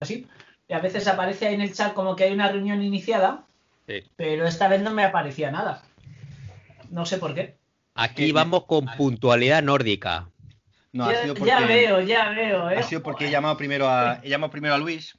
así. 0.00 0.26
Y 0.68 0.72
a 0.72 0.78
veces 0.80 1.06
aparece 1.08 1.46
ahí 1.46 1.54
en 1.54 1.60
el 1.60 1.74
chat 1.74 1.92
como 1.94 2.16
que 2.16 2.24
hay 2.24 2.32
una 2.32 2.50
reunión 2.50 2.82
iniciada, 2.82 3.44
Sí. 3.86 4.02
pero 4.16 4.46
esta 4.46 4.68
vez 4.68 4.82
no 4.82 4.90
me 4.92 5.04
aparecía 5.04 5.50
nada. 5.50 5.82
No 6.90 7.04
sé 7.06 7.18
por 7.18 7.34
qué. 7.34 7.56
Aquí 7.94 8.32
vamos 8.32 8.64
con 8.64 8.86
puntualidad 8.96 9.62
nórdica. 9.62 10.28
No, 10.92 11.04
ha 11.04 11.12
ya, 11.12 11.22
sido 11.22 11.34
porque, 11.34 11.50
ya 11.50 11.60
veo, 11.60 12.00
ya 12.00 12.30
veo, 12.30 12.70
¿eh? 12.70 12.78
ha 12.78 12.82
sido 12.82 13.02
porque 13.02 13.26
he 13.26 13.30
llamado 13.30 13.56
primero 13.56 13.88
a, 13.88 14.20
he 14.22 14.28
llamado 14.28 14.50
primero 14.50 14.74
a 14.74 14.78
Luis 14.78 15.16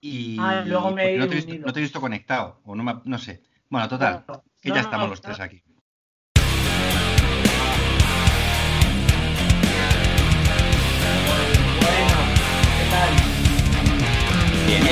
y 0.00 0.36
Ah, 0.40 0.62
luego 0.66 0.90
me 0.92 1.14
he 1.14 1.18
no, 1.18 1.28
te 1.28 1.34
visto, 1.34 1.54
no 1.54 1.72
te 1.72 1.80
he 1.80 1.82
visto 1.82 2.00
conectado. 2.00 2.60
O 2.64 2.74
no, 2.74 2.82
me- 2.82 3.00
no 3.04 3.18
sé. 3.18 3.42
Bueno, 3.68 3.88
total, 3.88 4.24
No, 4.26 4.42
que 4.62 4.68
ya 4.70 4.76
no, 4.76 4.80
estamos 4.80 5.06
no, 5.06 5.10
los 5.10 5.20
tres 5.20 5.38
no. 5.38 5.44
aquí. 5.44 5.62
Bien. 14.70 14.84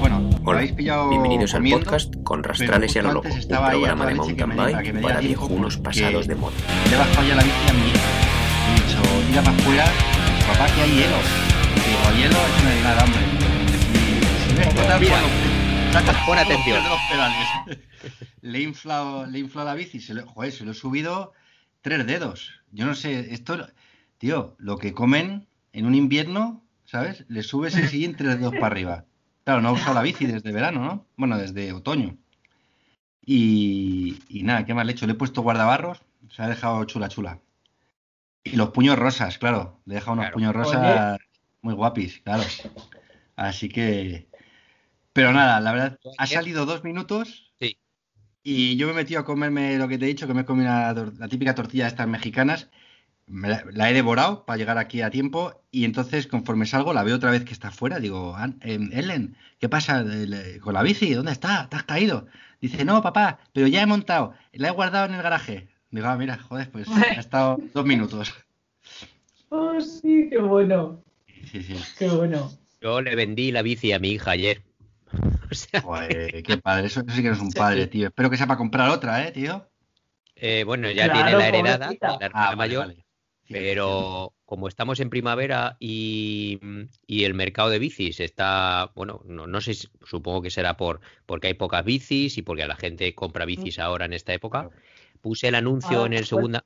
Bueno, 0.00 0.30
Hola, 0.46 0.62
bienvenidos 0.62 1.54
al 1.54 1.68
podcast 1.68 2.14
con 2.24 2.42
Rastrales 2.42 2.96
y 2.96 2.98
Anoloco, 2.98 3.28
antes 3.28 3.44
un 3.44 3.54
a 3.54 3.68
programa 3.68 4.06
de 4.06 4.14
mountain 4.14 4.56
bike 4.56 5.02
para 5.02 5.20
viejunos 5.20 5.76
pasados 5.76 6.26
de 6.26 6.34
moda. 6.34 6.56
Le 6.88 6.94
he 6.94 6.98
bajado 6.98 7.28
ya 7.28 7.34
la 7.34 7.42
bici 7.42 7.68
a 7.68 7.72
mi 7.74 7.88
hija. 7.88 8.00
He 8.64 8.74
dicho, 8.80 9.02
tira 9.28 9.42
para 9.42 9.54
afuera. 9.58 9.84
Papá, 10.48 10.66
que 10.74 10.80
hay 10.80 10.90
hielo. 10.92 11.16
Y 11.76 11.80
digo, 11.90 12.10
hielo 12.16 12.38
es 12.38 12.62
una 12.62 12.74
helada, 12.78 13.04
saca 15.92 16.24
pon 16.24 16.38
atención. 16.38 16.82
he 18.42 18.62
inflado, 18.62 19.26
le 19.26 19.36
he 19.36 19.40
inflado 19.42 19.68
la 19.68 19.74
bici, 19.74 20.00
se 20.00 20.14
lo, 20.14 20.26
joder, 20.26 20.52
se 20.52 20.64
lo 20.64 20.70
he 20.70 20.74
subido 20.74 21.34
tres 21.82 22.06
dedos. 22.06 22.62
Yo 22.72 22.86
no 22.86 22.94
sé, 22.94 23.34
esto, 23.34 23.68
tío, 24.16 24.56
lo 24.56 24.78
que 24.78 24.94
comen 24.94 25.48
en 25.74 25.84
un 25.84 25.94
invierno, 25.94 26.64
¿sabes? 26.90 27.24
Le 27.28 27.42
subes 27.42 27.76
el 27.76 27.88
siguiente 27.88 28.24
tres 28.24 28.38
dedos 28.38 28.54
para 28.54 28.66
arriba. 28.66 29.04
Claro, 29.44 29.60
no 29.62 29.70
he 29.70 29.72
usado 29.72 29.94
la 29.94 30.02
bici 30.02 30.26
desde 30.26 30.52
verano, 30.52 30.80
¿no? 30.84 31.06
Bueno, 31.16 31.38
desde 31.38 31.72
otoño. 31.72 32.16
Y, 33.24 34.18
y 34.28 34.42
nada, 34.42 34.64
¿qué 34.64 34.74
más 34.74 34.84
le 34.86 34.92
he 34.92 34.94
hecho? 34.94 35.06
Le 35.06 35.12
he 35.12 35.16
puesto 35.16 35.42
guardabarros, 35.42 36.02
se 36.34 36.42
ha 36.42 36.48
dejado 36.48 36.84
chula 36.84 37.08
chula. 37.08 37.40
Y 38.42 38.56
los 38.56 38.70
puños 38.70 38.98
rosas, 38.98 39.38
claro. 39.38 39.80
Le 39.84 39.94
he 39.94 39.96
dejado 39.96 40.14
unos 40.14 40.24
Claro. 40.24 40.34
puños 40.34 40.54
rosas 40.54 41.18
muy 41.62 41.74
guapis, 41.74 42.20
claro. 42.20 42.42
Así 43.36 43.68
que. 43.68 44.28
Pero 45.12 45.32
nada, 45.32 45.60
la 45.60 45.72
verdad, 45.72 45.98
ha 46.18 46.26
salido 46.26 46.66
dos 46.66 46.82
minutos. 46.84 47.52
Sí. 47.60 47.76
Y 48.42 48.76
yo 48.76 48.86
me 48.86 48.92
he 48.92 48.96
metido 48.96 49.20
a 49.20 49.24
comerme 49.24 49.76
lo 49.76 49.88
que 49.88 49.98
te 49.98 50.06
he 50.06 50.08
dicho, 50.08 50.26
que 50.26 50.34
me 50.34 50.42
he 50.42 50.44
comido 50.46 50.70
tor- 50.70 51.18
la 51.18 51.28
típica 51.28 51.54
tortilla 51.54 51.84
de 51.84 51.88
estas 51.90 52.08
mexicanas. 52.08 52.70
Me 53.30 53.48
la, 53.48 53.64
la 53.72 53.88
he 53.90 53.94
devorado 53.94 54.44
para 54.44 54.56
llegar 54.56 54.76
aquí 54.78 55.02
a 55.02 55.10
tiempo. 55.10 55.62
Y 55.70 55.84
entonces, 55.84 56.26
conforme 56.26 56.66
salgo, 56.66 56.92
la 56.92 57.04
veo 57.04 57.16
otra 57.16 57.30
vez 57.30 57.44
que 57.44 57.52
está 57.52 57.70
fuera. 57.70 58.00
Digo, 58.00 58.34
"An- 58.36 58.58
em, 58.62 58.90
Ellen, 58.92 59.36
¿qué 59.58 59.68
pasa 59.68 60.04
con 60.60 60.74
la 60.74 60.82
bici? 60.82 61.14
¿Dónde 61.14 61.32
está? 61.32 61.68
¿Te 61.68 61.76
has 61.76 61.84
caído? 61.84 62.26
Dice, 62.60 62.84
no, 62.84 63.00
papá, 63.02 63.38
pero 63.52 63.66
ya 63.68 63.82
he 63.82 63.86
montado. 63.86 64.34
La 64.52 64.68
he 64.68 64.72
guardado 64.72 65.06
en 65.06 65.14
el 65.14 65.22
garaje. 65.22 65.68
Digo, 65.90 66.06
ah, 66.08 66.16
mira, 66.16 66.38
joder, 66.38 66.70
pues 66.70 66.88
ha 67.16 67.20
estado 67.20 67.58
dos 67.72 67.86
minutos. 67.86 68.34
Oh, 69.48 69.80
sí, 69.80 70.28
qué 70.30 70.38
bueno, 70.38 71.02
Sí, 71.50 71.62
sí. 71.62 71.74
qué 71.98 72.08
bueno. 72.08 72.50
Yo 72.80 73.00
le 73.00 73.14
vendí 73.16 73.50
la 73.52 73.62
bici 73.62 73.92
a 73.92 73.98
mi 73.98 74.10
hija 74.10 74.32
ayer. 74.32 74.62
O 75.50 75.54
sea, 75.54 75.80
Joder, 75.82 76.42
qué 76.44 76.56
padre. 76.58 76.86
Eso, 76.86 77.00
eso 77.00 77.10
sí 77.16 77.22
que 77.22 77.28
no 77.28 77.34
es 77.34 77.40
un 77.40 77.50
padre, 77.52 77.86
tío. 77.88 78.06
Espero 78.08 78.30
que 78.30 78.36
sea 78.36 78.46
para 78.46 78.58
comprar 78.58 78.88
otra, 78.90 79.26
¿eh, 79.26 79.32
tío? 79.32 79.66
eh, 80.36 80.62
bueno, 80.64 80.88
ya 80.90 81.06
Claro, 81.10 81.24
tiene 81.24 81.38
la 81.38 81.48
heredada, 81.48 81.78
pobrecita. 81.86 82.18
la 82.20 82.26
hermana 82.26 82.50
Ah, 82.50 82.56
mayor, 82.56 82.86
vale. 82.86 83.04
Pero 83.52 84.32
como 84.44 84.68
estamos 84.68 85.00
en 85.00 85.10
primavera 85.10 85.76
y, 85.80 86.58
y 87.06 87.24
el 87.24 87.34
mercado 87.34 87.70
de 87.70 87.78
bicis 87.78 88.20
está, 88.20 88.92
bueno, 88.94 89.22
no, 89.26 89.46
no 89.46 89.60
sé, 89.60 89.74
supongo 90.04 90.42
que 90.42 90.50
será 90.50 90.76
por 90.76 91.00
porque 91.26 91.48
hay 91.48 91.54
pocas 91.54 91.84
bicis 91.84 92.38
y 92.38 92.42
porque 92.42 92.66
la 92.66 92.76
gente 92.76 93.14
compra 93.14 93.44
bicis 93.44 93.78
ahora 93.78 94.04
en 94.06 94.12
esta 94.12 94.32
época. 94.34 94.70
Puse 95.20 95.48
el 95.48 95.54
anuncio 95.54 96.02
Ah, 96.02 96.06
en 96.06 96.12
el 96.14 96.20
pues- 96.20 96.28
segunda 96.28 96.64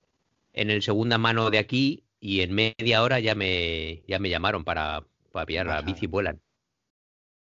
en 0.52 0.70
el 0.70 0.82
segunda 0.82 1.18
mano 1.18 1.50
de 1.50 1.58
aquí 1.58 2.04
y 2.20 2.40
en 2.40 2.54
media 2.54 3.02
hora 3.02 3.18
ya 3.20 3.34
me 3.34 4.02
ya 4.06 4.18
me 4.18 4.30
llamaron 4.30 4.64
para, 4.64 5.04
para 5.32 5.46
pillar 5.46 5.66
la 5.66 5.82
bici 5.82 6.06
vuelan. 6.06 6.40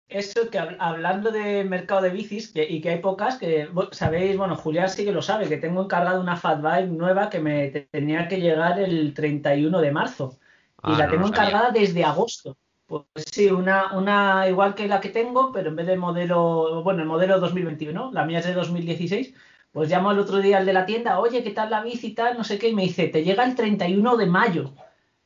Eso 0.08 0.50
que 0.52 0.60
hab- 0.60 0.78
hablando 0.80 1.32
de 1.32 1.64
mercado 1.64 2.02
de 2.02 2.12
bicis 2.12 2.52
que- 2.52 2.70
y 2.70 2.80
que 2.80 2.90
hay 2.92 3.00
pocas, 3.00 3.38
que 3.38 3.68
sabéis, 3.92 4.38
bueno, 4.38 4.56
Julián 4.56 4.88
sí 4.90 5.04
que 5.04 5.12
lo 5.12 5.22
sabe, 5.22 5.50
que 5.50 5.58
tengo 5.58 5.84
encargado 5.84 6.22
una 6.22 6.36
Fat 6.38 6.62
Bike 6.62 6.90
nueva 6.90 7.30
que 7.30 7.40
me 7.40 7.70
te- 7.70 7.82
tenía 7.92 8.28
que 8.28 8.40
llegar 8.40 8.80
el 8.80 9.14
31 9.14 9.82
de 9.82 9.92
marzo. 9.92 10.38
Y 10.84 10.92
Ah, 10.94 10.98
la 11.00 11.06
no 11.06 11.12
tengo 11.12 11.28
encargada 11.28 11.72
desde 11.72 12.04
agosto. 12.04 12.56
Pues 12.86 13.04
sí, 13.32 13.50
una, 13.50 13.94
una 13.98 14.48
igual 14.48 14.76
que 14.76 14.88
la 14.88 15.02
que 15.02 15.10
tengo, 15.10 15.52
pero 15.52 15.70
en 15.70 15.76
vez 15.76 15.88
de 15.88 15.98
modelo, 15.98 16.84
bueno, 16.84 17.02
el 17.02 17.08
modelo 17.08 17.40
2021, 17.40 18.12
la 18.14 18.26
mía 18.26 18.40
es 18.40 18.46
de 18.46 18.54
2016, 18.54 19.34
pues 19.72 19.90
llamo 19.90 20.12
al 20.12 20.20
otro 20.20 20.38
día 20.38 20.58
al 20.60 20.68
de 20.68 20.74
la 20.74 20.86
tienda, 20.86 21.20
oye, 21.20 21.44
¿qué 21.44 21.50
tal 21.50 21.72
la 21.72 21.82
bici 21.82 22.08
y 22.08 22.14
tal? 22.14 22.38
No 22.38 22.44
sé 22.44 22.60
qué, 22.60 22.70
y 22.70 22.76
me 22.76 22.84
dice, 22.84 23.08
te 23.08 23.24
llega 23.24 23.44
el 23.44 23.56
31 23.56 24.16
de 24.18 24.28
mayo, 24.28 24.76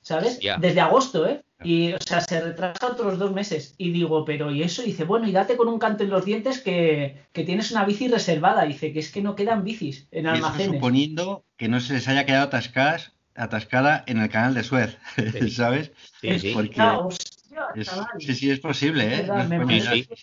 ¿sabes? 0.01 0.39
Desde 0.61 0.79
agosto, 0.79 1.27
¿eh? 1.27 1.43
Y, 1.63 1.91
o 1.93 1.97
sea, 1.99 2.21
se 2.21 2.39
retrasa 2.39 2.87
otros 2.87 3.19
dos 3.19 3.31
meses. 3.33 3.75
Y 3.77 3.91
digo, 3.91 4.23
pero 4.23 4.49
¿y 4.51 4.63
eso? 4.63 4.81
Y 4.81 4.87
dice, 4.87 5.03
bueno, 5.03 5.27
y 5.27 5.31
date 5.33 5.57
con 5.57 5.67
un 5.67 5.77
canto 5.79 6.03
en 6.03 6.09
los 6.09 6.23
dientes 6.23 6.59
que, 6.59 7.23
que 7.33 7.43
tienes 7.43 7.71
una 7.71 7.83
bici 7.85 8.07
reservada. 8.07 8.63
Dice 8.63 8.93
que 8.93 8.99
es 8.99 9.11
que 9.11 9.21
no 9.21 9.35
quedan 9.35 9.63
bicis 9.63 10.07
en 10.11 10.25
eso 10.25 10.35
almacenes. 10.35 10.75
suponiendo 10.75 11.45
que 11.57 11.67
no 11.67 11.79
se 11.81 11.93
les 11.93 12.07
haya 12.07 12.25
quedado 12.25 12.45
atascadas, 12.45 13.11
atascada 13.35 14.03
en 14.07 14.19
el 14.19 14.29
canal 14.29 14.53
de 14.53 14.63
Suez, 14.63 14.97
Sí. 15.33 15.49
¿sabes? 15.51 15.91
Sí, 16.21 16.39
sí. 16.39 16.51
Porque 16.53 16.75
Ah, 16.81 16.99
hostia, 16.99 17.65
es- 17.75 17.91
sí, 18.19 18.35
sí, 18.35 18.49
es 18.51 18.59
posible, 18.61 19.03
¿eh? 19.03 19.13
Es 19.15 19.19
verdad, 19.27 19.35
No 19.35 19.41
es 19.43 19.49
me 19.49 19.57
coña, 19.57 19.85
parece- 19.85 20.07
ya. 20.07 20.15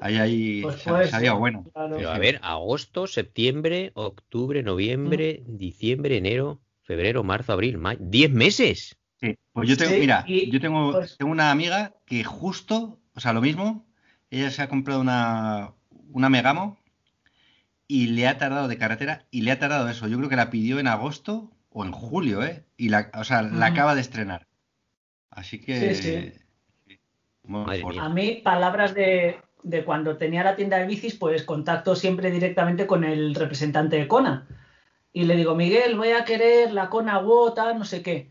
Ahí, 0.00 0.16
ahí 0.18 0.60
Pues 0.62 0.82
sabía 0.82 1.08
ser, 1.30 1.32
bueno. 1.32 1.64
claro. 1.72 1.96
Pero 1.96 2.10
a 2.10 2.18
ver, 2.18 2.38
agosto, 2.42 3.06
septiembre, 3.06 3.90
octubre, 3.94 4.62
noviembre, 4.62 5.42
diciembre, 5.46 6.18
enero, 6.18 6.60
febrero, 6.82 7.24
marzo, 7.24 7.52
abril, 7.54 7.78
mayo. 7.78 7.98
¡Diez 8.02 8.30
meses! 8.30 8.97
Sí, 9.20 9.36
pues 9.52 9.68
yo 9.68 9.76
tengo, 9.76 9.92
Sí, 9.92 10.00
mira, 10.00 10.24
y- 10.26 10.50
yo 10.50 10.60
tengo, 10.60 10.92
pues- 10.92 11.16
tengo 11.18 11.32
una 11.32 11.50
amiga 11.50 11.94
que 12.06 12.22
justo, 12.24 13.00
o 13.14 13.20
sea, 13.20 13.32
lo 13.32 13.40
mismo, 13.40 13.84
ella 14.30 14.50
se 14.50 14.62
ha 14.62 14.68
comprado 14.68 15.00
una, 15.00 15.72
una 16.12 16.28
Megamo 16.28 16.78
y 17.86 18.08
le 18.08 18.28
ha 18.28 18.38
tardado 18.38 18.68
de 18.68 18.78
carretera 18.78 19.26
y 19.30 19.42
le 19.42 19.50
ha 19.50 19.58
tardado 19.58 19.88
eso. 19.88 20.06
Yo 20.06 20.18
creo 20.18 20.28
que 20.28 20.36
la 20.36 20.50
pidió 20.50 20.78
en 20.78 20.86
agosto 20.86 21.50
o 21.70 21.84
en 21.84 21.92
julio, 21.92 22.44
¿eh? 22.44 22.64
Y 22.76 22.90
la, 22.90 23.10
o 23.14 23.24
sea, 23.24 23.42
la 23.42 23.66
acaba 23.66 23.94
de 23.94 24.02
estrenar. 24.02 24.46
Así 25.30 25.60
que. 25.60 25.94
Sí, 25.94 26.08
mía. 26.10 28.04
A 28.04 28.08
mí, 28.08 28.40
palabras 28.44 28.94
de, 28.94 29.38
de 29.62 29.84
cuando 29.84 30.16
tenía 30.16 30.44
la 30.44 30.56
tienda 30.56 30.78
de 30.78 30.86
bicis, 30.86 31.14
pues 31.14 31.44
contacto 31.44 31.96
siempre 31.96 32.30
directamente 32.30 32.86
con 32.86 33.04
el 33.04 33.34
representante 33.34 33.96
de 33.96 34.06
Kona. 34.08 34.46
Y 35.12 35.24
le 35.24 35.36
digo, 35.36 35.54
Miguel, 35.54 35.96
voy 35.96 36.10
a 36.10 36.24
querer 36.24 36.72
la 36.72 36.90
Kona 36.90 37.18
Wo, 37.18 37.54
tal, 37.54 37.78
no 37.78 37.84
sé 37.84 38.02
qué. 38.02 38.28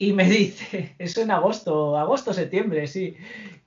Y 0.00 0.14
me 0.14 0.24
dice, 0.24 0.94
eso 0.98 1.20
en 1.20 1.30
agosto, 1.30 1.96
agosto, 1.98 2.32
septiembre, 2.32 2.86
sí. 2.86 3.14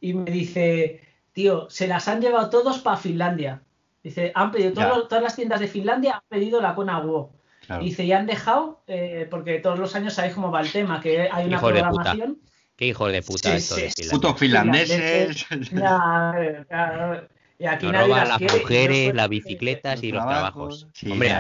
Y 0.02 0.16
me 0.16 0.32
dice, 0.32 1.00
tío, 1.32 1.70
se 1.70 1.88
las 1.88 2.08
han 2.08 2.22
llevado 2.22 2.50
todos 2.50 2.80
para 2.80 2.98
Finlandia. 2.98 3.62
Dice, 4.04 4.32
han 4.34 4.52
pedido, 4.52 4.74
todos- 4.74 5.08
todas 5.08 5.24
las 5.24 5.36
tiendas 5.36 5.60
de 5.60 5.68
Finlandia 5.68 6.16
han 6.16 6.22
pedido 6.28 6.60
la 6.60 6.72
Wo. 6.74 7.32
Claro. 7.68 7.84
Dice, 7.84 8.04
y 8.04 8.12
han 8.12 8.26
dejado, 8.26 8.84
eh, 8.88 9.28
porque 9.30 9.60
todos 9.60 9.78
los 9.78 9.96
años 9.96 10.16
sabéis 10.16 10.34
cómo 10.34 10.52
va 10.52 10.62
el 10.62 10.72
tema, 10.72 11.00
que 11.00 11.30
hay 11.32 11.46
una 11.46 11.62
programación. 11.62 12.40
¡Qué 12.76 12.88
hijos 12.88 13.12
de 13.12 13.22
puta 13.22 13.52
Sí, 13.52 13.56
esto 13.58 13.76
sí, 13.76 13.82
de. 13.82 13.92
Finlandia! 13.92 14.12
Putos 14.12 14.40
finlandeses. 14.40 15.46
Ya, 15.72 16.34
eh, 16.40 16.66
claro. 16.68 17.28
Y 17.60 17.66
aquí 17.66 17.86
Nos 17.86 17.94
nadie 17.94 18.08
roban 18.08 18.28
las 18.28 18.42
las 18.42 18.54
mujeres, 18.54 19.14
las 19.14 19.30
bicicletas 19.30 20.04
y 20.04 20.12
los 20.12 20.26
trabajos. 20.26 20.88
Sí, 20.94 21.12
Hombre, 21.12 21.38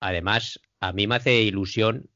además, 0.00 0.58
a 0.80 0.92
mí 0.92 1.06
me 1.06 1.16
hace 1.16 1.42
ilusión 1.42 2.08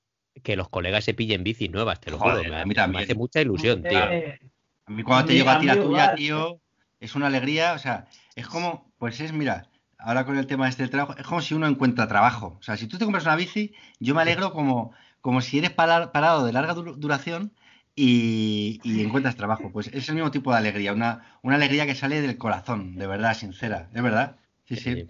que 0.43 0.56
los 0.56 0.69
colegas 0.69 1.04
se 1.04 1.15
pillen 1.15 1.44
bicis 1.44 1.71
nuevas, 1.71 2.00
te 2.00 2.10
lo 2.10 2.19
Joder, 2.19 2.38
juro. 2.47 2.50
Me, 2.50 2.60
a 2.62 2.65
mí 2.65 2.75
me 2.97 3.03
hace 3.03 3.15
mucha 3.15 3.41
ilusión, 3.41 3.82
tío. 3.82 3.99
Eh, 4.10 4.39
A 4.86 4.91
mí 4.91 5.03
cuando 5.03 5.27
te 5.27 5.34
llega 5.34 5.53
a 5.57 5.60
ti 5.60 5.66
la 5.66 5.80
tuya, 5.80 6.15
tío, 6.15 6.60
es 7.01 7.15
una 7.15 7.27
alegría, 7.27 7.74
o 7.74 7.78
sea, 7.78 8.07
es 8.34 8.47
como, 8.47 8.91
pues 8.98 9.21
es, 9.21 9.33
mira, 9.33 9.68
ahora 9.98 10.24
con 10.24 10.39
el 10.39 10.47
tema 10.47 10.68
este 10.68 10.83
del 10.83 10.91
trabajo, 10.91 11.15
es 11.18 11.27
como 11.27 11.41
si 11.41 11.54
uno 11.54 11.66
encuentra 11.66 12.09
trabajo. 12.09 12.57
O 12.59 12.63
sea, 12.63 12.77
si 12.77 12.86
tú 12.86 12.98
te 12.98 13.04
compras 13.04 13.24
una 13.24 13.36
bici, 13.36 13.74
yo 14.01 14.15
me 14.15 14.22
alegro 14.22 14.53
como, 14.53 14.92
como 15.21 15.41
si 15.41 15.59
eres 15.59 15.71
para- 15.71 16.13
parado 16.13 16.45
de 16.45 16.53
larga 16.53 16.74
du- 16.74 16.97
duración 16.97 17.53
y, 17.95 18.80
y 18.84 19.03
encuentras 19.03 19.36
trabajo. 19.36 19.71
Pues 19.72 19.89
es 19.89 20.09
el 20.09 20.15
mismo 20.15 20.30
tipo 20.30 20.53
de 20.53 20.59
alegría, 20.59 20.92
una, 20.92 21.39
una 21.42 21.57
alegría 21.57 21.84
que 21.86 21.95
sale 21.95 22.21
del 22.21 22.39
corazón, 22.39 22.97
de 22.97 23.07
verdad, 23.07 23.34
sincera, 23.34 23.89
de 23.92 24.01
verdad. 24.01 24.36
Sí, 24.66 24.77
sí. 24.77 24.95
Sí. 24.95 25.07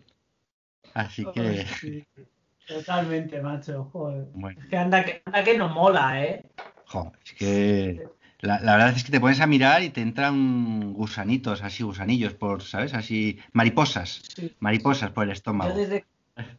Así 0.94 1.26
que, 1.34 1.66
sí, 1.80 2.04
Totalmente, 2.68 3.40
macho. 3.40 3.88
Joder. 3.92 4.26
bueno, 4.34 4.60
Es 4.60 4.66
que 4.66 4.76
anda 4.76 5.04
que, 5.04 5.22
anda 5.24 5.42
que 5.44 5.56
no 5.58 5.68
mola, 5.68 6.22
¿eh? 6.22 6.44
jo, 6.86 7.12
es 7.24 7.32
que 7.34 8.06
la, 8.40 8.60
la 8.60 8.76
verdad 8.76 8.96
es 8.96 9.04
que 9.04 9.10
te 9.12 9.20
pones 9.20 9.40
a 9.40 9.46
mirar 9.46 9.82
y 9.82 9.90
te 9.90 10.00
entran 10.00 10.92
gusanitos, 10.92 11.62
así, 11.62 11.82
gusanillos, 11.82 12.34
por, 12.34 12.62
¿sabes? 12.62 12.94
Así, 12.94 13.38
mariposas, 13.52 14.22
Sí. 14.36 14.54
mariposas 14.60 15.10
por 15.10 15.24
el 15.24 15.30
estómago. 15.32 15.70
Yo 15.70 15.76
desde, 15.76 16.04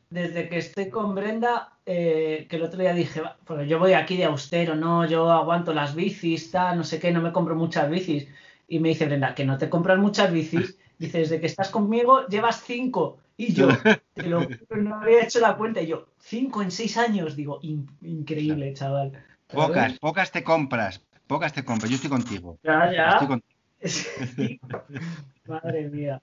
desde 0.10 0.50
que 0.50 0.58
estoy 0.58 0.90
con 0.90 1.16
Brenda, 1.16 1.74
eh, 1.86 2.48
que 2.50 2.58
el 2.58 2.64
otro 2.64 2.80
día 2.80 2.94
dije, 2.94 3.22
porque 3.46 3.68
yo 3.68 3.80
voy 3.80 3.94
aquí 3.94 4.18
de 4.18 4.26
austero, 4.26 4.76
no, 4.76 5.06
yo 5.08 5.32
aguanto 5.32 5.74
las 5.74 5.96
bicis, 5.96 6.52
tal, 6.52 6.78
no 6.78 6.84
sé 6.84 7.00
qué, 7.00 7.12
no 7.12 7.22
me 7.22 7.32
compro 7.32 7.56
muchas 7.56 7.90
bicis. 7.90 8.28
Y 8.68 8.80
me 8.80 8.90
dice 8.90 9.06
Brenda, 9.06 9.34
que 9.34 9.46
no 9.46 9.58
te 9.58 9.70
compras 9.70 9.98
muchas 10.00 10.32
bicis. 10.32 10.78
Dice, 11.00 11.20
desde 11.20 11.40
que 11.40 11.46
estás 11.48 11.70
conmigo 11.70 12.28
llevas 12.28 12.62
cinco. 12.62 13.20
Y 13.40 13.54
yo, 13.54 13.70
te 14.16 14.24
lo 14.24 14.46
no 14.76 14.96
había 14.96 15.24
hecho 15.24 15.40
la 15.40 15.56
cuenta. 15.56 15.82
Y 15.82 15.88
yo, 15.88 16.10
cinco 16.20 16.62
en 16.62 16.72
seis 16.72 16.98
años. 16.98 17.38
Digo, 17.38 17.62
increíble, 17.62 18.74
chaval. 18.74 19.14
Pocas, 19.48 19.98
pocas 20.00 20.32
te 20.34 20.44
compras. 20.44 21.02
Pocas 21.26 21.54
te 21.54 21.64
compras. 21.64 21.90
Yo 21.90 21.96
estoy 21.96 22.10
contigo. 22.10 22.60
Ya, 22.64 22.92
ya. 22.92 23.18
Madre 25.48 25.88
mía. 25.88 26.22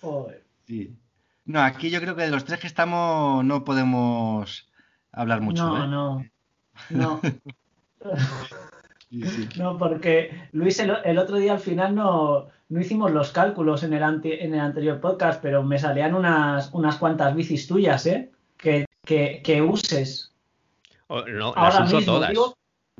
Joder. 0.00 0.42
Sí. 0.66 0.96
No, 1.44 1.60
aquí 1.60 1.90
yo 1.90 2.00
creo 2.00 2.16
que 2.16 2.22
de 2.22 2.30
los 2.30 2.44
tres 2.44 2.58
que 2.58 2.66
estamos 2.66 3.44
no 3.44 3.62
podemos 3.62 4.68
hablar 5.12 5.40
mucho. 5.40 5.64
No, 5.64 5.84
¿eh? 5.84 5.86
no. 6.90 7.20
No. 7.20 7.20
No, 9.58 9.76
porque 9.76 10.30
Luis 10.52 10.78
el, 10.78 11.18
otro 11.18 11.36
día 11.36 11.52
al 11.52 11.60
final 11.60 11.94
no, 11.94 12.48
no 12.68 12.80
hicimos 12.80 13.10
los 13.10 13.32
cálculos 13.32 13.82
en 13.82 13.92
el, 13.92 14.02
en 14.24 14.54
el 14.54 14.60
anterior 14.60 15.00
podcast, 15.00 15.42
pero 15.42 15.62
me 15.62 15.78
salían 15.78 16.14
unas, 16.14 16.72
unas 16.72 16.96
cuantas 16.96 17.34
bicis 17.34 17.66
tuyas, 17.66 18.06
¿eh? 18.06 18.30
Que, 18.56 18.86
que, 19.04 19.62
uses. 19.62 20.32
no, 21.08 21.54
las 21.54 21.92
uso 21.92 22.02
todas. 22.04 22.32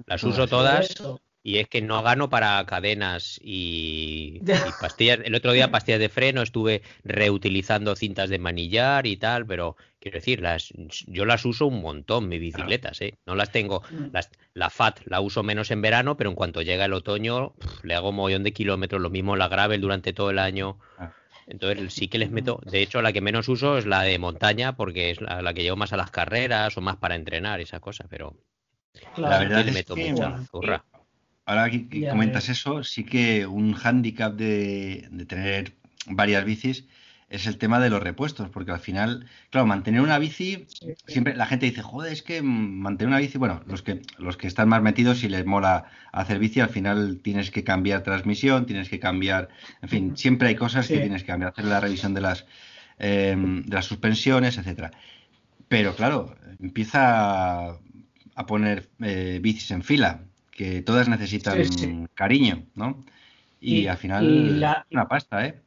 las 0.06 0.24
uso 0.24 0.46
todas. 0.46 0.94
Y 1.42 1.58
es 1.58 1.68
que 1.68 1.80
no 1.80 2.02
gano 2.02 2.28
para 2.28 2.64
cadenas 2.66 3.40
y, 3.42 4.40
pastillas. 4.80 5.20
El 5.24 5.34
otro 5.34 5.52
día 5.52 5.70
pastillas 5.70 6.00
de 6.00 6.08
freno, 6.10 6.42
estuve 6.42 6.82
reutilizando 7.02 7.96
cintas 7.96 8.28
de 8.28 8.38
manillar 8.38 9.06
y 9.06 9.16
tal, 9.16 9.46
pero 9.46 9.76
quiero 10.00 10.16
decir, 10.16 10.40
las, 10.40 10.72
yo 11.06 11.24
las 11.24 11.44
uso 11.46 11.66
un 11.66 11.80
montón, 11.80 12.28
mis 12.28 12.40
bicicletas, 12.40 13.00
¿eh? 13.00 13.14
No 13.24 13.34
las 13.34 13.52
tengo, 13.52 13.82
mm. 13.90 14.06
las, 14.12 14.30
la 14.52 14.68
FAT 14.68 15.00
la 15.06 15.20
uso 15.20 15.42
menos 15.42 15.70
en 15.70 15.80
verano, 15.80 16.16
pero 16.16 16.28
en 16.28 16.36
cuanto 16.36 16.60
llega 16.60 16.84
el 16.84 16.92
otoño 16.92 17.54
le 17.82 17.94
hago 17.94 18.10
un 18.10 18.16
montón 18.16 18.42
de 18.42 18.52
kilómetros, 18.52 19.00
lo 19.00 19.10
mismo 19.10 19.34
la 19.36 19.48
Gravel 19.48 19.80
durante 19.80 20.12
todo 20.12 20.30
el 20.30 20.38
año. 20.38 20.78
Entonces 21.46 21.92
sí 21.92 22.08
que 22.08 22.18
les 22.18 22.30
meto, 22.30 22.60
de 22.64 22.80
hecho 22.80 23.02
la 23.02 23.12
que 23.12 23.20
menos 23.20 23.48
uso 23.48 23.78
es 23.78 23.86
la 23.86 24.02
de 24.02 24.18
montaña 24.18 24.76
porque 24.76 25.10
es 25.10 25.20
la, 25.20 25.52
que 25.52 25.62
llevo 25.62 25.76
más 25.76 25.92
a 25.92 25.96
las 25.96 26.10
carreras 26.10 26.76
o 26.76 26.80
más 26.80 26.96
para 26.96 27.16
entrenar, 27.16 27.60
esas 27.60 27.80
cosas, 27.80 28.06
pero 28.08 28.36
la 29.16 29.38
verdad 29.38 29.64
le 29.64 29.72
meto 29.72 29.96
mucha 29.96 30.44
zurra 30.50 30.84
ahora 31.50 31.68
que, 31.68 32.08
comentas 32.08 32.48
eso, 32.48 32.84
sí 32.84 33.02
que 33.02 33.44
un 33.44 33.72
hándicap 33.72 34.34
de, 34.34 35.08
tener 35.26 35.72
varias 36.06 36.44
bicis 36.44 36.84
es 37.28 37.46
el 37.46 37.58
tema 37.58 37.80
de 37.80 37.90
los 37.90 38.02
repuestos, 38.02 38.48
porque 38.50 38.70
al 38.70 38.78
final, 38.78 39.26
claro, 39.50 39.66
mantener 39.66 40.00
una 40.00 40.18
bici, 40.18 40.66
siempre 41.06 41.34
la 41.36 41.46
gente 41.46 41.66
dice, 41.66 41.82
joder, 41.82 42.12
es 42.12 42.22
que 42.22 42.42
mantener 42.42 43.08
una 43.08 43.18
bici, 43.18 43.38
bueno, 43.38 43.62
los 43.66 43.82
que, 43.82 44.02
los 44.18 44.36
que 44.36 44.46
están 44.46 44.68
más 44.68 44.82
metidos 44.82 45.22
y 45.24 45.28
les 45.28 45.44
mola 45.44 45.86
hacer 46.12 46.38
bici, 46.38 46.60
al 46.60 46.70
final 46.70 47.20
tienes 47.22 47.50
que 47.50 47.64
cambiar 47.64 48.02
transmisión, 48.02 48.66
tienes 48.66 48.88
que 48.88 49.00
cambiar, 49.00 49.48
en 49.82 49.88
fin, 49.88 50.16
siempre 50.16 50.48
hay 50.48 50.56
cosas 50.56 50.86
que 50.86 50.98
tienes 50.98 51.22
que 51.22 51.28
cambiar, 51.28 51.52
hacer 51.52 51.64
la 51.64 51.80
revisión 51.80 52.14
de 52.14 52.20
las, 52.20 52.46
em, 52.98 53.62
de 53.64 53.74
las 53.74 53.86
suspensiones, 53.86 54.56
etcétera. 54.58 54.90
Pero 55.68 55.94
claro, 55.94 56.36
empieza 56.60 57.70
a 57.70 58.46
poner 58.46 58.88
eh, 59.00 59.38
bicis 59.42 59.70
en 59.72 59.82
fila 59.82 60.24
que 60.60 60.82
todas 60.82 61.08
necesitan 61.08 62.06
cariño, 62.12 62.64
¿no? 62.74 63.02
Y, 63.62 63.86
al 63.86 63.96
final 63.96 64.62
es 64.62 64.84
una 64.90 65.08
pasta, 65.08 65.46
¿eh? 65.46 65.58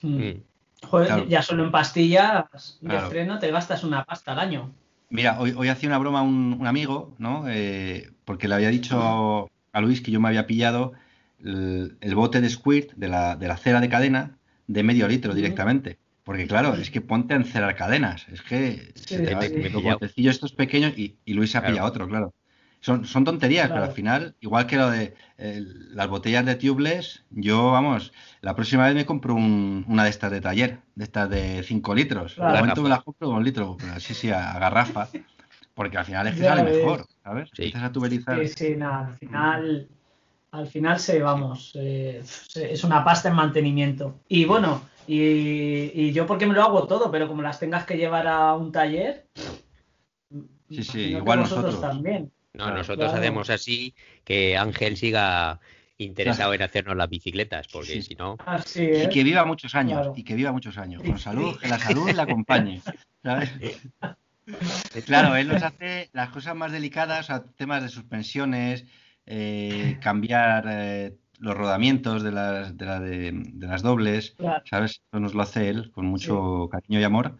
Mm. 0.00 0.40
Joder, 0.86 1.28
ya 1.28 1.42
solo 1.42 1.64
en 1.64 1.70
pastillas 1.70 2.78
de 2.80 2.98
freno 3.00 3.38
te 3.38 3.50
gastas 3.50 3.84
una 3.84 4.04
pasta 4.04 4.32
al 4.32 4.38
año. 4.38 4.72
Mira, 5.10 5.38
hoy, 5.38 5.52
hoy 5.54 5.68
hacía 5.68 5.90
una 5.90 5.98
broma 5.98 6.22
un, 6.22 6.56
un 6.58 6.66
amigo, 6.66 7.14
¿no? 7.18 7.44
Eh, 7.46 8.10
porque 8.24 8.48
le 8.48 8.54
había 8.54 8.70
dicho 8.70 9.50
a 9.72 9.80
Luis 9.82 10.00
que 10.00 10.10
yo 10.10 10.18
me 10.18 10.28
había 10.28 10.46
pillado 10.46 10.94
el, 11.40 12.14
bote 12.14 12.40
de 12.40 12.48
squirt 12.48 12.92
de 12.94 13.08
la, 13.08 13.36
de 13.36 13.48
la, 13.48 13.58
cera 13.58 13.82
de 13.82 13.90
cadena 13.90 14.38
de 14.66 14.82
medio 14.82 15.08
litro 15.08 15.34
directamente. 15.34 15.98
Porque 16.22 16.46
claro, 16.46 16.72
es 16.72 16.90
que 16.90 17.02
ponte 17.02 17.34
a 17.34 17.36
encerar 17.36 17.76
cadenas. 17.76 18.26
Es 18.32 18.40
que 18.40 18.92
se 18.94 19.18
te 19.18 19.34
va, 19.34 19.42
los 19.46 19.82
botecillos 19.82 20.36
estos 20.36 20.52
pequeños 20.52 20.94
y, 20.96 21.18
y 21.26 21.34
Luis 21.34 21.50
se 21.50 21.58
ha 21.58 21.66
pillado 21.66 21.86
otro, 21.86 22.08
claro. 22.08 22.32
Son, 22.84 23.06
son 23.06 23.24
tonterías, 23.24 23.70
pero 23.70 23.84
al 23.84 23.92
final, 23.92 24.34
igual 24.42 24.66
que 24.66 24.76
lo 24.76 24.90
de 24.90 25.14
las 25.38 26.06
botellas 26.06 26.44
de 26.44 26.54
tubeless, 26.54 27.24
yo, 27.30 27.70
vamos, 27.70 28.12
la 28.42 28.54
próxima 28.54 28.84
vez 28.84 28.94
me 28.94 29.06
compro 29.06 29.34
una 29.34 30.04
de 30.04 30.10
estas 30.10 30.30
de 30.30 30.42
taller, 30.42 30.80
de 30.94 31.04
estas 31.04 31.30
de 31.30 31.62
5 31.62 31.94
litros. 31.94 32.34
Claro. 32.34 32.58
momento 32.58 32.82
me 32.82 32.90
la 32.90 33.00
compro 33.00 33.28
de 33.28 33.34
un 33.36 33.42
litro, 33.42 33.78
pero 33.80 33.98
sí, 34.00 34.12
sí, 34.12 34.30
a, 34.30 34.58
garrafa, 34.58 35.08
porque 35.72 35.96
al 35.96 36.04
final 36.04 36.26
es 36.26 36.34
que 36.34 36.42
sale 36.42 36.62
mejor, 36.62 37.06
¿sabes? 37.22 37.48
Sí. 37.54 37.72
a 37.74 37.90
tubelizar. 37.90 38.38
Sí, 38.40 38.48
sí, 38.48 38.76
nada, 38.76 39.06
al 39.06 39.16
final, 39.16 39.88
al 40.50 40.66
final 40.66 41.00
se, 41.00 41.22
vamos, 41.22 41.72
eh, 41.76 42.22
es 42.54 42.84
una 42.84 43.02
pasta 43.02 43.30
en 43.30 43.34
mantenimiento. 43.36 44.16
Y 44.28 44.44
bueno, 44.44 44.82
y, 45.06 45.90
y 45.94 46.12
yo 46.12 46.26
porque 46.26 46.44
me 46.44 46.52
lo 46.52 46.62
hago 46.62 46.86
todo, 46.86 47.10
pero 47.10 47.28
como 47.28 47.40
las 47.40 47.58
tengas 47.58 47.86
que 47.86 47.96
llevar 47.96 48.26
a 48.26 48.52
un 48.52 48.72
taller... 48.72 49.26
Sí, 50.68 50.82
sí, 50.82 51.00
igual 51.12 51.38
nosotros 51.38 51.80
también. 51.80 52.33
No, 52.54 52.70
nosotros 52.70 53.12
hacemos 53.12 53.50
así 53.50 53.94
que 54.24 54.56
Ángel 54.56 54.96
siga 54.96 55.60
interesado 55.98 56.54
en 56.54 56.62
hacernos 56.62 56.96
las 56.96 57.08
bicicletas, 57.08 57.68
porque 57.68 58.02
si 58.02 58.14
no. 58.14 58.36
Y 58.74 59.08
que 59.08 59.24
viva 59.24 59.44
muchos 59.44 59.74
años, 59.74 60.08
y 60.16 60.24
que 60.24 60.34
viva 60.34 60.52
muchos 60.52 60.78
años, 60.78 61.02
con 61.02 61.18
salud, 61.18 61.58
que 61.58 61.68
la 61.68 61.78
salud 61.78 62.10
le 62.10 62.22
acompañe. 62.22 62.80
¿sabes? 63.22 63.50
Claro, 65.06 65.36
él 65.36 65.48
nos 65.48 65.62
hace 65.62 66.10
las 66.12 66.28
cosas 66.28 66.54
más 66.54 66.70
delicadas, 66.70 67.30
o 67.30 67.40
temas 67.56 67.82
de 67.82 67.88
suspensiones, 67.88 68.84
eh, 69.26 69.98
cambiar 70.02 70.66
eh, 70.68 71.16
los 71.38 71.56
rodamientos 71.56 72.22
de 72.22 72.32
las, 72.32 72.76
de, 72.76 72.84
la 72.84 73.00
de, 73.00 73.32
las 73.58 73.82
dobles, 73.82 74.36
¿sabes? 74.68 75.02
Eso 75.08 75.20
nos 75.20 75.34
lo 75.34 75.42
hace 75.42 75.68
él 75.68 75.90
con 75.92 76.06
mucho 76.06 76.68
cariño 76.70 77.00
y 77.00 77.04
amor. 77.04 77.38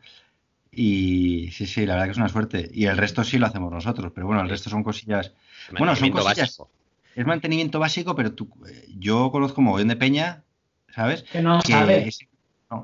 Y 0.76 1.50
sí, 1.52 1.66
sí, 1.66 1.86
la 1.86 1.94
verdad 1.94 2.06
que 2.06 2.12
es 2.12 2.18
una 2.18 2.28
suerte. 2.28 2.70
Y 2.72 2.86
el 2.86 2.96
resto 2.96 3.24
sí 3.24 3.38
lo 3.38 3.46
hacemos 3.46 3.72
nosotros, 3.72 4.12
pero 4.14 4.26
bueno, 4.26 4.42
el 4.42 4.48
resto 4.48 4.70
son 4.70 4.82
cosillas. 4.82 5.32
Bueno, 5.76 5.94
son 5.96 6.10
cosillas. 6.10 6.38
Básico. 6.38 6.70
Es 7.14 7.26
mantenimiento 7.26 7.78
básico, 7.78 8.14
pero 8.16 8.32
tú, 8.32 8.50
eh, 8.68 8.86
yo 8.98 9.30
conozco 9.30 9.56
como 9.56 9.76
bien 9.76 9.88
de 9.88 9.96
peña, 9.96 10.42
¿sabes? 10.88 11.22
Que 11.24 11.42
no 11.42 11.60
que 11.60 12.08
Ese, 12.08 12.28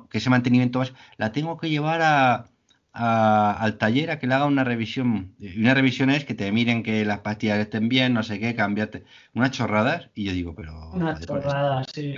que 0.09 0.19
ese 0.19 0.31
mantenimiento 0.31 0.79
básico 0.79 0.99
la 1.17 1.33
tengo 1.33 1.59
que 1.59 1.69
llevar 1.69 2.01
a, 2.03 2.47
al 2.93 3.79
taller 3.79 4.11
a 4.11 4.19
que 4.19 4.27
le 4.27 4.35
haga 4.35 4.47
una 4.47 4.65
revisión. 4.65 5.35
Y 5.39 5.61
una 5.61 5.75
revisión 5.75 6.11
es 6.11 6.25
que 6.25 6.35
te 6.35 6.51
miren 6.53 6.83
que 6.83 7.05
las 7.05 7.21
pastillas 7.21 7.59
estén 7.59 7.89
bien, 7.89 8.15
no 8.15 8.23
sé 8.23 8.39
qué, 8.39 8.55
cambiarte. 8.55 9.05
Unas 9.35 9.51
chorradas, 9.51 10.11
y 10.15 10.25
yo 10.25 10.33
digo, 10.33 10.55
pero. 10.55 10.91
Unas 10.93 11.21
chorradas, 11.27 11.87
sí. 11.93 12.15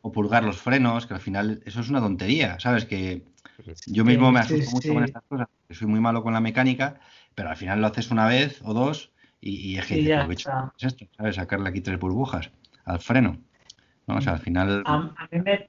O 0.00 0.12
pulgar 0.12 0.44
los 0.44 0.58
frenos, 0.58 1.06
que 1.06 1.14
al 1.14 1.20
final 1.20 1.62
eso 1.64 1.80
es 1.80 1.88
una 1.88 2.00
tontería, 2.00 2.58
¿sabes? 2.60 2.84
Que 2.84 3.24
yo 3.86 4.04
mismo 4.04 4.32
me 4.32 4.40
asusto 4.40 4.70
mucho 4.70 4.94
con 4.94 5.04
estas 5.04 5.22
cosas, 5.28 5.48
que 5.68 5.74
soy 5.74 5.86
muy 5.86 6.00
malo 6.00 6.22
con 6.22 6.32
la 6.32 6.40
mecánica, 6.40 7.00
pero 7.34 7.50
al 7.50 7.56
final 7.56 7.80
lo 7.80 7.86
haces 7.86 8.10
una 8.10 8.26
vez 8.26 8.60
o 8.64 8.74
dos 8.74 9.12
y, 9.40 9.76
es 9.76 9.86
que 9.86 10.00
es 10.00 10.84
esto, 10.84 11.06
¿sabes? 11.16 11.36
Sacarle 11.36 11.68
aquí 11.68 11.82
tres 11.82 11.98
burbujas 11.98 12.50
al 12.84 12.98
freno. 13.00 13.38
¿no? 14.06 14.16
O 14.16 14.20
sea, 14.20 14.32
al 14.32 14.38
final. 14.40 14.82
A, 14.86 15.28
mí, 15.30 15.40
me, 15.40 15.68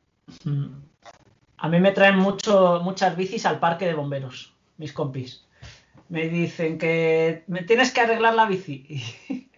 a 1.57 1.69
mí 1.69 1.79
me 1.79 1.91
traen 1.91 2.17
mucho, 2.17 2.79
muchas 2.83 3.17
bicis 3.17 3.45
al 3.45 3.59
parque 3.59 3.85
de 3.85 3.93
bomberos, 3.93 4.53
mis 4.77 4.93
compis. 4.93 5.45
Me 6.07 6.29
dicen 6.29 6.77
que 6.77 7.43
me 7.47 7.63
tienes 7.63 7.91
que 7.91 8.01
arreglar 8.01 8.35
la 8.35 8.45
bici. 8.45 8.85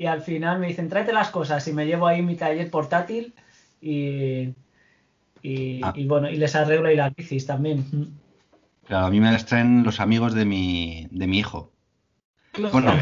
Y, 0.00 0.06
al 0.06 0.22
final 0.22 0.58
me 0.58 0.68
dicen, 0.68 0.88
tráete 0.88 1.12
las 1.12 1.28
cosas. 1.28 1.68
Y 1.68 1.74
me 1.74 1.84
llevo 1.84 2.06
ahí 2.06 2.22
mi 2.22 2.34
taller 2.34 2.70
portátil 2.70 3.34
y, 3.82 4.54
Ah. 5.82 5.92
Y, 5.96 6.06
bueno, 6.06 6.28
y 6.28 6.36
les 6.36 6.54
arreglo 6.54 6.88
ahí 6.88 6.96
las 6.96 7.14
bicis 7.14 7.46
también. 7.46 7.84
Claro, 8.86 9.06
a 9.06 9.10
mí 9.10 9.20
me 9.20 9.32
las 9.32 9.46
traen 9.46 9.82
los 9.82 10.00
amigos 10.00 10.34
de 10.34 10.44
mi, 10.44 11.06
de 11.10 11.26
mi 11.26 11.38
hijo. 11.38 11.72
Bueno, 12.72 12.94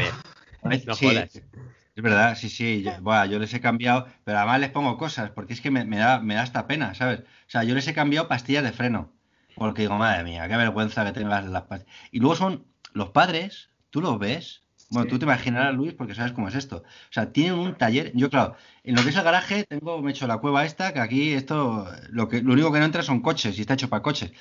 no 0.63 0.95
sí, 0.95 1.07
es 1.07 2.03
verdad, 2.03 2.37
sí, 2.37 2.49
sí. 2.49 2.83
Yo, 2.83 3.25
yo 3.25 3.39
les 3.39 3.53
he 3.53 3.59
cambiado, 3.59 4.07
pero 4.23 4.37
además 4.37 4.59
les 4.61 4.69
pongo 4.69 4.97
cosas, 4.97 5.31
porque 5.31 5.53
es 5.53 5.61
que 5.61 5.71
me, 5.71 5.97
da, 5.97 6.19
me 6.19 6.35
da 6.35 6.43
hasta 6.43 6.67
pena, 6.67 6.93
¿sabes? 6.93 7.19
O 7.19 7.23
sea, 7.47 7.63
yo 7.63 7.75
les 7.75 7.87
he 7.87 7.93
cambiado 7.93 8.27
pastillas 8.27 8.63
de 8.63 8.71
freno. 8.71 9.11
Porque 9.55 9.81
digo, 9.81 9.97
madre 9.97 10.23
mía, 10.23 10.47
qué 10.47 10.55
vergüenza 10.55 11.03
que 11.03 11.11
tengas 11.11 11.43
las 11.45 11.63
pastillas. 11.63 11.93
Y 12.11 12.19
luego 12.19 12.35
son 12.35 12.65
los 12.93 13.09
padres, 13.09 13.69
tú 13.89 14.01
los 14.01 14.17
ves, 14.17 14.63
bueno, 14.89 15.07
tú 15.07 15.19
te 15.19 15.25
imaginarás, 15.25 15.75
Luis, 15.75 15.93
porque 15.93 16.15
sabes 16.15 16.31
cómo 16.31 16.47
es 16.47 16.55
esto. 16.55 16.77
O 16.77 17.11
sea, 17.11 17.31
tienen 17.31 17.53
un 17.53 17.75
taller. 17.77 18.11
Yo, 18.15 18.29
claro, 18.29 18.55
en 18.83 18.95
lo 18.95 19.03
que 19.03 19.09
es 19.09 19.15
el 19.15 19.23
garaje, 19.23 19.63
tengo, 19.65 20.01
me 20.01 20.09
he 20.09 20.13
hecho 20.13 20.25
la 20.25 20.37
cueva 20.37 20.65
esta, 20.65 20.93
que 20.93 20.99
aquí 20.99 21.33
esto, 21.33 21.87
lo, 22.09 22.27
que, 22.27 22.41
lo 22.41 22.53
único 22.53 22.71
que 22.71 22.79
no 22.79 22.85
entra 22.85 23.03
son 23.03 23.21
coches 23.21 23.57
y 23.57 23.61
está 23.61 23.75
hecho 23.75 23.89
para 23.89 24.01
coches. 24.01 24.31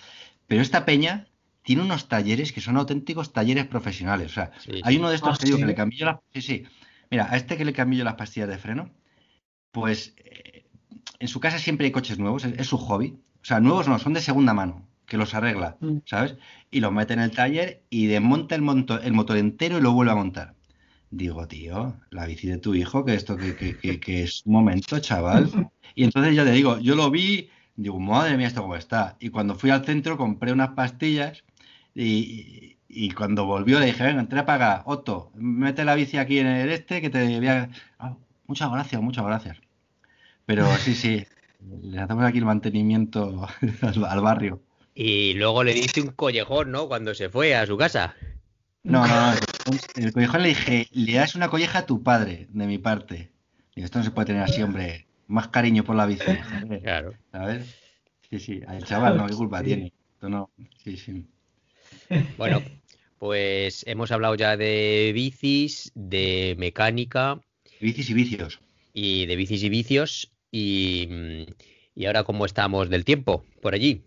Pero 0.47 0.62
esta 0.62 0.87
peña 0.87 1.28
tiene 1.62 1.83
unos 1.83 2.09
talleres 2.09 2.52
que 2.52 2.62
son 2.62 2.78
auténticos 2.78 3.35
talleres 3.35 3.67
profesionales. 3.67 4.31
O 4.31 4.35
sea, 4.35 4.52
hay 4.85 4.97
uno 4.97 5.11
de 5.11 5.17
estos 5.17 5.37
ah, 5.37 5.38
que 5.38 5.47
digo 5.47 5.59
que 5.59 5.67
le 5.67 5.75
cambió 5.75 6.07
las. 6.07 6.17
Sí, 6.33 6.40
sí. 6.40 6.64
Mira, 7.11 7.28
a 7.31 7.37
este 7.37 7.59
que 7.59 7.67
le 7.67 7.75
cambió 7.75 8.02
las 8.05 8.14
pastillas 8.14 8.49
de 8.49 8.57
freno, 8.57 8.90
pues 9.71 10.14
eh, 10.17 10.67
en 11.19 11.28
su 11.28 11.40
casa 11.40 11.59
siempre 11.59 11.85
hay 11.85 11.93
coches 11.93 12.19
nuevos, 12.19 12.45
es, 12.45 12.67
su 12.67 12.78
hobby. 12.78 13.21
O 13.43 13.45
sea, 13.45 13.61
nuevos 13.61 13.87
no, 13.87 13.99
son 13.99 14.14
de 14.14 14.23
segunda 14.23 14.55
mano. 14.55 14.88
Que 15.09 15.17
los 15.19 15.35
arregla, 15.35 15.77
Mm. 15.81 15.99
¿sabes? 16.07 16.37
Y 16.71 16.81
los 16.81 16.93
mete 16.93 17.15
en 17.15 17.21
el 17.21 17.33
taller 17.33 17.83
y 17.91 18.07
desmonta 18.07 18.55
el, 18.55 18.62
monto- 18.62 19.00
el 19.03 19.12
motor 19.15 19.38
entero 19.38 19.79
y 19.79 19.83
lo 19.83 19.93
vuelve 19.93 20.12
a 20.12 20.17
montar. 20.17 20.55
Digo, 21.11 21.49
tío, 21.49 22.00
la 22.11 22.27
bici 22.27 22.49
de 22.49 22.59
tu 22.59 22.75
hijo, 22.75 23.05
que 23.05 23.15
esto 23.15 23.37
que, 23.38 23.57
que, 23.57 23.79
que, 23.79 24.00
que 24.00 24.23
es 24.25 24.43
un 24.47 24.53
momento, 24.55 24.99
chaval. 25.00 25.50
Y 25.95 26.05
entonces 26.05 26.37
ya 26.37 26.45
te 26.45 26.53
digo, 26.53 26.79
yo 26.79 26.95
lo 26.95 27.11
vi, 27.11 27.50
digo, 27.77 27.99
madre 27.99 28.37
mía, 28.37 28.47
esto 28.47 28.62
cómo 28.62 28.77
está. 28.77 29.17
Y 29.21 29.31
cuando 29.31 29.57
fui 29.57 29.71
al 29.71 29.85
centro 29.85 30.17
compré 30.19 30.53
unas 30.53 30.71
pastillas 30.71 31.45
y, 31.95 32.79
y 32.88 33.11
cuando 33.12 33.47
volvió 33.47 33.81
le 33.81 33.87
dije, 33.87 34.05
venga, 34.05 34.21
entré 34.21 34.38
a 34.41 34.47
pagar, 34.47 34.83
Otto, 34.87 35.33
mete 35.35 35.85
la 35.85 35.95
bici 35.97 36.19
aquí 36.19 36.38
en 36.38 36.47
el 36.47 36.71
este 36.71 37.00
que 37.00 37.11
te 37.11 37.38
voy 37.38 37.49
a... 37.49 37.71
Ah, 37.99 38.17
muchas 38.47 38.71
gracias, 38.71 39.03
muchas 39.03 39.25
gracias. 39.25 39.59
Pero 40.47 40.67
sí, 40.79 40.95
sí, 40.95 41.25
le 41.83 42.00
hacemos 42.00 42.25
aquí 42.25 42.38
el 42.38 42.45
mantenimiento 42.47 43.47
al, 43.83 44.05
al 44.05 44.21
barrio. 44.21 44.62
Y 45.00 45.35
luego 45.35 45.62
le 45.62 45.75
diste 45.75 46.00
un 46.00 46.09
collejón, 46.09 46.73
¿no? 46.73 46.88
Cuando 46.88 47.14
se 47.14 47.28
fue 47.28 47.55
a 47.55 47.64
su 47.67 47.76
casa. 47.76 48.17
No, 48.83 49.07
no, 49.07 49.33
no. 49.33 49.38
El 49.95 50.12
collejón 50.12 50.43
le 50.43 50.49
dije, 50.49 50.88
le 50.90 51.12
das 51.12 51.37
una 51.37 51.49
colleja 51.49 51.78
a 51.81 51.87
tu 51.87 52.02
padre, 52.02 52.49
de 52.50 52.67
mi 52.67 52.78
parte. 52.78 53.31
Y 53.76 53.83
esto 53.85 54.00
no 54.00 54.05
se 54.05 54.11
puede 54.11 54.26
tener 54.26 54.43
así, 54.43 54.61
hombre. 54.61 55.07
Más 55.28 55.47
cariño 55.49 55.85
por 55.85 55.95
la 55.95 56.05
bici. 56.07 56.25
Claro. 56.83 57.14
¿Sabes? 57.31 57.76
Sí, 58.28 58.40
sí. 58.40 58.61
El 58.69 58.83
chaval 58.85 59.17
no, 59.17 59.26
qué 59.26 59.35
culpa 59.35 59.61
Sí. 59.61 59.67
tiene. 59.67 59.93
Esto 60.14 60.28
no. 60.28 60.50
Sí, 60.83 60.97
sí. 60.97 61.25
Bueno, 62.37 62.61
pues 63.19 63.85
hemos 63.87 64.11
hablado 64.11 64.35
ya 64.35 64.57
de 64.57 65.12
bicis, 65.14 65.93
de 65.95 66.57
mecánica 66.59 67.40
Bicis 67.81 68.11
y 68.11 68.14
vicios. 68.14 68.61
y 68.95 69.26
de 69.26 69.37
bicis 69.37 69.62
y 69.62 69.69
vicios. 69.69 70.33
Y, 70.50 71.47
y 71.95 72.07
ahora, 72.07 72.25
¿cómo 72.25 72.47
estamos 72.47 72.90
del 72.90 73.05
tiempo 73.05 73.45
por 73.62 73.75
allí? 73.75 74.02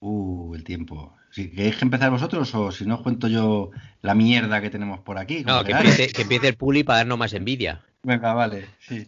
Uh, 0.00 0.54
el 0.54 0.64
tiempo. 0.64 1.14
Si 1.30 1.50
queréis 1.50 1.76
que 1.76 1.84
empezar 1.84 2.10
vosotros 2.10 2.54
o 2.54 2.72
si 2.72 2.86
no 2.86 2.96
os 2.96 3.02
cuento 3.02 3.28
yo 3.28 3.70
la 4.00 4.14
mierda 4.14 4.60
que 4.60 4.70
tenemos 4.70 5.00
por 5.00 5.18
aquí. 5.18 5.44
No, 5.44 5.64
que 5.64 5.72
empiece, 5.72 6.08
que 6.08 6.22
empiece 6.22 6.48
el 6.48 6.56
puli 6.56 6.84
para 6.84 6.98
darnos 6.98 7.18
más 7.18 7.32
envidia. 7.32 7.82
Venga, 8.02 8.32
vale. 8.32 8.66
Sí. 8.78 9.06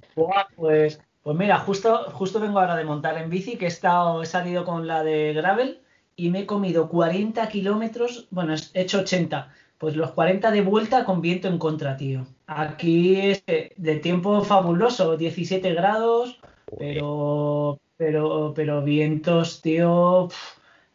Pues, 0.57 1.01
pues 1.23 1.37
mira, 1.37 1.59
justo, 1.59 2.11
justo 2.13 2.41
vengo 2.41 2.59
ahora 2.59 2.77
de 2.77 2.85
montar 2.85 3.17
en 3.19 3.31
bici, 3.31 3.57
que 3.57 3.67
he, 3.67 3.69
estado, 3.69 4.23
he 4.23 4.27
salido 4.27 4.65
con 4.65 4.87
la 4.87 5.03
de 5.03 5.33
gravel 5.33 5.81
y 6.17 6.31
me 6.31 6.41
he 6.41 6.47
comido 6.47 6.89
40 6.89 7.49
kilómetros, 7.49 8.29
bueno, 8.31 8.55
he 8.55 8.81
hecho 8.81 9.01
80, 9.01 9.53
pues 9.79 9.97
los 9.97 10.11
40 10.11 10.51
de 10.51 10.61
vuelta 10.61 11.05
con 11.05 11.23
viento 11.23 11.49
en 11.49 11.59
contra, 11.59 11.97
tío. 11.97 12.27
Aquí 12.47 13.17
es 13.17 13.45
de, 13.47 13.97
tiempo 14.03 14.43
fabuloso, 14.43 15.17
17 15.17 15.73
grados, 15.73 16.39
pero, 16.79 17.81
pero, 17.97 18.53
pero 18.55 18.83
vientos, 18.83 19.63
tío. 19.63 20.29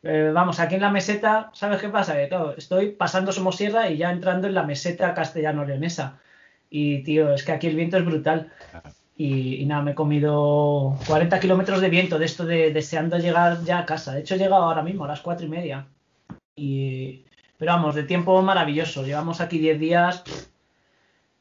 Eh, 0.07 0.31
vamos, 0.31 0.59
aquí 0.59 0.75
en 0.75 0.81
la 0.81 0.91
meseta, 0.91 1.49
¿sabes 1.53 1.81
qué 1.81 1.89
pasa? 1.89 2.15
Que 2.15 2.27
claro, 2.27 2.53
estoy 2.55 2.91
pasando 2.91 3.31
Somosierra 3.31 3.89
y 3.89 3.97
ya 3.97 4.11
entrando 4.11 4.47
en 4.47 4.53
la 4.53 4.61
meseta 4.61 5.15
castellano-leonesa. 5.15 6.19
Y 6.69 7.01
tío, 7.01 7.33
es 7.33 7.43
que 7.43 7.51
aquí 7.51 7.65
el 7.65 7.75
viento 7.75 7.97
es 7.97 8.05
brutal. 8.05 8.51
Y, 9.17 9.55
y 9.55 9.65
nada, 9.65 9.81
me 9.81 9.91
he 9.91 9.95
comido 9.95 10.95
40 11.07 11.39
kilómetros 11.39 11.81
de 11.81 11.89
viento 11.89 12.19
de 12.19 12.25
esto 12.25 12.45
de 12.45 12.71
deseando 12.71 13.17
llegar 13.17 13.63
ya 13.63 13.79
a 13.79 13.85
casa. 13.87 14.13
De 14.13 14.19
hecho, 14.19 14.35
he 14.35 14.37
llegado 14.37 14.63
ahora 14.63 14.83
mismo 14.83 15.05
a 15.05 15.07
las 15.07 15.21
4 15.21 15.47
y 15.47 15.49
media. 15.49 15.87
Y, 16.55 17.25
pero 17.57 17.71
vamos, 17.71 17.95
de 17.95 18.03
tiempo 18.03 18.39
maravilloso. 18.43 19.03
Llevamos 19.03 19.41
aquí 19.41 19.57
10 19.57 19.79
días, 19.79 20.23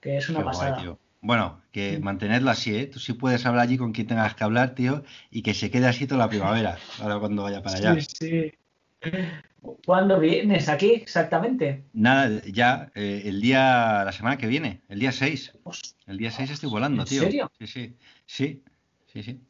que 0.00 0.16
es 0.16 0.28
una 0.30 0.38
Qué 0.38 0.44
pasada. 0.46 0.96
Bueno, 1.20 1.60
que 1.74 1.98
mantenerlo 1.98 2.52
así, 2.52 2.72
¿eh? 2.72 2.86
Tú 2.86 3.00
sí 3.00 3.14
puedes 3.14 3.44
hablar 3.46 3.64
allí 3.64 3.76
con 3.76 3.92
quien 3.92 4.06
tengas 4.06 4.36
que 4.36 4.44
hablar, 4.44 4.76
tío, 4.76 5.02
y 5.32 5.42
que 5.42 5.54
se 5.54 5.72
quede 5.72 5.88
así 5.88 6.06
toda 6.06 6.20
la 6.20 6.28
primavera, 6.28 6.78
ahora 7.00 7.18
cuando 7.18 7.42
vaya 7.42 7.64
para 7.64 7.76
allá. 7.78 8.00
Sí, 8.00 8.06
sí. 8.20 9.10
¿Cuándo 9.84 10.20
vienes 10.20 10.68
aquí 10.68 10.92
exactamente? 10.92 11.82
Nada, 11.92 12.40
ya 12.46 12.92
eh, 12.94 13.22
el 13.24 13.40
día, 13.40 14.04
la 14.04 14.12
semana 14.12 14.36
que 14.36 14.46
viene, 14.46 14.82
el 14.88 15.00
día 15.00 15.10
6. 15.10 15.52
Hostia, 15.64 15.96
El 16.06 16.16
día 16.16 16.30
6 16.30 16.50
estoy 16.52 16.70
volando, 16.70 17.02
¿En 17.02 17.08
tío. 17.08 17.22
serio? 17.22 17.50
Sí, 17.58 17.66
sí, 17.66 17.96
sí, 18.24 18.62
sí, 19.12 19.22
sí. 19.24 19.40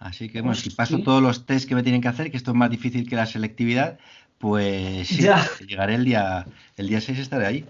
Así 0.00 0.30
que 0.30 0.40
bueno, 0.40 0.54
si 0.54 0.70
paso 0.70 1.00
todos 1.00 1.20
los 1.20 1.44
test 1.44 1.68
que 1.68 1.74
me 1.74 1.82
tienen 1.82 2.00
que 2.00 2.08
hacer, 2.08 2.30
que 2.30 2.38
esto 2.38 2.52
es 2.52 2.56
más 2.56 2.70
difícil 2.70 3.06
que 3.06 3.16
la 3.16 3.26
selectividad, 3.26 3.98
pues 4.38 5.06
sí, 5.08 5.22
Ya. 5.22 5.44
llegaré 5.68 5.96
el 5.96 6.06
día, 6.06 6.46
el 6.78 6.88
día 6.88 7.02
6 7.02 7.18
estaré 7.18 7.44
ahí. 7.44 7.66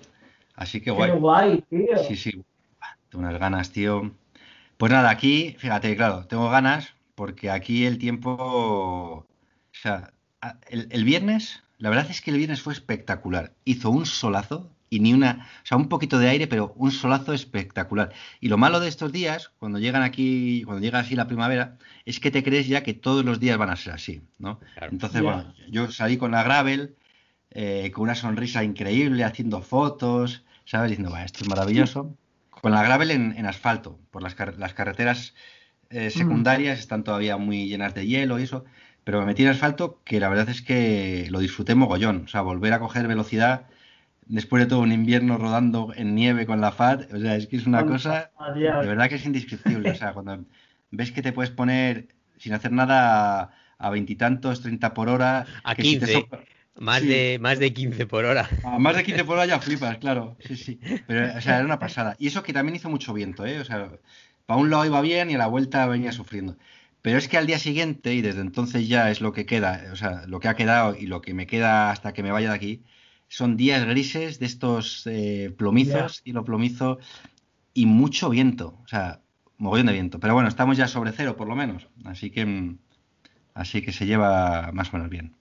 Así 0.55 0.78
que 0.78 0.87
Qué 0.87 0.90
guay. 0.93 1.11
guay, 1.19 1.64
tío. 1.69 1.99
Sí, 2.07 2.14
sí. 2.14 2.45
Tengo 3.11 3.25
unas 3.25 3.38
ganas, 3.38 3.71
tío. 3.71 4.15
Pues 4.77 4.93
nada, 4.93 5.11
aquí, 5.11 5.57
fíjate, 5.59 5.97
claro, 5.97 6.27
tengo 6.27 6.49
ganas 6.50 6.95
porque 7.15 7.50
aquí 7.50 7.85
el 7.85 7.99
tiempo, 7.99 8.37
o 8.38 9.27
sea, 9.73 10.12
el, 10.69 10.88
el 10.91 11.05
viernes, 11.05 11.62
la 11.79 11.91
verdad 11.91 12.07
es 12.11 12.21
que 12.21 12.31
el 12.31 12.37
viernes 12.37 12.62
fue 12.62 12.73
espectacular. 12.73 13.55
Hizo 13.65 13.91
un 13.91 14.07
solazo 14.07 14.71
y 14.91 15.00
ni 15.00 15.12
una, 15.12 15.49
o 15.62 15.67
sea, 15.67 15.77
un 15.77 15.88
poquito 15.88 16.19
de 16.19 16.29
aire, 16.29 16.47
pero 16.47 16.73
un 16.77 16.93
solazo 16.93 17.33
espectacular. 17.33 18.12
Y 18.41 18.49
lo 18.49 18.57
malo 18.57 18.79
de 18.81 18.88
estos 18.88 19.11
días, 19.12 19.50
cuando 19.59 19.79
llegan 19.79 20.03
aquí, 20.03 20.62
cuando 20.65 20.83
llega 20.83 21.00
así 21.00 21.17
la 21.17 21.27
primavera, 21.27 21.77
es 22.05 22.21
que 22.21 22.31
te 22.31 22.43
crees 22.43 22.69
ya 22.69 22.83
que 22.83 22.95
todos 22.95 23.25
los 23.25 23.41
días 23.41 23.59
van 23.59 23.71
a 23.71 23.77
ser 23.77 23.95
así, 23.95 24.23
¿no? 24.38 24.61
Claro. 24.75 24.93
Entonces, 24.93 25.23
bueno, 25.23 25.55
yo 25.71 25.91
salí 25.91 26.17
con 26.17 26.31
la 26.31 26.43
gravel, 26.43 26.97
eh, 27.50 27.91
con 27.93 28.05
una 28.05 28.15
sonrisa 28.15 28.62
increíble, 28.65 29.25
haciendo 29.25 29.61
fotos, 29.61 30.45
¿sabes? 30.65 30.91
Diciendo, 30.91 31.11
"Buah, 31.11 31.25
esto 31.25 31.43
es 31.43 31.49
maravilloso. 31.49 32.17
Con 32.61 32.73
la 32.73 32.83
gravel 32.83 33.11
en, 33.11 33.35
en 33.37 33.47
asfalto, 33.47 33.99
por 34.11 34.23
las, 34.23 34.35
car- 34.35 34.59
las 34.59 34.75
carreteras 34.75 35.35
eh, 35.91 36.11
secundarias 36.11 36.79
están 36.79 37.05
todavía 37.05 37.37
muy 37.37 37.69
llenas 37.69 37.95
de 37.95 38.07
hielo 38.07 38.38
y 38.38 38.45
eso, 38.45 38.65
pero 39.05 39.21
me 39.21 39.27
metí 39.27 39.43
en 39.43 39.49
asfalto 39.50 40.00
que 40.05 40.21
la 40.21 40.29
verdad 40.29 40.49
es 40.49 40.62
que 40.62 41.27
lo 41.31 41.38
disfruté 41.41 41.75
mogollón. 41.75 42.25
O 42.25 42.29
sea, 42.29 42.43
volver 42.43 42.73
a 42.73 42.79
coger 42.81 43.07
velocidad 43.09 43.67
después 44.27 44.62
de 44.62 44.69
todo 44.69 44.81
un 44.81 44.93
invierno 44.93 45.38
rodando 45.38 45.93
en 45.97 46.15
nieve 46.15 46.47
con 46.47 46.61
la 46.61 46.69
FAT, 46.73 47.12
o 47.15 47.19
sea, 47.21 47.37
es 47.37 47.47
que 47.47 47.57
es 47.57 47.67
una 47.67 47.87
cosa 47.87 48.31
Adiós. 48.38 48.83
de 48.83 48.88
verdad 48.88 49.09
que 49.09 49.15
es 49.17 49.25
indescriptible. 49.27 49.91
O 49.91 49.95
sea, 49.95 50.12
cuando 50.12 50.45
ves 50.91 51.12
que 51.12 51.23
te 51.23 51.33
puedes 51.33 51.50
poner 51.50 52.09
sin 52.38 52.53
hacer 52.53 52.73
nada 52.73 53.50
a 53.79 53.91
veintitantos, 53.91 54.61
30 54.61 54.93
por 54.95 55.09
hora. 55.09 55.47
A 55.65 55.75
que 55.75 55.83
si 55.85 55.99
te 55.99 56.07
15. 56.07 56.21
sopla- 56.21 56.45
Más, 56.79 57.01
Sí. 57.01 57.09
de, 57.09 57.39
más 57.41 57.59
de 57.59 57.73
15 57.73 58.07
por 58.07 58.25
hora. 58.25 58.49
a 58.65 58.79
más 58.79 58.97
de 58.97 59.03
15 59.05 59.25
por 59.25 59.37
hora 59.37 59.47
ya 59.47 59.61
flipas, 59.61 59.99
claro. 59.99 60.37
Sí, 60.41 60.57
sí. 60.57 60.81
Pero, 61.07 61.37
o 61.37 61.41
sea, 61.41 61.57
era 61.57 61.65
una 61.65 61.79
pasada. 61.79 62.15
Y 62.19 62.29
eso 62.29 62.43
que 62.43 62.53
también 62.53 62.77
hizo 62.77 62.89
mucho 62.89 63.13
viento, 63.13 63.45
¿eh? 63.45 63.59
O 63.61 63.65
sea, 63.65 63.91
para 64.47 64.61
un 64.61 64.71
lado 64.71 64.85
iba 64.87 65.01
bien 65.01 65.31
y 65.31 65.35
a 65.35 65.39
la 65.39 65.47
vuelta 65.49 65.87
venía 65.87 66.13
sufriendo. 66.13 66.57
Pero 67.03 67.19
es 67.19 67.29
que 67.29 67.37
al 67.39 67.47
día 67.47 67.59
siguiente, 67.59 68.15
y 68.15 68.23
desde 68.23 68.41
entonces 68.41 68.89
ya 68.89 69.11
es 69.11 69.21
lo 69.21 69.33
que 69.33 69.47
queda, 69.47 69.85
o 69.93 69.97
sea, 69.97 70.23
lo 70.27 70.41
que 70.41 70.49
ha 70.49 70.57
quedado 70.57 70.97
y 70.97 71.07
lo 71.07 71.21
que 71.21 71.35
me 71.35 71.47
queda 71.47 71.91
hasta 71.91 72.13
que 72.13 72.23
me 72.23 72.31
vaya 72.33 72.51
de 72.51 72.57
aquí, 72.57 72.83
son 73.29 73.57
días 73.57 73.85
grises 73.85 74.39
de 74.39 74.47
estos 74.47 75.03
eh, 75.07 75.55
plomizos, 75.57 76.23
y 76.25 76.33
lo 76.33 76.45
plomizo, 76.45 76.99
y 77.75 77.87
mucho 77.87 78.31
viento. 78.31 78.79
O 78.85 78.89
sea, 78.89 79.21
mogollón 79.59 79.87
de 79.87 79.93
viento. 79.93 80.19
Pero 80.21 80.35
bueno, 80.35 80.49
estamos 80.49 80.77
ya 80.77 80.89
sobre 80.89 81.13
cero 81.13 81.37
por 81.37 81.49
lo 81.49 81.55
menos. 81.57 81.89
Así 82.05 82.31
que, 82.31 82.47
mm, 82.47 82.79
así 83.55 83.83
que 83.83 83.93
se 83.93 84.07
lleva 84.07 84.71
más 84.73 84.89
o 84.93 84.97
menos 84.97 85.11
bien. 85.11 85.35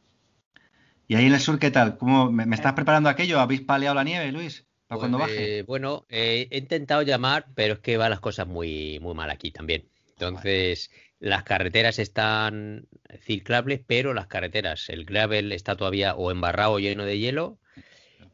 ¿Y 1.08 1.16
ahí 1.16 1.26
en 1.26 1.34
el 1.34 1.40
sur 1.40 1.60
qué 1.60 1.72
tal? 1.72 1.98
¿Cómo, 1.98 2.32
me, 2.32 2.46
me 2.46 2.56
estás 2.56 2.74
preparando 2.74 3.10
aquello? 3.10 3.40
¿Habéis 3.40 3.62
paleado 3.62 3.96
la 3.96 4.04
nieve, 4.04 4.32
Luis? 4.32 4.68
¿Para 4.88 5.00
cuando 5.00 5.18
Pues, 5.18 5.30
baje? 5.30 5.60
eh, 5.60 5.62
bueno, 5.64 6.06
eh, 6.10 6.48
he 6.52 6.58
intentado 6.58 7.02
llamar, 7.02 7.46
pero 7.56 7.76
es 7.76 7.80
que 7.80 7.98
van 7.98 8.10
las 8.10 8.20
cosas 8.20 8.48
muy, 8.48 9.00
muy 9.00 9.14
mal 9.14 9.30
aquí 9.30 9.52
también. 9.52 9.90
Entonces, 10.12 10.90
las 11.20 11.44
carreteras 11.44 12.00
están 12.00 12.88
ciclables, 13.22 13.82
pero 13.86 14.14
las 14.14 14.28
carreteras, 14.28 14.90
el 14.90 15.06
gravel 15.06 15.52
está 15.52 15.76
todavía 15.76 16.16
o 16.16 16.32
embarrado 16.32 16.74
o 16.74 16.80
lleno 16.80 17.06
de 17.06 17.20
hielo 17.20 17.60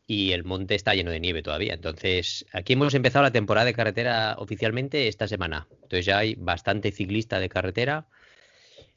y 0.08 0.32
el 0.32 0.44
monte 0.44 0.76
está 0.76 0.94
lleno 0.96 1.12
de 1.12 1.20
nieve 1.20 1.44
todavía. 1.44 1.74
Entonces, 1.74 2.46
aquí 2.54 2.74
hemos 2.74 2.94
empezado 2.94 3.24
la 3.24 3.32
temporada 3.32 3.66
de 3.66 3.74
carretera 3.74 4.36
oficialmente 4.38 5.08
esta 5.08 5.28
semana. 5.28 5.68
Entonces 5.84 6.06
ya 6.06 6.20
hay 6.20 6.36
bastante 6.36 6.92
ciclista 6.92 7.40
de 7.40 7.50
carretera. 7.50 8.08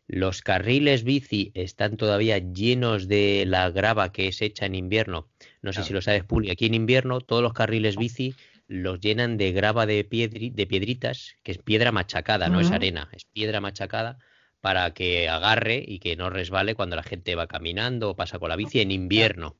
Los 0.09 0.41
carriles 0.43 1.03
bici 1.03 1.51
están 1.55 1.97
todavía 1.97 2.39
llenos 2.39 3.09
de 3.09 3.45
la 3.47 3.71
grava 3.71 4.13
que 4.13 4.29
es 4.29 4.41
hecha 4.41 4.65
en 4.67 4.75
invierno. 4.75 5.29
No 5.63 5.73
sé 5.73 5.79
Claro. 5.79 5.87
si 5.87 5.93
lo 5.95 6.03
sabes, 6.03 6.25
Puli. 6.25 6.51
Aquí 6.51 6.67
en 6.67 6.75
invierno 6.75 7.21
todos 7.21 7.43
los 7.43 7.53
carriles 7.53 7.97
bici 7.97 8.35
los 8.69 9.01
llenan 9.01 9.37
de 9.37 9.53
grava 9.53 9.87
de, 9.87 10.09
piedri- 10.09 10.53
de 10.53 10.67
piedritas, 10.67 11.35
que 11.43 11.53
es 11.53 11.59
piedra 11.59 11.93
machacada, 11.93 12.49
no 12.49 12.61
es 12.61 12.71
arena, 12.73 13.09
es 13.13 13.25
piedra 13.25 13.61
machacada 13.61 14.19
para 14.61 14.93
que 14.93 15.29
agarre 15.29 15.85
y 15.87 15.99
que 15.99 16.17
no 16.17 16.31
resbale 16.31 16.75
cuando 16.75 16.97
la 16.97 17.03
gente 17.05 17.35
va 17.35 17.47
caminando 17.47 18.11
o 18.11 18.17
pasa 18.17 18.39
con 18.39 18.49
la 18.49 18.57
bici 18.57 18.81
en 18.81 18.91
invierno, 18.91 19.57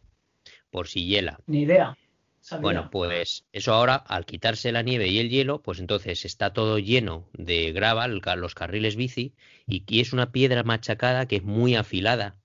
por 0.71 0.88
si 0.88 1.07
hiela. 1.07 1.38
Ni 1.47 1.62
idea. 1.62 1.97
Sabía. 2.47 2.62
Bueno, 2.62 2.91
pues 2.93 3.45
eso 3.50 3.73
ahora, 3.73 3.97
al 3.97 4.25
quitarse 4.25 4.71
la 4.71 4.83
nieve 4.83 5.09
y 5.09 5.19
el 5.19 5.31
hielo, 5.31 5.62
pues 5.62 5.81
entonces 5.81 6.25
está 6.25 6.53
todo 6.53 6.79
lleno 6.79 7.29
de 7.33 7.73
grava, 7.73 8.07
los 8.07 8.55
carriles 8.55 8.95
bici, 8.95 9.35
y, 9.67 9.83
y 9.88 9.99
es 9.99 10.12
una 10.12 10.31
piedra 10.31 10.62
machacada 10.62 11.26
que 11.26 11.37
es 11.37 11.43
muy 11.43 11.75
afilada. 11.75 12.38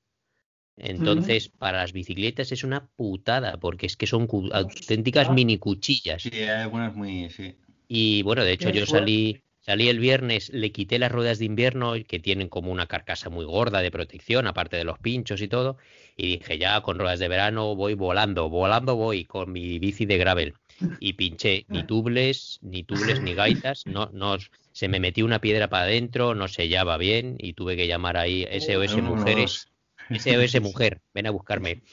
Entonces, 0.75 1.50
para 1.50 1.77
las 1.77 1.93
bicicletas 1.93 2.51
es 2.51 2.63
una 2.63 2.88
putada, 2.96 3.60
porque 3.60 3.86
es 3.86 3.96
que 3.96 4.08
son 4.08 4.27
auténticas 4.51 5.29
mini 5.29 5.60
cuchillas. 5.60 6.24
Sí, 6.24 6.31
hay 6.34 6.50
algunas 6.50 6.96
muy... 6.96 7.29
Sí. 7.29 7.55
Y 7.88 8.24
bueno, 8.24 8.43
de 8.43 8.53
hecho 8.53 8.72
yo 8.72 8.88
salí, 8.88 9.43
Salí 9.61 9.89
el 9.89 9.99
viernes, 9.99 10.49
le 10.49 10.71
quité 10.71 10.97
las 10.97 11.11
ruedas 11.11 11.37
de 11.37 11.45
invierno, 11.45 11.93
que 12.07 12.19
tienen 12.19 12.49
como 12.49 12.71
una 12.71 12.87
carcasa 12.87 13.29
muy 13.29 13.45
gorda 13.45 13.81
de 13.81 13.91
protección, 13.91 14.47
aparte 14.47 14.75
de 14.75 14.83
los 14.83 14.97
pinchos 14.97 15.39
y 15.39 15.47
todo, 15.47 15.77
y 16.17 16.39
dije, 16.39 16.57
ya 16.57 16.81
con 16.81 16.97
ruedas 16.97 17.19
de 17.19 17.27
verano 17.27 17.75
voy 17.75 17.93
volando, 17.93 18.49
volando 18.49 18.95
voy 18.95 19.25
con 19.25 19.51
mi 19.51 19.77
bici 19.77 20.07
de 20.07 20.17
gravel. 20.17 20.55
Y 20.99 21.13
pinché 21.13 21.65
ni 21.67 21.83
tubles, 21.83 22.57
ni 22.63 22.83
tubles, 22.83 23.21
ni 23.21 23.35
gaitas, 23.35 23.85
no, 23.85 24.09
no, 24.13 24.37
se 24.71 24.87
me 24.87 24.99
metió 24.99 25.25
una 25.25 25.39
piedra 25.39 25.69
para 25.69 25.83
adentro, 25.83 26.33
no 26.33 26.47
sellaba 26.47 26.97
bien 26.97 27.35
y 27.37 27.53
tuve 27.53 27.77
que 27.77 27.87
llamar 27.87 28.17
ahí 28.17 28.47
SOS 28.49 28.97
Mujeres. 29.03 29.67
SOS 30.09 30.59
Mujer, 30.59 31.01
ven 31.13 31.27
a 31.27 31.31
buscarme. 31.31 31.83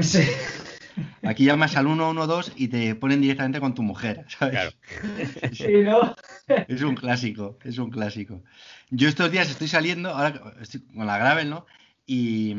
Sí. 0.00 0.20
Aquí 1.22 1.44
llamas 1.44 1.76
al 1.76 1.86
112 1.86 2.52
y 2.56 2.68
te 2.68 2.94
ponen 2.94 3.20
directamente 3.20 3.60
con 3.60 3.74
tu 3.74 3.82
mujer, 3.82 4.24
¿sabes? 4.28 4.76
Claro. 5.56 6.16
Es 6.68 6.82
un 6.82 6.94
clásico, 6.94 7.58
es 7.64 7.78
un 7.78 7.90
clásico. 7.90 8.42
Yo 8.90 9.08
estos 9.08 9.30
días 9.30 9.48
estoy 9.50 9.68
saliendo, 9.68 10.10
ahora 10.10 10.54
estoy 10.60 10.82
con 10.82 11.06
la 11.06 11.16
gravel, 11.16 11.48
¿no? 11.48 11.66
Y, 12.06 12.54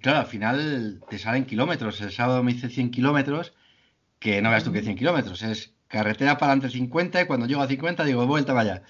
claro, 0.00 0.20
al 0.20 0.26
final 0.26 1.00
te 1.10 1.18
salen 1.18 1.44
kilómetros. 1.44 2.00
El 2.00 2.12
sábado 2.12 2.42
me 2.44 2.52
hice 2.52 2.68
100 2.68 2.90
kilómetros, 2.90 3.52
que 4.20 4.40
no 4.40 4.50
veas 4.50 4.62
tú 4.62 4.72
que 4.72 4.82
100 4.82 4.96
kilómetros, 4.96 5.42
es 5.42 5.74
carretera 5.88 6.38
para 6.38 6.52
adelante 6.52 6.76
50 6.76 7.22
y 7.22 7.26
cuando 7.26 7.46
llego 7.46 7.62
a 7.62 7.66
50 7.66 8.04
digo, 8.04 8.26
vuelta 8.26 8.52
vaya. 8.52 8.82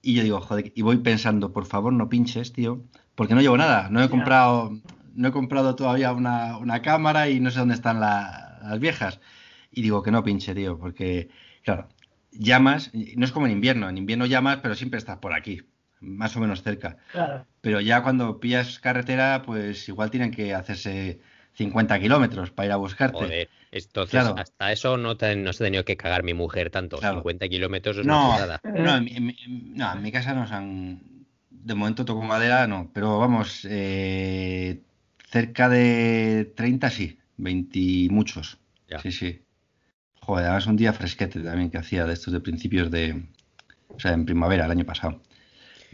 Y 0.00 0.14
yo 0.14 0.22
digo, 0.22 0.40
joder, 0.40 0.72
y 0.74 0.82
voy 0.82 0.98
pensando, 0.98 1.52
por 1.52 1.66
favor, 1.66 1.92
no 1.92 2.08
pinches, 2.08 2.52
tío, 2.52 2.84
porque 3.14 3.34
no 3.34 3.40
llevo 3.40 3.56
nada. 3.56 3.88
No 3.90 4.02
he 4.02 4.08
comprado 4.08 4.78
no 5.14 5.28
he 5.28 5.32
comprado 5.32 5.74
todavía 5.76 6.12
una, 6.12 6.82
cámara 6.82 7.28
y 7.28 7.40
no 7.40 7.50
sé 7.50 7.58
dónde 7.58 7.74
están 7.74 8.00
las 8.00 8.78
viejas. 8.80 9.20
Y 9.70 9.82
digo 9.82 10.02
que 10.02 10.10
no 10.10 10.22
pinche, 10.22 10.54
tío, 10.54 10.78
porque, 10.78 11.28
claro, 11.62 11.88
llamas, 12.30 12.90
no 12.92 13.24
es 13.24 13.32
como 13.32 13.46
en 13.46 13.52
invierno, 13.52 13.88
en 13.88 13.98
invierno 13.98 14.26
llamas, 14.26 14.58
pero 14.62 14.74
siempre 14.74 14.98
estás 14.98 15.18
por 15.18 15.32
aquí, 15.32 15.62
más 16.00 16.36
o 16.36 16.40
menos 16.40 16.62
cerca. 16.62 16.96
Claro. 17.12 17.46
Pero 17.60 17.80
ya 17.80 18.02
cuando 18.02 18.40
pillas 18.40 18.78
carretera, 18.78 19.42
pues 19.44 19.88
igual 19.88 20.10
tienen 20.10 20.30
que 20.30 20.54
hacerse 20.54 21.20
50 21.54 21.98
kilómetros 22.00 22.50
para 22.50 22.66
ir 22.66 22.72
a 22.72 22.76
buscarte. 22.76 23.18
Joder, 23.18 23.48
entonces 23.70 24.24
hasta 24.36 24.72
eso 24.72 24.96
no, 24.96 25.16
te, 25.16 25.34
no 25.36 25.52
se 25.52 25.64
ha 25.64 25.66
tenido 25.66 25.84
que 25.84 25.96
cagar 25.96 26.22
mi 26.22 26.34
mujer 26.34 26.70
tanto. 26.70 26.98
50 26.98 27.48
kilómetros 27.48 27.98
es 27.98 28.06
no, 28.06 28.38
nada. 28.38 28.60
No, 28.64 28.96
en, 28.96 29.34
no, 29.74 29.92
en 29.92 30.02
mi 30.02 30.12
casa 30.12 30.34
nos 30.34 30.52
han. 30.52 31.00
De 31.50 31.74
momento 31.74 32.04
toco 32.04 32.22
madera, 32.22 32.66
no. 32.66 32.90
Pero 32.92 33.18
vamos, 33.18 33.66
eh, 33.70 34.82
Cerca 35.34 35.68
de 35.68 36.52
30, 36.54 36.90
sí. 36.90 37.18
20 37.38 38.06
muchos. 38.12 38.56
Sí, 39.02 39.10
sí. 39.10 39.42
Joder, 40.20 40.44
además 40.44 40.68
un 40.68 40.76
día 40.76 40.92
fresquete 40.92 41.40
también 41.40 41.72
que 41.72 41.78
hacía 41.78 42.06
de 42.06 42.12
estos 42.12 42.32
de 42.32 42.38
principios 42.38 42.88
de. 42.88 43.20
O 43.88 43.98
sea, 43.98 44.12
en 44.12 44.26
primavera, 44.26 44.66
el 44.66 44.70
año 44.70 44.84
pasado. 44.84 45.20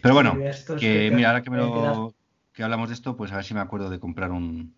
Pero 0.03 0.13
bueno, 0.13 0.37
que, 0.79 1.11
mira, 1.11 1.31
ahora 1.31 1.43
que, 1.43 1.49
me 1.49 1.57
lo, 1.57 2.15
que 2.53 2.63
hablamos 2.63 2.91
de 2.91 2.95
esto, 2.95 3.17
pues 3.17 3.33
a 3.33 3.37
ver 3.37 3.47
si 3.47 3.55
me 3.55 3.61
acuerdo 3.61 3.89
de 3.89 3.99
comprar 3.99 4.31
un, 4.31 4.75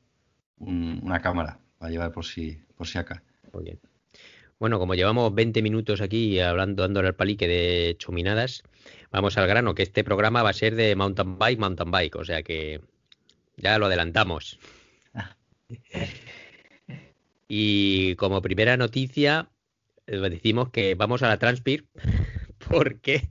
una 0.58 1.20
cámara 1.20 1.58
para 1.78 1.90
llevar 1.90 2.12
por 2.12 2.24
si, 2.24 2.60
por 2.76 2.86
si 2.86 2.98
acá. 2.98 3.20
Muy 3.52 3.64
bien. 3.64 3.80
Bueno, 4.60 4.78
como 4.78 4.94
llevamos 4.94 5.34
20 5.34 5.60
minutos 5.60 6.00
aquí 6.00 6.38
hablando, 6.38 6.84
dándole 6.84 7.08
al 7.08 7.16
palique 7.16 7.48
de 7.48 7.96
chuminadas, 7.98 8.62
vamos 9.10 9.36
al 9.38 9.48
grano, 9.48 9.74
que 9.74 9.82
este 9.82 10.04
programa 10.04 10.44
va 10.44 10.50
a 10.50 10.52
ser 10.52 10.76
de 10.76 10.94
mountain 10.94 11.36
bike, 11.36 11.58
mountain 11.58 11.90
bike, 11.90 12.14
o 12.14 12.24
sea 12.24 12.44
que 12.44 12.80
ya 13.62 13.78
lo 13.78 13.86
adelantamos. 13.86 14.58
Y 17.54 18.14
como 18.14 18.40
primera 18.40 18.78
noticia, 18.78 19.50
eh, 20.06 20.16
decimos 20.16 20.70
que 20.70 20.94
vamos 20.94 21.22
a 21.22 21.28
la 21.28 21.38
Transpir 21.38 21.86
porque 22.70 23.28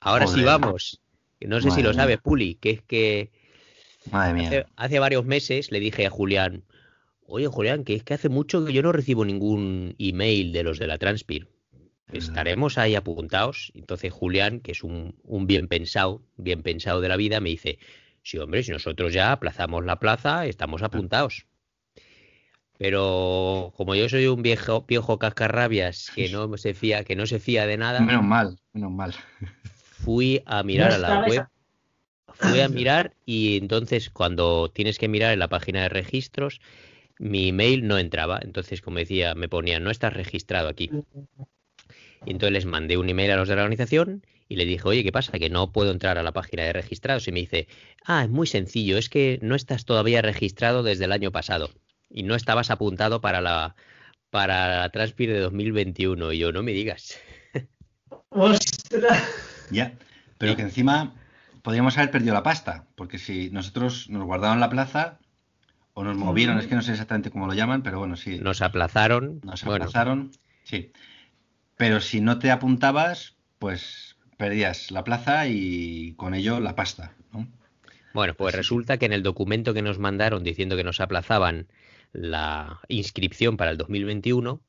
ahora 0.00 0.26
sí 0.26 0.42
vamos. 0.42 1.00
No 1.40 1.60
sé 1.60 1.70
si 1.70 1.82
lo 1.82 1.94
sabe 1.94 2.18
Puli, 2.18 2.56
que 2.56 2.70
es 2.70 2.82
que 2.82 3.30
Hace, 4.76 4.98
varios 4.98 5.24
meses 5.24 5.70
le 5.70 5.80
dije 5.80 6.06
a 6.06 6.10
Julián, 6.10 6.64
oye 7.26 7.46
Julián, 7.46 7.84
que 7.84 7.94
es 7.94 8.02
que 8.02 8.14
hace 8.14 8.28
mucho 8.28 8.64
que 8.64 8.72
yo 8.72 8.82
no 8.82 8.92
recibo 8.92 9.24
ningún 9.24 9.94
email 9.98 10.52
de 10.52 10.62
los 10.62 10.78
de 10.78 10.86
la 10.86 10.98
Transpir. 10.98 11.48
Estaremos 12.12 12.76
ahí 12.76 12.96
apuntados. 12.96 13.72
Entonces 13.74 14.12
Julián, 14.12 14.60
que 14.60 14.72
es 14.72 14.82
un, 14.82 15.14
un 15.22 15.46
bien 15.46 15.68
pensado, 15.68 16.22
bien 16.36 16.62
pensado 16.62 17.00
de 17.00 17.08
la 17.08 17.16
vida, 17.16 17.40
me 17.40 17.50
dice, 17.50 17.78
Sí, 18.24 18.38
hombre, 18.38 18.62
si 18.62 18.72
nosotros 18.72 19.12
ya 19.12 19.32
aplazamos 19.32 19.84
la 19.84 19.98
plaza, 19.98 20.46
estamos 20.46 20.82
apuntados. 20.82 21.46
Pero 22.78 23.72
como 23.76 23.94
yo 23.94 24.08
soy 24.08 24.26
un 24.26 24.42
viejo 24.42 24.86
viejo 24.88 25.18
cascarrabias 25.18 26.10
que 26.14 26.30
no 26.30 26.56
se 26.56 26.72
fía, 26.72 27.04
que 27.04 27.16
no 27.16 27.26
se 27.26 27.38
fía 27.38 27.66
de 27.66 27.76
nada. 27.76 28.00
Menos 28.00 28.24
mal, 28.24 28.58
menos 28.72 28.92
mal. 28.92 29.14
Fui 29.74 30.42
a 30.46 30.62
mirar 30.62 30.92
a 30.92 30.98
la 30.98 31.26
web. 31.26 31.46
Fui 32.32 32.60
a 32.60 32.68
mirar 32.68 33.12
y 33.26 33.58
entonces 33.58 34.08
cuando 34.08 34.70
tienes 34.70 34.98
que 34.98 35.06
mirar 35.06 35.34
en 35.34 35.38
la 35.38 35.48
página 35.48 35.82
de 35.82 35.90
registros, 35.90 36.60
mi 37.18 37.50
email 37.50 37.86
no 37.86 37.98
entraba. 37.98 38.40
Entonces, 38.42 38.80
como 38.80 38.98
decía, 38.98 39.34
me 39.34 39.50
ponía, 39.50 39.78
no 39.80 39.90
estás 39.90 40.14
registrado 40.14 40.68
aquí. 40.68 40.90
Y 42.24 42.30
entonces 42.30 42.52
les 42.52 42.64
mandé 42.64 42.96
un 42.96 43.08
email 43.08 43.32
a 43.32 43.36
los 43.36 43.48
de 43.48 43.56
la 43.56 43.62
organización 43.62 44.24
y 44.48 44.56
le 44.56 44.64
dije, 44.64 44.86
oye, 44.86 45.02
¿qué 45.02 45.12
pasa? 45.12 45.38
Que 45.38 45.50
no 45.50 45.72
puedo 45.72 45.90
entrar 45.90 46.18
a 46.18 46.22
la 46.22 46.32
página 46.32 46.64
de 46.64 46.72
registrados. 46.72 47.26
Y 47.28 47.32
me 47.32 47.40
dice, 47.40 47.68
ah, 48.04 48.24
es 48.24 48.30
muy 48.30 48.46
sencillo, 48.46 48.98
es 48.98 49.08
que 49.08 49.38
no 49.42 49.54
estás 49.54 49.84
todavía 49.84 50.22
registrado 50.22 50.82
desde 50.82 51.06
el 51.06 51.12
año 51.12 51.32
pasado 51.32 51.70
y 52.10 52.22
no 52.22 52.34
estabas 52.34 52.70
apuntado 52.70 53.20
para 53.20 53.40
la, 53.40 53.74
para 54.30 54.80
la 54.80 54.88
Transpir 54.90 55.30
de 55.30 55.40
2021. 55.40 56.32
Y 56.32 56.38
yo, 56.38 56.52
no 56.52 56.62
me 56.62 56.72
digas. 56.72 57.18
¡Ostras! 58.28 59.22
Ya, 59.70 59.94
pero 60.38 60.56
que 60.56 60.62
encima 60.62 61.14
podríamos 61.62 61.96
haber 61.96 62.10
perdido 62.10 62.34
la 62.34 62.42
pasta, 62.42 62.86
porque 62.94 63.18
si 63.18 63.50
nosotros 63.50 64.08
nos 64.10 64.24
guardaron 64.24 64.60
la 64.60 64.70
plaza 64.70 65.18
o 65.94 66.04
nos 66.04 66.16
movieron, 66.16 66.58
es 66.58 66.66
que 66.66 66.74
no 66.74 66.82
sé 66.82 66.92
exactamente 66.92 67.30
cómo 67.30 67.46
lo 67.46 67.54
llaman, 67.54 67.82
pero 67.82 67.98
bueno, 67.98 68.16
sí. 68.16 68.38
Nos 68.38 68.60
aplazaron. 68.60 69.40
Nos 69.42 69.64
aplazaron, 69.64 70.32
sí. 70.64 70.92
Pero 71.76 72.00
si 72.00 72.20
no 72.20 72.38
te 72.38 72.50
apuntabas, 72.50 73.36
pues 73.58 74.13
perdías 74.36 74.90
la 74.90 75.04
plaza 75.04 75.46
y 75.46 76.14
con 76.16 76.34
ello 76.34 76.60
la 76.60 76.74
pasta. 76.74 77.14
Bueno, 78.12 78.34
pues 78.34 78.54
resulta 78.54 78.96
que 78.96 79.06
en 79.06 79.12
el 79.12 79.24
documento 79.24 79.74
que 79.74 79.82
nos 79.82 79.98
mandaron 79.98 80.44
diciendo 80.44 80.76
que 80.76 80.84
nos 80.84 81.00
aplazaban 81.00 81.66
la 82.12 82.80
inscripción 82.88 83.56
para 83.56 83.72
el 83.72 83.76
2021, 83.76 84.60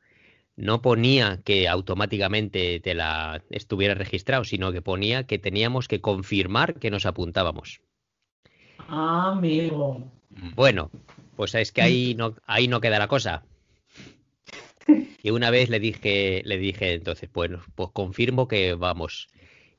no 0.55 0.81
ponía 0.81 1.41
que 1.43 1.67
automáticamente 1.67 2.79
te 2.79 2.95
la 2.95 3.43
estuviera 3.49 3.93
registrado, 3.93 4.43
sino 4.43 4.71
que 4.71 4.81
ponía 4.81 5.25
que 5.25 5.37
teníamos 5.37 5.87
que 5.87 6.01
confirmar 6.01 6.79
que 6.79 6.89
nos 6.89 7.05
apuntábamos. 7.05 7.81
amigo. 8.87 10.11
Bueno, 10.55 10.89
pues 11.35 11.53
es 11.55 11.71
que 11.71 11.81
ahí 11.81 12.15
no, 12.15 12.35
ahí 12.47 12.67
no 12.67 12.81
queda 12.81 12.99
la 12.99 13.07
cosa. 13.07 13.43
Y 15.23 15.31
una 15.31 15.49
vez 15.49 15.71
le 15.71 15.79
dije, 15.79 16.43
le 16.45 16.59
dije 16.59 16.93
entonces, 16.93 17.31
bueno, 17.33 17.63
pues 17.73 17.89
confirmo 17.91 18.47
que 18.47 18.75
vamos. 18.75 19.27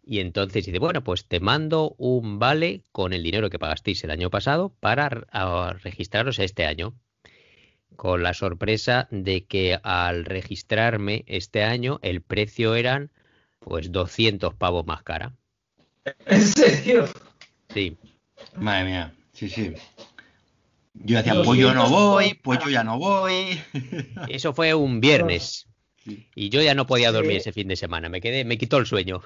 Y 0.09 0.21
entonces 0.21 0.64
dice, 0.64 0.79
bueno, 0.79 1.03
pues 1.03 1.27
te 1.27 1.40
mando 1.40 1.97
un 1.99 2.38
vale 2.38 2.85
con 2.92 3.12
el 3.12 3.25
dinero 3.25 3.51
que 3.51 3.59
pagasteis 3.59 4.05
el 4.05 4.12
año 4.12 4.31
pasado 4.31 4.73
para 4.79 5.27
registraros 5.83 6.38
este 6.38 6.64
año. 6.64 6.95
Con 7.97 8.23
la 8.23 8.33
sorpresa 8.33 9.09
de 9.11 9.47
que 9.47 9.81
al 9.83 10.25
registrarme 10.25 11.25
este 11.27 11.64
año 11.64 11.99
el 12.03 12.23
precio 12.23 12.77
eran 12.77 13.11
pues 13.59 13.90
200 13.90 14.55
pavos 14.55 14.87
más 14.87 15.03
cara. 15.03 15.33
¿En 16.27 16.42
serio? 16.42 17.09
Sí. 17.75 17.97
Madre 18.55 18.85
mía, 18.85 19.14
sí, 19.33 19.49
sí. 19.49 19.75
Yo 20.95 21.16
decía, 21.16 21.42
pues 21.42 21.59
yo 21.59 21.75
no 21.75 21.90
voy, 21.90 22.35
pues 22.35 22.61
yo 22.62 22.71
ya 22.71 22.85
no 22.85 22.97
voy. 22.97 23.61
Eso 24.29 24.55
fue 24.55 24.73
un 24.73 25.01
viernes. 25.01 25.66
Y 26.37 26.51
yo 26.51 26.62
ya 26.62 26.77
no 26.77 26.87
podía 26.87 27.11
dormir 27.11 27.38
ese 27.38 27.53
fin 27.53 27.66
de 27.66 27.75
semana. 27.75 28.09
Me 28.09 28.21
quedé, 28.21 28.45
me 28.45 28.57
quitó 28.57 28.77
el 28.79 28.87
sueño. 28.87 29.21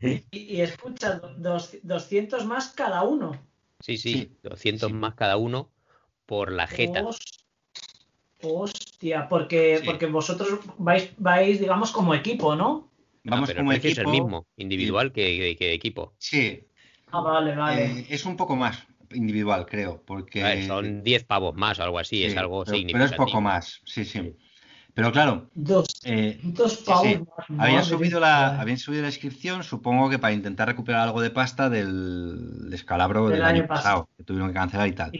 Y, 0.30 0.60
escucha, 0.60 1.20
200 1.82 2.44
más 2.46 2.68
cada 2.68 3.02
uno. 3.02 3.40
Sí, 3.80 3.96
sí, 3.96 4.36
200 4.42 4.92
más 4.92 5.14
cada 5.14 5.36
uno 5.36 5.70
por 6.26 6.52
la 6.52 6.66
jeta. 6.66 7.04
Hostia, 8.42 9.28
porque, 9.28 9.82
porque 9.84 10.06
vosotros 10.06 10.60
vais, 10.78 11.10
vais, 11.18 11.60
digamos, 11.60 11.90
como 11.92 12.14
equipo, 12.14 12.54
¿no? 12.54 12.90
Vamos 13.24 13.52
como 13.52 13.72
equipo. 13.72 13.92
Es 13.92 13.98
el 13.98 14.06
mismo, 14.08 14.46
individual 14.56 15.12
que, 15.12 15.56
que, 15.58 15.72
equipo. 15.72 16.14
Sí. 16.18 16.62
Ah, 17.08 17.20
vale, 17.20 17.56
vale. 17.56 17.84
Eh, 17.84 18.06
es 18.10 18.24
un 18.24 18.36
poco 18.36 18.56
más 18.56 18.86
individual, 19.12 19.66
creo, 19.66 20.02
porque... 20.04 20.66
son 20.66 21.02
10 21.02 21.24
pavos 21.24 21.54
más 21.54 21.78
o 21.78 21.84
algo 21.84 21.98
así, 21.98 22.24
es 22.24 22.36
algo 22.36 22.64
significativo. 22.64 22.98
Pero 22.98 23.24
es 23.24 23.30
poco 23.30 23.40
más, 23.40 23.80
sí, 23.84 24.04
sí. 24.04 24.36
Pero 24.96 25.12
claro, 25.12 25.50
dos, 25.54 26.00
eh, 26.04 26.40
pavos. 26.86 27.18
Habían, 27.58 27.84
subido 27.84 28.18
la, 28.18 28.58
habían 28.58 28.78
subido 28.78 29.02
la 29.02 29.08
inscripción, 29.08 29.62
supongo 29.62 30.08
que 30.08 30.18
para 30.18 30.32
intentar 30.32 30.68
recuperar 30.68 31.02
algo 31.02 31.20
de 31.20 31.28
pasta 31.28 31.68
del 31.68 32.70
descalabro 32.70 33.28
del, 33.28 33.42
año, 33.42 33.66
pasado, 33.66 34.08
que 34.16 34.24
tuvieron 34.24 34.48
que 34.48 34.54
cancelar 34.54 34.88
y 34.88 34.92
tal. 34.92 35.12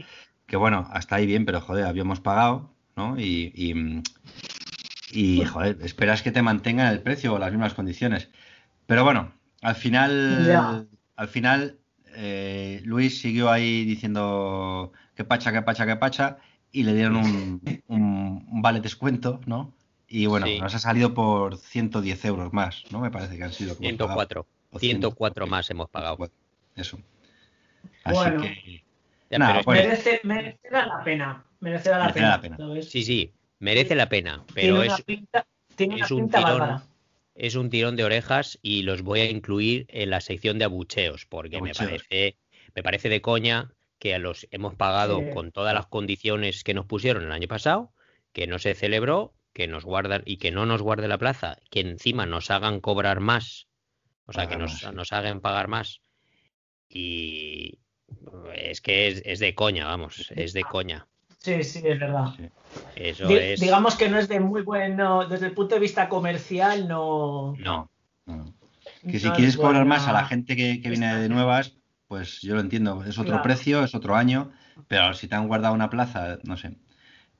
Que 0.47 0.57
bueno, 0.57 0.87
hasta 0.91 1.17
ahí 1.17 1.27
bien, 1.27 1.45
pero 1.45 1.61
joder, 1.61 1.85
habíamos 1.85 2.19
pagado, 2.21 2.73
¿no? 2.95 3.19
Y, 3.19 3.53
y, 5.11 5.45
joder, 5.45 5.77
esperas 5.83 6.23
que 6.23 6.31
te 6.31 6.41
mantengan 6.41 6.91
el 6.91 7.03
precio 7.03 7.35
o 7.35 7.37
las 7.37 7.51
mismas 7.51 7.75
condiciones. 7.75 8.31
Pero 8.87 9.03
bueno, 9.03 9.31
al 9.61 9.75
final, 9.75 10.89
al 11.15 11.27
final, 11.27 11.77
eh, 12.15 12.81
Luis 12.83 13.21
siguió 13.21 13.51
ahí 13.51 13.85
diciendo 13.85 14.91
que 15.13 15.23
pacha, 15.23 15.51
que 15.51 15.61
pacha, 15.61 15.85
que 15.85 15.97
pacha, 15.97 16.37
y 16.71 16.83
le 16.83 16.93
dieron 16.93 17.17
un, 17.17 17.61
un- 17.87 18.47
un 18.49 18.61
vale 18.61 18.79
descuento, 18.81 19.41
¿no? 19.45 19.73
Y 20.07 20.25
bueno, 20.25 20.45
Sí. 20.45 20.59
nos 20.59 20.73
ha 20.73 20.79
salido 20.79 21.13
por 21.13 21.57
110 21.57 22.23
euros 22.25 22.53
más, 22.53 22.83
¿no? 22.91 23.01
Me 23.01 23.11
parece 23.11 23.37
que 23.37 23.43
han 23.43 23.51
sido. 23.53 23.77
que 23.77 23.87
hemos 23.89 23.97
pagado. 23.97 24.15
104. 24.17 24.47
O 24.71 24.79
104 24.79 25.47
más 25.47 25.69
hemos 25.69 25.89
pagado. 25.89 26.17
Eso. 26.75 26.99
Así 28.03 28.15
Bueno. 28.15 28.41
que. 28.41 28.83
Ya, 29.29 29.37
pero. 29.39 29.63
Merece, 29.71 30.21
merecerá 30.23 30.85
la 30.85 31.03
pena. 31.03 31.43
Merecerá 31.59 31.97
la 31.97 32.03
Merecerá 32.05 32.13
pena. 32.13 32.29
la 32.29 32.41
pena. 32.41 32.57
¿sabes? 32.57 32.89
Sí, 32.89 33.03
sí, 33.03 33.33
merece 33.59 33.95
la 33.95 34.07
pena, 34.07 34.45
tiene 34.53 34.69
pero 34.69 34.75
una 34.85 34.95
es, 34.95 35.01
pinta, 35.01 35.45
tiene 35.75 35.95
una 35.95 36.07
un 36.09 36.17
pinta 36.21 36.37
tirón. 36.37 36.59
bárbara. 36.59 36.83
es 37.35 37.55
un 37.55 37.69
tirón 37.69 37.95
de 37.97 38.03
orejas 38.05 38.57
y 38.61 38.83
los 38.83 39.01
voy 39.01 39.19
a 39.21 39.29
incluir 39.29 39.85
en 39.89 40.09
la 40.11 40.21
sección 40.21 40.57
de 40.59 40.65
abucheos, 40.65 41.25
porque 41.25 41.59
me 41.61 41.73
parece, 41.73 42.37
me 42.75 42.83
parece 42.83 43.09
de 43.09 43.21
coña 43.21 43.71
que 43.99 44.13
a 44.15 44.19
los 44.19 44.47
hemos 44.51 44.75
pagado 44.75 45.19
Sí. 45.19 45.29
con 45.33 45.51
todas 45.51 45.73
las 45.73 45.87
condiciones 45.87 46.63
que 46.63 46.73
nos 46.73 46.85
pusieron 46.85 47.23
el 47.23 47.31
año 47.31 47.47
pasado, 47.47 47.91
que 48.33 48.47
no 48.47 48.59
se 48.59 48.75
celebró, 48.75 49.33
que 49.53 49.67
nos 49.67 49.85
guardan 49.85 50.21
y 50.25 50.37
que 50.37 50.51
no 50.51 50.65
nos 50.65 50.81
guarde 50.83 51.07
la 51.07 51.17
plaza, 51.17 51.57
que 51.71 51.79
encima 51.79 52.25
nos 52.27 52.51
hagan 52.51 52.79
cobrar 52.79 53.19
más, 53.21 53.67
o 54.25 54.33
sea, 54.33 54.47
que 54.47 54.55
nos, 54.57 54.71
más, 54.71 54.79
sí. 54.81 54.87
nos 54.93 55.11
hagan 55.13 55.41
pagar 55.41 55.67
más. 55.67 56.01
Y 56.89 57.79
es 58.53 58.81
que 58.81 59.07
es, 59.07 59.21
es 59.25 59.39
de 59.39 59.55
coña, 59.55 59.85
vamos, 59.87 60.31
es 60.35 60.53
de 60.53 60.63
coña. 60.63 61.07
Sí, 61.39 61.63
sí, 61.63 61.81
es 61.83 61.99
verdad. 61.99 62.33
Sí. 62.37 62.49
Eso 62.95 63.27
Di- 63.27 63.35
es. 63.35 63.59
Digamos 63.59 63.95
que 63.95 64.09
no 64.09 64.17
es 64.17 64.27
de 64.27 64.39
muy 64.39 64.61
bueno, 64.63 65.27
desde 65.27 65.47
el 65.47 65.53
punto 65.53 65.75
de 65.75 65.81
vista 65.81 66.09
comercial, 66.09 66.87
no. 66.87 67.53
No, 67.57 67.89
No. 68.25 68.53
Que 69.09 69.19
si 69.19 69.27
no 69.27 69.33
quieres 69.33 69.55
cobrar 69.55 69.73
buena- 69.73 69.85
más 69.85 70.07
a 70.07 70.11
la 70.13 70.25
gente 70.25 70.55
que, 70.55 70.81
que 70.81 70.89
viene 70.89 71.15
de 71.17 71.29
nuevas, 71.29 71.76
pues 72.07 72.41
yo 72.41 72.55
lo 72.55 72.61
entiendo. 72.61 73.03
Es 73.03 73.17
otro 73.17 73.33
Claro. 73.33 73.43
precio, 73.43 73.83
es 73.83 73.95
otro 73.95 74.15
año, 74.15 74.51
pero 74.87 75.13
si 75.13 75.27
te 75.27 75.35
han 75.35 75.47
guardado 75.47 75.73
una 75.73 75.89
plaza, 75.89 76.39
no 76.43 76.57
sé. 76.57 76.77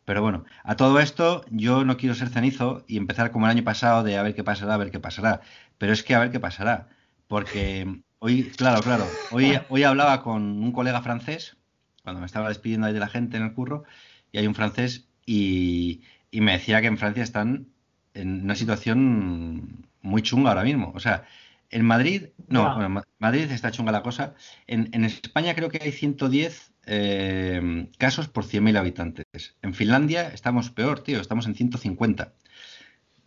Pero 0.05 0.21
bueno, 0.21 0.45
a 0.63 0.75
todo 0.75 0.99
esto 0.99 1.43
yo 1.51 1.83
no 1.83 1.97
quiero 1.97 2.15
ser 2.15 2.29
cenizo 2.29 2.83
y 2.87 2.97
empezar 2.97 3.31
como 3.31 3.45
el 3.45 3.51
año 3.51 3.63
pasado 3.63 4.03
de 4.03 4.17
a 4.17 4.23
ver 4.23 4.35
qué 4.35 4.43
pasará, 4.43 4.75
a 4.75 4.77
ver 4.77 4.91
qué 4.91 4.99
pasará. 4.99 5.41
Pero 5.77 5.93
es 5.93 6.03
que 6.03 6.15
a 6.15 6.19
ver 6.19 6.31
qué 6.31 6.39
pasará. 6.39 6.89
Porque 7.27 8.01
hoy, 8.19 8.43
claro, 8.51 8.81
claro, 8.81 9.05
hoy, 9.31 9.59
hoy 9.69 9.83
hablaba 9.83 10.23
con 10.23 10.41
un 10.63 10.71
colega 10.71 11.01
francés, 11.01 11.57
cuando 12.03 12.21
me 12.21 12.25
estaba 12.25 12.47
despidiendo 12.47 12.87
ahí 12.87 12.93
de 12.93 12.99
la 13.01 13.09
gente 13.09 13.37
en 13.37 13.43
el 13.43 13.53
curro, 13.53 13.83
y 14.31 14.37
hay 14.37 14.47
un 14.47 14.55
francés 14.55 15.07
y, 15.25 16.03
y 16.31 16.41
me 16.41 16.53
decía 16.53 16.79
que 16.81 16.87
en 16.87 16.97
Francia 16.97 17.23
están 17.23 17.67
en 18.13 18.43
una 18.43 18.55
situación 18.55 19.87
muy 20.01 20.21
chunga 20.21 20.49
ahora 20.51 20.63
mismo. 20.63 20.91
O 20.95 20.99
sea, 21.01 21.25
en 21.69 21.85
Madrid, 21.85 22.27
no, 22.47 22.63
Ya. 22.63 22.69
bueno, 22.73 22.85
en 22.85 22.91
Ma- 22.93 23.03
Madrid 23.19 23.51
está 23.51 23.71
chunga 23.71 23.91
la 23.91 24.03
cosa. 24.03 24.35
En, 24.67 24.89
en 24.93 25.03
España 25.05 25.53
creo 25.55 25.69
que 25.69 25.79
hay 25.81 25.91
110 25.91 26.71
eh, 26.85 27.89
casos 27.97 28.27
por 28.29 28.45
100.000 28.45 28.77
habitantes. 28.77 29.25
En 29.61 29.73
Finlandia 29.73 30.29
estamos 30.29 30.69
peor, 30.69 31.01
tío, 31.01 31.19
estamos 31.19 31.45
en 31.47 31.55
150. 31.55 32.33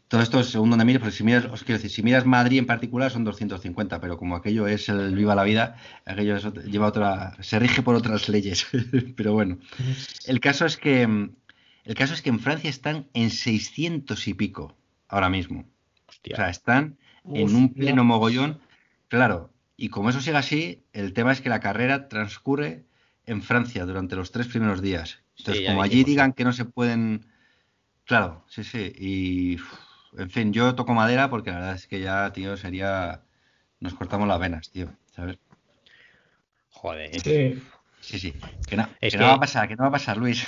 Todo 0.09 0.22
esto 0.22 0.40
es 0.40 0.48
según 0.48 0.70
donde 0.70 0.85
mires, 0.85 1.00
porque 1.00 1.14
si 1.14 1.22
miras, 1.22 1.44
os 1.44 1.62
quiero 1.62 1.79
decir, 1.79 1.90
si 1.90 2.03
miras 2.03 2.26
Madrid 2.26 2.59
en 2.59 2.66
particular 2.66 3.12
son 3.12 3.22
250, 3.22 4.00
pero 4.00 4.18
como 4.18 4.35
aquello 4.35 4.66
es 4.66 4.88
el 4.88 5.14
viva 5.14 5.37
la 5.37 5.44
vida, 5.44 5.76
aquello 6.05 6.37
es 6.37 6.53
lleva 6.64 6.88
otra, 6.88 7.37
se 7.40 7.61
rige 7.61 7.83
por 7.83 7.94
otras 7.94 8.29
leyes. 8.29 8.66
pero 9.16 9.35
bueno, 9.35 9.59
el 10.26 10.40
caso 10.40 10.66
es 10.66 10.76
que 10.79 11.03
el 11.85 11.94
caso 11.94 12.14
es 12.14 12.22
que 12.22 12.31
en 12.31 12.40
Francia 12.40 12.68
están 12.68 13.07
en 13.14 13.31
600 13.31 14.26
y 14.26 14.35
pico 14.35 14.76
ahora 15.07 15.29
mismo. 15.31 15.64
hostia. 16.09 16.35
O 16.35 16.37
sea, 16.38 16.48
están 16.50 16.98
en 17.33 17.54
un 17.54 17.72
pleno 17.74 18.04
mogollón. 18.04 18.61
Claro, 19.09 19.50
y 19.76 19.88
como 19.88 20.11
eso 20.11 20.20
sigue 20.20 20.37
así, 20.37 20.83
el 20.92 21.12
tema 21.12 21.33
es 21.33 21.40
que 21.40 21.48
la 21.48 21.61
carrera 21.61 22.09
transcurre 22.09 22.85
en 23.26 23.42
Francia 23.42 23.85
durante 23.87 24.16
los 24.16 24.30
tres 24.33 24.46
primeros 24.46 24.83
días. 24.83 25.22
Entonces, 25.38 25.62
Sí, 25.62 25.66
como 25.68 25.83
allí 25.83 26.04
digan 26.04 26.33
que 26.33 26.44
no 26.44 26.52
se 26.52 26.64
pueden. 26.64 27.26
Claro, 28.04 28.44
sí, 28.48 28.64
sí. 28.64 28.92
Y. 28.98 29.59
En 30.18 30.28
fin, 30.28 30.52
yo 30.52 30.74
toco 30.74 30.92
madera 30.92 31.30
porque 31.30 31.50
la 31.50 31.59
verdad 31.59 31.74
es 31.76 31.87
que 31.87 32.00
ya, 32.00 32.33
tío, 32.33 32.56
sería. 32.56 33.22
Nos 33.78 33.94
cortamos 33.94 34.26
las 34.28 34.38
venas, 34.40 34.70
tío. 34.70 34.90
¿Sabes? 35.14 35.38
Joder. 36.70 37.20
Sí. 37.20 37.62
Sí, 38.00 38.18
sí. 38.18 38.35
Que 38.66 38.76
no, 38.76 38.88
Es 39.00 39.12
que 39.12 39.18
que- 39.18 39.18
no 39.18 39.24
va 39.28 39.35
a 39.35 39.40
pasar, 39.40 39.68
que 39.68 39.76
no 39.76 39.83
va 39.83 39.88
a 39.88 39.92
pasar, 39.92 40.16
Luis. 40.16 40.46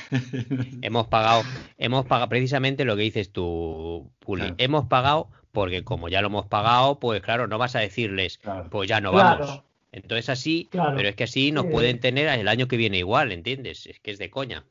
Hemos 0.80 1.06
pagado, 1.08 1.42
hemos 1.76 2.06
pagado 2.06 2.28
precisamente 2.30 2.84
lo 2.86 2.96
que 2.96 3.02
dices 3.02 3.30
tú, 3.30 4.10
Puli. 4.20 4.40
Claro. 4.42 4.54
Hemos 4.58 4.86
pagado 4.86 5.30
porque 5.52 5.84
como 5.84 6.08
ya 6.08 6.20
lo 6.22 6.28
hemos 6.28 6.46
pagado, 6.46 6.98
pues 6.98 7.20
claro, 7.22 7.46
no 7.46 7.58
vas 7.58 7.76
a 7.76 7.80
decirles, 7.80 8.38
Claro. 8.38 8.68
pues 8.70 8.88
ya 8.88 9.00
no 9.00 9.12
Claro. 9.12 9.44
vamos. 9.46 9.62
Entonces 9.92 10.30
así, 10.30 10.68
Claro. 10.70 10.94
pero 10.96 11.10
es 11.10 11.14
que 11.14 11.24
así 11.24 11.52
nos 11.52 11.66
Sí. 11.66 11.70
pueden 11.70 12.00
tener 12.00 12.26
el 12.38 12.48
año 12.48 12.66
que 12.66 12.78
viene 12.78 12.98
igual, 12.98 13.30
¿entiendes? 13.30 13.86
Es 13.86 14.00
que 14.00 14.10
es 14.10 14.18
de 14.18 14.30
coña. 14.30 14.64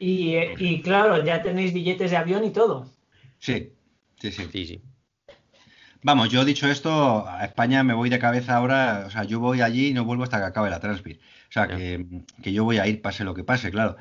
Y, 0.00 0.34
eh, 0.34 0.54
y 0.58 0.82
claro, 0.82 1.24
ya 1.24 1.42
tenéis 1.42 1.72
billetes 1.72 2.10
de 2.10 2.16
avión 2.16 2.44
y 2.44 2.50
todo. 2.50 2.90
Sí, 3.38 3.72
sí, 4.20 4.32
sí. 4.32 4.48
Sí, 4.52 4.66
sí. 4.66 4.80
Vamos, 6.04 6.30
yo 6.30 6.44
dicho 6.44 6.66
esto, 6.68 7.24
a 7.28 7.44
España 7.44 7.84
me 7.84 7.94
voy 7.94 8.10
de 8.10 8.18
cabeza 8.18 8.56
ahora, 8.56 9.04
o 9.06 9.10
sea, 9.10 9.22
yo 9.22 9.38
voy 9.38 9.60
allí 9.60 9.88
y 9.90 9.94
no 9.94 10.04
vuelvo 10.04 10.24
hasta 10.24 10.38
que 10.38 10.46
acabe 10.46 10.68
la 10.68 10.80
Transpir. 10.80 11.20
O 11.48 11.52
sea, 11.52 11.68
que, 11.68 12.04
que 12.42 12.52
yo 12.52 12.64
voy 12.64 12.78
a 12.78 12.88
ir 12.88 13.00
pase 13.00 13.22
lo 13.22 13.34
que 13.34 13.44
pase, 13.44 13.70
claro. 13.70 13.96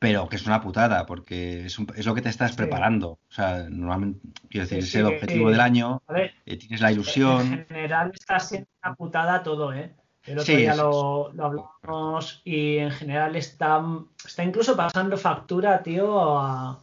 Pero 0.00 0.28
que 0.28 0.36
es 0.36 0.46
una 0.46 0.62
putada, 0.62 1.04
porque 1.04 1.66
es, 1.66 1.78
un- 1.78 1.86
es 1.94 2.06
lo 2.06 2.14
que 2.14 2.22
te 2.22 2.30
estás 2.30 2.52
Sí. 2.52 2.56
preparando. 2.56 3.10
O 3.10 3.18
sea, 3.28 3.66
normalmente, 3.68 4.20
quiero 4.48 4.66
decir, 4.66 4.82
Sí, 4.82 4.88
es 4.88 4.94
el 4.96 5.06
sí, 5.06 5.14
objetivo 5.14 5.46
sí. 5.48 5.52
del 5.52 5.60
año, 5.60 6.02
ver, 6.08 6.32
eh, 6.46 6.56
tienes 6.56 6.80
la 6.80 6.88
en 6.88 6.94
ilusión. 6.94 7.66
general 7.68 8.10
está 8.14 8.40
siendo 8.40 8.66
una 8.82 8.94
putada 8.94 9.42
todo, 9.42 9.72
¿eh? 9.74 9.94
El 10.24 10.38
otro 10.38 10.56
día 10.56 10.74
lo, 10.74 11.32
lo 11.34 11.44
hablamos 11.44 12.40
y 12.44 12.78
en 12.78 12.90
general 12.90 13.36
está, 13.36 13.82
está 14.24 14.42
incluso 14.42 14.74
pasando 14.74 15.16
factura, 15.18 15.82
tío, 15.82 16.38
a, 16.38 16.80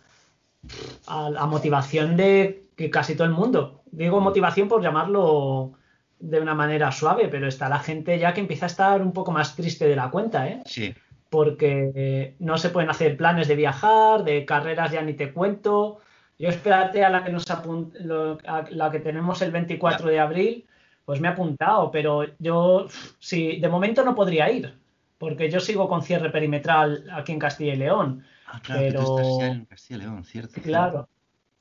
a 1.08 1.30
la 1.30 1.46
motivación 1.48 2.18
de 2.18 2.68
que 2.76 2.90
casi 2.92 3.16
todo 3.16 3.26
el 3.26 3.34
mundo. 3.34 3.82
Digo 3.92 4.20
motivación 4.22 4.68
por 4.68 4.82
llamarlo 4.84 5.74
de 6.20 6.40
una 6.40 6.54
manera 6.54 6.92
suave, 6.92 7.30
pero 7.30 7.48
está 7.48 7.68
la 7.70 7.80
gente 7.80 8.20
ya 8.20 8.34
que 8.34 8.42
empieza 8.42 8.66
a 8.66 8.74
estar 8.74 9.02
un 9.02 9.14
poco 9.14 9.32
más 9.32 9.56
triste 9.56 9.88
de 9.88 9.96
la 9.96 10.10
cuenta, 10.12 10.48
¿eh? 10.48 10.62
Sí, 10.66 10.94
porque 11.30 12.36
no 12.40 12.58
se 12.58 12.70
pueden 12.70 12.90
hacer 12.90 13.18
planes 13.18 13.48
de 13.48 13.56
viajar, 13.56 14.24
de 14.24 14.46
carreras 14.46 14.92
ya 14.92 15.02
ni 15.02 15.14
te 15.14 15.32
cuento. 15.34 16.00
Yo 16.40 16.50
espérate 16.50 17.04
a 17.04 17.10
la 17.10 17.24
que 17.24 17.32
nos 17.32 17.46
apun- 17.48 17.92
lo- 18.00 18.38
a 18.46 18.66
la 18.70 18.92
que 18.92 19.00
tenemos 19.00 19.42
el 19.42 19.52
24 19.52 20.08
de 20.08 20.20
abril, 20.20 20.66
pues 21.06 21.20
me 21.20 21.28
he 21.28 21.32
apuntado, 21.32 21.90
pero 21.92 22.26
yo 22.40 22.88
sí, 23.20 23.58
de 23.60 23.70
momento 23.70 24.04
no 24.04 24.14
podría 24.14 24.52
ir, 24.52 24.74
porque 25.18 25.50
yo 25.50 25.60
sigo 25.60 25.88
con 25.90 26.04
cierre 26.04 26.30
perimetral 26.30 27.06
aquí 27.12 27.32
en 27.32 27.40
Castilla 27.40 27.74
y 27.74 27.78
León. 27.78 28.24
Ah, 28.46 28.62
claro, 28.64 28.82
que 28.82 28.92
tú 28.92 28.98
Pero- 28.98 29.18
estás 29.20 29.40
ya 29.40 29.48
en 29.48 29.66
Castilla 29.66 29.98
y 29.98 30.02
León, 30.04 30.24
cierto. 30.24 30.62
Claro. 30.62 31.10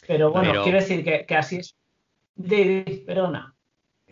Pero 0.06 0.30
bueno, 0.30 0.50
Pero- 0.50 0.62
quiero 0.64 0.78
decir 0.78 1.02
que, 1.04 1.24
que 1.26 1.36
así 1.36 1.56
es. 1.56 1.74
De, 2.36 2.82
de- 2.84 3.02
perdona. 3.06 3.54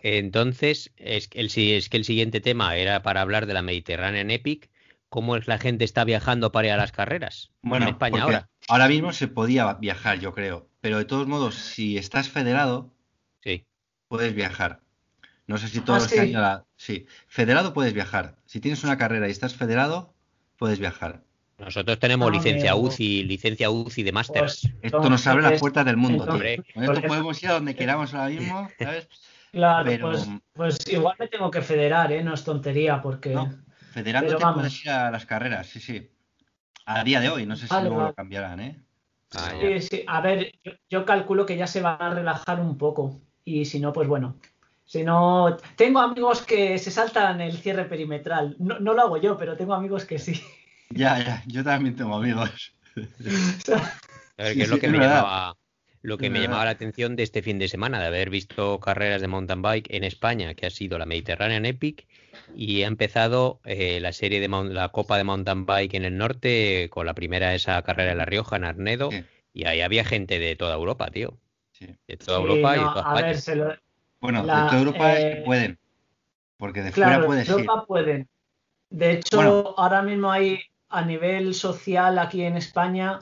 Entonces, 0.01 0.91
es 0.97 1.27
que, 1.27 1.39
el, 1.39 1.49
si- 1.49 1.73
es 1.73 1.89
que 1.89 1.97
el 1.97 2.05
siguiente 2.05 2.41
tema 2.41 2.75
era 2.75 3.01
para 3.01 3.21
hablar 3.21 3.45
de 3.45 3.53
la 3.53 3.61
Mediterranean 3.61 4.29
Epic. 4.31 4.69
¿Cómo 5.15 5.37
es 5.37 5.47
la 5.47 5.57
gente 5.59 5.85
está 5.85 6.03
viajando 6.03 6.51
para 6.51 6.67
ir 6.67 6.73
a 6.73 6.75
las 6.77 6.91
carreras 6.91 7.49
Bueno, 7.61 7.85
en 7.85 7.91
España 7.93 8.23
ahora? 8.23 8.49
ahora 8.67 8.89
mismo 8.89 9.13
se 9.13 9.29
podía 9.29 9.73
viajar, 9.75 10.19
yo 10.19 10.33
creo. 10.33 10.67
Pero 10.81 10.97
de 10.97 11.05
todos 11.05 11.25
modos, 11.25 11.55
si 11.55 11.97
estás 11.97 12.27
federado, 12.27 12.91
Sí. 13.41 13.65
puedes 14.09 14.35
viajar. 14.35 14.81
No 15.47 15.57
sé 15.57 15.69
si 15.69 15.79
todo 15.79 15.95
Ah, 15.95 15.99
sí. 16.01 16.33
la- 16.33 16.65
Sí, 16.75 17.05
federado 17.27 17.73
puedes 17.73 17.93
viajar. 17.93 18.35
Si 18.45 18.59
tienes 18.59 18.83
una 18.83 18.97
carrera 18.97 19.29
y 19.29 19.31
estás 19.31 19.55
federado, 19.55 20.13
puedes 20.57 20.79
viajar. 20.79 21.23
Nosotros 21.59 21.97
tenemos 21.97 22.27
Ah, 22.29 22.33
licencia 22.33 22.71
amigo. 22.73 22.87
UCI, 22.87 23.23
licencia 23.23 23.69
UCI 23.69 24.03
de 24.03 24.11
máster. 24.11 24.41
Pues, 24.41 24.67
Esto 24.81 25.09
nos 25.09 25.25
abre 25.27 25.43
las 25.43 25.61
puertas 25.61 25.85
del 25.85 25.95
mundo, 25.95 26.25
tío. 26.25 26.33
Con 26.73 26.83
esto 26.83 26.93
pues- 26.95 27.05
podemos 27.07 27.41
ir 27.41 27.47
a 27.51 27.53
donde 27.53 27.73
queramos 27.73 28.13
ahora 28.13 28.27
mismo, 28.31 28.67
¿sabes? 28.77 29.07
Claro, 29.53 29.85
Pero- 29.85 30.11
pues, 30.11 30.27
pues 30.51 30.77
igual 30.91 31.15
me 31.17 31.29
tengo 31.29 31.49
que 31.49 31.61
federar, 31.61 32.11
¿eh? 32.11 32.21
No 32.21 32.33
es 32.33 32.43
tontería, 32.43 33.01
porque. 33.01 33.29
No, 33.29 33.49
federándote 33.95 34.35
Pero 34.35 34.45
vamos. 34.45 34.61
puedes 34.61 34.83
ir 34.83 34.89
a 34.91 35.09
las 35.09 35.25
carreras, 35.25 35.67
sí, 35.67 35.79
sí. 35.79 36.11
A 36.85 37.03
día 37.03 37.21
de 37.21 37.29
hoy, 37.29 37.45
no 37.45 37.55
sé 37.55 37.67
si 37.67 37.73
Vale, 37.73 37.87
luego 37.87 37.97
vale. 38.01 38.09
lo 38.09 38.15
cambiarán, 38.15 38.59
¿eh? 38.59 38.83
Ah, 39.35 39.53
Sí, 39.59 39.81
sí. 39.81 40.03
A 40.07 40.21
ver, 40.21 40.51
yo, 40.63 40.73
yo 40.89 41.05
calculo 41.05 41.45
que 41.45 41.55
ya 41.57 41.65
se 41.65 41.81
va 41.81 41.95
a 41.95 42.13
relajar 42.13 42.59
un 42.59 42.77
poco. 42.77 43.19
Y 43.45 43.65
si 43.65 43.79
no, 43.79 43.93
pues 43.93 44.07
bueno. 44.07 44.35
Si 44.85 45.03
no, 45.03 45.57
tengo 45.77 45.99
amigos 45.99 46.43
que 46.43 46.77
se 46.77 46.91
saltan 46.91 47.41
el 47.41 47.57
cierre 47.57 47.85
perimetral. 47.85 48.55
No, 48.59 48.79
no 48.79 48.93
lo 48.93 49.01
hago 49.01 49.17
yo, 49.17 49.37
pero 49.37 49.55
tengo 49.57 49.73
amigos 49.73 50.05
que 50.05 50.19
sí. 50.19 50.43
Ya, 50.89 51.17
ya, 51.19 51.43
yo 51.47 51.63
también 51.63 51.95
tengo 51.95 52.15
amigos. 52.15 52.73
A 54.37 54.43
ver, 54.43 54.53
Sí, 54.53 54.57
que 54.57 54.63
es 54.63 54.69
lo 54.69 54.79
que 54.79 54.87
me 54.89 54.99
verdad. 54.99 55.15
llamaba, 55.17 55.57
lo 56.05 56.17
que 56.17 56.29
me 56.29 56.41
llamaba 56.41 56.65
la 56.65 56.71
atención 56.71 57.15
de 57.15 57.23
este 57.23 57.41
fin 57.41 57.57
de 57.59 57.67
semana, 57.67 57.99
de 57.99 58.07
haber 58.07 58.29
visto 58.29 58.79
carreras 58.79 59.21
de 59.21 59.27
mountain 59.27 59.61
bike 59.61 59.87
en 59.89 60.03
España, 60.03 60.53
que 60.53 60.67
ha 60.67 60.69
sido 60.69 60.97
la 60.97 61.05
Mediterranean 61.05 61.65
Epic, 61.65 62.07
y 62.55 62.83
ha 62.83 62.87
empezado 62.87 63.59
eh, 63.65 63.99
la 63.99 64.13
serie 64.13 64.39
de 64.39 64.47
la 64.47 64.89
Copa 64.89 65.17
de 65.17 65.23
Mountain 65.23 65.65
Bike 65.65 65.95
en 65.95 66.05
el 66.05 66.17
norte, 66.17 66.89
con 66.91 67.05
la 67.05 67.13
primera 67.13 67.53
esa 67.55 67.81
carrera 67.81 68.11
en 68.11 68.19
La 68.19 68.25
Rioja, 68.25 68.55
en 68.55 68.63
Arnedo, 68.65 69.09
Sí, 69.09 69.23
y 69.53 69.65
ahí 69.65 69.81
había 69.81 70.05
gente 70.05 70.39
de 70.39 70.55
toda 70.55 70.75
Europa, 70.75 71.09
tío. 71.09 71.37
sí. 71.71 71.87
De 72.07 72.17
toda 72.17 72.37
Sí, 72.37 72.43
Europa 72.43 72.75
y 72.75 72.79
de 72.79 72.85
no, 72.85 72.89
toda 72.91 73.01
a 73.01 73.07
España. 73.07 73.27
ver, 73.27 73.37
se 73.41 73.55
lo, 73.55 73.73
Bueno, 74.21 74.41
de 74.41 74.47
toda 74.47 74.77
Europa 74.79 75.13
es 75.13 75.19
que 75.25 75.41
eh, 75.41 75.43
pueden. 75.45 75.79
Porque 76.57 76.81
de 76.81 76.91
Claro, 76.91 77.13
fuera 77.13 77.27
puedes 77.27 77.49
ir. 77.49 77.53
Europa 77.55 77.85
pueden. 77.85 78.29
De 78.89 79.11
hecho, 79.11 79.37
Bueno. 79.37 79.73
ahora 79.77 80.01
mismo 80.01 80.31
hay 80.31 80.59
a 80.89 81.03
nivel 81.03 81.53
social 81.53 82.19
aquí 82.19 82.43
en 82.43 82.57
España, 82.57 83.19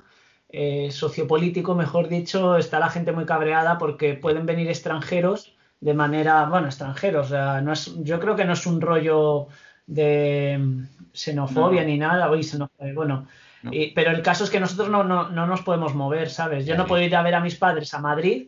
eh, 0.53 0.89
sociopolítico, 0.91 1.73
mejor 1.75 2.07
dicho, 2.07 2.55
está 2.57 2.79
la 2.79 2.89
gente 2.89 3.11
muy 3.11 3.25
cabreada 3.25 3.77
porque 3.79 4.13
pueden 4.13 4.45
venir 4.45 4.67
extranjeros 4.69 5.55
de 5.81 5.93
manera, 5.95 6.45
bueno, 6.45 6.67
extranjeros, 6.67 7.25
o 7.25 7.29
sea, 7.29 7.59
no 7.61 7.73
es, 7.73 7.91
yo 8.03 8.19
creo 8.19 8.35
que 8.37 8.45
no 8.45 8.53
es 8.53 8.65
un 8.65 8.79
rollo 8.79 9.47
de 9.87 10.57
mm, 10.59 10.83
xenofobia 11.11 11.81
No. 11.81 11.87
ni 11.87 11.97
nada, 11.97 12.29
uy, 12.31 12.43
xenofobia, 12.43 12.93
bueno, 12.93 13.27
No. 13.63 13.73
y- 13.73 13.91
pero 13.95 14.11
el 14.11 14.21
caso 14.21 14.43
es 14.43 14.49
que 14.49 14.59
nosotros 14.59 14.89
no, 14.89 15.03
no, 15.03 15.29
no 15.29 15.47
nos 15.47 15.61
podemos 15.63 15.93
mover, 15.95 16.29
¿sabes? 16.29 16.65
Yo 16.65 16.77
no 16.77 16.85
puedo 16.85 17.01
ir 17.03 17.15
a 17.15 17.23
ver 17.23 17.35
a 17.35 17.39
mis 17.41 17.55
padres 17.55 17.93
a 17.93 17.99
Madrid, 17.99 18.47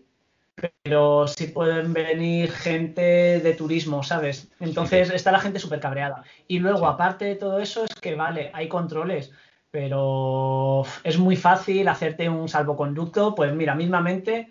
pero 0.83 1.27
sí 1.27 1.47
pueden 1.47 1.91
venir 1.91 2.51
gente 2.51 3.39
de 3.41 3.53
turismo, 3.55 4.03
¿sabes? 4.03 4.47
Entonces 4.61 5.09
está 5.09 5.31
la 5.31 5.39
gente 5.41 5.59
súper 5.59 5.79
cabreada. 5.81 6.23
Y 6.47 6.59
luego, 6.59 6.79
Sí. 6.79 6.85
aparte 6.87 7.25
de 7.25 7.35
todo 7.35 7.59
eso, 7.59 7.83
es 7.83 7.95
que 7.95 8.15
vale, 8.15 8.51
hay 8.53 8.69
controles, 8.69 9.31
pero 9.75 10.85
es 11.03 11.19
muy 11.19 11.35
fácil 11.35 11.89
hacerte 11.89 12.29
un 12.29 12.47
salvoconducto. 12.47 13.35
Pues 13.35 13.53
mira, 13.53 13.75
mismamente 13.75 14.49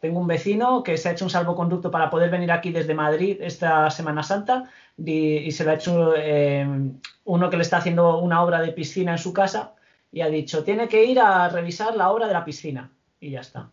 tengo 0.00 0.18
un 0.18 0.26
vecino 0.26 0.82
que 0.82 0.96
se 0.96 1.10
ha 1.10 1.12
hecho 1.12 1.26
un 1.26 1.30
salvoconducto 1.30 1.90
para 1.90 2.08
poder 2.08 2.30
venir 2.30 2.50
aquí 2.50 2.72
desde 2.72 2.94
Madrid 2.94 3.36
esta 3.42 3.90
Semana 3.90 4.22
Santa 4.22 4.70
y, 4.96 5.36
y 5.36 5.52
se 5.52 5.64
lo 5.64 5.72
ha 5.72 5.74
hecho 5.74 6.14
eh, 6.16 6.66
uno 7.24 7.50
que 7.50 7.56
le 7.58 7.62
está 7.62 7.76
haciendo 7.76 8.16
una 8.16 8.42
obra 8.42 8.62
de 8.62 8.72
piscina 8.72 9.12
en 9.12 9.18
su 9.18 9.34
casa 9.34 9.74
y 10.10 10.22
ha 10.22 10.28
dicho, 10.28 10.64
tiene 10.64 10.88
que 10.88 11.04
ir 11.04 11.20
a 11.20 11.50
revisar 11.50 11.94
la 11.94 12.10
obra 12.10 12.26
de 12.26 12.32
la 12.32 12.46
piscina. 12.46 12.90
Y 13.20 13.28
ya 13.28 13.40
está. 13.40 13.68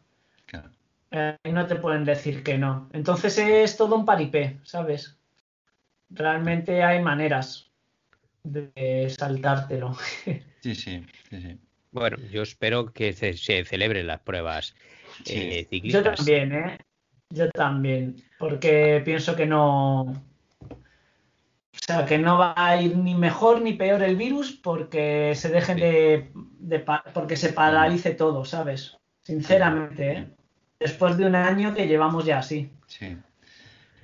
Claro. 0.47 0.69
Eh, 1.11 1.37
y 1.45 1.51
no 1.53 1.65
te 1.65 1.75
pueden 1.75 2.03
decir 2.03 2.43
que 2.43 2.57
no. 2.57 2.89
Entonces 2.91 3.37
es 3.37 3.77
todo 3.77 3.95
un 3.95 4.03
paripé, 4.03 4.59
¿sabes? 4.63 5.17
Realmente 6.09 6.83
hay 6.83 7.01
maneras 7.01 7.68
de 8.43 9.09
saltártelo. 9.17 9.95
Sí, 10.61 10.75
sí, 10.75 11.05
sí, 11.29 11.41
sí. 11.41 11.57
Bueno, 11.91 12.17
yo 12.31 12.41
espero 12.43 12.91
que 12.91 13.13
se, 13.13 13.33
se 13.37 13.63
celebren 13.63 14.07
las 14.07 14.19
pruebas 14.19 14.75
Sí. 15.23 15.33
eh, 15.37 15.63
Yo 15.63 15.69
ciclistas. 15.69 16.17
también, 16.17 16.51
¿eh? 16.53 16.77
Yo 17.29 17.49
también, 17.51 18.15
porque 18.37 19.01
pienso 19.05 19.35
que 19.37 19.45
no... 19.45 20.01
O 20.01 21.81
sea, 21.85 22.05
que 22.05 22.17
no 22.17 22.37
va 22.37 22.53
a 22.57 22.81
ir 22.81 22.97
ni 22.97 23.15
mejor 23.15 23.61
ni 23.61 23.73
peor 23.73 24.03
el 24.03 24.15
virus 24.17 24.51
porque 24.51 25.33
se 25.35 25.47
dejen 25.49 25.77
Sí. 25.77 25.81
de, 25.83 26.31
de 26.59 26.85
porque 27.13 27.37
se 27.37 27.53
paralice 27.53 28.11
todo, 28.11 28.43
¿sabes? 28.43 28.97
Sinceramente, 29.23 30.11
¿eh? 30.11 30.27
Después 30.79 31.15
de 31.17 31.25
un 31.25 31.35
año 31.35 31.73
que 31.73 31.87
llevamos 31.87 32.25
ya 32.25 32.39
así. 32.39 32.69
Sí. 32.87 33.15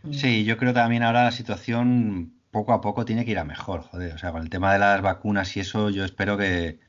Mm. 0.04 0.14
Sí, 0.14 0.46
yo 0.46 0.56
creo 0.58 0.74
también 0.74 1.04
ahora 1.04 1.26
la 1.26 1.32
situación 1.32 2.34
poco 2.56 2.72
a 2.72 2.80
poco 2.80 3.04
tiene 3.04 3.26
que 3.26 3.32
ir 3.32 3.40
a 3.40 3.44
mejor, 3.44 3.82
joder. 3.82 4.14
O 4.14 4.18
sea, 4.18 4.32
con 4.32 4.42
el 4.42 4.50
tema 4.50 4.72
de 4.72 4.80
las 4.80 5.02
vacunas 5.02 5.58
y 5.58 5.60
eso, 5.60 5.90
yo 5.90 6.06
espero 6.06 6.38
que, 6.38 6.68
en 6.68 6.80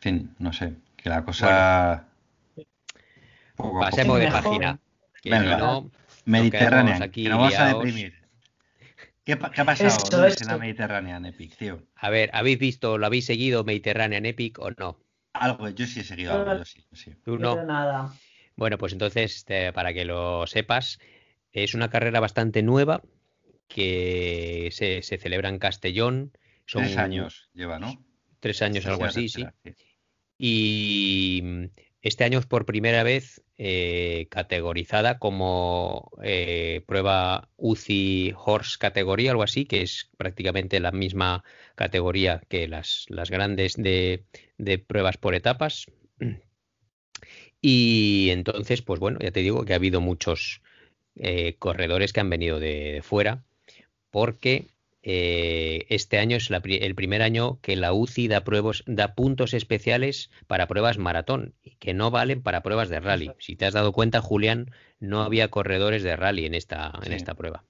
fin, 0.00 0.34
no 0.38 0.52
sé, 0.52 0.74
que 0.98 1.08
la 1.08 1.24
cosa 1.24 2.06
poco 3.56 3.78
a 3.78 3.88
Pasemos 3.88 4.18
poco. 4.18 4.26
de 4.26 4.30
página. 4.30 4.78
Que 5.22 5.30
Venga. 5.30 5.56
no, 5.56 5.90
Mediterránea, 6.26 6.98
aquí 7.00 7.24
que 7.24 7.30
a 7.30 7.68
deprimir. 7.68 8.20
¿Qué, 9.24 9.32
ha 9.32 9.64
pasado 9.64 10.26
en 10.26 10.46
la 10.46 10.58
Mediterránea, 10.58 11.16
Epic, 11.24 11.56
tío? 11.56 11.82
a 11.96 12.10
ver, 12.10 12.28
¿habéis 12.34 12.58
visto, 12.58 12.98
lo 12.98 13.06
habéis 13.06 13.24
seguido 13.24 13.64
Mediterranean 13.64 14.26
Epic 14.26 14.58
o 14.58 14.70
no? 14.72 14.98
Algo, 15.32 15.70
yo 15.70 15.86
sí 15.86 16.00
he 16.00 16.04
seguido 16.04 16.34
algo, 16.34 16.58
yo 16.58 16.64
sí, 16.66 16.84
yo 16.90 16.96
sí. 16.98 17.14
Tú 17.24 17.38
no. 17.38 17.64
nada. 17.64 18.12
Bueno, 18.56 18.76
pues 18.76 18.92
entonces, 18.92 19.42
eh, 19.48 19.72
para 19.72 19.94
que 19.94 20.04
lo 20.04 20.46
sepas, 20.46 20.98
es 21.50 21.72
una 21.72 21.88
carrera 21.88 22.20
bastante 22.20 22.62
nueva 22.62 23.00
que 23.70 24.68
se, 24.72 25.02
se 25.02 25.16
celebra 25.16 25.48
en 25.48 25.58
Castellón. 25.58 26.32
Son 26.66 26.82
Tres 26.82 26.96
años 26.98 27.48
lleva, 27.54 27.78
¿no? 27.78 28.04
Tres 28.40 28.60
años, 28.62 28.84
algo 28.86 29.04
así, 29.04 29.28
sí. 29.28 29.46
Y 30.36 31.40
mm, 31.42 31.64
este 32.02 32.24
año 32.24 32.38
es 32.38 32.46
por 32.46 32.66
primera 32.66 33.02
vez 33.02 33.42
eh, 33.58 34.26
categorizada 34.30 35.18
como 35.18 36.10
eh, 36.22 36.82
prueba 36.86 37.50
UCI 37.56 38.34
Horse 38.36 38.78
categoría, 38.78 39.30
algo 39.30 39.42
así, 39.42 39.66
que 39.66 39.82
es 39.82 40.10
prácticamente 40.16 40.80
la 40.80 40.92
misma 40.92 41.44
categoría 41.74 42.42
que 42.48 42.66
las, 42.66 43.04
las 43.08 43.30
grandes 43.30 43.74
de, 43.76 44.24
de 44.58 44.78
pruebas 44.78 45.16
por 45.16 45.34
etapas. 45.34 45.86
Y 47.62 48.30
entonces, 48.30 48.80
pues 48.80 49.00
bueno, 49.00 49.18
ya 49.20 49.32
te 49.32 49.40
digo 49.40 49.66
que 49.66 49.74
ha 49.74 49.76
habido 49.76 50.00
muchos 50.00 50.62
eh, 51.16 51.56
corredores 51.58 52.14
que 52.14 52.20
han 52.20 52.30
venido 52.30 52.58
de, 52.58 52.92
de 52.92 53.02
fuera, 53.02 53.44
porque 54.10 54.66
eh, 55.02 55.86
este 55.88 56.18
año 56.18 56.36
es 56.36 56.50
la 56.50 56.60
el 56.64 56.94
primer 56.94 57.22
año 57.22 57.58
que 57.62 57.74
la 57.76 57.92
UCI 57.92 58.28
da, 58.28 58.44
da 58.86 59.14
puntos 59.14 59.54
especiales 59.54 60.30
para 60.46 60.68
pruebas 60.68 60.98
maratón, 60.98 61.54
y 61.62 61.76
que 61.76 61.94
no 61.94 62.10
valen 62.10 62.42
para 62.42 62.62
pruebas 62.62 62.90
de 62.90 63.00
rally. 63.00 63.30
Si 63.38 63.56
te 63.56 63.64
has 63.64 63.72
dado 63.72 63.92
cuenta, 63.92 64.20
Julián, 64.20 64.70
no 64.98 65.22
había 65.22 65.48
corredores 65.48 66.02
de 66.02 66.16
rally 66.16 66.44
en 66.44 66.54
esta, 66.54 66.92
en 67.02 67.12
esta 67.12 67.34
prueba, 67.34 67.64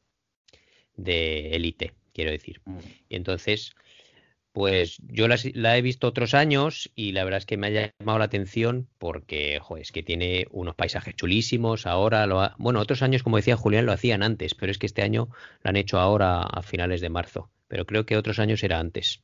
de 0.97 1.51
élite, 1.53 1.93
quiero 2.13 2.33
decir. 2.33 2.61
Mm. 2.65 2.79
Y 3.09 3.17
entonces, 3.17 3.75
pues 4.53 4.99
yo 5.07 5.29
la, 5.29 5.77
he 5.77 5.83
visto 5.83 6.09
otros 6.09 6.35
años 6.35 6.91
y 6.95 7.13
la 7.13 7.25
verdad 7.25 7.39
es 7.39 7.47
que 7.47 7.57
me 7.57 7.69
ha 7.69 7.93
llamado 7.99 8.19
la 8.19 8.25
atención 8.25 8.89
porque, 8.99 9.59
jo, 9.61 9.77
es 9.77 9.93
que 9.93 10.03
tiene 10.03 10.47
unos 10.51 10.75
paisajes 10.75 11.15
chulísimos. 11.15 11.87
Ahora, 11.87 12.27
lo 12.27 12.41
ha- 12.41 12.57
bueno, 12.59 12.81
otros 12.81 13.03
años, 13.03 13.23
como 13.23 13.37
decía 13.37 13.57
Julián, 13.57 13.87
lo 13.87 13.93
hacían 13.93 14.23
antes, 14.23 14.55
pero 14.55 14.73
es 14.73 14.79
que 14.79 14.87
este 14.87 15.03
año 15.03 15.29
lo 15.63 15.71
han 15.71 15.77
hecho 15.77 16.01
ahora 16.01 16.43
a 16.43 16.63
finales 16.63 17.01
de 17.01 17.11
marzo. 17.11 17.51
Pero 17.69 17.87
creo 17.87 18.05
que 18.07 18.17
otros 18.17 18.41
años 18.41 18.63
era 18.65 18.81
antes, 18.81 19.23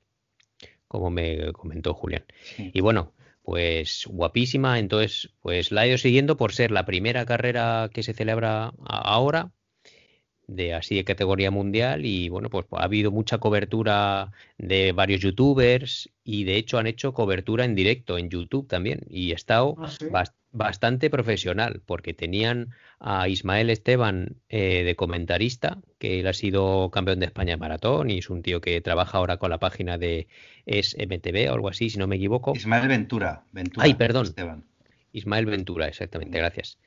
como 0.86 1.10
me 1.10 1.52
comentó 1.52 1.94
Julián. 1.94 2.24
Sí. 2.42 2.70
Y 2.72 2.80
bueno, 2.80 3.12
pues 3.42 4.04
guapísima. 4.08 4.78
Entonces, 4.78 5.30
pues 5.40 5.72
la 5.72 5.84
he 5.84 5.88
ido 5.88 5.98
siguiendo 5.98 6.36
por 6.36 6.52
ser 6.52 6.70
la 6.70 6.84
primera 6.84 7.26
carrera 7.26 7.90
que 7.92 8.02
se 8.02 8.14
celebra 8.14 8.72
ahora 8.84 9.52
de 10.46 10.74
así 10.74 10.94
de 10.94 11.04
categoría 11.04 11.50
mundial 11.50 12.06
y 12.06 12.28
bueno, 12.28 12.50
pues 12.50 12.66
ha 12.72 12.85
habido 12.85 13.11
mucha 13.11 13.38
cobertura 13.38 14.30
de 14.59 14.92
varios 14.92 15.20
youtubers 15.20 16.09
y 16.24 16.44
de 16.44 16.56
hecho 16.56 16.78
han 16.78 16.87
hecho 16.87 17.12
cobertura 17.12 17.64
en 17.64 17.74
directo 17.74 18.16
en 18.18 18.30
YouTube 18.30 18.68
también 18.68 19.00
y 19.11 19.32
ha 19.32 19.35
estado 19.35 19.74
Ah, 19.78 19.88
sí. 19.90 20.06
bastante 20.52 21.11
profesional 21.11 21.82
porque 21.85 22.14
tenían 22.14 22.70
a 23.00 23.28
Ismael 23.28 23.70
Esteban 23.70 24.37
eh, 24.48 24.85
de 24.85 24.94
comentarista, 24.94 25.78
que 25.98 26.20
él 26.20 26.26
ha 26.28 26.32
sido 26.32 26.90
campeón 26.90 27.18
de 27.20 27.26
España 27.26 27.52
de 27.54 27.56
maratón 27.59 28.11
y 28.11 28.18
es 28.18 28.30
un 28.30 28.42
tío 28.42 28.61
que 28.61 28.80
trabaja 28.80 29.18
ahora 29.18 29.37
con 29.38 29.50
la 29.50 29.59
página 29.59 29.98
de 29.98 30.28
es 30.64 30.96
MTV 30.98 31.50
o 31.50 31.54
algo 31.54 31.68
así, 31.68 31.90
si 31.90 31.98
no 31.98 32.06
me 32.06 32.16
equivoco. 32.16 32.54
Ismael 32.54 32.88
Ventura, 32.88 33.42
Ventura. 33.52 33.85
Ay, 33.85 33.94
perdón. 33.94 34.26
Esteban. 34.26 34.64
Ismael 35.12 35.46
Ventura, 35.46 35.88
exactamente, 35.88 36.38
gracias. 36.38 36.78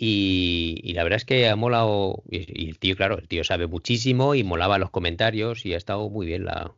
Y, 0.00 0.78
y 0.84 0.92
la 0.94 1.02
verdad 1.02 1.16
es 1.16 1.24
que 1.24 1.48
ha 1.48 1.56
molado, 1.56 2.22
y, 2.30 2.66
y 2.66 2.68
el 2.70 2.78
tío, 2.78 2.94
claro, 2.94 3.18
el 3.18 3.26
tío 3.26 3.42
sabe 3.42 3.66
muchísimo 3.66 4.36
y 4.36 4.44
molaba 4.44 4.78
los 4.78 4.90
comentarios 4.90 5.66
y 5.66 5.74
ha 5.74 5.76
estado 5.76 6.08
muy 6.08 6.24
bien 6.24 6.44
la, 6.44 6.72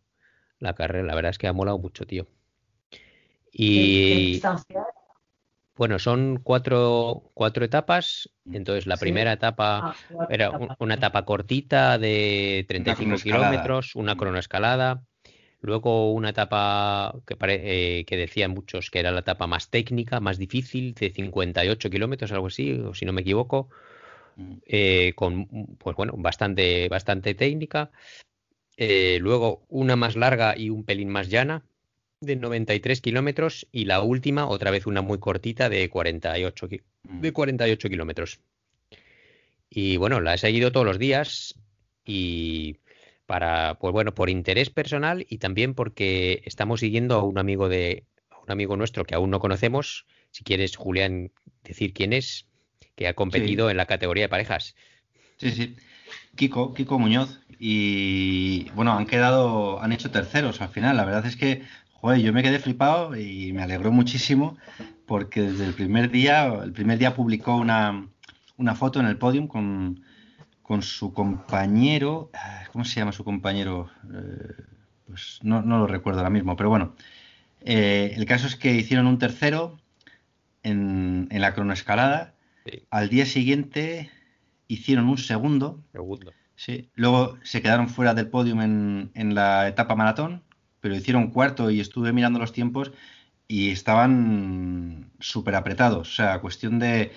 la 0.59 0.75
carrera, 0.75 1.07
la 1.07 1.15
verdad 1.15 1.31
es 1.31 1.39
que 1.39 1.47
ha 1.47 1.53
molado 1.53 1.79
mucho, 1.79 2.07
tío. 2.07 2.27
¿Qué- 2.91 2.99
qué 3.51 3.53
Y 3.53 4.33
distancia? 4.33 4.87
bueno, 5.77 5.99
son 5.99 6.41
cuatro, 6.43 7.31
cuatro 7.35 7.63
etapas, 7.65 8.31
entonces 8.51 8.87
la 8.87 8.97
Sí. 8.97 9.05
primera 9.05 9.35
etapa 9.35 9.81
Ah, 9.85 10.27
era 10.31 10.51
una 10.79 10.95
etapa 10.95 11.27
cortita 11.27 11.99
de 11.99 12.65
35 12.69 12.97
cronoescalada. 13.05 13.51
kilómetros, 13.51 13.97
una 13.97 14.15
Mm. 14.15 14.19
cronoescalada, 14.19 15.05
luego 15.61 16.13
una 16.13 16.31
etapa 16.31 17.15
que, 17.27 17.37
eh, 17.41 18.05
que 18.07 18.17
decían 18.17 18.53
muchos 18.53 18.91
que 18.91 18.99
era 19.01 19.11
la 19.11 19.21
etapa 19.21 19.47
más 19.47 19.69
técnica, 19.71 20.21
más 20.21 20.39
difícil, 20.39 20.95
de 20.95 21.11
58 21.11 21.91
kilómetros, 21.91 22.33
algo 22.33 22.47
así, 22.49 22.73
o 22.73 22.95
si 22.95 23.05
no 23.05 23.13
me 23.13 23.21
equivoco, 23.23 23.69
Mm. 24.37 24.53
eh, 24.67 25.13
con 25.17 25.47
pues 25.79 25.97
bueno, 25.97 26.15
bastante, 26.17 26.89
bastante 26.89 27.35
técnica. 27.35 27.91
Eh, 28.77 29.19
luego 29.21 29.63
una 29.69 29.97
más 29.97 30.17
larga 30.17 30.57
y 30.57 30.71
un 30.71 30.85
pelín 30.85 31.09
más 31.11 31.29
llana, 31.29 31.63
de 32.21 32.37
93 32.37 33.01
kilómetros, 33.01 33.67
y 33.73 33.85
la 33.87 34.01
última, 34.03 34.47
otra 34.47 34.71
vez 34.71 34.87
una 34.87 35.03
muy 35.03 35.19
cortita, 35.19 35.69
de 35.69 35.89
48, 35.91 36.69
ki- 36.69 36.81
Mm. 37.03 37.21
de 37.21 37.33
48 37.33 37.89
kilómetros. 37.89 38.41
Y 39.69 39.97
bueno, 39.97 40.21
la 40.21 40.35
he 40.35 40.39
seguido 40.39 40.73
todos 40.73 40.87
los 40.87 40.99
días 40.99 41.55
y 42.05 42.77
para, 43.31 43.79
pues 43.79 43.93
bueno, 43.93 44.13
por 44.13 44.29
interés 44.29 44.71
personal 44.71 45.25
y 45.29 45.39
también 45.39 45.75
porque 45.75 46.43
estamos 46.47 46.81
siguiendo 46.81 47.15
a 47.15 47.23
un 47.23 47.39
amigo 47.39 47.69
de, 47.69 48.03
a 48.29 48.41
un 48.41 48.51
amigo 48.51 48.77
nuestro 48.77 49.05
que 49.05 49.15
aún 49.15 49.31
no 49.31 49.39
conocemos. 49.39 50.05
Si 50.33 50.43
quieres, 50.43 50.75
Julián, 50.75 51.31
decir 51.63 51.93
quién 51.93 52.13
es, 52.13 52.49
que 52.97 53.07
ha 53.07 53.15
competido 53.15 53.71
en 53.71 53.77
la 53.77 53.87
categoría 53.87 54.25
de 54.25 54.29
parejas. 54.31 54.75
Sí, 55.37 55.53
sí. 55.53 55.77
Kiko, 56.35 56.75
Kiko 56.75 56.99
Muñoz. 56.99 57.41
Y 57.57 58.69
bueno, 58.71 58.95
han 58.95 59.07
quedado, 59.07 59.81
han 59.81 59.93
hecho 59.93 60.11
terceros 60.11 60.61
al 60.61 60.71
final. 60.71 60.97
La 60.97 61.05
verdad 61.05 61.25
es 61.25 61.37
que, 61.37 61.63
joder, 61.93 62.21
yo 62.21 62.33
me 62.33 62.43
quedé 62.43 62.59
flipado 62.59 63.17
y 63.17 63.53
me 63.53 63.63
alegró 63.63 63.93
muchísimo 63.93 64.59
porque 65.07 65.43
desde 65.43 65.67
el 65.67 65.75
primer 65.75 66.11
día, 66.11 66.53
el 66.65 66.73
primer 66.73 66.99
día 66.99 67.15
publicó 67.15 67.55
una, 67.55 68.09
una 68.57 68.75
foto 68.75 68.99
en 68.99 69.07
el 69.07 69.19
podium 69.19 69.47
con, 69.47 70.03
con 70.71 70.83
su 70.85 71.13
compañero, 71.13 72.31
ah, 72.33 72.63
¿cómo 72.71 72.85
se 72.85 73.01
llama 73.01 73.11
su 73.11 73.25
compañero? 73.25 73.91
Eh, 74.15 74.55
pues 75.05 75.41
no, 75.43 75.63
lo 75.63 75.89
recuerdo 75.89 76.21
ahora 76.21 76.31
mismo, 76.31 76.55
pero 76.55 76.69
bueno, 76.69 76.95
eh, 77.63 78.15
el 78.17 78.25
caso 78.25 78.47
es 78.47 78.55
que 78.55 78.77
hicieron 78.77 79.09
un 79.09 79.19
tercero 79.19 79.81
en, 80.63 81.27
la 81.29 81.55
cronoescalada, 81.55 82.35
al 82.89 83.09
día 83.09 83.27
siguiente 83.27 84.13
hicieron 84.69 85.09
un 85.09 85.19
segundo, 85.19 85.83
segundo. 85.91 86.33
Sí. 86.55 86.89
luego 86.95 87.37
se 87.43 87.63
quedaron 87.63 87.89
fuera 87.89 88.15
del 88.15 88.29
podio 88.29 88.53
en, 88.63 89.11
en 89.15 89.35
la 89.35 89.67
etapa 89.67 89.97
maratón, 89.97 90.45
pero 90.81 90.95
hicieron 90.95 91.33
cuarto 91.33 91.73
y 91.73 91.81
estuve 91.81 92.13
mirando 92.13 92.39
los 92.39 92.53
tiempos 92.53 92.93
y 93.49 93.71
estaban 93.71 95.11
súper 95.19 95.57
apretados, 95.57 96.13
o 96.13 96.15
sea, 96.15 96.41
cuestión 96.41 96.79
de 96.79 97.11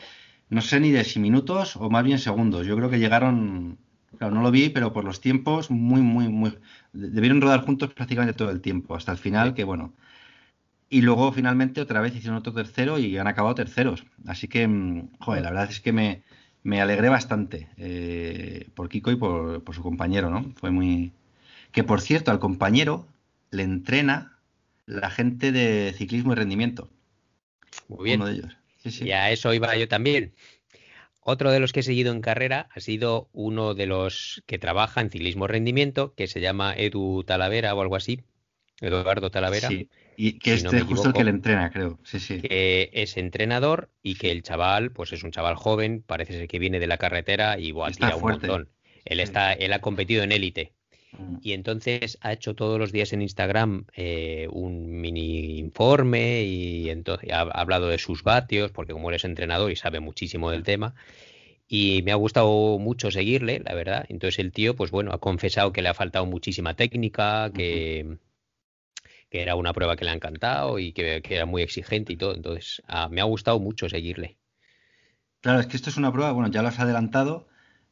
no 0.50 0.62
sé 0.62 0.80
ni 0.80 0.92
de 0.92 1.04
si 1.04 1.20
minutos 1.20 1.76
o 1.78 1.90
más 1.90 2.04
bien 2.04 2.20
segundos. 2.20 2.66
Yo 2.68 2.76
creo 2.76 2.90
que 2.90 3.00
llegaron, 3.00 3.78
claro, 4.18 4.36
no 4.36 4.42
lo 4.42 4.52
vi, 4.52 4.70
pero 4.70 4.94
por 4.94 5.04
los 5.06 5.22
tiempos, 5.22 5.72
muy, 5.72 6.02
muy, 6.02 6.28
muy. 6.30 6.58
Debieron 6.94 7.42
rodar 7.42 7.62
juntos 7.66 7.94
prácticamente 7.94 8.38
todo 8.38 8.52
el 8.52 8.62
tiempo, 8.62 8.96
hasta 8.96 9.12
el 9.12 9.18
final, 9.18 9.54
que 9.54 9.64
bueno. 9.64 9.94
Y 10.90 11.02
luego 11.02 11.32
finalmente 11.32 11.82
otra 11.82 12.02
vez 12.02 12.16
hicieron 12.16 12.38
otro 12.38 12.54
tercero 12.54 13.00
y 13.00 13.18
han 13.18 13.28
acabado 13.28 13.56
terceros. 13.56 14.06
Así 14.28 14.48
que, 14.48 14.68
mm, 14.68 15.10
joder, 15.20 15.44
la 15.44 15.50
verdad 15.50 15.70
es 15.72 15.80
que 15.80 15.92
me, 15.92 16.24
me 16.64 16.82
alegré 16.82 17.10
bastante 17.10 17.70
eh, 17.78 18.70
por 18.76 18.90
Kiko 18.90 19.12
y 19.12 19.16
por, 19.16 19.64
por 19.64 19.76
su 19.76 19.84
compañero, 19.84 20.30
¿no? 20.30 20.52
Fue 20.56 20.72
muy. 20.72 21.14
Que 21.72 21.84
por 21.84 22.02
cierto, 22.02 22.32
al 22.32 22.40
compañero 22.40 23.08
le 23.52 23.64
entrena 23.64 24.40
la 24.86 25.10
gente 25.10 25.52
de 25.52 25.94
ciclismo 25.98 26.34
y 26.34 26.36
rendimiento. 26.36 26.90
Muy 27.88 28.06
bien. 28.06 28.22
Uno 28.22 28.30
de 28.30 28.36
ellos. 28.36 28.63
Y 28.84 29.12
a 29.12 29.32
eso 29.32 29.54
iba 29.54 29.76
yo 29.76 29.88
también. 29.88 30.34
Otro 31.22 31.52
de 31.52 31.60
los 31.60 31.72
que 31.72 31.80
he 31.80 31.84
seguido 31.84 32.12
en 32.12 32.22
carrera 32.22 32.68
ha 32.74 32.80
sido 32.82 33.30
uno 33.32 33.74
de 33.74 33.86
los 33.86 34.44
que 34.46 34.60
trabaja 34.60 35.00
en 35.00 35.10
ciclismo 35.10 35.48
rendimiento, 35.48 36.14
que 36.16 36.28
se 36.28 36.42
llama 36.42 36.76
Edu 36.76 37.24
Talavera 37.24 37.74
o 37.76 37.82
algo 37.82 37.96
así. 37.96 38.22
Eduardo 38.82 39.32
Talavera. 39.32 39.70
Sí, 39.70 39.90
y 40.18 40.40
que 40.40 40.54
este 40.54 40.78
es 40.78 40.84
justo 40.84 41.10
el 41.10 41.14
que 41.14 41.24
le 41.24 41.30
entrena, 41.30 41.72
creo. 41.72 42.00
Sí, 42.04 42.20
sí. 42.20 42.42
Que 42.42 42.90
es 42.94 43.16
entrenador 43.18 43.90
y 44.02 44.16
que 44.16 44.32
el 44.32 44.44
chaval, 44.44 44.92
pues 44.92 45.14
es 45.14 45.24
un 45.24 45.32
chaval 45.32 45.56
joven, 45.56 46.04
parece 46.06 46.34
ser 46.34 46.48
que 46.48 46.60
viene 46.60 46.80
de 46.80 46.88
la 46.88 46.98
carretera 46.98 47.58
y 47.58 47.68
igual 47.68 47.96
tira 47.96 48.16
un 48.18 48.22
montón. 48.24 48.70
Él, 49.06 49.20
está, 49.20 49.54
él 49.54 49.72
ha 49.72 49.80
competido 49.80 50.24
en 50.24 50.32
élite. 50.34 50.74
Y 51.42 51.54
entonces 51.54 52.18
ha 52.22 52.34
hecho 52.34 52.56
todos 52.56 52.80
los 52.80 52.92
días 52.92 53.14
en 53.14 53.22
Instagram 53.22 53.86
eh, 53.96 54.48
un 54.52 55.02
mini 55.02 55.60
informe 55.60 56.44
y 56.44 56.90
entonces 56.90 57.32
ha, 57.32 57.42
hablado 57.42 57.88
de 57.88 57.98
sus 57.98 58.24
vatios, 58.24 58.72
porque 58.72 58.94
como 58.94 59.10
él 59.10 59.16
es 59.16 59.26
entrenador 59.26 59.72
y 59.72 59.76
sabe 59.76 60.00
muchísimo 60.00 60.52
del 60.52 60.64
tema. 60.64 60.96
Y 61.68 62.02
me 62.04 62.12
ha 62.12 62.16
gustado 62.16 62.78
mucho 62.80 63.12
seguirle, 63.12 63.62
la 63.66 63.74
verdad. 63.74 64.06
Entonces 64.10 64.40
el 64.40 64.52
tío, 64.52 64.76
pues 64.76 64.92
bueno, 64.92 65.12
ha 65.12 65.20
confesado 65.20 65.72
que 65.72 65.82
le 65.82 65.90
ha 65.90 65.94
faltado 65.94 66.26
muchísima 66.26 66.76
técnica, 66.76 67.52
que, 67.54 68.18
que 69.30 69.42
era 69.42 69.56
una 69.56 69.74
prueba 69.74 69.96
que 69.96 70.06
le 70.06 70.12
ha 70.12 70.16
encantado 70.16 70.78
y 70.78 70.94
que, 70.94 71.22
era 71.28 71.46
muy 71.46 71.62
exigente 71.62 72.14
y 72.14 72.18
todo. 72.18 72.36
Entonces 72.36 72.82
ah, 72.88 73.10
me 73.10 73.22
ha 73.22 73.26
gustado 73.26 73.60
mucho 73.60 73.90
seguirle. 73.90 74.38
Claro, 75.42 75.60
es 75.60 75.68
que 75.68 75.76
esto 75.76 75.90
es 75.90 75.98
una 75.98 76.12
prueba, 76.12 76.32
bueno, 76.32 76.50
ya 76.50 76.62
lo 76.62 76.70
has 76.70 76.80
adelantado, 76.80 77.48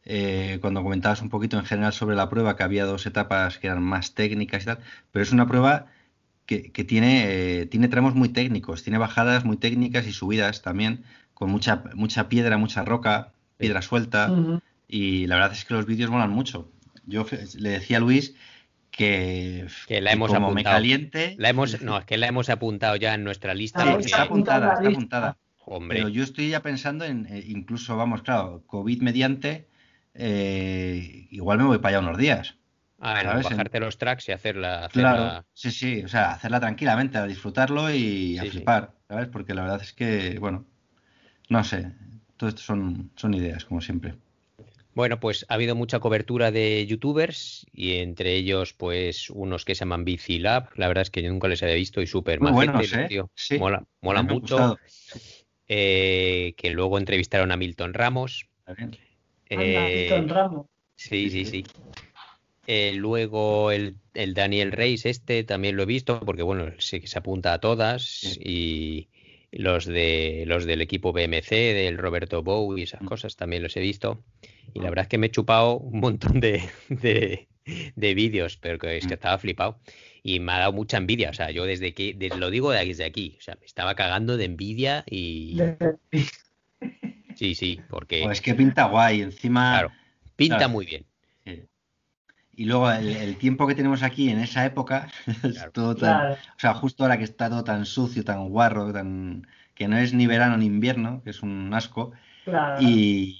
eh, 0.05 0.57
cuando 0.61 0.83
comentabas 0.83 1.21
un 1.21 1.29
poquito 1.29 1.57
en 1.57 1.65
general 1.65 1.93
sobre 1.93 2.15
la 2.15 2.29
prueba, 2.29 2.55
que 2.55 2.63
había 2.63 2.85
dos 2.85 3.05
etapas 3.05 3.57
que 3.57 3.67
eran 3.67 3.83
más 3.83 4.13
técnicas 4.13 4.63
y 4.63 4.65
tal, 4.65 4.79
pero 5.11 5.23
es 5.23 5.31
una 5.31 5.47
prueba 5.47 5.87
que, 6.45 6.83
tiene, 6.83 7.61
eh, 7.61 7.65
tiene 7.67 7.87
tramos 7.87 8.13
muy 8.13 8.29
técnicos, 8.29 8.83
tiene 8.83 8.97
bajadas 8.97 9.45
muy 9.45 9.55
técnicas 9.55 10.05
y 10.05 10.11
subidas 10.11 10.61
también, 10.61 11.03
con 11.33 11.49
mucha, 11.49 11.83
mucha 11.95 12.27
piedra, 12.27 12.57
mucha 12.57 12.83
roca, 12.83 13.31
piedra 13.57 13.81
suelta, 13.81 14.33
y 14.87 15.27
la 15.27 15.35
verdad 15.35 15.53
es 15.53 15.63
que 15.63 15.73
los 15.73 15.85
vídeos 15.85 16.11
molan 16.11 16.31
mucho. 16.31 16.69
Yo 17.05 17.25
le 17.57 17.69
decía 17.69 17.97
a 17.97 17.99
Luis 18.01 18.35
que, 18.91 19.67
la 19.87 20.11
hemos 20.11 20.33
como 20.33 20.51
me 20.51 20.63
caliente... 20.63 21.35
La 21.39 21.49
hemos, 21.49 21.81
no, 21.81 21.97
es 21.99 22.05
que 22.05 22.17
la 22.17 22.27
hemos 22.27 22.49
apuntado 22.49 22.97
ya 22.97 23.13
en 23.13 23.23
nuestra 23.23 23.53
lista. 23.53 23.97
Está 23.97 24.23
apuntada, 24.23 24.73
está 24.73 24.89
apuntada. 24.89 25.37
Hombre. 25.65 25.99
Pero 25.99 26.09
yo 26.09 26.23
estoy 26.23 26.49
ya 26.49 26.61
pensando 26.61 27.05
en, 27.05 27.27
eh, 27.27 27.43
incluso, 27.47 27.95
vamos, 27.95 28.23
claro, 28.23 28.63
COVID 28.67 29.01
mediante, 29.01 29.67
eh, 30.13 31.27
igual 31.31 31.57
me 31.59 31.65
voy 31.65 31.77
para 31.79 31.97
allá 31.97 32.07
unos 32.07 32.17
días. 32.17 32.57
Ah, 32.99 33.39
bajarte 33.43 33.79
los 33.79 33.97
tracks 33.97 34.29
y 34.29 34.31
hacerla, 34.31 34.89
Claro, 34.91 35.43
sí, 35.53 35.71
sí, 35.71 36.03
o 36.03 36.07
sea, 36.07 36.31
hacerla 36.33 36.59
tranquilamente, 36.59 37.17
a 37.17 37.25
disfrutarlo 37.25 37.91
y 37.91 38.37
a 38.37 38.45
flipar, 38.45 38.93
¿sabes? 39.07 39.27
Porque 39.27 39.55
la 39.55 39.63
verdad 39.63 39.81
es 39.81 39.93
que, 39.93 40.37
bueno, 40.39 40.65
no 41.49 41.63
sé, 41.63 41.91
todo 42.37 42.49
esto 42.49 42.61
son, 42.61 43.11
son 43.15 43.33
ideas, 43.33 43.65
como 43.65 43.81
siempre. 43.81 44.15
Bueno, 44.93 45.19
pues 45.19 45.45
ha 45.47 45.53
habido 45.53 45.73
mucha 45.73 45.99
cobertura 45.99 46.51
de 46.51 46.85
youtubers 46.85 47.65
y 47.71 47.95
entre 47.97 48.35
ellos, 48.35 48.73
pues, 48.73 49.29
unos 49.29 49.63
que 49.63 49.73
se 49.73 49.79
llaman 49.79 50.03
Bici 50.03 50.37
Lab. 50.37 50.69
La 50.75 50.87
verdad 50.89 51.03
es 51.03 51.09
que 51.09 51.23
yo 51.23 51.31
nunca 51.31 51.47
les 51.47 51.63
había 51.63 51.75
visto 51.75 52.01
y 52.01 52.07
súper 52.07 52.39
bueno, 52.39 52.79
tío. 53.07 53.31
Mola, 53.57 53.85
mola 54.01 54.21
mucho. 54.21 54.77
Eh, 55.67 56.53
que 56.57 56.71
luego 56.71 56.97
entrevistaron 56.97 57.51
a 57.51 57.57
Milton 57.57 57.93
Ramos. 57.93 58.49
Eh, 59.51 60.25
sí, 60.95 61.29
sí, 61.29 61.45
sí. 61.45 61.63
Eh, 62.67 62.93
luego 62.93 63.71
el, 63.71 63.97
Daniel 64.13 64.71
Reis, 64.71 65.05
este 65.05 65.43
también 65.43 65.75
lo 65.75 65.83
he 65.83 65.87
visto, 65.87 66.21
porque 66.21 66.43
bueno, 66.43 66.71
sí 66.77 67.01
que 67.01 67.07
se 67.07 67.19
apunta 67.19 67.53
a 67.53 67.59
todas. 67.59 68.37
Y 68.39 69.09
los 69.51 69.85
de 69.85 70.45
los 70.47 70.65
del 70.65 70.81
equipo 70.81 71.11
BMC, 71.11 71.49
del 71.49 71.97
Roberto 71.97 72.43
Bow 72.43 72.77
y 72.77 72.83
esas 72.83 73.01
mm. 73.01 73.05
cosas 73.05 73.35
también 73.35 73.63
los 73.63 73.75
he 73.75 73.81
visto. 73.81 74.23
Y 74.73 74.79
la 74.79 74.85
mm. 74.85 74.89
verdad 74.89 75.03
es 75.03 75.09
que 75.09 75.17
me 75.17 75.27
he 75.27 75.31
chupado 75.31 75.77
un 75.79 75.99
montón 75.99 76.39
de, 76.39 76.63
de, 76.87 78.13
vídeos, 78.15 78.55
pero 78.55 78.79
que 78.79 78.95
es 78.95 79.05
que 79.05 79.15
mm. 79.15 79.19
estaba 79.19 79.37
flipado. 79.37 79.79
Y 80.23 80.39
me 80.39 80.53
ha 80.53 80.59
dado 80.59 80.71
mucha 80.71 80.97
envidia. 80.97 81.31
O 81.31 81.33
sea, 81.33 81.51
yo 81.51 81.65
desde 81.65 81.93
que, 81.93 82.15
lo 82.37 82.51
digo 82.51 82.71
desde 82.71 83.03
aquí, 83.03 83.35
o 83.39 83.41
sea, 83.41 83.57
me 83.59 83.65
estaba 83.65 83.95
cagando 83.95 84.37
de 84.37 84.45
envidia 84.45 85.03
y. 85.09 85.59
Sí, 87.41 87.55
sí, 87.55 87.81
porque. 87.89 88.21
Pues 88.23 88.39
que 88.39 88.53
pinta 88.53 88.83
guay, 88.85 89.23
encima. 89.23 89.71
Claro, 89.71 89.91
pinta 90.35 90.67
muy 90.67 90.85
bien. 90.85 91.07
Y 92.53 92.65
luego 92.65 92.91
el, 92.91 93.35
tiempo 93.37 93.65
que 93.65 93.73
tenemos 93.73 94.03
aquí 94.03 94.29
en 94.29 94.37
esa 94.37 94.63
época, 94.63 95.07
es 95.43 95.65
todo 95.73 95.95
tan, 95.95 96.33
o 96.33 96.59
sea, 96.59 96.75
justo 96.75 97.03
ahora 97.03 97.17
que 97.17 97.23
está 97.23 97.49
todo 97.49 97.63
tan 97.63 97.87
sucio, 97.87 98.23
tan 98.23 98.47
guarro, 98.49 98.93
tan 98.93 99.47
que 99.73 99.87
no 99.87 99.97
es 99.97 100.13
ni 100.13 100.27
verano 100.27 100.55
ni 100.57 100.67
invierno, 100.67 101.23
que 101.23 101.31
es 101.31 101.41
un 101.41 101.73
asco. 101.73 102.11
Y, 102.79 103.39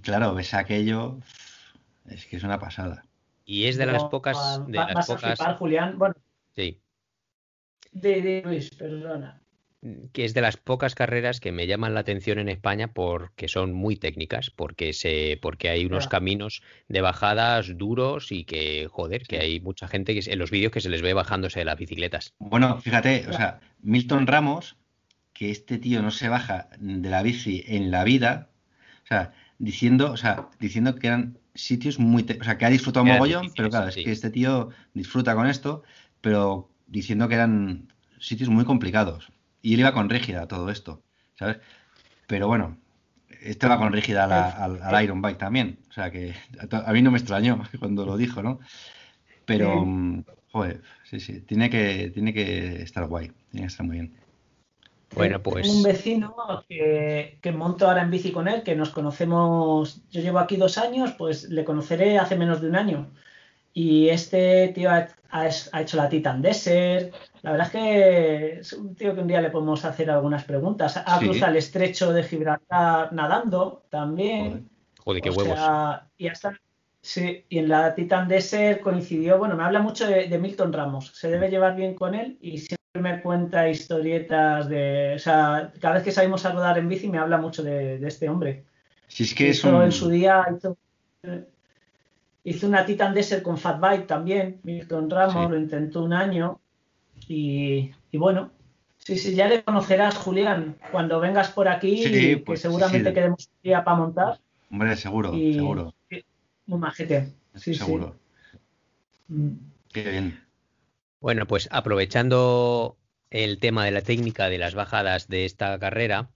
claro, 0.00 0.32
ves 0.32 0.54
aquello, 0.54 1.18
es 2.08 2.26
que 2.26 2.36
es 2.36 2.44
una 2.44 2.60
pasada. 2.60 3.04
Y 3.44 3.64
es 3.64 3.76
de 3.78 3.86
las 3.86 4.04
pocas, 4.04 4.64
de 4.68 4.76
las 4.76 5.08
pocas. 5.08 5.40
Julián, 5.58 5.98
bueno. 5.98 6.14
Sí. 6.54 6.80
De, 7.90 8.22
de 8.22 8.42
Luis, 8.44 8.70
perdona 8.70 9.40
que 10.12 10.24
es 10.24 10.34
de 10.34 10.42
las 10.42 10.58
pocas 10.58 10.94
carreras 10.94 11.40
que 11.40 11.52
me 11.52 11.66
llaman 11.66 11.94
la 11.94 12.00
atención 12.00 12.38
en 12.38 12.50
España 12.50 12.92
porque 12.92 13.48
son 13.48 13.72
muy 13.72 13.96
técnicas, 13.96 14.50
porque 14.50 14.92
se, 14.92 15.38
porque 15.40 15.70
hay 15.70 15.86
unos 15.86 16.06
caminos 16.06 16.62
de 16.88 17.00
bajadas 17.00 17.78
duros 17.78 18.30
y 18.30 18.44
que, 18.44 18.88
joder, 18.90 19.22
que 19.26 19.38
hay 19.38 19.60
mucha 19.60 19.88
gente 19.88 20.14
que 20.14 20.30
en 20.30 20.38
los 20.38 20.50
vídeos 20.50 20.72
que 20.72 20.82
se 20.82 20.90
les 20.90 21.00
ve 21.00 21.14
bajándose 21.14 21.60
de 21.60 21.64
las 21.64 21.78
bicicletas. 21.78 22.34
Bueno, 22.38 22.78
fíjate, 22.78 23.26
o 23.28 23.32
sea, 23.32 23.60
Milton 23.80 24.26
Ramos, 24.26 24.76
que 25.32 25.50
este 25.50 25.78
tío 25.78 26.02
no 26.02 26.10
se 26.10 26.28
baja 26.28 26.68
de 26.78 27.08
la 27.08 27.22
bici 27.22 27.64
en 27.66 27.90
la 27.90 28.04
vida, 28.04 28.50
o 29.04 29.06
sea, 29.06 29.32
diciendo, 29.58 30.12
o 30.12 30.16
sea, 30.18 30.48
diciendo 30.58 30.94
que 30.96 31.06
eran 31.06 31.38
sitios 31.54 31.98
muy, 31.98 32.26
o 32.38 32.44
sea, 32.44 32.58
que 32.58 32.66
ha 32.66 32.70
disfrutado 32.70 33.06
mogollón, 33.06 33.50
pero 33.56 33.70
claro, 33.70 33.88
es 33.88 33.94
que 33.94 34.12
este 34.12 34.28
tío 34.28 34.68
disfruta 34.92 35.34
con 35.34 35.46
esto, 35.46 35.84
pero 36.20 36.70
diciendo 36.86 37.28
que 37.28 37.34
eran 37.36 37.88
sitios 38.18 38.50
muy 38.50 38.66
complicados. 38.66 39.32
Y 39.62 39.74
él 39.74 39.80
iba 39.80 39.92
con 39.92 40.08
rígida 40.08 40.46
todo 40.46 40.70
esto, 40.70 41.02
¿sabes? 41.38 41.58
Pero 42.26 42.46
bueno, 42.48 42.78
este 43.42 43.66
va 43.66 43.78
con 43.78 43.92
rígida 43.92 44.24
al, 44.64 45.04
Iron 45.04 45.22
Bike 45.22 45.38
también. 45.38 45.78
O 45.88 45.92
sea 45.92 46.10
que 46.10 46.34
a, 46.70 46.92
mí 46.92 47.02
no 47.02 47.10
me 47.10 47.18
extrañó 47.18 47.62
cuando 47.78 48.06
lo 48.06 48.16
dijo, 48.16 48.42
¿no? 48.42 48.60
Pero, 49.44 49.84
mm, 49.84 50.24
joder, 50.52 50.82
sí, 51.04 51.20
sí, 51.20 51.40
tiene 51.40 51.70
que, 51.70 52.10
tiene 52.14 52.32
que 52.32 52.82
estar 52.82 53.06
guay, 53.06 53.32
tiene 53.50 53.66
que 53.66 53.70
estar 53.70 53.86
muy 53.86 53.96
bien. 53.96 54.14
Bueno, 55.14 55.42
pues. 55.42 55.68
un 55.68 55.82
vecino 55.82 56.36
que, 56.68 57.38
que, 57.42 57.50
monto 57.50 57.88
ahora 57.88 58.02
en 58.02 58.12
bici 58.12 58.30
con 58.30 58.46
él, 58.46 58.62
que 58.62 58.76
nos 58.76 58.90
conocemos. 58.90 60.02
Yo 60.10 60.20
llevo 60.20 60.38
aquí 60.38 60.56
dos 60.56 60.78
años, 60.78 61.12
pues 61.18 61.48
le 61.48 61.64
conoceré 61.64 62.18
hace 62.18 62.36
menos 62.36 62.60
de 62.60 62.68
un 62.68 62.76
año. 62.76 63.10
Y 63.72 64.08
este 64.08 64.68
tío 64.68 64.90
ha, 64.90 65.48
hecho 65.80 65.96
la 65.96 66.08
Titan 66.08 66.42
Desert. 66.42 67.14
La 67.42 67.52
verdad 67.52 67.66
es 67.66 67.72
que 67.72 68.58
es 68.60 68.72
un 68.72 68.94
tío 68.94 69.14
que 69.14 69.20
un 69.20 69.28
día 69.28 69.40
le 69.40 69.50
podemos 69.50 69.84
hacer 69.84 70.10
algunas 70.10 70.44
preguntas. 70.44 70.96
Ha 70.96 71.18
cruzado 71.18 71.52
el 71.52 71.58
estrecho 71.58 72.12
de 72.12 72.22
Gibraltar 72.22 73.12
nadando 73.12 73.84
también. 73.88 74.68
Joder, 74.98 75.22
qué 75.22 75.30
huevos. 75.30 75.58
y 76.18 76.28
hasta, 76.28 76.58
sí, 77.00 77.44
y 77.48 77.58
en 77.58 77.68
la 77.68 77.94
Titan 77.94 78.28
Desert 78.28 78.82
coincidió. 78.82 79.38
Bueno, 79.38 79.56
me 79.56 79.62
habla 79.62 79.80
mucho 79.80 80.06
de, 80.06 80.38
Milton 80.38 80.72
Ramos. 80.72 81.12
Se 81.14 81.30
debe 81.30 81.48
llevar 81.48 81.76
bien 81.76 81.94
con 81.94 82.14
él 82.14 82.36
y 82.40 82.58
siempre 82.58 82.78
me 83.00 83.22
cuenta 83.22 83.68
historietas 83.68 84.68
de. 84.68 85.14
O 85.14 85.18
sea, 85.18 85.72
cada 85.80 85.94
vez 85.94 86.02
que 86.02 86.12
salimos 86.12 86.44
a 86.44 86.52
rodar 86.52 86.76
en 86.76 86.88
bici 86.88 87.08
me 87.08 87.18
habla 87.18 87.38
mucho 87.38 87.62
de, 87.62 88.04
este 88.06 88.28
hombre. 88.28 88.64
Si 89.06 89.22
es 89.22 89.34
que 89.34 89.48
es 89.50 89.64
un... 89.64 89.82
en 89.82 89.92
su 89.92 90.08
día 90.08 90.44
Hizo 90.54 90.76
una 92.62 92.84
Titan 92.84 93.14
Desert 93.14 93.42
con 93.42 93.58
Fat 93.58 93.80
Bike 93.80 94.06
también, 94.06 94.60
Milton 94.62 95.10
Ramos, 95.10 95.50
lo 95.50 95.58
intentó 95.58 96.02
un 96.02 96.12
año. 96.12 96.60
Y, 97.28 97.90
bueno, 98.12 98.50
sí, 98.98 99.18
sí, 99.18 99.34
ya 99.34 99.48
le 99.48 99.62
conocerás, 99.62 100.16
Julián, 100.16 100.76
cuando 100.90 101.20
vengas 101.20 101.50
por 101.50 101.68
aquí, 101.68 102.02
que 102.02 102.42
pues, 102.44 102.60
seguramente 102.60 103.12
queremos 103.12 103.46
un 103.46 103.62
día 103.62 103.84
para 103.84 103.96
montar. 103.96 104.40
Hombre, 104.70 104.96
seguro, 104.96 105.32
seguro. 105.32 105.94
Muy 106.66 106.78
majete. 106.78 107.32
Sí, 107.54 107.74
seguro. 107.74 108.16
Mm. 109.28 109.50
Qué 109.92 110.08
bien. 110.08 110.40
Bueno, 111.20 111.46
pues 111.46 111.68
aprovechando 111.70 112.96
el 113.30 113.58
tema 113.58 113.84
de 113.84 113.90
la 113.90 114.02
técnica 114.02 114.48
de 114.48 114.58
las 114.58 114.74
bajadas 114.74 115.28
de 115.28 115.44
esta 115.44 115.78
carrera, 115.78 116.30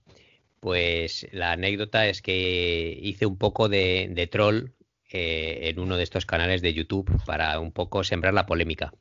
pues 0.59 1.27
la 1.31 1.53
anécdota 1.53 2.07
es 2.07 2.21
que 2.21 2.97
hice 3.01 3.25
un 3.25 3.37
poco 3.37 3.69
de, 3.69 4.29
troll 4.31 4.71
eh, 5.15 5.69
en 5.69 5.79
uno 5.79 5.95
de 5.95 6.03
estos 6.03 6.25
canales 6.25 6.61
de 6.61 6.73
YouTube 6.73 7.09
para 7.25 7.57
un 7.61 7.71
poco 7.71 8.03
sembrar 8.03 8.33
la 8.33 8.45
polémica. 8.45 8.93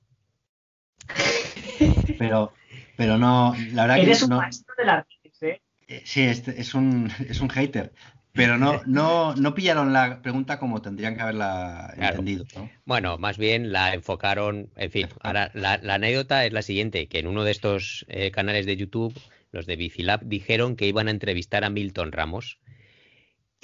Pero, 2.18 2.52
pero 2.96 3.18
no, 3.18 3.52
la 3.72 3.82
verdad 3.82 3.98
Eres 3.98 4.22
un 4.22 4.36
maestro 4.36 4.72
de 4.78 4.84
la 4.84 5.04
¿eh? 5.40 5.60
¿eh? 5.88 6.02
Sí, 6.04 6.22
es, 6.22 6.74
un, 6.74 7.10
es 7.28 7.40
un 7.40 7.48
hater. 7.50 7.92
Pero 8.32 8.56
no, 8.56 8.80
no, 8.86 9.34
no 9.34 9.54
pillaron 9.54 9.92
la 9.92 10.22
pregunta 10.22 10.60
como 10.60 10.80
tendrían 10.80 11.16
que 11.16 11.22
haberla 11.22 11.92
entendido. 11.96 12.44
Bueno, 12.84 13.18
más 13.18 13.36
bien 13.36 13.72
la 13.72 13.92
enfocaron. 13.92 14.70
En 14.76 14.90
fin, 14.92 15.08
ahora 15.20 15.50
la, 15.54 15.80
anécdota 15.94 16.46
es 16.46 16.52
la 16.52 16.62
siguiente: 16.62 17.08
que 17.08 17.18
en 17.18 17.26
uno 17.26 17.42
de 17.42 17.50
estos 17.50 18.06
eh, 18.08 18.30
canales 18.30 18.64
de 18.66 18.76
YouTube, 18.76 19.18
los 19.50 19.66
de 19.66 19.74
Bicilab 19.74 20.20
dijeron 20.22 20.76
que 20.76 20.86
iban 20.86 21.08
a 21.08 21.10
entrevistar 21.10 21.64
a 21.64 21.70
Milton 21.70 22.12
Ramos. 22.12 22.60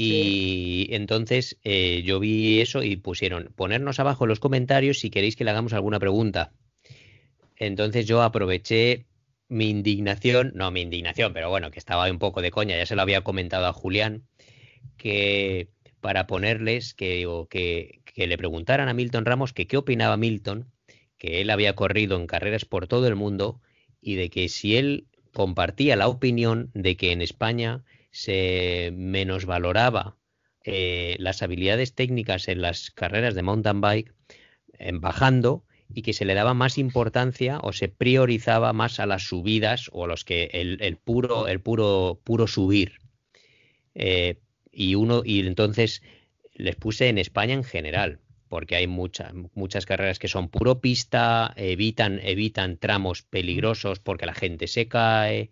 Y 0.03 0.87
entonces 0.95 1.59
eh, 1.63 2.03
yo 2.05 2.21
vi 2.21 2.61
eso 2.61 2.83
y 2.83 2.97
pusieron 2.97 3.53
ponernos 3.55 4.01
abajo 4.01 4.25
en 4.25 4.31
los 4.31 4.41
comentarios 4.41 4.99
si 5.01 5.11
queréis 5.11 5.37
que 5.37 5.45
le 5.45 5.51
hagamos 5.51 5.75
alguna 5.75 6.01
pregunta. 6.01 6.53
Entonces 7.57 8.07
yo 8.07 8.23
aproveché 8.23 9.05
mi 9.49 9.69
indignación, 9.69 10.53
no 10.55 10.71
mi 10.71 10.81
indignación, 10.81 11.35
pero 11.35 11.51
bueno, 11.51 11.71
que 11.71 11.79
estaba 11.79 12.11
un 12.11 12.19
poco 12.19 12.41
de 12.41 12.51
coña, 12.51 12.79
ya 12.79 12.87
se 12.87 12.97
lo 12.97 13.03
había 13.03 13.21
comentado 13.21 13.67
a 13.67 13.75
Julián, 13.75 14.25
que 14.97 15.69
para 16.01 16.27
ponerles 16.27 16.95
que, 16.95 17.27
que, 17.51 18.01
que 18.07 18.27
le 18.27 18.39
preguntaran 18.39 18.89
a 18.89 18.95
Milton 18.95 19.27
Ramos 19.27 19.53
que 19.53 19.67
qué 19.67 19.77
opinaba 19.77 20.17
Milton, 20.17 20.73
que 21.19 21.43
él 21.43 21.51
había 21.51 21.75
corrido 21.75 22.17
en 22.17 22.27
carreras 22.27 22.65
por 22.65 22.87
todo 22.87 23.07
el 23.07 23.17
mundo 23.17 23.61
y 24.01 24.15
de 24.15 24.31
que 24.31 24.49
si 24.49 24.77
él 24.77 25.09
compartía 25.35 25.95
la 25.95 26.09
opinión 26.09 26.71
de 26.73 26.97
que 26.97 27.13
en 27.13 27.21
España 27.21 27.85
se 28.11 28.93
menosvaloraba 28.95 30.17
eh, 30.65 31.17
las 31.19 31.43
habilidades 31.43 31.95
técnicas 31.95 32.49
en 32.49 32.61
las 32.61 32.91
carreras 32.91 33.35
de 33.35 33.43
mountain 33.43 33.81
bike 33.81 34.13
en 34.75 35.01
bajando 35.01 35.65
y 35.93 36.03
que 36.03 36.13
se 36.13 36.25
le 36.25 36.35
daba 36.35 36.55
más 36.55 36.79
importancia 36.79 37.59
o 37.63 37.73
se 37.73 37.89
priorizaba 37.89 38.73
más 38.73 39.01
a 39.01 39.07
las 39.07 39.23
subidas 39.23 39.91
o 39.93 40.05
a 40.05 40.07
los 40.07 40.25
que 40.25 40.51
el, 40.53 40.97
puro 40.97 41.49
el 41.49 41.61
puro 41.61 42.21
puro 42.23 42.47
subir. 42.47 42.99
Eh, 43.95 44.39
y 44.71 44.95
uno 44.95 45.23
y 45.25 45.41
entonces 45.41 46.03
les 46.55 46.77
puse 46.77 47.09
en 47.09 47.19
España 47.19 47.55
en 47.55 47.65
general 47.65 48.21
porque 48.49 48.77
hay 48.77 48.87
muchas 48.87 49.33
muchas 49.55 49.87
carreras 49.87 50.19
que 50.19 50.29
son 50.29 50.49
puro 50.49 50.81
pista 50.81 51.53
evitan 51.57 52.21
evitan 52.23 52.77
tramos 52.77 53.23
peligrosos 53.23 53.99
porque 53.99 54.27
la 54.27 54.35
gente 54.35 54.69
se 54.69 54.87
cae 54.87 55.51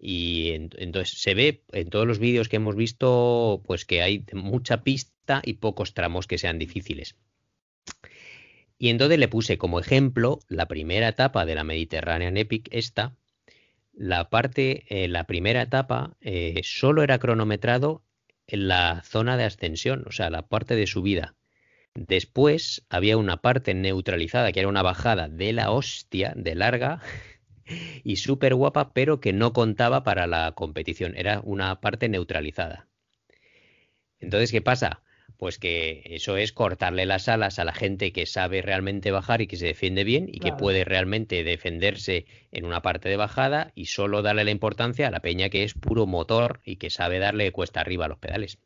y 0.00 0.50
entonces 0.50 1.20
se 1.20 1.34
ve 1.34 1.64
en 1.72 1.90
todos 1.90 2.06
los 2.06 2.18
vídeos 2.18 2.48
que 2.48 2.56
hemos 2.56 2.76
visto 2.76 3.62
pues 3.66 3.84
que 3.84 4.02
hay 4.02 4.24
mucha 4.32 4.82
pista 4.82 5.42
y 5.44 5.54
pocos 5.54 5.94
tramos 5.94 6.26
que 6.26 6.38
sean 6.38 6.58
difíciles 6.58 7.16
y 8.78 8.90
entonces 8.90 9.18
le 9.18 9.28
puse 9.28 9.58
como 9.58 9.80
ejemplo 9.80 10.38
la 10.48 10.66
primera 10.66 11.08
etapa 11.08 11.44
de 11.44 11.54
la 11.54 11.64
Mediterranean 11.64 12.36
Epic 12.36 12.68
esta 12.70 13.16
la 13.92 14.30
parte 14.30 14.84
eh, 14.88 15.08
la 15.08 15.24
primera 15.24 15.62
etapa 15.62 16.16
eh, 16.20 16.60
solo 16.62 17.02
era 17.02 17.18
cronometrado 17.18 18.04
en 18.48 18.66
la 18.66 19.02
zona 19.04 19.36
de 19.36 19.44
ascensión, 19.44 20.04
o 20.06 20.12
sea, 20.12 20.30
la 20.30 20.48
parte 20.48 20.74
de 20.74 20.86
subida. 20.86 21.36
Después 21.94 22.84
había 22.88 23.16
una 23.16 23.38
parte 23.38 23.74
neutralizada, 23.74 24.52
que 24.52 24.60
era 24.60 24.68
una 24.68 24.82
bajada 24.82 25.28
de 25.28 25.52
la 25.52 25.70
hostia, 25.70 26.32
de 26.34 26.54
larga 26.54 27.00
y 28.04 28.16
súper 28.16 28.54
guapa, 28.54 28.92
pero 28.92 29.20
que 29.20 29.32
no 29.32 29.52
contaba 29.52 30.04
para 30.04 30.26
la 30.26 30.52
competición, 30.52 31.14
era 31.16 31.40
una 31.44 31.80
parte 31.80 32.08
neutralizada. 32.08 32.86
Entonces, 34.20 34.50
¿qué 34.50 34.60
pasa? 34.60 35.02
pues 35.38 35.58
que 35.58 36.02
eso 36.04 36.36
es 36.36 36.52
cortarle 36.52 37.06
las 37.06 37.28
alas 37.28 37.58
a 37.58 37.64
la 37.64 37.72
gente 37.72 38.12
que 38.12 38.26
sabe 38.26 38.60
realmente 38.60 39.12
bajar 39.12 39.40
y 39.40 39.46
que 39.46 39.56
se 39.56 39.66
defiende 39.66 40.02
bien 40.02 40.28
y 40.28 40.40
que 40.40 40.52
puede 40.52 40.84
realmente 40.84 41.44
defenderse 41.44 42.26
en 42.50 42.64
una 42.64 42.82
parte 42.82 43.08
de 43.08 43.16
bajada 43.16 43.70
y 43.76 43.86
solo 43.86 44.22
darle 44.22 44.44
la 44.44 44.50
importancia 44.50 45.06
a 45.06 45.10
la 45.12 45.20
peña 45.20 45.48
que 45.48 45.62
es 45.62 45.74
puro 45.74 46.06
motor 46.06 46.60
y 46.64 46.76
que 46.76 46.90
sabe 46.90 47.20
darle 47.20 47.52
cuesta 47.52 47.80
arriba 47.80 48.06
a 48.06 48.08
los 48.08 48.18
pedales. 48.18 48.58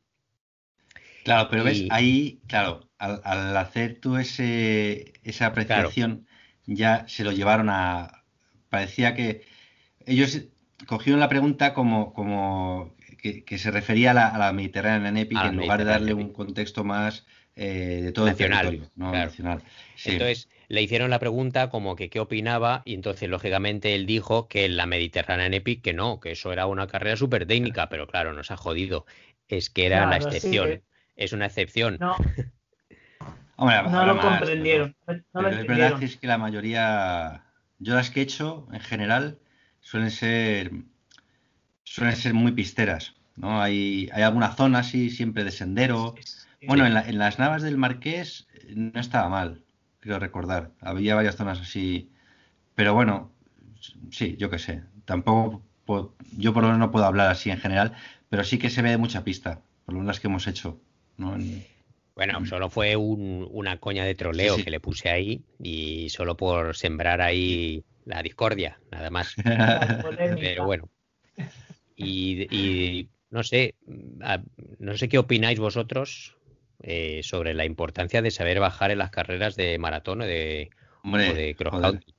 Claro, 1.24 1.48
pero 1.50 1.62
ves, 1.62 1.84
ahí, 1.90 2.40
claro, 2.48 2.88
al, 2.98 3.56
hacer 3.56 4.00
tú 4.00 4.16
ese, 4.16 5.12
esa 5.22 5.46
apreciación, 5.46 6.26
ya 6.66 7.06
se 7.06 7.22
lo 7.22 7.32
llevaron 7.32 7.68
a... 7.68 8.21
Parecía 8.72 9.14
que 9.14 9.42
ellos 10.06 10.40
cogieron 10.86 11.20
la 11.20 11.28
pregunta 11.28 11.74
como, 11.74 12.14
como 12.14 12.94
que, 13.20 13.58
se 13.58 13.70
refería 13.70 14.12
a 14.12 14.14
la, 14.14 14.28
a 14.28 14.38
la 14.38 14.52
Mediterranean 14.54 15.18
Epic 15.18 15.38
en 15.44 15.56
lugar 15.58 15.80
de 15.80 15.84
darle 15.84 16.14
un 16.14 16.32
contexto 16.32 16.82
más 16.82 17.26
eh, 17.54 18.00
de 18.02 18.12
todo 18.12 18.24
nacional, 18.24 18.64
el 18.64 18.70
territorio, 18.78 19.12
nacional. 19.12 19.62
Entonces 20.06 20.48
le 20.68 20.80
hicieron 20.80 21.10
la 21.10 21.18
pregunta 21.18 21.68
como 21.68 21.96
que 21.96 22.08
qué 22.08 22.18
opinaba 22.18 22.80
y 22.86 22.94
entonces 22.94 23.28
lógicamente 23.28 23.94
él 23.94 24.06
dijo 24.06 24.48
que 24.48 24.64
en 24.64 24.78
la 24.78 24.86
Mediterranean 24.86 25.52
Epic 25.52 25.82
que 25.82 25.92
no, 25.92 26.18
que 26.18 26.30
eso 26.30 26.50
era 26.50 26.64
una 26.64 26.86
carrera 26.86 27.18
súper 27.18 27.44
técnica, 27.44 27.90
pero 27.90 28.06
claro, 28.06 28.32
nos 28.32 28.50
ha 28.50 28.56
jodido. 28.56 29.04
Es 29.48 29.68
que 29.68 29.84
era 29.84 30.06
la 30.06 30.16
excepción. 30.16 30.80
Es 31.14 31.34
una 31.34 31.44
excepción. 31.44 31.98
No. 32.00 32.16
no 33.58 34.06
lo 34.06 34.18
comprendieron. 34.18 34.96
No, 35.34 35.46
es 35.46 35.66
verdad 35.66 35.98
que 35.98 36.06
es 36.06 36.16
que 36.16 36.26
la 36.26 36.38
mayoría, 36.38 37.44
yo 37.82 37.94
las 37.94 38.10
que 38.10 38.20
he 38.20 38.22
hecho 38.22 38.68
en 38.72 38.80
general 38.80 39.38
suelen 39.80 40.10
ser 40.10 40.72
suelen 41.84 42.16
ser 42.16 42.32
muy 42.32 42.52
pisteras, 42.52 43.14
¿no? 43.36 43.60
Hay, 43.60 44.08
hay 44.12 44.22
alguna 44.22 44.54
zona 44.54 44.78
así 44.78 45.10
siempre 45.10 45.44
de 45.44 45.50
sendero. 45.50 46.14
bueno, 46.66 46.86
en, 46.86 47.18
las 47.18 47.38
navas 47.38 47.62
del 47.62 47.76
Marqués 47.76 48.46
eh, 48.54 48.72
no 48.76 49.00
estaba 49.00 49.28
mal, 49.28 49.62
creo 50.00 50.18
recordar. 50.18 50.70
Había 50.80 51.14
varias 51.14 51.36
zonas 51.36 51.60
así. 51.60 52.10
Pero 52.74 52.94
bueno, 52.94 53.30
sí, 54.10 54.36
yo 54.38 54.48
qué 54.48 54.58
sé. 54.58 54.82
Tampoco, 55.04 55.62
yo 56.38 56.54
por 56.54 56.62
lo 56.62 56.68
menos 56.68 56.78
no 56.78 56.90
puedo 56.92 57.04
hablar 57.04 57.30
así 57.30 57.50
en 57.50 57.58
general, 57.58 57.94
pero 58.30 58.44
sí 58.44 58.58
que 58.58 58.70
se 58.70 58.80
ve 58.80 58.96
mucha 58.96 59.24
pista, 59.24 59.60
por 59.84 59.94
lo 59.94 60.00
menos 60.00 60.14
las 60.14 60.20
que 60.20 60.28
hemos 60.28 60.46
hecho. 60.46 60.80
Bueno, 62.14 62.44
solo 62.46 62.68
fue 62.68 62.96
una 62.96 63.78
coña 63.78 64.04
de 64.04 64.14
troleo 64.14 64.56
que 64.56 64.70
le 64.70 64.80
puse 64.80 65.08
ahí 65.08 65.44
y 65.58 66.08
solo 66.10 66.36
por 66.36 66.76
sembrar 66.76 67.20
ahí 67.20 67.84
la 68.04 68.22
discordia, 68.22 68.80
nada 68.90 69.10
más. 69.10 69.34
Pero 70.40 70.64
bueno. 70.64 70.88
Y, 71.96 73.08
no 73.30 73.42
sé, 73.42 73.76
no 74.78 74.96
sé 74.96 75.08
qué 75.08 75.18
opináis 75.18 75.58
vosotros 75.58 76.36
eh, 76.82 77.20
sobre 77.22 77.54
la 77.54 77.64
importancia 77.64 78.20
de 78.20 78.30
saber 78.30 78.60
bajar 78.60 78.90
en 78.90 78.98
las 78.98 79.10
carreras 79.10 79.56
de 79.56 79.78
maratón 79.78 80.22
o 80.22 80.24
de, 80.24 80.70
Hombre, 81.02 81.54
cross 81.54 81.80
country. 81.80 82.14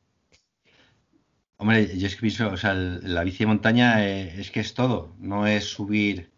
Hombre, 1.57 1.97
yo 1.97 2.07
es 2.07 2.15
que 2.15 2.21
pienso, 2.21 2.49
o 2.49 2.57
sea, 2.57 2.73
la 2.73 3.23
bici 3.23 3.39
de 3.39 3.45
montaña 3.45 4.05
eh, 4.05 4.39
es 4.39 4.51
que 4.51 4.59
es 4.59 4.73
todo, 4.73 5.15
no 5.19 5.47
es 5.47 5.65
subir 5.65 6.31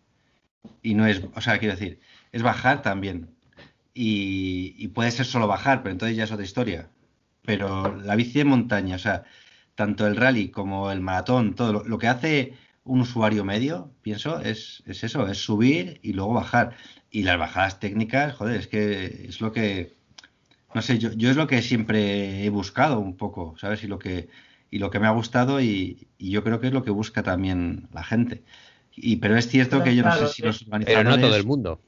y 0.84 0.94
no 0.94 1.08
es, 1.08 1.24
o 1.34 1.42
sea, 1.42 1.58
quiero 1.58 1.76
decir, 1.76 2.00
es 2.32 2.44
bajar 2.44 2.82
también. 2.82 3.35
Y, 3.98 4.90
puede 4.90 5.12
ser 5.12 5.26
solo 5.26 5.48
bajar, 5.48 5.82
pero 5.82 5.94
entonces 5.94 6.18
ya 6.18 6.26
es 6.26 6.32
otra 6.32 6.44
historia. 6.44 6.90
Pero 7.44 7.96
la 7.96 8.16
bici 8.16 8.40
de 8.40 8.46
montaña, 8.46 8.98
o 8.98 9.00
sea, 9.00 9.24
tanto 9.76 10.06
el 10.06 10.18
rally 10.18 10.50
como 10.50 10.92
el 10.92 11.00
maratón, 11.02 11.56
todo 11.56 11.84
lo 11.84 11.98
que 11.98 12.08
hace 12.08 12.54
un 12.84 13.02
usuario 13.02 13.46
medio, 13.46 13.92
pienso, 14.02 14.42
es, 14.42 14.84
es, 14.86 15.04
eso, 15.04 15.28
es 15.28 15.38
subir 15.38 16.00
y 16.04 16.14
luego 16.14 16.34
bajar. 16.34 16.76
Y 17.10 17.24
las 17.24 17.40
bajadas 17.40 17.80
técnicas, 17.80 18.36
joder, 18.36 18.60
es 18.60 18.68
que 18.68 19.28
es 19.30 19.40
lo 19.40 19.54
que, 19.54 19.94
no 20.74 20.82
sé, 20.82 21.00
yo, 21.00 21.14
yo 21.14 21.30
es 21.32 21.38
lo 21.38 21.48
que 21.48 21.62
siempre 21.62 22.44
he 22.44 22.50
buscado 22.50 23.00
un 23.00 23.16
poco, 23.16 23.56
¿sabes? 23.58 23.84
Y 23.84 23.88
lo 23.88 23.98
que, 23.98 24.28
y 24.70 24.80
lo 24.80 24.92
que 24.92 25.00
me 25.00 25.08
ha 25.08 25.12
gustado 25.12 25.62
y, 25.62 26.08
yo 26.20 26.44
creo 26.44 26.60
que 26.60 26.68
es 26.68 26.74
lo 26.74 26.84
que 26.84 26.92
busca 26.92 27.24
también 27.24 27.88
la 27.94 28.04
gente. 28.04 28.44
Y, 28.94 29.18
pero 29.18 29.38
es 29.38 29.48
cierto 29.48 29.84
que 29.84 29.96
yo 29.96 30.04
no 30.04 30.14
sé 30.16 30.28
si 30.28 30.42
los 30.42 30.64
organizadores... 30.64 31.06
Pero 31.06 31.10
no 31.10 31.28
todo 31.28 31.36
el 31.38 31.46
mundo. 31.46 31.80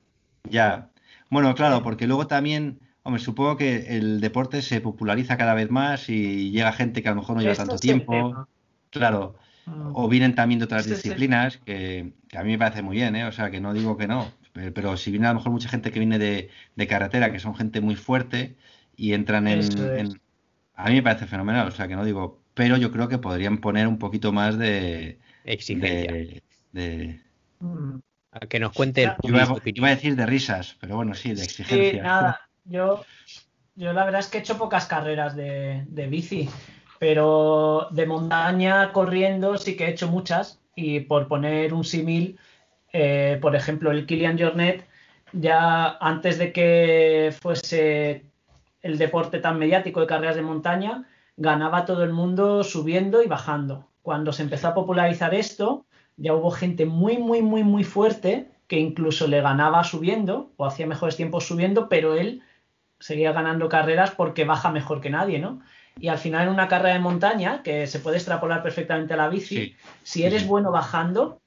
Ya. 0.49 0.89
Bueno, 1.29 1.53
claro, 1.55 1.83
porque 1.83 2.07
luego 2.07 2.27
también... 2.27 2.79
Hombre, 3.03 3.21
supongo 3.23 3.55
que 3.55 3.95
el 3.97 4.19
deporte 4.19 4.61
se 4.61 4.81
populariza 4.81 5.37
cada 5.37 5.53
vez 5.53 5.69
más 5.71 6.09
y 6.09 6.51
llega 6.51 6.73
gente 6.73 7.01
que 7.01 7.07
a 7.07 7.11
lo 7.11 7.21
mejor 7.21 7.37
no 7.37 7.41
lleva 7.41 7.55
tanto 7.55 7.77
tiempo. 7.77 8.45
Claro, 8.89 9.35
o 9.93 10.09
vienen 10.09 10.35
también 10.35 10.59
de 10.59 10.65
otras 10.65 10.85
disciplines 10.87 11.57
que, 11.57 12.11
a 12.35 12.43
mí 12.43 12.51
me 12.51 12.57
parece 12.57 12.81
muy 12.81 12.97
bien, 12.97 13.15
¿eh? 13.15 13.23
O 13.25 13.31
sea, 13.31 13.49
que 13.49 13.61
no 13.61 13.73
digo 13.73 13.95
que 13.95 14.07
no, 14.07 14.31
Pero 14.73 14.97
si 14.97 15.11
viene 15.11 15.27
a 15.27 15.29
lo 15.29 15.35
mejor 15.39 15.51
mucha 15.53 15.69
gente 15.69 15.91
que 15.91 15.99
viene 15.99 16.19
de, 16.19 16.49
de 16.75 16.87
carretera, 16.87 17.31
que 17.31 17.39
son 17.39 17.55
gente 17.55 17.79
muy 17.79 17.95
fuerte 17.95 18.57
y 18.97 19.13
entran 19.13 19.47
en, 19.47 19.59
Eso 19.59 19.89
es. 19.93 20.09
en- 20.09 20.21
A 20.75 20.89
mí 20.89 20.95
me 20.95 21.03
parece 21.03 21.27
fenomenal, 21.27 21.67
o 21.67 21.71
sea 21.71 21.87
que 21.87 21.95
no 21.95 22.03
digo, 22.03 22.41
pero 22.53 22.75
yo 22.75 22.91
creo 22.91 23.07
que 23.07 23.19
podrían 23.19 23.59
poner 23.59 23.87
un 23.87 23.99
poquito 23.99 24.33
más 24.33 24.57
de... 24.57 25.17
Exigencia. 25.45 26.11
de, 26.11 26.43
de- 26.73 27.21
Mm. 27.59 27.99
A 28.41 28.45
que 28.47 28.59
nos 28.59 28.71
cuente 28.73 29.03
el 29.03 29.09
Yo 29.09 29.15
yo 29.23 29.29
iba, 29.29 29.43
a, 29.43 29.53
opinión. 29.53 29.77
iba 29.77 29.87
a 29.87 29.95
decir 29.95 30.15
de 30.15 30.25
risas, 30.25 30.75
pero 30.79 30.95
bueno, 30.95 31.13
sí, 31.13 31.29
de 31.29 31.37
Sí, 31.37 31.43
exigencia. 31.43 32.03
nada, 32.03 32.41
yo, 32.65 33.03
yo 33.75 33.93
la 33.93 34.05
verdad 34.05 34.19
es 34.19 34.27
que 34.27 34.37
he 34.37 34.41
hecho 34.41 34.57
pocas 34.57 34.85
carreras 34.85 35.35
de, 35.35 35.85
de 35.87 36.07
bici, 36.07 36.49
pero 36.99 37.87
de 37.91 38.05
montaña 38.05 38.91
corriendo 38.93 39.57
sí 39.57 39.75
que 39.75 39.85
he 39.85 39.89
hecho 39.89 40.07
muchas 40.07 40.59
y 40.75 40.99
por 41.01 41.27
poner 41.27 41.73
un 41.73 41.83
símil, 41.83 42.37
eh, 42.93 43.39
por 43.41 43.55
ejemplo, 43.55 43.91
el 43.91 44.05
Kilian 44.05 44.37
Jornet, 44.37 44.87
ya 45.33 45.97
antes 45.99 46.37
de 46.37 46.53
que 46.53 47.33
fuese 47.41 48.25
el 48.81 48.97
deporte 48.99 49.39
tan 49.39 49.57
mediático 49.57 49.99
de 50.01 50.07
carreras 50.07 50.35
de 50.35 50.43
montaña, 50.43 51.05
ganaba 51.35 51.85
todo 51.85 52.03
el 52.03 52.13
mundo 52.13 52.63
subiendo 52.63 53.23
y 53.23 53.27
bajando. 53.27 53.89
Cuando 54.03 54.31
se 54.31 54.43
empezó 54.43 54.69
a 54.69 54.73
popularizar 54.75 55.33
esto, 55.33 55.86
ya 56.17 56.33
hubo 56.33 56.51
gente 56.51 56.85
muy, 56.85 57.17
muy, 57.17 57.41
muy, 57.41 57.63
muy 57.63 57.83
fuerte 57.83 58.49
que 58.67 58.79
incluso 58.79 59.27
le 59.27 59.41
ganaba 59.41 59.83
subiendo 59.83 60.51
o 60.57 60.65
hacía 60.65 60.87
mejores 60.87 61.15
tiempos 61.15 61.47
subiendo, 61.47 61.87
pero 61.87 62.15
él 62.15 62.41
seguía 62.99 63.31
ganando 63.31 63.69
carreras 63.69 64.11
porque 64.11 64.43
baja 64.43 64.71
mejor 64.71 64.99
que 64.99 65.09
nadie, 65.09 65.39
¿no? 65.39 65.61
Y 65.99 66.09
al 66.09 66.17
final 66.17 66.47
en 66.47 66.53
una 66.53 66.67
carrera 66.67 66.93
de 66.93 66.99
montaña, 66.99 67.63
que 67.63 67.87
se 67.87 67.99
puede 67.99 68.17
extrapolar 68.17 68.61
perfectamente 68.61 69.13
a 69.13 69.17
la 69.17 69.29
bici, 69.29 69.55
Sí, 69.55 69.75
si 70.03 70.23
eres 70.23 70.45
bueno 70.45 70.71
bajando, 70.71 71.39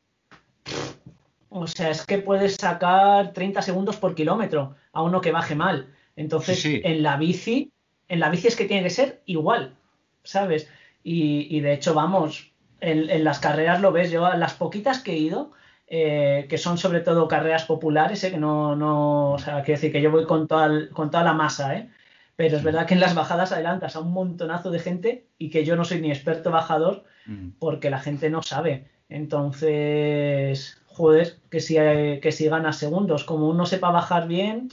o 1.51 1.67
sea, 1.67 1.91
es 1.91 2.07
que 2.07 2.19
puedes 2.19 2.57
sacar 2.57 3.33
30 3.33 3.63
segundos 3.63 3.97
por 3.97 4.15
kilómetro 4.15 4.77
a 4.93 5.03
uno 5.03 5.21
que 5.21 5.33
baje 5.33 5.55
mal. 5.55 5.93
Entonces, 6.17 6.61
Sí, 6.61 6.77
sí. 6.77 6.81
en 6.85 7.03
la 7.03 7.17
bici, 7.17 7.73
en 8.09 8.21
la 8.21 8.31
bici 8.31 8.49
es 8.49 8.57
que 8.57 8.65
tiene 8.67 8.85
que 8.85 8.91
ser 8.91 9.21
igual, 9.27 9.75
¿sabes? 10.23 10.69
Y, 11.03 11.47
y 11.55 11.61
de 11.61 11.73
hecho, 11.75 11.95
vamos, 11.95 12.50
en, 12.81 13.11
en 13.11 13.25
las 13.25 13.39
carreras 13.39 13.81
lo 13.81 13.93
ves, 13.93 14.11
yo 14.11 14.29
las 14.35 14.55
poquitas 14.55 15.01
que 15.01 15.13
he 15.13 15.17
ido, 15.19 15.53
eh, 15.87 16.47
que 16.49 16.59
son 16.59 16.79
sobre 16.79 17.01
todo 17.01 17.27
carreras 17.29 17.65
populares, 17.65 18.23
¿eh? 18.25 18.31
que 18.31 18.39
no, 18.39 18.77
no, 18.77 19.33
o 19.33 19.39
sea, 19.39 19.63
quiero 19.63 19.79
decir 19.79 19.93
que 19.93 20.01
yo 20.03 20.11
voy 20.11 20.25
con 20.25 20.47
toda, 20.47 20.67
el- 20.67 20.91
con 20.91 21.11
toda 21.11 21.25
la 21.25 21.33
masa, 21.33 21.75
¿eh? 21.77 21.91
Pero 22.37 22.57
es 22.57 22.61
Sí. 22.63 22.65
verdad 22.67 22.87
que 22.87 22.95
en 22.95 23.01
las 23.01 23.15
bajadas 23.15 23.53
adelantas 23.53 23.97
a 23.97 24.01
un 24.01 24.13
montonazo 24.13 24.71
de 24.71 24.79
gente 24.79 25.27
y 25.37 25.51
que 25.51 25.65
yo 25.65 25.77
no 25.77 25.85
soy 25.85 26.01
ni 26.01 26.11
experto 26.11 26.51
bajador 26.51 27.05
Mm. 27.27 27.51
porque 27.59 27.91
la 27.91 27.99
gente 27.99 28.31
no 28.31 28.43
sabe. 28.43 28.89
Entonces, 29.11 30.81
joder, 30.87 31.37
que 31.51 31.61
si, 31.61 31.77
eh, 31.77 32.21
que 32.23 32.33
si 32.33 32.49
ganas 32.49 32.77
segundos, 32.77 33.25
como 33.25 33.49
uno 33.49 33.67
sepa 33.67 33.91
bajar 33.91 34.27
bien, 34.29 34.69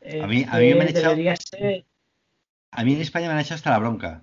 eh, 0.00 0.20
A 0.22 0.26
mí- 0.26 0.44
a 0.48 0.58
mí 0.58 0.74
me 0.74 0.82
han 0.82 0.88
echado- 0.88 1.14
ser 1.36 1.84
A 2.70 2.84
mí 2.84 2.94
en 2.94 3.00
España 3.00 3.28
me 3.28 3.34
han 3.34 3.40
hecho 3.40 3.54
hasta 3.54 3.70
la 3.70 3.78
bronca 3.78 4.22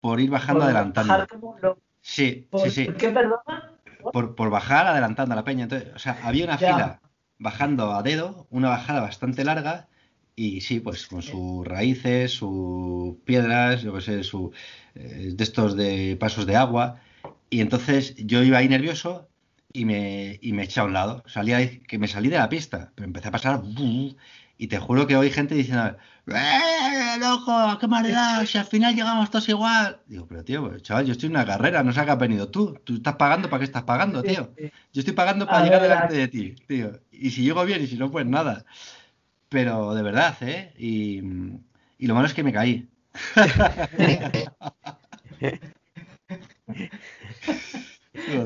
por 0.00 0.20
ir 0.20 0.30
bajando 0.30 0.60
por 0.60 0.64
adelantando. 0.70 1.12
bajar 1.12 1.28
como 1.28 1.58
lo- 1.60 1.78
Sí, 2.02 2.46
por- 2.50 2.68
sí, 2.68 2.84
sí. 2.86 2.92
¿Qué, 2.98 3.08
perdona? 3.10 3.78
Por, 4.12 4.34
por 4.34 4.50
bajar 4.50 4.86
adelantando 4.86 5.32
a 5.32 5.36
la 5.36 5.44
peña. 5.44 5.64
Entonces, 5.64 5.88
o 5.94 5.98
sea, 5.98 6.18
había 6.22 6.44
una 6.44 6.58
Ya. 6.58 6.66
fila 6.74 7.00
bajando 7.38 7.92
a 7.92 8.02
dedo, 8.02 8.46
una 8.50 8.68
bajada 8.68 9.00
bastante 9.00 9.44
larga, 9.44 9.88
y 10.36 10.60
sí, 10.60 10.80
pues 10.80 11.06
con 11.06 11.22
sus 11.22 11.66
raíces, 11.66 12.32
sus 12.32 13.16
piedras, 13.24 13.82
yo 13.82 13.92
qué 13.94 14.00
sé, 14.00 14.24
su, 14.24 14.52
eh, 14.94 15.30
de 15.34 15.44
estos 15.44 15.76
de 15.76 16.16
pasos 16.18 16.46
de 16.46 16.56
agua. 16.56 17.00
Y 17.50 17.60
entonces 17.60 18.14
yo 18.16 18.42
iba 18.42 18.58
ahí 18.58 18.68
nervioso 18.68 19.28
y 19.72 19.84
me, 19.84 20.38
y 20.42 20.52
me 20.52 20.64
eché 20.64 20.80
a 20.80 20.84
un 20.84 20.92
lado. 20.94 21.22
Salía 21.26 21.58
que 21.82 21.98
me 21.98 22.08
salí 22.08 22.28
de 22.28 22.38
la 22.38 22.48
pista, 22.48 22.92
pero 22.94 23.06
empecé 23.06 23.28
a 23.28 23.32
pasar. 23.32 23.62
Y 24.58 24.68
te 24.68 24.78
juro 24.78 25.06
que 25.06 25.16
oí 25.16 25.30
gente 25.30 25.54
diciendo, 25.54 25.96
¡Eh, 27.14 27.18
loco! 27.20 27.78
¡Qué 27.78 27.86
maldad! 27.88 28.44
Si 28.46 28.58
al 28.58 28.64
final 28.64 28.94
llegamos 28.94 29.30
todos 29.30 29.48
igual. 29.48 30.00
Digo, 30.06 30.26
pero 30.26 30.44
tío, 30.44 30.68
pues, 30.68 30.82
chaval, 30.82 31.06
yo 31.06 31.12
estoy 31.12 31.28
en 31.28 31.36
una 31.36 31.44
carrera, 31.46 31.82
no 31.82 31.92
sé 31.92 32.00
a 32.00 32.04
qué 32.04 32.10
has 32.12 32.18
venido 32.18 32.48
tú. 32.48 32.74
Tú 32.84 32.96
estás 32.96 33.16
pagando 33.16 33.48
para 33.50 33.60
qué 33.60 33.64
estás 33.64 33.82
pagando, 33.84 34.22
tío. 34.22 34.52
Yo 34.92 35.00
estoy 35.00 35.14
pagando 35.14 35.46
para 35.46 35.58
A 35.58 35.64
llegar 35.64 35.82
delante 35.82 36.14
a- 36.14 36.18
de 36.18 36.28
ti, 36.28 36.54
tío. 36.66 36.92
Y 37.10 37.30
si 37.30 37.42
llego 37.42 37.64
bien 37.64 37.82
y 37.82 37.86
si 37.86 37.96
no, 37.96 38.10
pues 38.10 38.26
nada. 38.26 38.64
Pero 39.48 39.94
de 39.94 40.02
verdad, 40.02 40.36
¿eh? 40.42 40.72
Y, 40.78 41.20
y 41.98 42.06
lo 42.06 42.14
malo 42.14 42.26
es 42.26 42.34
que 42.34 42.44
me 42.44 42.52
caí. 42.52 42.88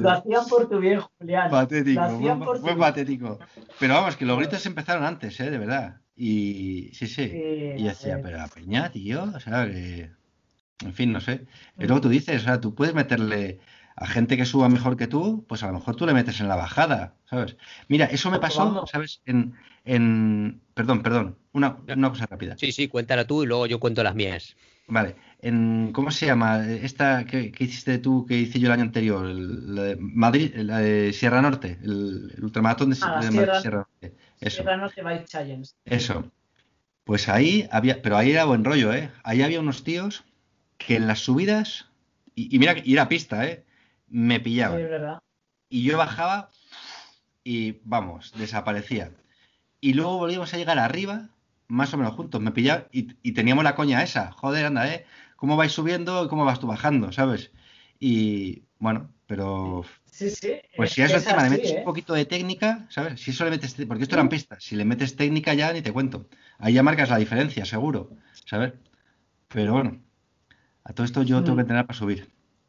Lo 0.01 0.11
hacían 0.11 0.47
por 0.49 0.69
tu 0.69 0.79
bien, 0.79 1.01
Julián. 1.19 1.51
Patético, 1.51 2.01
Lo 2.01 2.07
hacían 2.07 2.39
fue, 2.39 2.47
por 2.47 2.59
fue 2.61 2.73
tu 2.73 2.79
patético. 2.79 3.39
Pero 3.79 3.95
vamos, 3.95 4.17
que 4.17 4.25
los 4.25 4.39
gritos 4.39 4.65
empezaron 4.67 5.05
antes, 5.05 5.39
¿eh? 5.41 5.51
De 5.51 5.59
verdad. 5.59 5.97
Y 6.17 6.91
sí, 6.95 7.07
sí. 7.07 7.29
Sí, 7.29 7.37
Y 7.77 7.83
yo 7.83 7.89
decía, 7.91 8.15
ver. 8.17 8.23
pero 8.23 8.39
la 8.39 8.49
peña, 8.49 8.91
tío, 8.91 9.25
o 9.25 9.41
sea, 9.41 9.67
que... 9.67 10.11
En 10.85 10.93
fin, 10.93 11.11
no 11.13 11.21
sé. 11.21 11.47
Es 11.79 11.89
lo 11.89 11.97
que 11.97 12.01
tú 12.03 12.09
dices, 12.11 12.43
o 12.43 12.45
sea, 12.45 12.61
tú 12.61 12.75
puedes 12.75 12.95
meterle 12.95 13.61
a 13.97 14.07
gente 14.07 14.37
que 14.37 14.45
suba 14.45 14.69
mejor 14.69 14.97
que 14.99 15.07
tú, 15.07 15.45
pues 15.49 15.63
a 15.63 15.69
lo 15.69 15.73
mejor 15.75 15.97
tú 15.97 16.05
le 16.07 16.13
metes 16.13 16.39
en 16.41 16.49
la 16.49 16.57
bajada, 16.57 17.15
¿sabes? 17.25 17.57
Mira, 17.89 18.05
eso 18.07 18.31
me 18.31 18.39
pasó. 18.39 18.85
¿sabes? 18.87 19.23
En, 19.25 19.55
en... 19.85 20.61
Perdón, 20.75 21.03
perdón, 21.03 21.39
una, 21.53 21.79
una 21.89 22.11
cosa 22.11 22.27
rápida. 22.27 22.57
Sí, 22.59 22.73
sí, 22.73 22.89
cuéntala 22.89 23.27
tú 23.27 23.43
y 23.43 23.47
luego 23.47 23.67
yo 23.67 23.81
cuento 23.81 24.03
las 24.03 24.15
mías. 24.15 24.55
Vale, 24.89 25.17
en, 25.41 25.91
¿cómo 25.93 26.11
se 26.11 26.27
llama? 26.27 26.65
Esta 26.69 27.25
que, 27.25 27.51
que 27.51 27.65
hiciste 27.65 27.99
tú, 27.99 28.25
que 28.27 28.39
hice 28.39 28.61
yo 28.61 28.67
el 28.67 28.73
año 28.73 28.83
anterior, 28.83 29.27
el- 29.27 29.75
la 29.75 29.83
de 29.83 29.97
Madrid, 29.97 30.55
la 30.57 30.79
de 30.79 31.13
Sierra 31.15 31.41
Norte, 31.43 31.79
el, 31.83 32.33
el 32.37 32.45
ultramaratón 32.45 32.91
de, 32.91 32.97
Ah, 33.03 33.21
Madrid, 33.33 33.49
Sierra 33.63 33.79
Norte. 33.79 34.17
Eso, 34.41 34.63
Challenge. 35.25 35.71
eso. 35.85 36.31
Pues 37.05 37.29
ahí 37.29 37.69
había, 37.71 38.03
pero 38.03 38.17
ahí 38.17 38.33
era 38.33 38.45
buen 38.45 38.65
rollo, 38.65 38.93
¿eh? 38.93 39.11
Ahí 39.23 39.43
había 39.43 39.61
unos 39.61 39.85
tíos 39.85 40.25
que 40.79 40.97
en 40.97 41.07
las 41.07 41.21
subidas, 41.21 41.87
y, 42.35 42.55
y 42.55 42.59
mira, 42.59 42.75
y 42.83 42.93
era 42.93 43.09
pista, 43.09 43.47
¿eh? 43.47 43.65
Me 44.09 44.37
Sí, 44.37 44.41
pillaban. 44.45 44.81
es 44.81 44.91
verdad. 44.91 45.19
Y 45.69 45.85
yo 45.85 45.97
bajaba 45.99 46.51
y 47.45 47.79
vamos, 47.85 48.33
desaparecía. 48.37 49.13
Y 49.81 49.95
luego 49.95 50.19
volvíamos 50.19 50.53
a 50.53 50.57
llegar 50.57 50.79
arriba, 50.79 51.29
más 51.69 51.95
o 51.95 51.97
menos 51.97 52.15
juntos, 52.15 52.41
me 52.41 52.51
pillaban 52.51 52.87
y, 52.93 53.09
y 53.23 53.33
teníamos 53.33 53.65
la 53.65 53.75
coña 53.75 54.03
esa. 54.03 54.33
Joder, 54.33 54.67
anda, 54.67 54.93
¿eh? 54.93 55.07
¿Cómo 55.37 55.57
vais 55.57 55.73
subiendo 55.73 56.25
y 56.25 56.29
cómo 56.29 56.45
vas 56.45 56.61
tú 56.61 56.67
bajando, 56.67 57.13
¿sabes? 57.13 57.53
Y 58.01 58.65
bueno, 58.79 59.11
pero 59.27 59.85
Sí, 60.17 60.31
sí. 60.31 60.53
pues 60.77 60.91
es 60.91 60.95
si 60.95 61.03
a 61.03 61.07
eso 61.07 61.17
es 61.19 61.25
encima 61.25 61.43
le 61.45 61.51
metes 61.51 61.73
¿eh? 61.73 61.77
un 61.79 61.85
poquito 61.85 62.15
de 62.15 62.25
técnica, 62.25 62.87
¿sabes? 62.89 63.21
Si 63.21 63.33
eso 63.33 63.45
le 63.45 63.51
metes, 63.51 63.75
porque 63.87 64.05
esto 64.05 64.15
eran 64.17 64.31
pistas, 64.31 64.65
si 64.65 64.75
le 64.77 64.85
metes 64.87 65.15
técnica 65.15 65.53
ya 65.53 65.73
ni 65.75 65.83
te 65.83 65.93
cuento. 65.93 66.27
Ahí 66.59 66.73
ya 66.75 66.83
marcas 66.83 67.11
la 67.11 67.19
diferencia, 67.19 67.67
seguro, 67.67 68.11
¿sabes? 68.47 68.73
Pero 69.49 69.75
bueno, 69.75 70.01
a 70.85 70.93
todo 70.95 71.05
esto 71.05 71.23
yo 71.23 71.43
tengo 71.45 71.57
que 71.57 71.61
Mm. 71.63 71.65
entrenar 71.65 71.87
para 71.87 71.99
subir. 71.99 72.29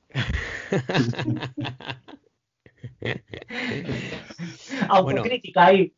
Autocrítica 4.89 5.67
ahí. 5.67 5.93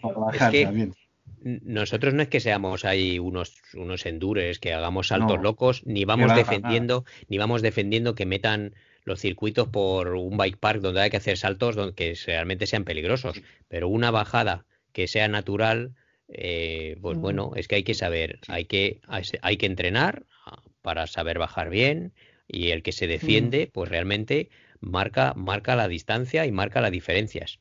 Para 0.00 0.14
bajar 0.18 0.52
que- 0.52 0.64
también. 0.64 0.94
Nosotros 1.42 2.14
no 2.14 2.22
es 2.22 2.28
que 2.28 2.40
seamos 2.40 2.86
ahí 2.86 3.18
unos, 3.18 3.54
unos 3.74 4.06
endures, 4.06 4.58
que 4.58 4.72
hagamos 4.72 5.08
saltos 5.08 5.36
No. 5.36 5.42
locos, 5.42 5.82
ni 5.84 6.06
vamos 6.06 6.34
defendiendo, 6.34 7.04
ni 7.28 7.36
vamos 7.36 7.60
defendiendo 7.60 8.14
que 8.14 8.24
metan 8.24 8.74
los 9.04 9.20
circuitos 9.20 9.68
por 9.68 10.14
un 10.14 10.36
bike 10.36 10.58
park 10.58 10.80
donde 10.80 11.02
hay 11.02 11.10
que 11.10 11.18
hacer 11.18 11.36
saltos 11.36 11.76
donde, 11.76 11.94
que 11.94 12.14
realmente 12.26 12.66
sean 12.66 12.84
peligrosos. 12.84 13.40
Pero 13.68 13.88
una 13.88 14.10
bajada 14.10 14.64
que 14.92 15.06
sea 15.08 15.28
natural, 15.28 15.94
eh, 16.28 16.96
pues 17.00 17.18
Mm. 17.18 17.20
bueno, 17.20 17.52
es 17.56 17.68
que 17.68 17.76
hay 17.76 17.82
que 17.82 17.94
saber, 17.94 18.40
hay 18.48 18.64
que, 18.64 19.00
hay 19.42 19.56
que 19.56 19.66
entrenar 19.66 20.24
ah, 20.46 20.62
para 20.82 21.06
saber 21.06 21.38
bajar 21.38 21.70
bien 21.70 22.12
y 22.48 22.70
el 22.70 22.82
que 22.82 22.92
se 22.92 23.06
defiende, 23.06 23.70
pues 23.72 23.88
realmente 23.90 24.50
marca, 24.80 25.34
marca 25.34 25.76
la 25.76 25.88
distancia 25.88 26.46
y 26.46 26.52
marca 26.52 26.80
las 26.80 26.92
diferencias. 26.92 27.58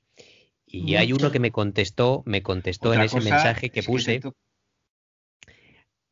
Y 0.66 0.96
hay 0.96 1.14
uno 1.14 1.32
que 1.32 1.40
me 1.40 1.52
contestó, 1.52 2.24
me 2.26 2.42
contestó 2.42 2.94
en 2.94 3.02
ese 3.02 3.20
mensaje 3.22 3.70
que 3.70 3.82
es 3.82 3.86
puse, 3.86 4.22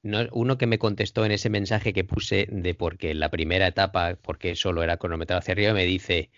no, 0.03 0.27
uno 0.31 0.57
que 0.57 0.67
me 0.67 0.79
contestó 0.79 1.25
en 1.25 1.31
ese 1.31 1.49
mensaje 1.49 1.93
que 1.93 2.03
puse 2.03 2.47
de 2.49 2.73
porque 2.73 3.13
la 3.13 3.29
primera 3.29 3.67
etapa, 3.67 4.17
porque 4.21 4.55
solo 4.55 4.83
era 4.83 4.97
cronometrado 4.97 5.39
hacia 5.39 5.53
arriba, 5.53 5.73
me 5.73 5.85
dice, 5.85 6.29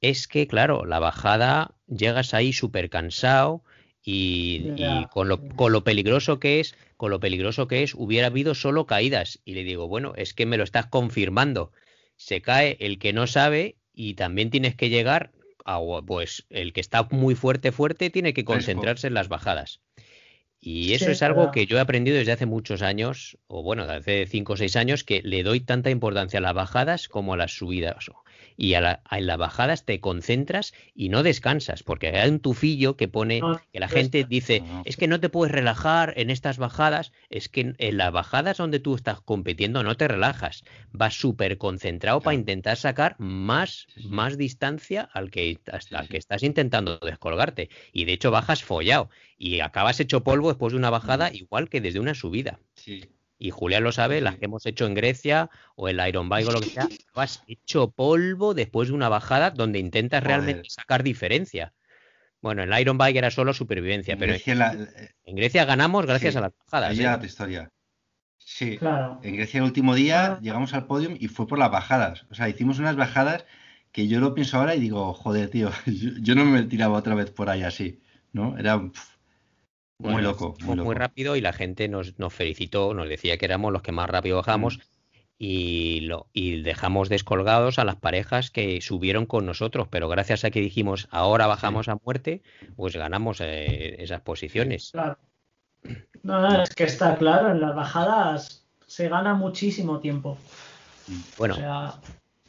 es 0.00 0.28
que 0.28 0.46
claro, 0.46 0.84
la 0.84 0.98
bajada 0.98 1.76
llegas 1.86 2.34
ahí 2.34 2.52
súper 2.52 2.90
cansado 2.90 3.62
y, 4.02 4.72
y 4.76 5.06
con, 5.12 5.28
lo, 5.28 5.46
con 5.48 5.72
lo 5.72 5.84
peligroso 5.84 6.40
que 6.40 6.60
es, 6.60 6.74
con 6.96 7.10
lo 7.10 7.20
peligroso 7.20 7.68
que 7.68 7.82
es, 7.82 7.94
hubiera 7.94 8.28
habido 8.28 8.54
solo 8.54 8.86
caídas. 8.86 9.40
Y 9.44 9.54
le 9.54 9.64
digo, 9.64 9.86
bueno, 9.86 10.14
es 10.16 10.34
que 10.34 10.46
me 10.46 10.56
lo 10.56 10.64
estás 10.64 10.86
confirmando. 10.86 11.72
Se 12.16 12.40
cae 12.40 12.76
el 12.80 12.98
que 12.98 13.12
no 13.12 13.26
sabe 13.26 13.76
y 13.92 14.14
también 14.14 14.50
tienes 14.50 14.74
que 14.74 14.88
llegar 14.88 15.32
a, 15.64 15.78
pues 16.06 16.46
el 16.50 16.72
que 16.72 16.80
está 16.80 17.06
muy 17.10 17.34
fuerte, 17.34 17.70
fuerte, 17.70 18.10
tiene 18.10 18.32
que 18.32 18.44
concentrarse 18.44 19.06
en 19.06 19.14
las 19.14 19.28
bajadas. 19.28 19.80
Y 20.60 20.92
eso 20.94 21.06
Sí, 21.06 21.12
es 21.12 21.22
algo 21.22 21.50
que 21.50 21.66
yo 21.66 21.76
he 21.78 21.80
aprendido 21.80 22.16
desde 22.16 22.32
hace 22.32 22.46
muchos 22.46 22.82
años, 22.82 23.38
o 23.46 23.62
bueno, 23.62 23.82
desde 23.86 23.96
hace 24.22 24.26
5 24.26 24.54
o 24.54 24.56
6 24.56 24.76
años, 24.76 25.04
que 25.04 25.20
le 25.22 25.42
doy 25.42 25.60
tanta 25.60 25.90
importancia 25.90 26.38
a 26.38 26.42
las 26.42 26.54
bajadas 26.54 27.08
como 27.08 27.34
a 27.34 27.36
las 27.36 27.52
subidas. 27.56 28.10
Y 28.58 28.74
a 28.74 28.80
la- 28.80 29.00
a- 29.04 29.18
en 29.18 29.26
las 29.28 29.38
bajadas 29.38 29.84
te 29.86 30.00
concentras 30.00 30.74
y 30.92 31.08
no 31.08 31.22
descansas, 31.22 31.84
porque 31.84 32.08
hay 32.08 32.28
un 32.28 32.40
tufillo 32.40 32.96
que 32.96 33.06
pone 33.06 33.40
que 33.72 33.78
la 33.80 33.88
gente 33.88 34.24
dice, 34.24 34.60
No. 34.60 34.82
es 34.84 34.96
que 34.96 35.06
no 35.06 35.20
te 35.20 35.28
puedes 35.28 35.52
relajar 35.52 36.12
en 36.16 36.28
estas 36.28 36.58
bajadas, 36.58 37.12
es 37.30 37.48
que 37.48 37.60
en- 37.60 37.76
en 37.78 37.96
las 37.96 38.12
bajadas 38.12 38.56
donde 38.56 38.80
tú 38.80 38.96
estás 38.96 39.20
compitiendo 39.20 39.82
no 39.84 39.96
te 39.96 40.08
relajas, 40.08 40.64
vas 40.90 41.14
súper 41.14 41.56
concentrado 41.56 42.20
para 42.20 42.34
intentar 42.34 42.76
sacar 42.76 43.14
más, 43.18 43.86
más 44.04 44.36
distancia 44.36 45.08
al 45.12 45.30
que, 45.30 45.58
hasta 45.72 46.00
al 46.00 46.08
que 46.08 46.16
estás 46.16 46.42
intentando 46.42 46.98
descolgarte, 46.98 47.70
y 47.92 48.06
de 48.06 48.12
hecho 48.14 48.32
bajas 48.32 48.64
follado, 48.64 49.08
y 49.38 49.60
acabas 49.60 50.00
hecho 50.00 50.24
polvo 50.24 50.48
después 50.48 50.72
de 50.72 50.78
una 50.78 50.90
bajada 50.90 51.32
igual 51.32 51.68
que 51.68 51.80
desde 51.80 52.00
una 52.00 52.14
subida. 52.14 52.58
Sí. 52.74 53.04
Y 53.38 53.50
Julián 53.50 53.84
lo 53.84 53.92
sabe, 53.92 54.20
las 54.20 54.36
que 54.36 54.46
hemos 54.46 54.66
hecho 54.66 54.86
en 54.86 54.94
Grecia 54.94 55.48
o 55.76 55.88
el 55.88 56.00
Iron 56.08 56.28
Bike 56.28 56.48
o 56.48 56.52
lo 56.52 56.60
que 56.60 56.66
sea, 56.66 56.88
vas 57.14 57.42
hecho 57.46 57.90
polvo 57.90 58.52
después 58.54 58.88
de 58.88 58.94
una 58.94 59.08
bajada 59.08 59.50
donde 59.50 59.78
intentas 59.78 60.22
Joder. 60.22 60.40
realmente 60.40 60.70
sacar 60.70 61.02
diferencia. 61.02 61.72
Bueno, 62.40 62.62
en 62.62 62.72
el 62.72 62.80
Iron 62.80 62.98
Bike 62.98 63.16
era 63.16 63.30
solo 63.30 63.52
supervivencia, 63.52 64.14
En 64.14 64.18
pero 64.20 64.32
Grecia 64.32 64.54
la- 64.54 64.72
eh, 64.74 65.10
en 65.24 65.36
Grecia 65.36 65.64
ganamos 65.64 66.06
gracias 66.06 66.34
Sí, 66.34 66.38
a 66.38 66.40
las 66.42 66.52
bajadas. 66.66 66.90
ahí 66.90 67.04
¿eh? 67.04 67.18
tu 67.18 67.26
historia. 67.26 67.70
Sí. 68.38 68.78
Claro. 68.78 69.20
En 69.22 69.36
Grecia 69.36 69.58
el 69.58 69.64
último 69.64 69.94
día 69.94 70.38
llegamos 70.40 70.72
al 70.74 70.86
podium 70.86 71.16
y 71.18 71.28
fue 71.28 71.46
por 71.46 71.58
las 71.58 71.70
bajadas. 71.70 72.26
O 72.30 72.34
sea, 72.34 72.48
hicimos 72.48 72.78
unas 72.78 72.96
bajadas 72.96 73.44
que 73.92 74.08
yo 74.08 74.20
lo 74.20 74.34
pienso 74.34 74.58
ahora 74.58 74.74
y 74.74 74.80
digo, 74.80 75.12
joder, 75.14 75.50
tío, 75.50 75.70
yo, 75.86 76.10
yo 76.20 76.34
no 76.34 76.44
me 76.44 76.62
tiraba 76.64 76.96
otra 76.98 77.14
vez 77.14 77.30
por 77.30 77.50
ahí 77.50 77.62
así, 77.62 78.00
¿no? 78.32 78.56
Era 78.58 78.80
pf, 78.80 79.17
muy 79.98 80.12
Bueno, 80.12 80.28
loco, 80.28 80.54
fue 80.60 80.76
muy 80.76 80.84
muy 80.84 80.94
rápido 80.94 81.34
y 81.36 81.40
la 81.40 81.52
gente 81.52 81.88
nos, 81.88 82.18
nos 82.18 82.32
felicitó, 82.32 82.94
nos 82.94 83.08
decía 83.08 83.36
que 83.36 83.46
éramos 83.46 83.72
los 83.72 83.82
que 83.82 83.92
más 83.92 84.08
rápido 84.08 84.36
bajamos 84.36 84.78
Mm. 84.78 84.80
y, 85.38 86.00
lo, 86.00 86.26
y 86.32 86.62
dejamos 86.62 87.08
descolgados 87.08 87.78
a 87.78 87.84
las 87.84 87.96
parejas 87.96 88.50
que 88.50 88.80
subieron 88.80 89.26
con 89.26 89.46
nosotros, 89.46 89.88
pero 89.90 90.08
gracias 90.08 90.44
a 90.44 90.50
que 90.50 90.60
dijimos 90.60 91.08
ahora 91.10 91.46
bajamos 91.46 91.88
a 91.88 91.98
muerte, 92.04 92.42
pues 92.76 92.96
ganamos 92.96 93.40
eh, 93.40 94.02
esas 94.02 94.20
posiciones. 94.20 94.90
Claro. 94.92 95.18
No, 96.22 96.40
no, 96.42 96.62
es 96.62 96.74
que 96.74 96.84
está 96.84 97.16
claro, 97.16 97.50
en 97.50 97.60
las 97.60 97.74
bajadas 97.74 98.66
se 98.86 99.08
gana 99.08 99.34
muchísimo 99.34 100.00
tiempo. 100.00 100.36
Bueno, 101.38 101.54
o 101.54 101.56
sea, 101.56 101.94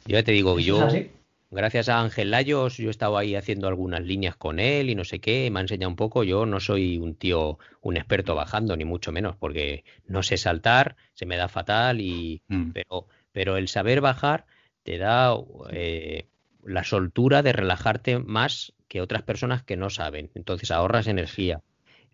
yo 0.06 0.16
ya 0.16 0.22
te 0.22 0.32
digo 0.32 0.58
yo 0.58 0.84
así. 0.84 1.10
Gracias 1.52 1.88
a 1.88 2.00
Ángel 2.00 2.30
Layos, 2.30 2.76
yo 2.76 2.90
estaba 2.90 3.20
ahí 3.20 3.34
haciendo 3.34 3.66
algunas 3.66 4.02
líneas 4.02 4.36
con 4.36 4.60
él 4.60 4.88
y 4.88 4.94
no 4.94 5.02
sé 5.04 5.18
qué, 5.20 5.50
me 5.50 5.58
ha 5.58 5.62
enseñado 5.62 5.90
un 5.90 5.96
poco. 5.96 6.22
Yo 6.22 6.46
no 6.46 6.60
soy 6.60 6.96
un 6.98 7.16
tío, 7.16 7.58
un 7.80 7.96
experto 7.96 8.36
bajando, 8.36 8.76
ni 8.76 8.84
mucho 8.84 9.10
menos, 9.10 9.36
porque 9.36 9.84
no 10.06 10.22
sé 10.22 10.36
saltar, 10.36 10.94
se 11.14 11.26
me 11.26 11.36
da 11.36 11.48
fatal, 11.48 12.00
y 12.00 12.42
Mm. 12.46 12.70
pero, 12.72 13.06
pero 13.32 13.56
el 13.56 13.66
saber 13.66 14.00
bajar 14.00 14.46
te 14.84 14.98
da 14.98 15.34
eh, 15.72 16.26
la 16.64 16.84
soltura 16.84 17.42
de 17.42 17.52
relajarte 17.52 18.18
más 18.20 18.72
que 18.86 19.00
otras 19.00 19.22
personas 19.22 19.64
que 19.64 19.76
no 19.76 19.90
saben. 19.90 20.30
Entonces 20.36 20.70
ahorras 20.70 21.08
energía. 21.08 21.62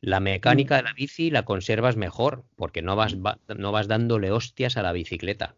La 0.01 0.21
mecánica 0.21 0.77
de 0.77 0.83
la 0.85 0.93
bici 0.95 1.31
la 1.31 1.45
conservas 1.45 1.97
mejor, 1.97 2.45
porque 2.57 2.81
no 2.81 2.97
vas, 2.97 3.17
va- 3.17 3.39
no 3.57 3.71
vas 3.73 3.87
dándole 3.89 4.31
hostias 4.31 4.77
a 4.79 4.83
la 4.83 4.93
bicicleta. 4.93 5.57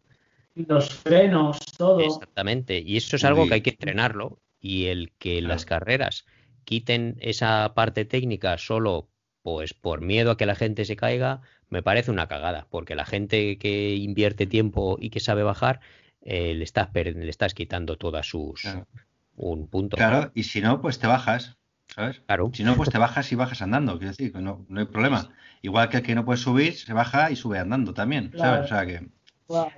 Los 0.66 0.94
frenos, 0.94 1.59
todo. 1.76 2.00
Exactamente. 2.00 2.78
Y 2.80 2.96
eso 2.96 3.16
es 3.16 3.24
algo 3.24 3.46
que 3.46 3.54
hay 3.54 3.61
que 3.61 3.70
entrenarlo. 3.70 4.40
Y 4.61 4.86
el 4.86 5.12
que 5.18 5.40
las 5.40 5.64
Claro. 5.64 5.80
carreras 5.84 6.26
quiten 6.64 7.16
esa 7.20 7.72
parte 7.74 8.04
técnica 8.04 8.59
solo 8.59 9.09
pues 9.42 9.72
por 9.72 10.00
miedo 10.00 10.32
a 10.32 10.36
que 10.36 10.46
la 10.46 10.54
gente 10.56 10.84
se 10.84 10.96
caiga, 10.96 11.40
me 11.70 11.82
parece 11.82 12.11
una 12.11 12.26
cagada. 12.26 12.66
Porque 12.70 12.94
la 12.96 13.06
gente 13.06 13.56
que 13.59 13.94
invierte 13.94 14.46
tiempo 14.46 14.98
y 15.00 15.11
que 15.11 15.20
sabe 15.20 15.42
bajar, 15.42 15.80
eh, 16.22 16.54
le, 16.54 16.64
estás, 16.64 16.88
le 16.92 17.28
estás 17.30 17.54
quitando 17.54 17.96
todas 17.96 18.26
sus... 18.26 18.61
Claro. 18.62 18.86
Un 19.36 19.68
punto. 19.68 19.96
Claro, 19.96 20.32
y 20.34 20.42
si 20.42 20.61
no, 20.61 20.80
pues 20.80 20.98
te 20.98 21.06
bajas, 21.06 21.56
¿sabes? 21.86 22.20
Claro. 22.26 22.50
Si 22.52 22.64
no, 22.64 22.74
pues 22.74 22.90
te 22.90 22.98
bajas 22.98 23.30
y 23.30 23.36
bajas 23.36 23.62
andando, 23.62 23.96
quiero 23.96 24.11
decir, 24.11 24.32
que 24.32 24.40
no, 24.40 24.66
no 24.68 24.80
hay 24.80 24.86
problema. 24.86 25.30
Igual 25.62 25.88
que 25.88 25.98
el 25.98 26.02
que 26.02 26.16
no 26.16 26.24
puede 26.24 26.38
subir, 26.38 26.74
se 26.74 26.92
baja 26.92 27.30
y 27.30 27.36
sube 27.36 27.61
andando 27.61 27.94
también, 27.94 28.30
Claro. 28.30 28.54
¿sabes? 28.56 28.64
O 28.64 28.68
sea 28.74 28.84
que 28.84 29.09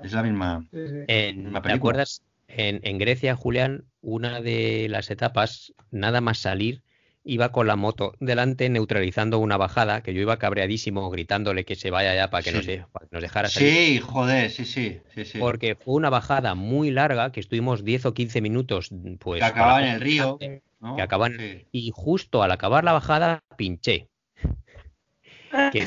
Es 0.02 0.12
la 0.12 0.22
misma. 0.22 0.64
Sí, 0.72 0.88
sí. 0.88 0.94
En- 1.06 1.46
Una 1.46 1.60
¿Te 1.62 1.68
película. 1.68 1.74
acuerdas? 1.76 2.22
En, 2.48 2.80
en 2.82 2.98
Grecia, 2.98 3.36
Julián, 3.36 3.84
una 4.02 4.40
de 4.40 4.88
las 4.90 5.10
etapas, 5.10 5.72
nada 5.92 6.20
más 6.20 6.38
salir, 6.38 6.82
iba 7.22 7.52
con 7.52 7.66
la 7.68 7.76
moto 7.76 8.14
delante 8.18 8.68
neutralizando 8.70 9.38
una 9.38 9.56
bajada, 9.56 10.02
que 10.02 10.12
yo 10.14 10.20
iba 10.20 10.38
cabreadísimo 10.38 11.08
gritándole 11.10 11.64
que 11.64 11.76
se 11.76 11.90
vaya 11.90 12.14
ya 12.14 12.28
para 12.30 12.42
que, 12.42 12.50
Sí. 12.50 12.56
nos, 12.56 12.66
de- 12.66 12.84
para 12.90 13.06
que 13.06 13.14
nos 13.14 13.22
dejara 13.22 13.48
salir. 13.48 13.70
Sí, 13.72 13.98
joder, 14.00 14.50
sí, 14.50 14.64
sí, 14.64 15.00
sí, 15.14 15.24
sí. 15.24 15.38
Porque 15.38 15.76
fue 15.76 15.94
una 15.94 16.10
bajada 16.10 16.56
muy 16.56 16.90
larga, 16.90 17.30
que 17.30 17.38
estuvimos 17.38 17.84
10 17.84 18.06
o 18.06 18.14
15 18.14 18.40
minutos, 18.40 18.90
pues... 19.20 19.38
que 19.40 19.44
acababa 19.46 19.82
en 19.86 19.94
el 19.94 20.00
río. 20.00 20.38
¿no? 20.80 20.96
que 20.96 21.02
acaban- 21.02 21.36
Sí. 21.38 21.66
y 21.72 21.92
justo 21.94 22.42
al 22.42 22.50
acabar 22.52 22.82
la 22.84 22.92
bajada 22.94 23.44
pinché. 23.56 24.08
Que 25.72 25.86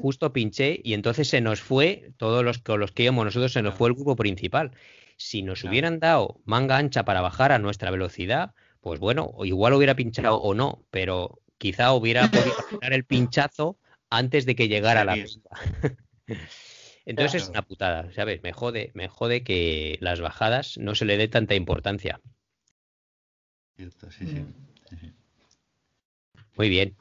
justo 0.00 0.32
pinché 0.32 0.80
y 0.82 0.94
entonces 0.94 1.28
se 1.28 1.40
nos 1.40 1.60
fue, 1.60 2.12
todos 2.16 2.44
los 2.44 2.58
con 2.58 2.80
los 2.80 2.92
que 2.92 3.04
íbamos 3.04 3.24
nosotros, 3.24 3.52
se 3.52 3.62
nos 3.62 3.74
fue 3.74 3.88
el 3.88 3.94
grupo 3.94 4.16
principal. 4.16 4.72
Si 5.16 5.42
nos 5.42 5.60
Claro. 5.60 5.72
hubieran 5.72 5.98
dado 6.00 6.40
manga 6.44 6.76
ancha 6.76 7.04
para 7.04 7.20
bajar 7.20 7.52
a 7.52 7.58
nuestra 7.58 7.90
velocidad, 7.90 8.52
pues 8.80 9.00
bueno, 9.00 9.30
o 9.34 9.44
igual 9.44 9.72
hubiera 9.74 9.96
pinchado 9.96 10.36
o 10.36 10.54
no, 10.54 10.84
pero 10.90 11.40
quizá 11.58 11.92
hubiera 11.92 12.20
podido 12.30 12.56
dar 12.80 12.92
el 12.92 13.04
pinchazo 13.04 13.78
antes 14.10 14.46
de 14.46 14.54
que 14.54 14.68
llegara 14.68 15.04
la 15.04 15.14
pista. 15.14 15.50
Entonces 17.06 17.44
es 17.44 17.48
una 17.48 17.62
putada, 17.62 18.12
¿sabes? 18.12 18.42
Me 18.42 18.52
jode, 18.52 18.90
me 18.94 19.08
jode 19.08 19.44
que 19.44 19.96
las 20.00 20.20
bajadas 20.20 20.76
no 20.76 20.96
se 20.96 21.04
le 21.04 21.16
dé 21.16 21.28
tanta 21.28 21.54
importancia. 21.54 22.20
Cierto, 23.76 24.10
sí, 24.10 24.26
sí. 24.26 24.34
Mm. 24.34 24.54
sí, 24.90 24.96
sí. 24.96 25.12
Muy 26.56 26.68
bien. 26.68 26.96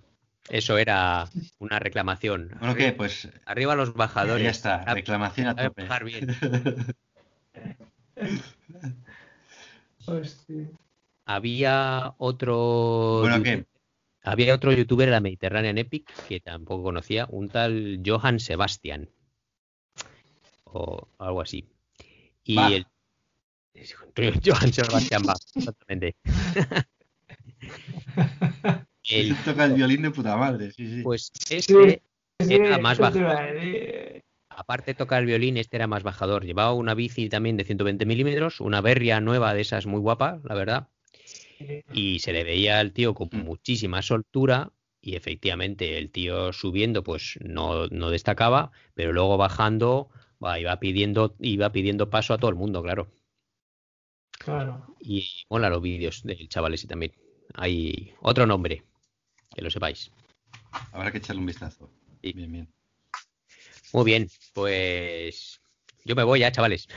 Eso 0.49 0.77
era 0.77 1.27
una 1.59 1.79
reclamación. 1.79 2.55
Bueno, 2.59 2.75
¿qué? 2.75 2.93
Pues 2.93 3.29
Arriba 3.45 3.75
los 3.75 3.93
bajadores. 3.93 4.43
ya 4.43 4.51
está, 4.51 4.93
reclamación 4.93 5.47
a 5.47 5.55
sabe 5.55 5.69
tope. 5.69 5.83
bajar 5.83 6.03
bien. 6.03 6.27
Hostia. 10.05 10.69
Había 11.25 12.13
otro. 12.19 13.21
Bueno, 13.21 13.41
¿qué? 13.41 13.65
Había 14.21 14.55
otro 14.55 14.71
youtuber 14.71 15.07
de 15.07 15.11
la 15.11 15.19
Mediterranean 15.19 15.77
Epic 15.77 16.11
que 16.27 16.39
tampoco 16.39 16.83
conocía, 16.83 17.27
un 17.29 17.49
tal 17.49 18.01
Johan 18.05 18.39
Sebastian. 18.39 19.09
O 20.65 21.07
algo 21.19 21.41
así. 21.41 21.65
Y 22.43 22.57
el. 22.59 22.87
Johan 24.45 24.71
Sebastian 24.71 25.23
Bach, 25.23 25.39
exactamente. 25.55 26.15
El, 29.09 29.35
Toca 29.43 29.65
el 29.65 29.73
violín 29.73 30.01
de 30.01 30.11
puta 30.11 30.35
madre, 30.37 30.71
sí, 30.71 30.87
sí. 30.87 31.01
pues 31.03 31.31
este 31.49 32.01
Sí, 32.39 32.53
era 32.53 32.77
más 32.79 32.97
bajo. 32.97 33.19
Aparte 34.49 34.91
de 34.91 34.95
tocar 34.95 35.21
el 35.21 35.25
violín, 35.25 35.57
este 35.57 35.77
era 35.77 35.87
más 35.87 36.03
bajador. 36.03 36.45
Llevaba 36.45 36.73
una 36.73 36.93
bici 36.93 37.29
también 37.29 37.57
de 37.57 37.65
120 37.65 38.05
milímetros, 38.05 38.61
una 38.61 38.81
berria 38.81 39.19
nueva 39.21 39.53
de 39.53 39.61
esas 39.61 39.85
muy 39.85 39.99
guapa, 39.99 40.39
la 40.43 40.55
verdad. 40.55 40.87
Y 41.93 42.19
se 42.19 42.33
le 42.33 42.43
veía 42.43 42.79
al 42.79 42.91
tío 42.91 43.13
con 43.13 43.29
Mm. 43.31 43.43
muchísima 43.43 44.01
soltura 44.01 44.71
y 45.01 45.15
efectivamente 45.15 45.97
el 45.97 46.09
tío 46.09 46.51
subiendo 46.51 47.03
pues 47.03 47.37
no, 47.41 47.87
no 47.87 48.09
destacaba, 48.09 48.71
pero 48.93 49.13
luego 49.13 49.37
bajando 49.37 50.09
va, 50.43 50.59
iba 50.59 50.77
pidiendo 50.79 51.35
iba 51.39 51.71
pidiendo 51.71 52.09
paso 52.09 52.33
a 52.33 52.37
todo 52.37 52.49
el 52.49 52.55
mundo, 52.55 52.81
claro. 52.81 53.07
Claro. 54.31 54.95
Y 54.99 55.29
mola 55.49 55.69
los 55.69 55.81
vídeos 55.81 56.23
del 56.23 56.49
chaval 56.49 56.73
ese 56.73 56.87
también. 56.87 57.13
Hay 57.53 58.13
otro 58.19 58.45
nombre, 58.45 58.83
que 59.55 59.61
lo 59.61 59.71
sepáis. 59.71 60.11
Habrá 60.91 61.11
que 61.11 61.17
echarle 61.19 61.39
un 61.39 61.45
vistazo. 61.47 61.89
Sí. 62.21 62.33
Bien, 62.33 62.51
bien. 62.51 62.73
Muy 63.93 64.03
bien, 64.03 64.27
pues 64.53 65.61
yo 66.03 66.15
me 66.15 66.23
voy 66.23 66.41
ya, 66.41 66.51
chavales. 66.51 66.87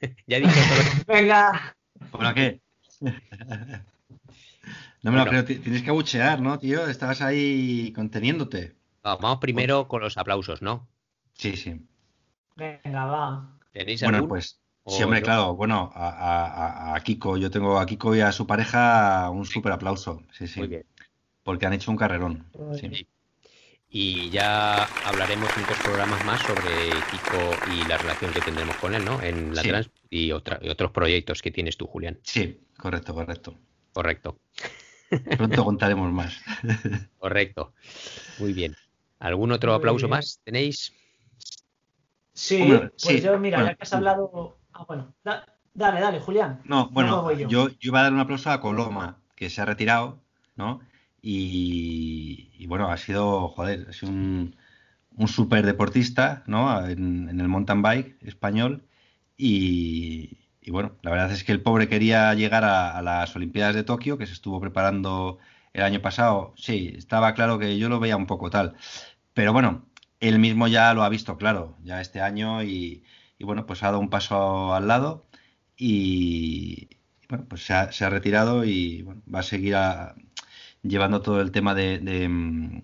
ya 0.26 0.36
he 0.36 0.40
dicho 0.40 0.52
todo. 0.52 1.04
Venga. 1.18 1.76
Bueno, 2.12 2.32
¿qué? 2.34 2.60
No 5.02 5.12
me 5.12 5.18
lo 5.18 5.24
Bueno. 5.24 5.30
creo, 5.30 5.44
ti- 5.44 5.56
tienes 5.58 5.82
que 5.82 5.90
abuchear, 5.90 6.40
¿no, 6.40 6.58
tío? 6.58 6.86
Estabas 6.86 7.20
ahí 7.22 7.92
conteniéndote. 7.92 8.76
Vamos 9.02 9.38
primero 9.38 9.88
con 9.88 10.00
los 10.02 10.16
aplausos, 10.16 10.62
¿no? 10.62 10.88
Sí, 11.34 11.56
sí. 11.56 11.80
Venga, 12.56 13.04
va. 13.06 13.58
¿Tenéis 13.72 14.02
Bueno, 14.02 14.18
alguno? 14.18 14.28
pues 14.34 14.60
¿O 14.84 14.90
sí, 14.96 15.02
hombre, 15.02 15.20
yo? 15.20 15.24
claro. 15.24 15.54
Bueno, 15.56 15.90
a- 15.94 16.94
a 16.94 17.00
Kiko, 17.00 17.36
yo 17.36 17.50
tengo 17.50 17.78
a 17.78 17.86
Kiko 17.86 18.14
y 18.16 18.20
a 18.20 18.30
su 18.32 18.46
pareja 18.46 19.28
un 19.30 19.44
súper 19.44 19.72
aplauso. 19.72 20.22
Sí, 20.32 20.46
sí. 20.46 20.60
Muy 20.60 20.68
bien. 20.68 20.84
Porque 21.46 21.64
han 21.64 21.72
hecho 21.72 21.90
un 21.90 21.96
carrerón. 21.96 22.44
Sí. 22.78 23.06
Y 23.88 24.28
ya 24.30 24.82
hablaremos 25.06 25.48
en 25.56 25.62
dos 25.64 25.78
programas 25.82 26.22
más 26.26 26.40
sobre 26.42 26.90
Kiko 27.10 27.72
y 27.72 27.88
la 27.88 27.96
relación 27.96 28.32
que 28.32 28.40
tendremos 28.40 28.76
con 28.76 28.94
él, 28.94 29.04
¿no? 29.04 29.22
En 29.22 29.54
la 29.54 29.62
Sí. 29.62 29.68
trans 29.68 29.90
y, 30.10 30.32
otra- 30.32 30.58
y 30.60 30.68
otros 30.68 30.90
proyectos 30.90 31.40
que 31.40 31.52
tienes 31.52 31.76
tú, 31.76 31.86
Julián. 31.86 32.18
Sí, 32.24 32.60
correcto, 32.76 33.14
correcto. 33.14 33.54
Correcto, 33.92 34.38
Pronto 35.38 35.64
contaremos 35.64 36.12
más. 36.12 36.36
correcto. 37.18 37.72
Muy 38.40 38.52
bien. 38.52 38.74
¿Algún 39.20 39.52
otro 39.52 39.70
Muy 39.70 39.78
aplauso 39.78 40.06
bien. 40.06 40.10
más 40.10 40.40
tenéis? 40.44 40.92
Sí, 42.34 42.60
Hombre, 42.60 42.80
pues 42.90 43.02
sí, 43.02 43.20
yo, 43.22 43.38
mira, 43.38 43.58
bueno. 43.58 43.70
ya 43.70 43.76
que 43.76 43.82
has 43.84 43.92
hablado. 43.94 44.58
Ah, 44.72 44.84
bueno, 44.86 45.14
da- 45.24 45.46
Dale, 45.72 46.00
dale, 46.00 46.20
Julián. 46.20 46.60
No, 46.64 46.88
bueno, 46.90 47.30
yo. 47.32 47.48
yo. 47.48 47.68
Yo, 47.68 47.74
iba 47.80 48.00
a 48.00 48.02
dar 48.04 48.12
un 48.12 48.18
aplauso 48.20 48.50
a 48.50 48.60
Coloma, 48.60 49.18
que 49.36 49.48
se 49.50 49.60
ha 49.60 49.64
retirado, 49.66 50.22
¿no? 50.56 50.80
Y, 51.28 52.66
bueno, 52.66 52.90
ha 52.90 52.96
sido, 52.96 53.48
joder, 53.48 53.86
ha 53.88 53.92
sido 53.92 54.12
un, 54.12 54.56
un 55.16 55.28
super 55.28 55.64
deportista, 55.66 56.42
¿no? 56.46 56.86
En, 56.86 57.28
en 57.28 57.40
el 57.40 57.48
mountain 57.48 57.82
bike 57.82 58.18
español. 58.22 58.86
Y, 59.36 60.38
y 60.60 60.70
bueno, 60.70 60.96
la 61.02 61.10
verdad 61.10 61.32
es 61.32 61.44
que 61.44 61.52
el 61.52 61.62
pobre 61.62 61.88
quería 61.88 62.34
llegar 62.34 62.64
a, 62.64 63.00
las 63.02 63.34
Olimpiadas 63.36 63.74
de 63.74 63.84
Tokio, 63.84 64.18
que 64.18 64.26
se 64.26 64.32
estuvo 64.34 64.60
preparando 64.60 65.38
el 65.72 65.82
año 65.82 66.00
pasado. 66.02 66.54
Sí, 66.56 66.92
estaba 66.96 67.34
claro 67.34 67.58
que 67.58 67.78
yo 67.78 67.88
lo 67.88 68.00
veía 68.00 68.16
un 68.16 68.26
poco 68.26 68.50
tal. 68.50 68.76
Pero 69.34 69.52
bueno, 69.52 69.86
él 70.20 70.38
mismo 70.38 70.68
ya 70.68 70.94
lo 70.94 71.02
ha 71.04 71.08
visto 71.08 71.36
claro, 71.36 71.76
ya 71.82 72.00
este 72.00 72.20
año, 72.20 72.62
y, 72.62 73.04
y 73.38 73.44
bueno, 73.44 73.66
pues 73.66 73.82
ha 73.82 73.86
dado 73.86 74.00
un 74.00 74.10
paso 74.10 74.74
al 74.74 74.88
lado 74.88 75.26
y, 75.76 76.88
y 77.22 77.26
bueno, 77.28 77.46
pues 77.48 77.64
se 77.66 77.74
ha, 77.74 77.92
se 77.92 78.04
ha 78.04 78.10
retirado 78.10 78.64
y 78.64 79.02
bueno, 79.02 79.22
va 79.32 79.40
a 79.40 79.42
seguir 79.42 79.74
a- 79.76 80.14
llevando 80.88 81.20
todo 81.22 81.40
el 81.40 81.50
tema 81.50 81.74
de, 81.74 81.98
de, 81.98 82.28
mm, 82.28 82.82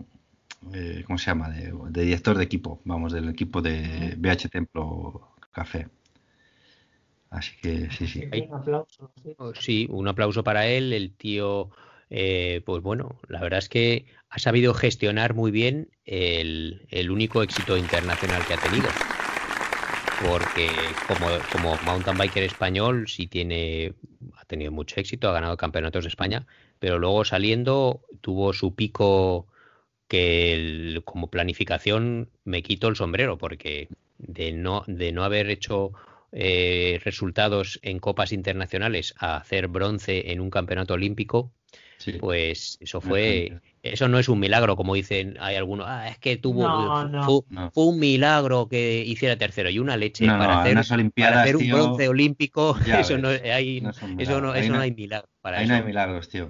eh, 0.75 1.05
¿cómo 1.07 1.19
se 1.19 1.27
llama? 1.27 1.51
De, 1.51 1.73
de 1.91 2.03
director 2.03 2.37
de 2.37 2.45
equipo, 2.45 2.81
vamos, 2.85 3.13
del 3.13 3.29
equipo 3.29 3.63
de 3.63 4.15
BH 4.19 4.49
Templo 4.51 5.33
Café. 5.53 5.89
Así 7.31 7.53
que 7.63 7.91
sí, 7.91 8.07
sí. 8.07 8.29
Sí, 8.31 8.47
un 8.49 8.55
aplauso. 8.55 9.11
sí. 9.23 9.35
Oh, 9.39 9.55
Sí, 9.55 9.87
un 9.91 10.07
aplauso 10.09 10.45
para 10.45 10.67
él. 10.67 10.93
El 10.93 11.13
tío, 11.17 11.71
eh, 12.11 12.61
pues 12.67 12.83
bueno, 12.83 13.19
la 13.29 13.41
verdad 13.41 13.59
es 13.59 13.69
que 13.71 14.05
ha 14.29 14.39
sabido 14.39 14.75
gestionar 14.75 15.35
muy 15.35 15.51
bien 15.51 15.89
el, 16.05 16.87
el 16.91 17.11
único 17.11 17.43
éxito 17.43 17.77
internacional 17.77 18.45
que 18.47 18.55
ha 18.55 18.59
tenido. 18.59 18.89
Porque 20.29 20.69
como, 21.09 21.27
como 21.51 21.77
mountain 21.85 22.17
biker 22.17 22.45
español 22.45 23.09
sí 23.09 23.27
tiene, 23.27 23.95
ha 24.37 24.45
tenido 24.45 24.71
mucho 24.71 25.01
éxito, 25.01 25.29
ha 25.29 25.33
ganado 25.33 25.57
campeonatos 25.57 26.05
de 26.05 26.09
España, 26.09 26.47
pero 26.83 26.99
luego 26.99 27.25
saliendo 27.25 28.01
tuvo 28.23 28.53
su 28.53 28.75
pico 28.75 29.47
que 30.09 30.53
el- 30.55 31.03
como 31.05 31.31
planificación 31.31 32.31
me 32.45 32.63
quito 32.65 32.89
el 32.89 32.97
sombrero 32.97 33.39
porque 33.39 33.89
de 34.19 34.53
no, 34.53 34.83
de 34.89 35.13
no 35.13 35.23
haber 35.25 35.49
hecho 35.51 35.93
eh, 36.33 37.01
resultados 37.05 37.79
en 37.83 38.01
copas 38.01 38.33
internacionales 38.33 39.15
a 39.19 39.37
hacer 39.37 39.69
bronce 39.69 40.33
en 40.33 40.41
un 40.41 40.51
campeonato 40.51 40.95
olímpico, 40.95 41.53
sí. 42.03 42.13
pues 42.15 42.77
eso 42.81 43.01
fue, 43.01 43.47
es 43.83 43.95
eso 43.95 44.09
no 44.09 44.19
es 44.19 44.29
un 44.29 44.39
milagro 44.39 44.77
como 44.77 44.95
dicen, 44.95 45.37
hay 45.41 45.57
algunos, 45.57 45.87
ah, 45.89 46.09
es 46.09 46.19
que 46.19 46.37
tuvo, 46.37 46.69
No, 46.69 47.01
fu- 47.03 47.09
no. 47.09 47.23
fu- 47.25 47.47
No. 47.51 47.71
fue 47.73 47.85
un 47.87 47.99
milagro 47.99 48.69
que 48.69 49.03
hiciera 49.05 49.37
tercero 49.37 49.71
y 49.71 49.79
una 49.79 49.97
leche 49.97 50.27
No, 50.27 50.39
para 50.39 50.55
no, 50.55 50.61
hacer, 50.61 50.73
unas 50.73 50.89
para 50.89 51.01
Olimpiadas, 51.01 51.43
hacer 51.43 51.57
un 51.57 51.63
tío, 51.63 51.75
bronce 51.75 52.09
olímpico, 52.09 52.77
eso 52.87 53.19
no 53.19 53.29
ves, 53.29 53.43
hay, 53.43 53.81
no 53.81 53.91
es 53.91 54.03
un 54.03 54.21
eso 54.21 54.41
no, 54.41 54.55
eso 54.55 54.69
no 54.69 54.75
no- 54.77 54.81
hay 54.83 54.93
milagro 54.93 55.29
para 55.41 55.59
Ahí 55.59 55.65
eso. 55.65 55.73
no 55.73 55.79
hay 55.79 55.85
milagros, 55.85 56.29
tío. 56.29 56.49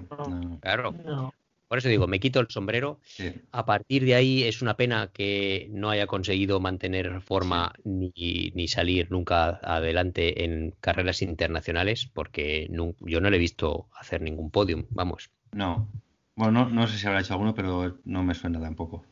Claro, 0.61 0.91
No. 1.05 1.33
por 1.67 1.77
eso 1.79 1.89
digo, 1.89 2.05
me 2.07 2.19
quito 2.19 2.39
el 2.39 2.47
sombrero. 2.49 2.99
sí. 3.03 3.31
A 3.51 3.65
partir 3.65 4.05
de 4.05 4.13
ahí 4.15 4.43
es 4.43 4.61
una 4.61 4.77
pena 4.77 5.09
que 5.13 5.67
no 5.71 5.89
haya 5.89 6.05
conseguido 6.07 6.59
mantener 6.59 7.21
forma 7.21 7.73
ni, 7.83 8.11
ni 8.53 8.67
salir 8.67 9.09
nunca 9.11 9.59
adelante 9.63 10.43
en 10.43 10.71
carreras 10.79 11.21
internacionales, 11.23 12.09
porque 12.13 12.67
yo 12.69 13.21
no 13.21 13.29
le 13.29 13.37
he 13.37 13.39
visto 13.39 13.87
hacer 13.99 14.21
ningún 14.21 14.51
podium, 14.51 14.85
vamos. 14.91 15.31
No. 15.53 15.87
Bueno, 16.35 16.65
no, 16.65 16.69
no 16.69 16.87
sé 16.87 16.97
si 16.97 17.07
habrá 17.07 17.21
hecho 17.21 17.33
alguno, 17.33 17.53
pero 17.53 17.99
no 18.05 18.23
me 18.23 18.33
suena 18.33 18.59
tampoco. 18.59 19.05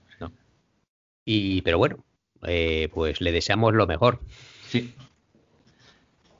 Y, 1.23 1.61
pero 1.61 1.77
bueno, 1.77 2.03
eh, 2.47 2.89
pues 2.93 3.21
le 3.21 3.31
deseamos 3.31 3.73
lo 3.73 3.85
mejor. 3.85 4.19
Sí. 4.67 4.95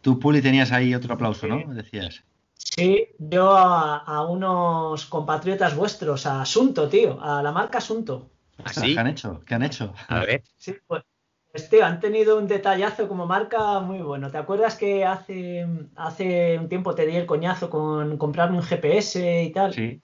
Tú, 0.02 0.20
Puli, 0.20 0.41
tenías 0.41 0.72
ahí 0.72 0.95
otro 0.95 1.14
aplauso, 1.14 1.45
¿no? 1.47 1.74
Decías. 1.74 2.24
Sí, 2.56 3.10
yo 3.20 3.52
a, 3.52 3.97
a 3.97 4.26
unos 4.26 5.06
compatriotas 5.06 5.76
vuestros, 5.76 6.26
a 6.26 6.41
Asunto, 6.41 6.89
tío, 6.89 7.22
a 7.22 7.43
la 7.43 7.52
marca 7.52 7.78
Asunto. 7.78 8.32
¿Así? 8.64 8.93
¿Qué 8.93 8.99
han 8.99 9.08
hecho? 9.08 9.41
¿Qué 9.45 9.56
han 9.56 9.64
hecho? 9.64 9.93
A 10.08 10.20
ver, 10.20 10.43
Sí, 10.58 10.74
pues, 10.88 11.04
pues, 11.52 11.70
tío, 11.70 11.86
han 11.86 11.99
tenido 11.99 12.38
un 12.38 12.47
detallazo 12.47 13.08
como 13.08 13.26
marca 13.26 13.80
muy 13.80 13.99
bueno. 13.99 14.32
¿Te 14.32 14.38
acuerdas 14.38 14.76
que 14.76 15.06
hace, 15.06 15.68
hace 15.95 16.58
un 16.58 16.70
tiempo 16.70 16.95
te 16.95 17.06
di 17.06 17.16
el 17.16 17.26
coñazo 17.26 17.70
con 17.70 18.18
comprarme 18.18 18.58
un 18.58 18.64
GPS 18.64 19.43
y 19.43 19.52
tal? 19.52 19.74
Sí. 19.74 20.02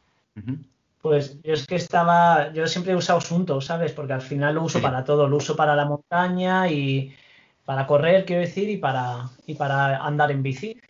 Pues 1.01 1.41
yo 1.41 1.53
es 1.53 1.65
que 1.65 1.75
estaba, 1.75 2.51
yo 2.51 2.67
siempre 2.67 2.91
he 2.91 2.95
usado 2.95 3.19
Asunto, 3.19 3.61
¿sabes? 3.61 3.93
Porque 3.93 4.13
al 4.13 4.21
final 4.21 4.55
lo 4.55 4.63
uso 4.63 4.79
Sí. 4.79 4.83
para 4.83 5.05
todo, 5.05 5.27
lo 5.27 5.37
uso 5.37 5.55
para 5.55 5.75
la 5.75 5.85
montaña 5.85 6.69
y 6.69 7.15
para 7.63 7.87
correr, 7.87 8.25
quiero 8.25 8.41
decir, 8.41 8.69
y 8.69 8.77
para, 8.77 9.29
y 9.45 9.53
para 9.53 10.03
andar 10.03 10.31
en 10.31 10.43
bici. 10.43 10.81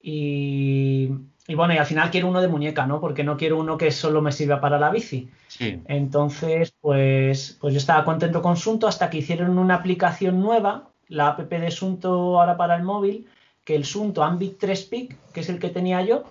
Y, 0.00 1.08
y 1.46 1.54
bueno, 1.54 1.74
y 1.74 1.76
al 1.76 1.86
final 1.86 2.10
quiero 2.10 2.28
uno 2.28 2.40
de 2.40 2.48
muñeca, 2.48 2.86
¿no? 2.86 3.00
Porque 3.00 3.22
no 3.22 3.36
quiero 3.36 3.58
uno 3.58 3.76
que 3.76 3.90
solo 3.90 4.22
me 4.22 4.32
sirva 4.32 4.60
para 4.60 4.78
la 4.78 4.90
bici. 4.90 5.28
Sí. 5.48 5.82
Entonces, 5.86 6.74
pues, 6.80 7.58
pues 7.60 7.74
yo 7.74 7.78
estaba 7.78 8.04
contento 8.04 8.40
con 8.40 8.56
Sunto 8.56 8.88
hasta 8.88 9.10
que 9.10 9.18
hicieron 9.18 9.58
una 9.58 9.74
aplicación 9.74 10.40
nueva, 10.40 10.88
la 11.08 11.28
app 11.28 11.40
de 11.40 11.70
Sunto 11.70 12.40
ahora 12.40 12.56
para 12.56 12.76
el 12.76 12.82
móvil, 12.82 13.28
que 13.64 13.76
el 13.76 13.84
Sunto 13.84 14.22
Ambit 14.22 14.58
3 14.58 14.82
Peak, 14.84 15.16
que 15.32 15.40
es 15.40 15.48
el 15.50 15.58
que 15.58 15.68
tenía 15.68 16.00
yo, 16.02 16.24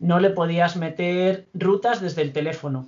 no 0.00 0.18
le 0.18 0.30
podías 0.30 0.76
meter 0.76 1.46
rutas 1.54 2.00
desde 2.00 2.22
el 2.22 2.32
teléfono. 2.32 2.86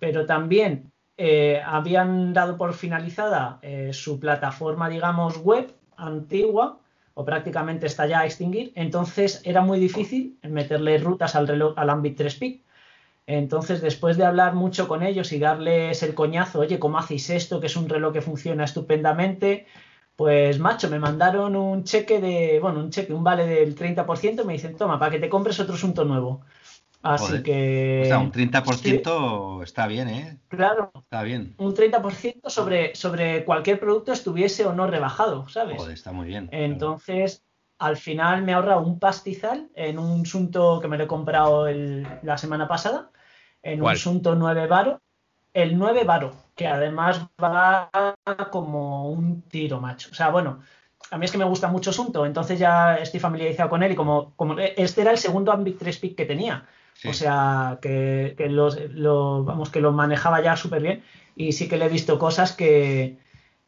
Pero 0.00 0.26
también 0.26 0.90
eh, 1.16 1.62
habían 1.64 2.32
dado 2.32 2.56
por 2.56 2.74
finalizada 2.74 3.58
eh, 3.62 3.92
su 3.92 4.18
plataforma, 4.18 4.88
digamos, 4.88 5.38
web 5.38 5.72
antigua, 5.96 6.78
o 7.18 7.24
prácticamente 7.24 7.86
está 7.86 8.06
ya 8.06 8.20
a 8.20 8.26
extinguir, 8.26 8.72
entonces 8.74 9.40
era 9.44 9.62
muy 9.62 9.78
difícil 9.80 10.38
meterle 10.42 10.98
rutas 10.98 11.34
al 11.34 11.48
reloj, 11.48 11.72
al 11.76 11.88
Ambit 11.88 12.14
3 12.18 12.34
Peak. 12.34 12.60
Entonces, 13.26 13.80
después 13.80 14.18
de 14.18 14.26
hablar 14.26 14.54
mucho 14.54 14.86
con 14.86 15.02
ellos 15.02 15.32
y 15.32 15.38
darles 15.38 16.02
el 16.02 16.14
coñazo, 16.14 16.60
oye, 16.60 16.78
¿cómo 16.78 16.98
hacéis 16.98 17.30
esto? 17.30 17.58
Que 17.58 17.68
es 17.68 17.76
un 17.76 17.88
reloj 17.88 18.12
que 18.12 18.20
funciona 18.20 18.64
estupendamente. 18.64 19.66
Pues, 20.14 20.58
macho, 20.58 20.90
me 20.90 20.98
mandaron 20.98 21.56
un 21.56 21.84
cheque 21.84 22.20
de, 22.20 22.60
bueno, 22.60 22.80
un 22.80 22.90
cheque, 22.90 23.14
un 23.14 23.24
vale 23.24 23.46
del 23.46 23.74
30%, 23.74 24.44
me 24.44 24.52
dicen, 24.52 24.76
toma, 24.76 24.98
para 24.98 25.12
que 25.12 25.18
te 25.18 25.30
compres 25.30 25.58
otro 25.58 25.74
asunto 25.74 26.04
nuevo. 26.04 26.42
Así 27.14 27.26
Joder. 27.26 27.42
que... 27.42 28.00
O 28.04 28.06
sea, 28.06 28.18
un 28.18 28.32
30% 28.32 29.62
está 29.62 29.86
bien, 29.86 30.08
¿eh? 30.08 30.38
Claro, 30.48 30.90
Está 30.94 31.22
bien. 31.22 31.54
un 31.58 31.72
30% 31.74 32.50
sobre, 32.50 32.94
sobre 32.94 33.44
cualquier 33.44 33.78
producto 33.78 34.12
estuviese 34.12 34.66
o 34.66 34.72
no 34.72 34.86
rebajado, 34.86 35.48
¿sabes? 35.48 35.76
Joder, 35.78 35.92
está 35.94 36.12
muy 36.12 36.26
bien. 36.26 36.48
Entonces, 36.52 37.44
al 37.78 37.96
final 37.96 38.42
me 38.42 38.54
ahorra 38.54 38.78
un 38.78 38.98
pastizal 38.98 39.68
en 39.74 39.98
un 39.98 40.26
Sunto 40.26 40.80
que 40.80 40.88
me 40.88 40.98
lo 40.98 41.04
he 41.04 41.06
comprado 41.06 41.68
el- 41.68 42.06
la 42.22 42.38
semana 42.38 42.66
pasada, 42.66 43.10
en 43.62 43.80
¿Cuál? 43.80 43.94
un 43.94 43.98
Sunto 44.00 44.34
9 44.34 44.66
Varo, 44.66 45.00
el 45.54 45.78
9 45.78 46.04
Varo, 46.04 46.32
que 46.54 46.66
además 46.66 47.26
va 47.42 47.88
como 48.50 49.10
un 49.10 49.42
tiro, 49.42 49.80
macho. 49.80 50.08
O 50.10 50.14
sea, 50.14 50.30
bueno, 50.30 50.60
a 51.10 51.18
mí 51.18 51.24
es 51.24 51.30
que 51.32 51.38
me 51.38 51.44
gusta 51.44 51.68
mucho 51.68 51.92
Sunto, 51.92 52.26
entonces 52.26 52.58
ya 52.58 52.96
estoy 52.96 53.20
familiarizado 53.20 53.68
con 53.70 53.82
él 53.82 53.92
y 53.92 53.96
como, 53.96 54.34
como 54.36 54.58
este 54.58 55.02
era 55.02 55.12
el 55.12 55.18
segundo 55.18 55.52
Ambit 55.52 55.78
3 55.78 55.98
Peak 55.98 56.16
que 56.16 56.24
tenía. 56.26 56.66
Sí. 57.02 57.08
O 57.08 57.12
sea, 57.12 57.78
que, 57.82 58.34
que 58.38 58.48
los- 58.48 58.80
lo, 58.90 59.44
vamos, 59.44 59.70
que 59.70 59.80
lo 59.80 59.92
manejaba 59.92 60.42
ya 60.42 60.56
súper 60.56 60.82
bien 60.82 61.02
y 61.36 61.52
sí 61.52 61.68
que 61.68 61.76
le 61.76 61.86
he 61.86 61.88
visto 61.88 62.18
cosas 62.18 62.52
que, 62.52 63.18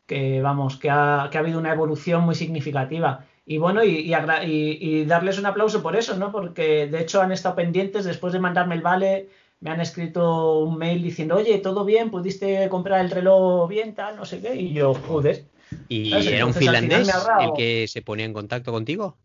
que 0.07 0.41
vamos, 0.43 0.77
que 0.77 0.91
ha, 0.91 1.29
que 1.31 1.39
ha 1.39 1.41
habido 1.41 1.59
una 1.59 1.73
evolución 1.73 2.23
muy 2.25 2.35
significativa. 2.35 3.27
Y 3.47 3.59
bueno, 3.59 3.83
y, 3.85 5.05
darles 5.07 5.39
un 5.39 5.47
aplauso 5.47 5.83
por 5.83 5.97
eso, 5.97 6.17
¿no? 6.17 6.33
Porque 6.33 6.87
de 6.87 7.01
hecho 7.01 7.23
han 7.23 7.33
estado 7.33 7.57
pendientes 7.57 8.05
después 8.05 8.33
de 8.33 8.41
mandarme 8.41 8.75
el 8.75 8.83
vale, 8.83 9.29
me 9.61 9.71
han 9.71 9.81
escrito 9.81 10.59
un 10.61 10.79
mail 10.79 11.03
diciendo, 11.03 11.37
oye, 11.37 11.59
todo 11.59 11.85
bien, 11.85 12.11
pudiste 12.11 12.69
comprar 12.69 13.01
el 13.05 13.11
reloj 13.11 13.69
bien, 13.69 13.95
tal, 13.95 14.17
no 14.17 14.25
sé 14.25 14.41
qué. 14.41 14.55
Y 14.55 14.73
yo, 14.75 14.95
joder, 14.95 15.45
¿y 15.89 16.11
¿Sabes? 16.11 16.27
era 16.29 16.47
un 16.47 16.53
Entonces, 16.53 16.69
finlandés 16.71 17.09
el 17.39 17.53
que 17.57 17.87
se 17.89 18.03
ponía 18.03 18.27
en 18.27 18.33
contacto 18.33 18.73
contigo? 18.73 19.17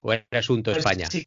¿O 0.00 0.12
era 0.12 0.24
asunto 0.32 0.70
Pues, 0.70 0.78
España? 0.78 1.08
si 1.08 1.26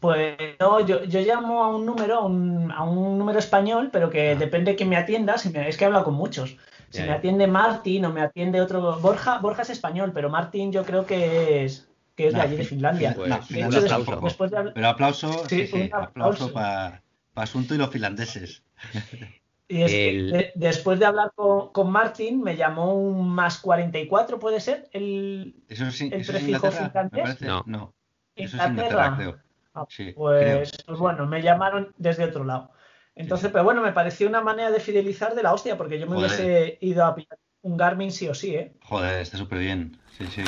pues 0.00 0.36
no, 0.60 0.80
yo, 0.86 1.04
yo 1.04 1.20
llamo 1.20 1.62
a 1.64 1.68
un 1.74 1.84
número, 1.86 2.18
a 2.18 2.24
un, 2.26 2.70
a 2.72 2.82
un 2.84 3.18
número 3.18 3.38
español, 3.38 3.90
pero 3.92 4.10
que 4.10 4.32
Ah. 4.32 4.34
depende 4.34 4.72
de 4.72 4.76
quién 4.76 4.88
me 4.88 4.96
atienda. 4.96 5.38
Si 5.38 5.50
me- 5.50 5.68
es 5.68 5.76
que 5.76 5.84
he 5.84 5.86
hablado 5.86 6.04
con 6.04 6.14
muchos. 6.14 6.56
Si 6.90 6.98
Ya, 6.98 7.06
me 7.06 7.12
atiende 7.12 7.46
Martín 7.46 8.04
o 8.04 8.10
me 8.12 8.20
atiende 8.20 8.60
otro. 8.60 8.98
Borja, 9.00 9.38
Borja 9.38 9.62
es 9.62 9.70
español, 9.70 10.12
pero 10.14 10.28
Martín 10.28 10.72
yo 10.72 10.84
creo 10.84 11.06
que 11.06 11.64
es, 11.64 11.88
que 12.16 12.26
es 12.28 12.34
de 12.34 12.40
allí, 12.40 12.56
de 12.56 12.64
fi- 12.64 12.68
Finlandia. 12.70 13.14
Pues, 13.14 13.30
De 13.48 13.88
tampoco. 13.88 14.26
después 14.26 14.50
de 14.50 14.58
hablar- 14.58 14.74
Pero 14.74 14.88
aplauso, 14.88 15.32
sí, 15.48 15.60
Sí, 15.60 15.66
sí, 15.68 15.76
un 15.76 15.82
aplauso 15.94 16.44
aplauso. 16.44 16.52
para 16.52 17.02
Asunto 17.34 17.74
y 17.74 17.78
los 17.78 17.88
finlandeses. 17.88 18.62
y 19.68 19.80
es 19.82 19.90
que 19.90 20.12
de- 20.36 20.52
después 20.54 20.98
de 20.98 21.06
hablar 21.06 21.32
con, 21.34 21.72
con 21.72 21.90
Martín, 21.90 22.42
me 22.42 22.56
llamó 22.56 22.92
un 22.94 23.26
más 23.30 23.56
44, 23.58 24.38
¿puede 24.38 24.60
ser? 24.60 24.90
El 24.92 25.54
¿Eso 25.68 25.86
es, 25.86 25.98
¿El 26.02 26.08
eso 26.12 26.16
es 26.20 26.28
prefijo 26.28 26.66
Inglaterra? 26.66 26.82
Me 26.82 26.90
finlandés? 26.90 27.22
parece. 27.22 27.46
No. 27.46 27.62
No. 27.66 27.94
Eso 28.36 28.56
es 28.58 28.62
Inglaterra. 28.68 29.06
Inglaterra, 29.08 29.16
creo. 29.16 29.38
Ah, 29.74 29.86
Sí, 29.88 30.12
Pues, 30.14 30.42
creo, 30.42 30.58
pues 30.86 30.98
sí. 30.98 31.02
bueno, 31.02 31.26
me 31.26 31.42
llamaron 31.42 31.92
desde 31.96 32.24
otro 32.24 32.44
lado. 32.44 32.70
Entonces, 33.14 33.48
sí. 33.48 33.52
pero 33.52 33.64
bueno, 33.64 33.82
me 33.82 33.92
pareció 33.92 34.28
una 34.28 34.40
manera 34.40 34.70
de 34.70 34.80
fidelizar 34.80 35.34
de 35.34 35.42
la 35.42 35.52
hostia, 35.52 35.76
porque 35.76 35.98
yo 35.98 36.06
me 36.06 36.14
Joder. 36.16 36.30
hubiese 36.30 36.78
ido 36.80 37.04
a 37.04 37.14
pillar 37.14 37.38
un 37.62 37.76
Garmin 37.76 38.10
sí 38.10 38.28
o 38.28 38.34
sí, 38.34 38.54
¿eh? 38.56 38.72
Joder, 38.82 39.20
está 39.20 39.36
súper 39.38 39.58
bien. 39.60 39.96
Sí, 40.18 40.26
sí. 40.26 40.42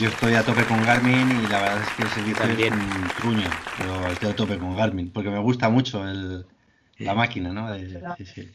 Yo 0.00 0.08
estoy 0.08 0.34
a 0.34 0.42
tope 0.42 0.64
con 0.64 0.82
Garmin 0.84 1.30
y 1.44 1.46
la 1.46 1.60
verdad 1.60 1.80
es 1.82 1.88
que 1.96 2.02
el 2.02 2.08
servicio 2.08 2.42
También. 2.42 2.72
es 2.74 2.80
un 2.80 3.08
truño, 3.20 3.48
pero 3.78 4.06
estoy 4.08 4.30
a 4.30 4.36
tope 4.36 4.58
con 4.58 4.76
Garmin 4.76 5.10
porque 5.12 5.30
me 5.30 5.38
gusta 5.38 5.68
mucho 5.68 6.06
el, 6.08 6.44
la 6.98 7.14
máquina, 7.14 7.52
¿no? 7.52 7.72
Sí, 8.16 8.26
sí. 8.26 8.50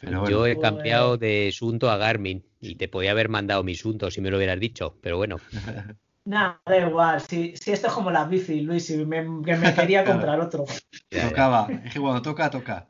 Pero 0.00 0.20
bueno, 0.20 0.30
Yo 0.38 0.46
he 0.46 0.54
Pues- 0.54 0.62
cambiado 0.62 1.16
de 1.18 1.50
Sunto 1.52 1.90
a 1.90 1.96
Garmin 1.96 2.44
y 2.60 2.76
te 2.76 2.88
podía 2.88 3.10
haber 3.10 3.28
mandado 3.28 3.62
mi 3.62 3.74
Sunto 3.74 4.10
si 4.10 4.20
me 4.20 4.30
lo 4.30 4.36
hubieras 4.38 4.58
dicho, 4.58 4.96
pero 5.02 5.16
bueno, 5.16 5.36
Nada, 6.28 6.60
da 6.66 6.76
igual. 6.76 7.20
Si, 7.22 7.56
si 7.56 7.72
esto 7.72 7.86
es 7.86 7.92
como 7.94 8.10
la 8.10 8.24
bici, 8.24 8.60
Luis, 8.60 8.84
si 8.86 8.98
me, 9.06 9.24
que 9.42 9.56
me 9.56 9.74
quería 9.74 10.04
comprar 10.04 10.38
otro. 10.40 10.66
ya, 11.10 11.22
ya. 11.22 11.28
tocaba. 11.28 11.68
Es 11.84 11.94
que 11.94 12.00
cuando 12.00 12.20
toca, 12.20 12.50
toca. 12.50 12.86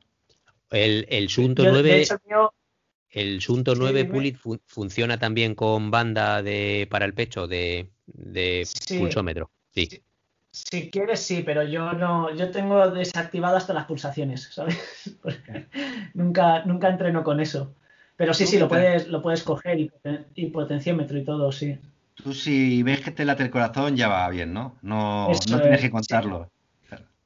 el, 0.70 1.06
el 1.08 1.28
Sunto 1.28 1.62
Yo, 1.62 1.68
de 1.68 1.72
9, 1.82 2.02
hecho, 2.02 2.14
el 2.14 2.20
mío- 2.26 2.52
el 3.10 3.40
Sunto 3.40 3.74
Sí, 3.74 3.78
9 3.80 4.02
dime. 4.02 4.12
Pulit 4.12 4.36
fu- 4.36 4.60
funciona 4.66 5.18
también 5.18 5.54
con 5.54 5.90
banda 5.92 6.42
de 6.42 6.88
para 6.90 7.04
el 7.04 7.14
pecho 7.14 7.46
de, 7.46 7.90
de 8.06 8.66
Sí. 8.66 8.98
pulsómetro. 8.98 9.50
Sí, 9.72 9.86
Sí. 9.86 10.02
Si 10.50 10.90
quieres, 10.90 11.20
sí, 11.20 11.42
pero 11.44 11.62
yo 11.62 11.92
no, 11.92 12.34
yo 12.34 12.50
tengo 12.50 12.90
desactivado 12.90 13.56
hasta 13.56 13.72
las 13.72 13.84
pulsaciones, 13.84 14.48
¿sabes? 14.52 14.76
Nunca, 16.14 16.64
nunca 16.64 16.88
entreno 16.88 17.22
con 17.22 17.38
eso. 17.38 17.76
Pero 18.16 18.34
sí, 18.34 18.46
sí, 18.46 18.58
lo 18.58 18.66
puedes, 18.66 19.06
lo 19.06 19.22
puedes 19.22 19.44
coger 19.44 19.78
y 20.34 20.46
potenciómetro 20.46 21.16
y 21.18 21.24
todo, 21.24 21.52
sí. 21.52 21.78
Tú 22.22 22.32
si 22.34 22.82
ves 22.82 23.00
que 23.00 23.10
te 23.12 23.24
late 23.24 23.44
el 23.44 23.50
corazón 23.50 23.96
ya 23.96 24.08
va 24.08 24.28
bien, 24.28 24.52
¿no? 24.52 24.76
No, 24.82 25.30
Eso 25.30 25.50
no 25.50 25.60
tienes 25.60 25.78
es, 25.78 25.82
que 25.82 25.86
sí. 25.86 25.92
contarlo. 25.92 26.50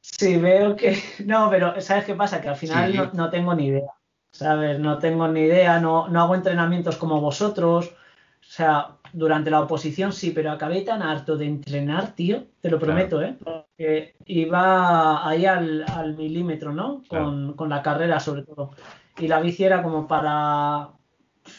Sí, 0.00 0.36
veo 0.36 0.76
que. 0.76 0.96
No, 1.26 1.48
pero 1.50 1.80
¿sabes 1.80 2.04
qué 2.04 2.14
pasa? 2.14 2.40
Que 2.40 2.48
al 2.48 2.56
final 2.56 2.92
Sí. 2.92 2.98
no, 2.98 3.12
no 3.12 3.30
tengo 3.30 3.54
ni 3.54 3.66
idea. 3.66 3.90
¿Sabes? 4.32 4.78
No 4.78 4.98
tengo 4.98 5.28
ni 5.28 5.40
idea, 5.40 5.78
no, 5.78 6.08
no 6.08 6.22
hago 6.22 6.34
entrenamientos 6.34 6.96
como 6.96 7.20
vosotros. 7.20 7.88
O 7.88 8.44
sea, 8.54 8.96
durante 9.12 9.50
la 9.50 9.60
oposición 9.60 10.12
sí, 10.12 10.30
pero 10.30 10.50
acabé 10.50 10.82
tan 10.82 11.02
harto 11.02 11.36
de 11.36 11.46
entrenar, 11.46 12.14
tío, 12.14 12.44
te 12.60 12.70
lo 12.70 12.78
Claro. 12.78 12.94
prometo, 12.94 13.22
¿eh? 13.22 13.36
Porque 13.44 14.14
iba 14.26 15.26
ahí 15.28 15.46
al, 15.46 15.84
al 15.88 16.16
milímetro, 16.16 16.72
¿no? 16.72 17.02
Con, 17.08 17.54
con 17.54 17.68
la 17.68 17.82
carrera, 17.82 18.20
sobre 18.20 18.42
todo. 18.42 18.72
Y 19.18 19.28
la 19.28 19.40
bici 19.40 19.64
era 19.64 19.82
como 19.82 20.08
para. 20.08 20.88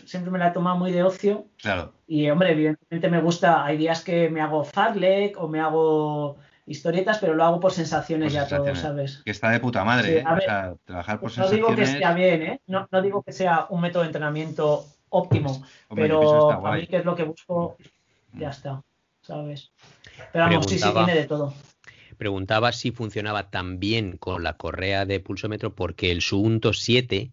Siempre 0.06 0.32
me 0.32 0.40
la 0.40 0.48
he 0.50 0.52
tomado 0.52 0.78
muy 0.78 0.92
de 0.92 1.04
ocio. 1.04 1.46
Claro. 1.58 1.94
Y 2.08 2.30
hombre, 2.30 2.52
evidentemente 2.52 3.10
me 3.10 3.22
gusta, 3.22 3.64
hay 3.66 3.78
días 3.78 4.04
que 4.04 4.30
me 4.30 4.42
hago 4.42 4.64
farlek 4.64 5.40
o 5.40 5.48
me 5.48 5.60
hago 5.60 6.38
historietas, 6.66 7.18
pero 7.20 7.34
lo 7.34 7.44
hago 7.44 7.60
por 7.60 7.74
sensaciones 7.74 8.34
Por 8.34 8.42
ya 8.42 8.48
todo, 8.48 8.66
sensaciones. 8.66 9.12
¿sabes? 9.12 9.22
Que 9.26 9.32
está 9.32 9.50
de 9.50 9.60
puta 9.60 9.84
madre, 9.84 10.08
Sí, 10.08 10.18
¿eh? 10.20 10.24
O 10.26 10.40
sea, 10.40 10.74
trabajar 10.86 11.20
por 11.20 11.38
No 11.38 11.50
digo 11.50 11.68
que 11.70 11.86
sensaciones. 11.86 12.00
sea 12.00 12.14
bien, 12.14 12.42
¿eh? 12.42 12.62
No, 12.68 12.88
no 12.92 13.02
digo 13.02 13.22
que 13.24 13.32
sea 13.34 13.68
un 13.70 13.82
método 13.82 14.04
de 14.04 14.08
entrenamiento 14.08 14.86
óptimo, 15.10 15.64
Hombre, 15.90 16.06
pero 16.06 16.52
a 16.52 16.76
mí 16.76 16.88
que 16.88 16.98
es 16.98 17.06
lo 17.06 17.16
que 17.16 17.24
busco, 17.24 17.78
ya 18.34 18.50
está, 18.50 18.82
¿sabes? 19.22 19.72
Pero 20.32 20.46
vamos, 20.46 20.66
sí, 20.68 20.80
sí, 20.80 20.92
tiene 20.92 21.14
de 21.16 21.26
todo. 21.26 21.54
Preguntaba 22.18 22.72
si 22.72 22.92
funcionaba 22.92 23.50
tan 23.50 23.80
bien 23.80 24.18
con 24.18 24.44
la 24.44 24.54
correa 24.54 25.06
de 25.06 25.20
pulsómetro 25.20 25.76
porque 25.76 26.12
el 26.12 26.22
Suunto 26.22 26.74
7 26.74 27.32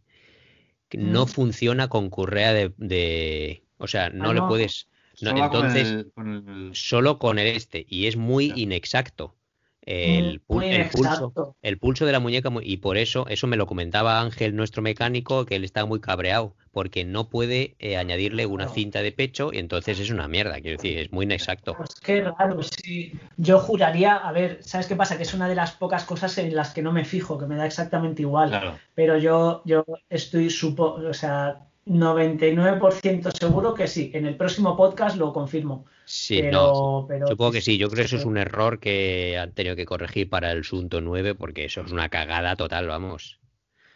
no 0.98 1.24
Mm. 1.24 1.28
funciona 1.28 1.88
con 1.88 2.10
correa 2.10 2.52
de, 2.52 2.72
de- 2.76 3.62
o 3.78 3.86
sea, 3.86 4.10
no 4.10 4.30
Ah, 4.30 4.34
le 4.34 4.40
no. 4.40 4.48
puedes, 4.48 4.88
no, 5.20 5.30
Solo 5.30 5.50
con 5.50 5.66
entonces 5.66 5.88
el- 5.90 6.12
con 6.12 6.28
el- 6.48 6.70
solo 6.74 7.18
con 7.18 7.38
el 7.38 7.46
este 7.48 7.84
y 7.88 8.06
es 8.06 8.16
muy 8.16 8.46
Claro. 8.46 8.60
inexacto. 8.60 9.36
El, 9.82 10.42
pul- 10.46 10.58
Muy 10.60 10.70
el 10.70 10.88
pulso, 10.90 11.32
el 11.62 11.78
pulso 11.78 12.06
de 12.06 12.12
la 12.12 12.20
muñeca 12.20 12.50
mu- 12.50 12.60
y 12.62 12.76
por 12.78 12.96
eso, 12.96 13.26
eso 13.28 13.46
me 13.46 13.56
lo 13.56 13.66
comentaba 13.66 14.20
Ángel, 14.20 14.54
nuestro 14.54 14.82
mecánico, 14.82 15.46
que 15.46 15.56
él 15.56 15.64
está 15.64 15.84
muy 15.86 16.00
cabreado 16.00 16.54
porque 16.72 17.04
no 17.04 17.28
puede 17.28 17.74
eh, 17.80 17.96
añadirle 17.96 18.46
una 18.46 18.68
cinta 18.68 19.02
de 19.02 19.10
pecho 19.12 19.50
y 19.52 19.58
entonces 19.58 19.98
es 19.98 20.10
una 20.10 20.28
mierda, 20.28 20.60
quiero 20.60 20.76
decir, 20.76 20.98
es 20.98 21.10
muy 21.12 21.24
inexacto. 21.24 21.74
Pues 21.74 21.90
qué 22.00 22.22
raro, 22.22 22.62
sí. 22.62 23.12
Yo 23.36 23.58
juraría, 23.58 24.14
a 24.16 24.30
ver, 24.32 24.58
¿sabes 24.62 24.86
qué 24.86 24.94
pasa? 24.96 25.16
Que 25.16 25.24
es 25.24 25.34
una 25.34 25.48
de 25.48 25.54
las 25.56 25.72
pocas 25.72 26.04
cosas 26.04 26.36
en 26.38 26.54
las 26.54 26.72
que 26.72 26.82
no 26.82 26.92
me 26.92 27.04
fijo, 27.04 27.38
que 27.38 27.46
me 27.46 27.56
da 27.56 27.66
exactamente 27.66 28.22
igual. 28.22 28.50
Claro. 28.50 28.78
Pero 28.94 29.18
yo, 29.18 29.62
yo 29.64 29.84
estoy, 30.08 30.50
supo, 30.50 30.92
o 30.94 31.14
sea, 31.14 31.69
99% 31.86 33.32
seguro 33.32 33.74
que 33.74 33.88
sí. 33.88 34.10
En 34.14 34.26
el 34.26 34.36
próximo 34.36 34.76
podcast 34.76 35.16
lo 35.16 35.32
confirmo. 35.32 35.86
Sí, 36.04 36.40
pero, 36.40 36.50
no, 36.52 37.06
pero 37.08 37.26
Supongo 37.28 37.52
que 37.52 37.60
sí, 37.60 37.78
yo 37.78 37.88
creo 37.88 38.02
que 38.02 38.06
eso 38.06 38.16
es 38.16 38.24
un 38.24 38.36
error 38.36 38.78
que 38.78 39.38
han 39.38 39.52
tenido 39.52 39.76
que 39.76 39.86
corregir 39.86 40.28
para 40.28 40.52
el 40.52 40.64
Sunto 40.64 41.00
9 41.00 41.34
porque 41.34 41.64
eso 41.64 41.80
es 41.82 41.92
una 41.92 42.08
cagada 42.08 42.56
total, 42.56 42.86
vamos. 42.86 43.38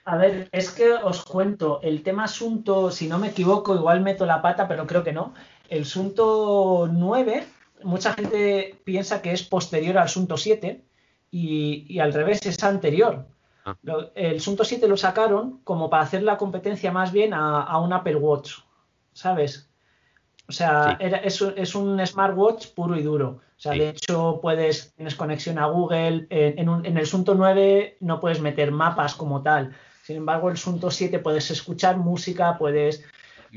A 0.06 0.16
ver, 0.16 0.48
es 0.52 0.70
que 0.70 0.92
os 0.92 1.24
cuento, 1.24 1.80
el 1.82 2.02
tema 2.02 2.24
asunto, 2.24 2.90
si 2.90 3.08
no 3.08 3.18
me 3.18 3.28
equivoco, 3.28 3.74
igual 3.74 4.02
meto 4.02 4.26
la 4.26 4.42
pata, 4.42 4.68
pero 4.68 4.86
creo 4.86 5.02
que 5.02 5.12
no. 5.12 5.34
El 5.68 5.82
asunto 5.82 6.88
9, 6.92 7.46
mucha 7.84 8.12
gente 8.12 8.76
piensa 8.84 9.22
que 9.22 9.32
es 9.32 9.42
posterior 9.42 9.96
al 9.96 10.04
asunto 10.04 10.36
7 10.36 10.84
y, 11.30 11.86
y 11.88 11.98
al 12.00 12.12
revés 12.12 12.44
es 12.44 12.62
anterior. 12.62 13.26
Ah. 13.64 13.76
El 14.14 14.36
asunto 14.36 14.64
7 14.64 14.86
lo 14.88 14.96
sacaron 14.96 15.60
como 15.64 15.88
para 15.88 16.02
hacer 16.02 16.22
la 16.22 16.36
competencia 16.36 16.92
más 16.92 17.12
bien 17.12 17.32
a, 17.34 17.62
a 17.62 17.78
un 17.80 17.92
Apple 17.92 18.16
Watch, 18.16 18.58
¿sabes? 19.12 19.70
O 20.48 20.52
sea, 20.52 20.90
Sí. 20.98 21.06
era- 21.06 21.18
es, 21.18 21.40
un- 21.40 21.54
es 21.56 21.74
un 21.74 22.06
smartwatch 22.06 22.68
puro 22.74 22.96
y 22.96 23.02
duro. 23.02 23.40
O 23.56 23.60
sea, 23.60 23.72
Sí. 23.72 23.78
de 23.78 23.88
hecho, 23.90 24.40
puedes, 24.42 24.92
tienes 24.94 25.14
conexión 25.14 25.58
a 25.58 25.66
Google. 25.66 26.26
En, 26.28 26.58
en 26.58 26.68
un- 26.68 26.84
en 26.84 26.98
el 26.98 27.06
Sunto 27.06 27.34
9 27.34 27.96
no 28.00 28.20
puedes 28.20 28.40
meter 28.40 28.70
mapas 28.70 29.14
como 29.14 29.42
tal. 29.42 29.74
Sin 30.02 30.16
embargo, 30.16 30.50
el 30.50 30.58
Sunto 30.58 30.90
7 30.90 31.18
puedes 31.18 31.50
escuchar 31.50 31.96
música, 31.96 32.58
puedes. 32.58 33.02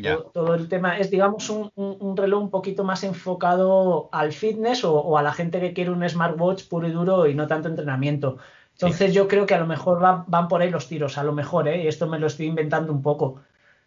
Todo, 0.02 0.24
todo 0.32 0.54
el 0.54 0.70
tema 0.70 0.98
es, 1.00 1.10
digamos, 1.10 1.50
un, 1.50 1.72
un- 1.76 1.98
un 2.00 2.16
reloj 2.16 2.44
un 2.44 2.52
poquito 2.52 2.84
más 2.86 3.04
enfocado 3.04 4.08
al 4.14 4.32
fitness 4.32 4.84
o, 4.86 4.94
o 4.94 5.18
a 5.18 5.24
la 5.24 5.34
gente 5.34 5.60
que 5.60 5.74
quiere 5.74 5.90
un 5.92 6.08
smartwatch 6.08 6.68
puro 6.70 6.88
y 6.88 6.92
duro 6.92 7.26
y 7.28 7.34
no 7.34 7.48
tanto 7.48 7.68
entrenamiento. 7.68 8.38
Entonces, 8.80 9.14
yo 9.14 9.28
creo 9.28 9.46
que 9.48 9.56
a 9.56 9.60
lo 9.60 9.66
mejor 9.66 10.04
va- 10.04 10.24
van 10.28 10.48
por 10.48 10.62
ahí 10.62 10.70
los 10.70 10.88
tiros, 10.88 11.18
a 11.18 11.24
lo 11.24 11.34
mejor, 11.34 11.68
¿eh? 11.68 11.84
Y 11.84 11.88
esto 11.88 12.06
me 12.08 12.20
lo 12.20 12.28
estoy 12.28 12.46
inventando 12.46 12.94
un 12.94 13.02
poco. 13.02 13.42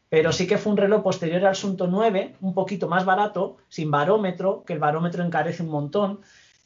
Pero 0.08 0.32
sí 0.32 0.48
que 0.48 0.58
fue 0.58 0.72
un 0.72 0.78
reloj 0.78 1.02
posterior 1.04 1.44
al 1.46 1.54
Sunto 1.54 1.86
9, 1.86 2.34
un 2.40 2.52
poquito 2.54 2.88
más 2.88 3.04
barato, 3.04 3.58
sin 3.68 3.90
barómetro, 3.92 4.64
que 4.66 4.72
el 4.72 4.80
barómetro 4.80 5.22
encarece 5.24 5.62
un 5.62 5.68
montón. 5.70 6.20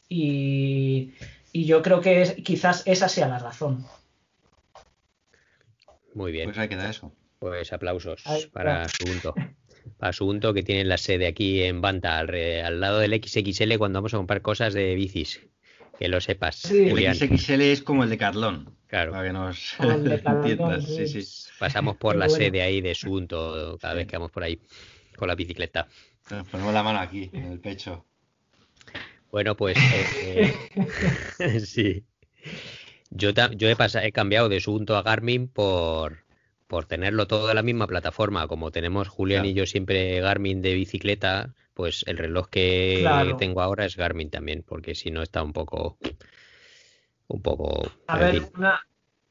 Y, 0.08 1.12
y 1.52 1.66
yo 1.66 1.82
creo 1.82 2.00
que 2.00 2.22
es- 2.22 2.32
quizás 2.36 2.82
esa 2.86 3.08
sea 3.10 3.28
la 3.28 3.38
razón. 3.38 3.84
Muy 6.14 6.32
bien, 6.32 6.46
Pues 6.46 6.58
ahí 6.58 6.68
queda 6.68 6.88
eso. 6.88 7.12
pues 7.38 7.72
aplausos 7.72 8.22
Ahí 8.26 8.46
para 8.46 8.88
Sunto. 8.88 9.34
Para 9.98 10.12
Sunto 10.14 10.54
que 10.54 10.62
tiene 10.62 10.84
la 10.84 10.96
sede 10.96 11.26
aquí 11.26 11.62
en 11.62 11.80
Banta, 11.82 12.18
al, 12.18 12.28
re- 12.28 12.62
al 12.62 12.80
lado 12.80 13.00
del 13.00 13.12
XXL 13.22 13.76
cuando 13.76 13.98
vamos 13.98 14.14
a 14.14 14.16
comprar 14.16 14.40
cosas 14.40 14.72
de 14.72 14.94
bicis. 14.94 15.40
Que 15.98 16.08
lo 16.08 16.20
sepas, 16.20 16.56
Sí. 16.56 16.84
El 16.84 16.90
Julián. 16.90 17.14
XXL 17.14 17.60
es 17.62 17.82
como 17.82 18.04
el 18.04 18.10
de 18.10 18.18
Carlón. 18.18 18.76
Claro, 18.88 19.12
Para 19.12 19.26
que 19.26 19.32
nos 19.32 19.74
el 19.80 20.12
entiendas. 20.12 20.84
sí. 20.86 21.06
Sí, 21.22 21.48
pasamos 21.58 21.96
por 21.96 22.12
Qué 22.14 22.18
la 22.18 22.26
bueno. 22.26 22.44
sede 22.44 22.62
ahí 22.62 22.80
de 22.80 22.94
Sunto 22.94 23.78
cada 23.80 23.94
vez 23.94 24.06
que 24.06 24.16
vamos 24.16 24.30
por 24.30 24.42
ahí 24.44 24.58
con 25.16 25.28
la 25.28 25.34
bicicleta. 25.34 25.86
Nos 26.30 26.48
ponemos 26.48 26.72
la 26.74 26.82
mano 26.82 26.98
aquí, 27.00 27.30
en 27.32 27.52
el 27.52 27.60
pecho. 27.60 28.04
Bueno, 29.30 29.56
pues 29.56 29.76
eh, 29.76 30.54
eh, 31.38 31.60
sí. 31.60 32.04
Yo, 33.10 33.30
he, 33.30 33.76
pasa- 33.76 34.04
he 34.04 34.12
cambiado 34.12 34.48
de 34.48 34.60
Suunto 34.60 34.96
a 34.96 35.02
Garmin 35.02 35.48
por, 35.48 36.24
por 36.66 36.86
tenerlo 36.86 37.26
todo 37.26 37.48
en 37.50 37.56
la 37.56 37.62
misma 37.62 37.86
plataforma. 37.86 38.46
Como 38.48 38.70
tenemos 38.70 39.08
Julián 39.08 39.42
Claro. 39.42 39.50
y 39.50 39.54
yo 39.54 39.66
siempre 39.66 40.20
Garmin 40.20 40.62
de 40.62 40.74
bicicleta, 40.74 41.54
pues 41.74 42.04
el 42.06 42.16
reloj 42.16 42.48
que 42.48 42.96
Claro. 43.00 43.36
tengo 43.36 43.60
ahora 43.60 43.84
es 43.84 43.96
Garmin 43.96 44.30
también, 44.30 44.62
porque 44.62 44.94
si 44.94 45.10
no 45.10 45.22
está 45.22 45.42
un 45.42 45.52
poco, 45.52 45.98
un 47.28 47.42
poco. 47.42 47.82
A 48.06 48.18
ver, 48.18 48.42
una, 48.56 48.80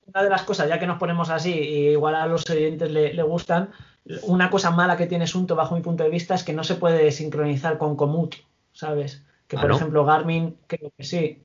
una 0.06 0.24
de 0.24 0.30
las 0.30 0.44
cosas, 0.44 0.68
ya 0.68 0.80
que 0.80 0.88
nos 0.88 1.00
ponemos 1.00 1.30
así, 1.30 1.52
y 1.54 1.90
igual 1.90 2.16
a 2.16 2.28
los 2.28 2.50
oyentes 2.50 2.92
le, 2.92 3.14
le 3.14 3.24
gustan, 3.24 3.72
una 4.24 4.50
cosa 4.50 4.72
mala 4.72 4.98
que 4.98 5.08
tiene 5.08 5.28
Sunto, 5.28 5.56
bajo 5.56 5.76
mi 5.76 5.82
punto 5.82 6.04
de 6.04 6.10
vista, 6.10 6.36
es 6.36 6.44
que 6.44 6.54
no 6.54 6.64
se 6.64 6.76
puede 6.76 7.12
sincronizar 7.12 7.78
con 7.78 7.96
Komoot, 7.96 8.36
¿sabes? 8.74 9.24
Que 9.48 9.58
Ah, 9.58 9.62
por 9.62 9.70
¿no? 9.70 9.76
ejemplo 9.78 10.06
Garmin, 10.06 10.58
creo 10.68 10.92
que 10.98 11.04
sí. 11.04 11.44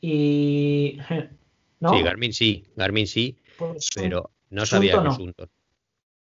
Y. 0.00 0.98
¿No? 1.80 1.90
Sí, 1.90 2.02
Garmin 2.02 2.32
sí, 2.32 2.64
Garmin 2.74 3.06
sí, 3.06 3.36
Pues, 3.58 3.90
pero 3.94 4.30
no 4.48 4.64
sabía 4.64 4.92
que 4.92 5.04
no. 5.04 5.18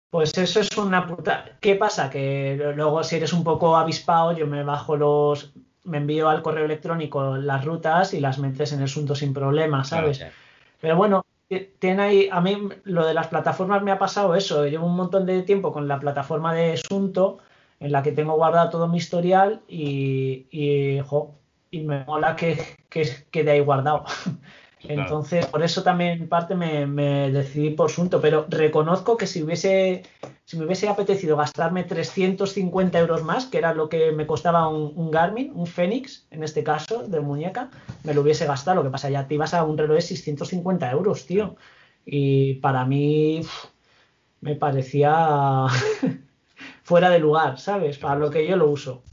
Pues 0.10 0.38
eso 0.38 0.60
es 0.62 0.78
una 0.78 1.06
puta. 1.06 1.58
¿Qué 1.60 1.76
pasa? 1.76 2.10
Que 2.10 2.56
luego, 2.76 3.04
si 3.04 3.18
eres 3.18 3.34
un 3.34 3.44
poco 3.44 3.76
avispado, 3.76 4.32
yo 4.32 4.48
me 4.48 4.64
bajo 4.64 4.96
los. 4.96 5.54
Me 5.84 5.98
envío 5.98 6.30
al 6.30 6.42
correo 6.42 6.66
electrónico 6.66 7.38
las 7.38 7.64
rutas 7.66 8.14
y 8.14 8.20
las 8.20 8.40
metes 8.40 8.72
en 8.74 8.80
el 8.80 8.86
asunto 8.86 9.16
sin 9.16 9.34
problema, 9.34 9.84
¿sabes? 9.84 10.18
Claro, 10.18 10.34
Pero 10.82 10.96
bueno, 10.98 11.26
ti- 11.48 11.70
tiene 11.80 12.04
ahí. 12.04 12.30
A 12.32 12.42
mí 12.42 12.58
lo 12.86 13.06
de 13.06 13.14
las 13.14 13.28
plataformas 13.28 13.84
me 13.84 13.92
ha 13.92 14.00
pasado 14.00 14.36
eso. 14.36 14.66
Llevo 14.66 14.86
un 14.88 14.96
montón 14.96 15.26
de 15.26 15.44
tiempo 15.44 15.72
con 15.74 15.88
la 15.88 16.00
plataforma 16.00 16.54
de 16.54 16.74
Asunto, 16.74 17.40
en 17.80 17.92
la 17.92 18.02
que 18.04 18.12
tengo 18.12 18.36
guardado 18.36 18.70
todo 18.70 18.88
mi 18.88 18.98
historial 18.98 19.62
y. 19.68 20.48
y, 20.52 21.00
jo, 21.02 21.36
y 21.72 21.82
me 21.82 22.04
mola 22.06 22.36
que, 22.36 22.58
que 22.90 23.04
quede 23.32 23.52
ahí 23.52 23.60
guardado. 23.60 24.06
Entonces, 24.84 25.46
por 25.48 25.64
eso 25.64 25.84
también 25.84 26.22
en 26.22 26.30
parte 26.30 26.56
me, 26.56 27.32
decidí 27.32 27.72
por 27.72 27.90
Sunto, 27.90 28.22
pero 28.22 28.46
reconozco 28.50 29.18
que 29.18 29.26
si 29.26 29.42
hubiese, 29.42 30.04
si 30.46 30.58
me 30.58 30.66
hubiese 30.66 30.88
apetecido 30.88 31.36
gastarme 31.36 31.84
350 31.84 33.00
euros 33.00 33.24
más, 33.24 33.48
que 33.48 33.58
era 33.58 33.74
lo 33.74 33.90
que 33.90 34.12
me 34.12 34.28
costaba 34.28 34.68
un, 34.68 35.12
Garmin, 35.12 35.52
un 35.54 35.66
Fénix, 35.66 36.28
en 36.32 36.44
este 36.44 36.64
caso, 36.64 37.04
de 37.04 37.20
muñeca, 37.20 37.70
me 38.04 38.14
lo 38.14 38.22
hubiese 38.22 38.46
gastado. 38.46 38.78
Lo 38.78 38.84
que 38.84 38.92
pasa, 38.92 39.10
ya 39.10 39.28
te 39.28 39.36
ibas 39.36 39.54
a 39.54 39.64
un 39.64 39.78
reloj 39.78 39.96
de 39.96 40.02
650 40.02 40.92
euros, 40.92 41.26
tío. 41.26 41.56
Y 42.06 42.56
para 42.56 42.86
mí 42.86 43.42
me 44.42 44.56
parecía 44.56 45.66
fuera 46.84 47.10
de 47.10 47.20
lugar, 47.20 47.60
¿sabes? 47.60 47.98
Para 47.98 48.16
lo 48.16 48.30
que 48.30 48.48
yo 48.48 48.56
lo 48.56 48.70
uso. 48.70 49.04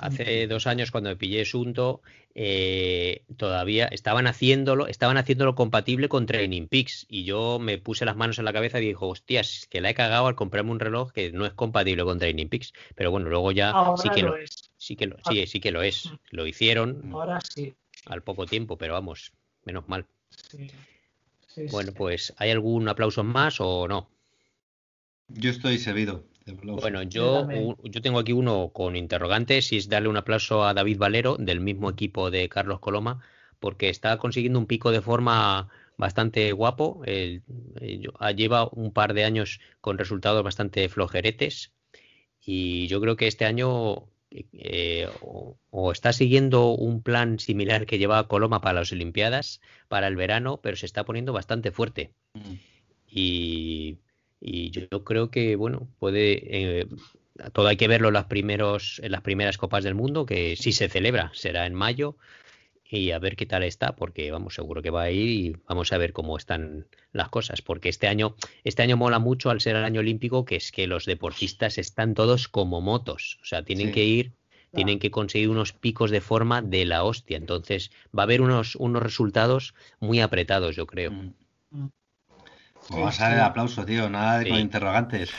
Hace 0.00 0.46
dos 0.46 0.66
años 0.66 0.90
cuando 0.90 1.10
me 1.10 1.16
pillé 1.16 1.44
Sunto, 1.44 2.00
eh, 2.34 3.22
todavía 3.36 3.84
estaban 3.84 4.26
haciéndolo, 4.26 4.86
estaban 4.86 5.18
haciéndolo 5.18 5.54
compatible 5.54 6.08
con 6.08 6.24
Training 6.24 6.68
Peaks 6.68 7.04
y 7.06 7.24
yo 7.24 7.58
me 7.58 7.76
puse 7.76 8.06
las 8.06 8.16
manos 8.16 8.38
en 8.38 8.46
la 8.46 8.54
cabeza 8.54 8.80
y 8.80 8.86
dijo, 8.86 9.08
hostias, 9.08 9.66
que 9.68 9.82
la 9.82 9.90
he 9.90 9.94
cagado 9.94 10.26
al 10.26 10.36
comprarme 10.36 10.70
un 10.70 10.80
reloj 10.80 11.12
que 11.12 11.32
no 11.32 11.44
es 11.44 11.52
compatible 11.52 12.02
con 12.04 12.18
Training 12.18 12.46
Peaks, 12.46 12.72
pero 12.94 13.10
bueno, 13.10 13.28
luego 13.28 13.52
ya 13.52 13.74
sí 14.00 14.08
que 14.08 14.22
lo, 14.22 14.36
es. 14.36 14.70
sí 14.78 14.96
que 14.96 15.06
lo, 15.06 15.16
sí, 15.28 15.46
sí 15.46 15.60
que 15.60 15.70
lo 15.70 15.82
es, 15.82 16.10
lo 16.30 16.46
hicieron. 16.46 17.10
Ahora 17.12 17.38
sí. 17.42 17.74
Al 18.06 18.22
poco 18.22 18.46
tiempo, 18.46 18.78
pero 18.78 18.94
vamos, 18.94 19.32
menos 19.66 19.86
mal. 19.86 20.06
bueno, 21.70 21.92
pues 21.92 22.32
¿hay 22.38 22.50
algún 22.50 22.88
aplauso 22.88 23.22
más 23.22 23.60
o 23.60 23.86
no? 23.86 24.08
Yo 25.28 25.50
estoy 25.50 25.76
servido. 25.78 26.24
Bueno, 26.46 27.02
yo, 27.02 27.46
yo 27.82 28.02
tengo 28.02 28.18
aquí 28.18 28.32
uno 28.32 28.70
con 28.72 28.96
interrogantes 28.96 29.72
y 29.72 29.76
es 29.76 29.88
darle 29.88 30.08
un 30.08 30.16
aplauso 30.16 30.64
a 30.64 30.74
David 30.74 30.98
Valero 30.98 31.36
del 31.36 31.60
mismo 31.60 31.90
equipo 31.90 32.30
de 32.30 32.48
Carlos 32.48 32.80
Coloma 32.80 33.22
porque 33.58 33.90
está 33.90 34.16
consiguiendo 34.16 34.58
un 34.58 34.66
pico 34.66 34.90
de 34.90 35.02
forma 35.02 35.68
bastante 35.96 36.50
guapo. 36.52 37.02
lleva 37.04 38.68
un 38.72 38.92
par 38.92 39.14
de 39.14 39.24
años 39.24 39.60
con 39.80 39.98
resultados 39.98 40.42
bastante 40.42 40.88
flojeretes 40.88 41.72
y 42.40 42.86
yo 42.88 43.00
creo 43.00 43.16
que 43.16 43.26
este 43.26 43.44
año 43.44 44.08
eh, 44.52 45.08
o, 45.20 45.92
está 45.92 46.12
siguiendo 46.12 46.70
un 46.70 47.02
plan 47.02 47.38
similar 47.38 47.86
que 47.86 47.98
lleva 47.98 48.28
Coloma 48.28 48.60
para 48.60 48.80
las 48.80 48.92
Olimpiadas, 48.92 49.60
para 49.88 50.06
el 50.06 50.16
verano, 50.16 50.60
pero 50.62 50.76
se 50.76 50.86
está 50.86 51.04
poniendo 51.04 51.32
bastante 51.32 51.70
fuerte. 51.70 52.14
Mm. 52.34 52.54
Y 53.06 53.98
y 54.40 54.70
yo 54.70 55.04
creo 55.04 55.30
que, 55.30 55.56
bueno, 55.56 55.88
puede. 55.98 56.80
Eh, 56.80 56.86
todo 57.52 57.68
hay 57.68 57.76
que 57.76 57.88
verlo 57.88 58.08
en, 58.08 58.14
las 58.14 58.26
primeros, 58.26 59.00
en 59.02 59.12
las 59.12 59.22
primeras 59.22 59.56
Copas 59.58 59.84
del 59.84 59.94
Mundo, 59.94 60.26
que 60.26 60.56
sí 60.56 60.72
se 60.72 60.88
celebra, 60.88 61.30
será 61.34 61.66
en 61.66 61.74
mayo, 61.74 62.16
y 62.84 63.12
a 63.12 63.18
ver 63.18 63.36
qué 63.36 63.46
tal 63.46 63.62
está, 63.62 63.94
porque 63.94 64.30
vamos, 64.30 64.54
seguro 64.54 64.82
que 64.82 64.90
va 64.90 65.02
a 65.02 65.10
ir 65.10 65.28
y 65.28 65.56
vamos 65.66 65.92
a 65.92 65.98
ver 65.98 66.12
cómo 66.12 66.36
están 66.36 66.86
las 67.12 67.28
cosas, 67.28 67.62
porque 67.62 67.88
este 67.88 68.08
año, 68.08 68.34
este 68.64 68.82
año 68.82 68.96
mola 68.96 69.18
mucho 69.18 69.50
al 69.50 69.60
ser 69.60 69.76
el 69.76 69.84
año 69.84 70.00
olímpico, 70.00 70.44
que 70.44 70.56
es 70.56 70.72
que 70.72 70.86
los 70.86 71.06
deportistas 71.06 71.78
están 71.78 72.14
todos 72.14 72.48
como 72.48 72.80
motos, 72.80 73.38
o 73.42 73.44
sea, 73.44 73.62
tienen 73.62 73.92
que 73.92 74.04
ir, 74.04 74.32
tienen 74.74 74.98
que 74.98 75.10
conseguir 75.10 75.48
unos 75.48 75.72
picos 75.72 76.10
de 76.10 76.20
forma 76.20 76.62
de 76.62 76.84
la 76.84 77.04
hostia, 77.04 77.36
entonces 77.36 77.90
va 78.16 78.22
a 78.22 78.24
haber 78.24 78.42
unos, 78.42 78.76
unos 78.76 79.02
resultados 79.02 79.74
muy 80.00 80.20
apretados, 80.20 80.76
yo 80.76 80.86
creo. 80.86 81.12
Como 82.90 83.04
va 83.04 83.10
a 83.10 83.12
salir 83.12 83.38
el 83.38 83.44
aplauso, 83.44 83.84
tío, 83.86 84.10
nada 84.10 84.40
de 84.40 84.48
con 84.48 84.58
interrogantes. 84.58 85.30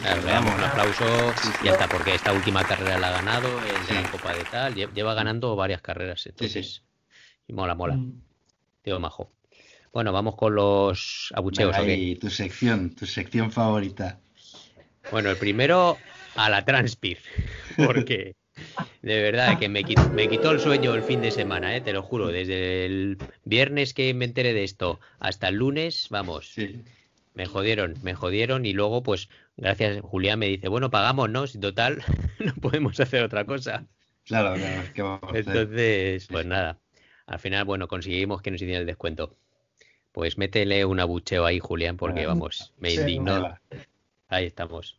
Claro, 0.00 0.22
veamos, 0.22 0.54
un 0.54 0.60
aplauso 0.64 1.04
y 1.60 1.66
ya 1.66 1.72
está, 1.72 1.88
porque 1.88 2.14
esta 2.14 2.32
última 2.32 2.62
carrera 2.62 2.98
la 2.98 3.08
ha 3.08 3.12
ganado, 3.12 3.48
en 3.88 4.02
la 4.02 4.10
Copa 4.12 4.32
de 4.32 4.44
tal, 4.44 4.74
lleva 4.76 5.14
ganando 5.14 5.56
varias 5.56 5.82
carreras, 5.82 6.24
entonces. 6.26 6.84
Y 7.48 7.52
mola, 7.52 7.74
mola. 7.74 7.96
Mm. 7.96 8.22
Tío 8.82 9.00
majo. 9.00 9.32
Bueno, 9.92 10.12
vamos 10.12 10.36
con 10.36 10.54
los 10.54 11.32
abucheos. 11.34 11.74
Ahí, 11.74 12.14
tu 12.14 12.30
sección, 12.30 12.94
tu 12.94 13.06
sección 13.06 13.50
favorita. 13.50 14.20
Bueno, 15.10 15.30
el 15.30 15.36
primero 15.36 15.98
a 16.36 16.48
la 16.48 16.64
Transpir, 16.64 17.18
porque 17.76 18.36
de 19.02 19.20
verdad 19.20 19.58
que 19.58 19.68
me 19.68 19.82
quitó, 19.82 20.08
me 20.10 20.28
quitó 20.28 20.52
el 20.52 20.60
sueño 20.60 20.94
el 20.94 21.02
fin 21.02 21.20
de 21.22 21.32
semana, 21.32 21.74
¿eh? 21.74 21.80
te 21.80 21.92
lo 21.92 22.04
juro. 22.04 22.28
Desde 22.28 22.86
el 22.86 23.18
viernes 23.44 23.94
que 23.94 24.14
me 24.14 24.26
enteré 24.26 24.52
de 24.52 24.62
esto 24.62 25.00
hasta 25.18 25.48
el 25.48 25.56
lunes, 25.56 26.06
vamos. 26.08 26.52
Sí 26.54 26.84
me 27.40 27.46
jodieron, 27.46 27.94
me 28.02 28.12
jodieron 28.12 28.66
y 28.66 28.74
luego 28.74 29.02
pues 29.02 29.30
gracias 29.56 30.02
Julián 30.02 30.38
me 30.38 30.44
dice, 30.44 30.68
bueno, 30.68 30.90
pagamos, 30.90 31.30
¿no? 31.30 31.46
Si 31.46 31.58
total 31.58 32.02
no 32.38 32.52
podemos 32.56 33.00
hacer 33.00 33.24
otra 33.24 33.46
cosa. 33.46 33.86
Claro, 34.26 34.56
claro, 34.56 34.82
¿qué 34.92 35.00
vamos 35.00 35.22
a 35.22 35.28
hacer? 35.28 35.38
Entonces, 35.48 36.26
pues 36.30 36.44
nada, 36.44 36.78
al 37.24 37.38
final, 37.38 37.64
bueno, 37.64 37.88
conseguimos 37.88 38.42
que 38.42 38.50
nos 38.50 38.60
hicieran 38.60 38.82
el 38.82 38.86
descuento. 38.86 39.38
Pues 40.12 40.36
métele 40.36 40.84
un 40.84 41.00
abucheo 41.00 41.46
ahí, 41.46 41.60
Julián, 41.60 41.96
porque 41.96 42.26
vamos, 42.26 42.74
me 42.76 42.92
indignó. 42.92 43.56
Ahí 44.28 44.44
estamos. 44.44 44.98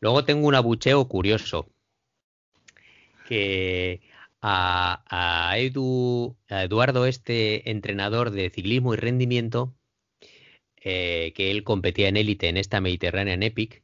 Luego 0.00 0.26
tengo 0.26 0.46
un 0.46 0.56
abucheo 0.56 1.08
curioso. 1.08 1.70
Que 3.26 4.02
a, 4.42 5.04
a, 5.08 5.56
Edu, 5.56 6.36
a 6.50 6.64
Eduardo, 6.64 7.06
este 7.06 7.70
entrenador 7.70 8.30
de 8.30 8.50
ciclismo 8.50 8.92
y 8.92 8.98
rendimiento, 8.98 9.72
eh, 10.88 11.32
que 11.34 11.50
él 11.50 11.64
competía 11.64 12.06
en 12.06 12.16
élite 12.16 12.48
en 12.48 12.56
esta 12.56 12.80
Mediterranean 12.80 13.42
Epic, 13.42 13.82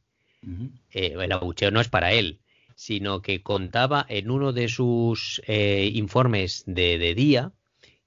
eh, 0.93 1.17
el 1.19 1.31
abucheo 1.33 1.69
no 1.69 1.81
es 1.81 1.89
para 1.89 2.13
él, 2.13 2.39
sino 2.75 3.21
que 3.21 3.43
contaba 3.43 4.05
en 4.07 4.31
uno 4.31 4.53
de 4.53 4.69
sus 4.69 5.41
eh, 5.45 5.91
informes 5.93 6.63
de, 6.65 7.13
día 7.13 7.51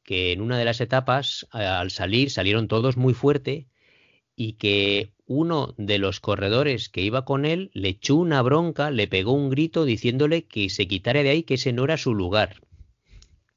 que 0.03 0.33
en 0.33 0.41
una 0.41 0.57
de 0.57 0.65
las 0.65 0.81
etapas, 0.81 1.47
al 1.51 1.91
salir, 1.91 2.31
salieron 2.31 2.69
todos 2.69 2.97
muy 2.97 3.13
fuerte 3.13 3.67
y 4.35 4.55
que 4.55 5.13
uno 5.27 5.75
de 5.77 5.99
los 5.99 6.19
corredores 6.21 6.89
que 6.89 7.03
iba 7.03 7.27
con 7.27 7.45
él 7.45 7.71
le 7.75 7.89
echó 7.89 8.17
una 8.17 8.41
bronca, 8.41 8.91
le 8.91 9.09
pegó 9.09 9.33
un 9.33 9.51
grito 9.51 9.85
diciéndole 9.85 10.47
que 10.47 10.71
se 10.71 10.89
quitara 10.89 11.23
de 11.23 11.29
ahí, 11.29 11.43
que 11.43 11.55
ese 11.55 11.75
no 11.75 11.85
era 11.85 11.99
su 11.99 12.15
lugar. 12.15 12.63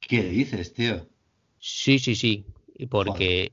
¿Qué 0.00 0.22
dices, 0.22 0.74
tío? 0.74 1.08
Sí, 1.60 1.98
sí, 1.98 2.14
sí. 2.14 2.44
Porque 2.90 3.52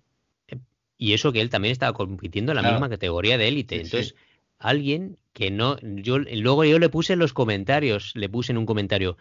y 0.98 1.14
eso 1.14 1.32
que 1.32 1.42
él 1.42 1.50
también 1.50 1.72
estaba 1.72 1.94
compitiendo 1.94 2.52
en 2.52 2.62
la 2.62 2.72
misma 2.72 2.90
categoría 2.90 3.38
de 3.38 3.48
élite. 3.48 3.76
Entonces, 3.76 4.16
alguien 4.60 5.18
que 5.34 5.52
no, 5.52 5.78
yo 5.82 6.18
luego 6.18 6.64
yo 6.66 6.80
le 6.80 6.90
puse 6.90 7.14
en 7.14 7.20
los 7.20 7.34
comentarios, 7.34 8.14
le 8.16 8.30
puse 8.30 8.52
en 8.52 8.58
un 8.58 8.66
comentario, 8.66 9.18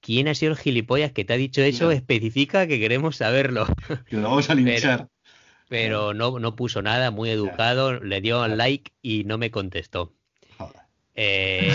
¿quién 0.00 0.28
ha 0.28 0.34
sido 0.34 0.52
el 0.52 0.58
gilipollas 0.58 1.12
que 1.12 1.24
te 1.24 1.32
ha 1.32 1.36
dicho 1.36 1.62
eso? 1.62 1.90
Especifica 1.90 2.66
que 2.66 2.80
queremos 2.80 3.16
saberlo. 3.16 3.66
Que 4.08 4.16
lo 4.16 4.22
vamos 4.22 4.50
a 4.50 4.54
linchar. 4.54 5.08
Pero, 5.68 6.12
no, 6.12 6.38
no 6.38 6.54
puso 6.54 6.82
nada, 6.82 7.10
muy 7.10 7.30
educado, 7.30 7.98
le 7.98 8.20
dio 8.20 8.46
like 8.46 8.92
y 9.00 9.24
no 9.24 9.38
me 9.38 9.50
contestó. 9.50 10.12
Eh, 11.14 11.74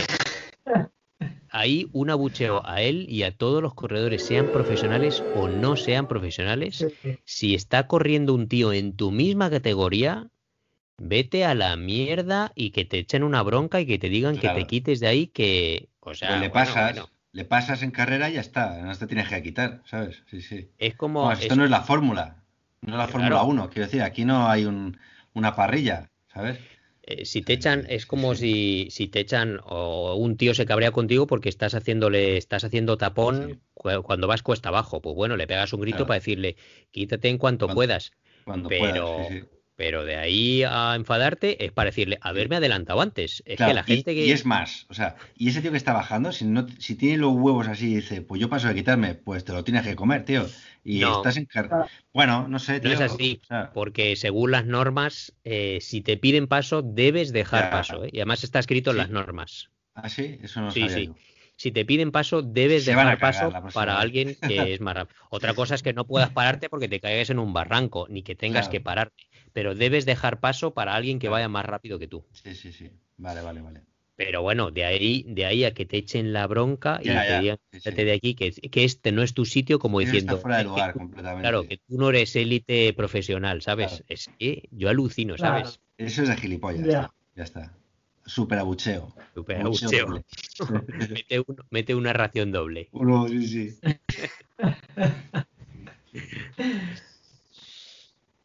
ahí 1.60 1.90
un 1.94 2.10
abucheo 2.10 2.62
a 2.66 2.82
él 2.82 3.06
y 3.10 3.24
a 3.24 3.36
todos 3.36 3.62
los 3.62 3.74
corredores, 3.74 4.22
sean 4.22 4.52
profesionales 4.52 5.22
o 5.36 5.48
no 5.48 5.76
sean 5.76 6.08
profesionales. 6.08 6.86
Si 7.26 7.56
está 7.56 7.88
corriendo 7.88 8.34
un 8.34 8.48
tío 8.48 8.74
en 8.74 8.96
tu 8.96 9.12
misma 9.12 9.50
categoría, 9.50 10.28
vete 10.98 11.46
a 11.46 11.56
la 11.56 11.76
mierda 11.76 12.52
y 12.56 12.72
que 12.72 12.86
te 12.86 13.00
echen 13.00 13.24
una 13.24 13.42
bronca 13.44 13.80
y 13.80 13.86
que 13.86 14.00
te 14.00 14.10
digan 14.10 14.38
que 14.38 14.50
te 14.50 14.66
quites 14.66 15.00
de 15.00 15.08
ahí, 15.08 15.28
que. 15.28 15.90
O 16.00 16.14
sea, 16.14 16.30
pues 16.30 16.42
le 16.42 16.50
pasas. 16.50 17.10
Le 17.34 17.46
pasas 17.46 17.84
en 17.84 17.92
carrera 17.92 18.30
y 18.30 18.34
ya 18.34 18.42
está, 18.42 18.82
no 18.82 18.96
te 18.96 19.06
tienes 19.06 19.30
que 19.30 19.44
quitar, 19.44 19.84
¿sabes? 19.86 20.24
Sí, 20.32 20.42
sí. 20.42 20.72
Es 20.80 20.96
como. 20.96 21.32
esto 21.32 21.56
no 21.56 21.66
es 21.66 21.70
la 21.70 21.82
fórmula, 21.82 22.38
no 22.82 22.94
es 22.94 22.98
la 22.98 23.08
Fórmula 23.08 23.44
1, 23.44 23.70
quiero 23.70 23.86
decir, 23.86 24.02
aquí 24.02 24.26
no 24.26 24.50
hay 24.50 24.66
un, 24.66 24.98
una 25.34 25.56
parrilla, 25.56 26.10
¿sabes? 26.34 26.58
Eh, 27.10 27.24
si 27.24 27.42
te 27.42 27.54
echan, 27.54 27.86
es 27.88 28.06
como 28.06 28.36
si, 28.36 28.90
si 28.92 29.08
te 29.08 29.22
echan 29.22 29.62
o 29.64 30.16
un 30.16 30.36
tío 30.36 30.54
se 30.54 30.66
cabrea 30.66 30.92
contigo 30.92 31.26
porque 31.26 31.48
estás 31.48 31.74
haciéndole, 31.74 32.36
estás 32.36 32.66
haciendo 32.66 32.98
tapón 32.98 33.62
cuando 33.74 34.28
vas 34.28 34.44
cuesta 34.44 34.70
abajo. 34.70 35.02
Pues 35.02 35.16
bueno, 35.16 35.38
le 35.38 35.48
pegas 35.48 35.72
un 35.72 35.80
grito 35.80 36.06
para 36.06 36.20
decirle, 36.20 36.58
quítate 36.92 37.30
en 37.30 37.38
cuanto 37.38 37.70
puedas. 37.70 38.12
pero, 38.68 39.18
pero 39.78 40.04
de 40.04 40.18
ahí 40.18 40.64
a 40.64 40.96
enfadarte 40.96 41.64
es 41.64 41.72
para 41.72 41.92
decirle, 41.92 42.18
haberme 42.20 42.58
adelantado 42.58 43.00
antes. 43.00 43.42
Es 43.46 43.58
que 43.58 43.74
la 43.74 43.84
gente 43.84 44.12
y, 44.12 44.16
que. 44.16 44.26
Y 44.26 44.32
es 44.32 44.46
más, 44.46 44.86
o 44.90 44.94
sea, 44.94 45.16
y 45.38 45.48
ese 45.48 45.62
tío 45.62 45.72
que 45.72 45.78
está 45.78 45.94
bajando, 45.94 46.34
si 46.34 46.44
no, 46.44 46.68
si 46.80 46.96
tiene 46.96 47.18
los 47.18 47.32
huevos 47.32 47.70
así 47.70 47.92
y 47.92 47.96
dice, 47.96 48.22
pues 48.22 48.42
yo 48.42 48.50
paso 48.50 48.68
de 48.68 48.76
quitarme, 48.76 49.16
pues 49.16 49.46
te 49.46 49.54
lo 49.54 49.64
tienes 49.64 49.84
que 49.84 49.96
comer, 49.96 50.26
tío 50.26 50.46
y 50.88 51.04
estás 51.04 51.36
en 51.36 51.48
Bueno, 52.14 52.48
no 52.48 52.60
sé. 52.60 52.80
no 52.80 52.92
es 52.92 53.02
así, 53.02 53.42
porque 53.74 54.16
según 54.16 54.52
las 54.52 54.66
normas, 54.66 55.34
eh, 55.44 55.80
si 55.82 56.02
te 56.02 56.16
piden 56.16 56.48
paso, 56.48 56.82
debes 56.82 57.34
dejar 57.34 57.70
paso. 57.70 58.06
¿eh? 58.06 58.10
Y 58.14 58.20
además 58.20 58.46
está 58.46 58.60
escrito 58.60 58.92
en 58.92 58.98
las 58.98 59.10
normas. 59.10 59.70
Ah, 59.94 60.08
sí, 60.08 60.40
eso 60.42 60.62
no 60.62 60.72
sí, 60.72 60.88
sí. 60.88 61.12
Si 61.58 61.72
te 61.72 61.84
piden 61.84 62.12
paso, 62.12 62.42
debes 62.42 62.86
dejar 62.86 63.20
paso 63.20 63.52
para 63.74 64.00
alguien 64.00 64.38
que 64.48 64.74
es 64.74 64.80
más 64.82 64.96
rápido. 64.96 65.20
Otra 65.30 65.54
cosa 65.56 65.76
es 65.76 65.84
que 65.84 65.92
no 65.92 66.06
puedas 66.06 66.30
pararte 66.30 66.70
porque 66.70 66.88
te 66.88 67.02
caigas 67.02 67.32
en 67.32 67.40
un 67.40 67.52
barranco, 67.52 68.08
ni 68.10 68.22
que 68.24 68.36
tengas 68.36 68.70
que 68.70 68.80
pararte. 68.80 69.24
Pero 69.58 69.74
debes 69.74 70.06
dejar 70.06 70.40
paso 70.40 70.76
para 70.76 70.94
alguien 70.94 71.18
que 71.18 71.30
vaya 71.30 71.50
más 71.50 71.66
rápido 71.66 71.98
que 71.98 72.08
tú. 72.08 72.24
Sí, 72.32 72.54
sí, 72.54 72.72
sí. 72.72 72.92
Vale, 73.18 73.42
vale, 73.42 73.60
vale. 73.62 73.82
Pero 74.16 74.44
bueno, 74.44 74.70
de 74.70 74.86
ahí, 74.86 75.26
de 75.28 75.46
ahí 75.48 75.64
a 75.64 75.74
que 75.74 75.84
te 75.88 75.98
echen 75.98 76.32
la 76.32 76.46
bronca 76.46 77.00
y 77.02 77.08
Ya, 77.08 77.26
te 77.26 77.40
digan, 77.40 77.58
sí, 77.72 77.80
sí. 77.80 77.90
"Vete 77.90 78.06
de 78.06 78.12
aquí, 78.12 78.36
que, 78.36 78.52
que 78.52 78.84
este 78.84 79.12
no 79.12 79.24
es 79.24 79.34
tu 79.34 79.46
sitio, 79.46 79.80
como 79.80 80.00
Eso 80.00 80.12
diciendo, 80.12 80.34
está 80.36 80.42
fuera 80.44 80.58
de 80.58 80.62
"Es 80.62 80.68
que 80.68 80.70
lugar 80.70 80.94
tú- 80.94 81.00
completamente. 81.00 81.42
claro, 81.42 81.68
que 81.68 81.78
tú 81.78 81.98
no 81.98 82.10
eres 82.12 82.36
élite 82.36 82.94
profesional, 82.94 83.64
¿sabes? 83.64 83.88
Claro. 83.88 84.06
Es 84.10 84.30
que 84.38 84.70
yo 84.70 84.90
alucino, 84.90 85.34
Claro. 85.38 85.66
¿sabes? 85.66 85.80
Eso 85.98 86.22
es 86.22 86.30
de 86.30 86.36
gilipollas. 86.36 86.86
Ya. 86.86 87.10
Ya 87.36 87.44
está. 87.44 87.76
Super 88.28 88.60
abucheo. 88.60 89.12
Súper 89.34 89.60
Abucheo 89.62 89.90
abucheo. 89.90 90.24
Mete, 91.10 91.40
un- 91.40 91.58
mete 91.72 91.96
una 91.96 92.14
ración 92.14 92.52
doble. 92.52 92.90
Uno, 92.92 93.28
sí, 93.28 93.48
sí. 93.48 93.80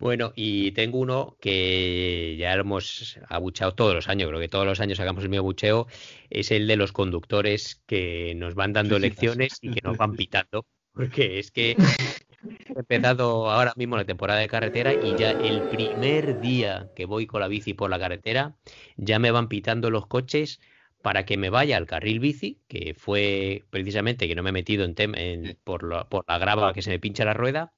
Bueno, 0.02 0.32
y 0.34 0.72
tengo 0.72 0.98
uno 0.98 1.36
que 1.40 2.34
ya 2.36 2.56
lo 2.56 2.62
hemos 2.62 3.18
abucheado 3.28 3.72
todos 3.76 3.94
los 3.94 4.08
años, 4.08 4.28
creo 4.28 4.40
que 4.40 4.48
todos 4.48 4.66
los 4.66 4.80
años 4.80 4.98
sacamos 4.98 5.22
el 5.22 5.30
mismo 5.30 5.42
abucheo, 5.42 5.86
es 6.28 6.50
el 6.50 6.66
de 6.66 6.74
los 6.76 6.90
conductores 6.90 7.82
que 7.86 8.34
nos 8.34 8.56
van 8.56 8.72
dando 8.72 8.98
lecciones 8.98 9.58
y 9.60 9.70
que 9.70 9.80
nos 9.84 9.96
van 9.96 10.16
pitando, 10.16 10.66
porque 10.92 11.38
es 11.38 11.52
que 11.52 11.70
he 11.72 11.76
empezado 12.80 13.50
ahora 13.50 13.72
mismo 13.76 13.96
la 13.96 14.04
temporada 14.04 14.40
de 14.40 14.48
carretera 14.48 14.94
y 14.98 15.14
ya 15.14 15.32
el 15.32 15.64
primer 15.64 16.38
día 16.40 16.90
que 16.94 17.06
voy 17.06 17.26
con 17.26 17.40
la 17.40 17.48
bici 17.48 17.74
por 17.74 17.88
la 17.90 17.98
carretera, 18.00 18.56
ya 18.96 19.18
me 19.20 19.30
van 19.30 19.48
pitando 19.48 19.90
los 19.90 20.06
coches 20.08 20.60
para 21.02 21.24
que 21.24 21.36
me 21.36 21.50
vaya 21.50 21.76
al 21.76 21.86
carril 21.86 22.20
bici, 22.20 22.60
que 22.68 22.94
fue 22.94 23.64
precisamente 23.70 24.28
que 24.28 24.34
no 24.34 24.42
me 24.42 24.50
he 24.50 24.52
metido 24.52 24.84
en, 24.84 24.94
en- 24.98 25.58
por, 25.64 25.84
la, 25.84 26.08
por 26.08 26.24
la 26.28 26.38
grava 26.38 26.72
que 26.72 26.82
se 26.82 26.90
me 26.90 26.98
pincha 27.00 27.24
la 27.24 27.34
rueda, 27.34 27.72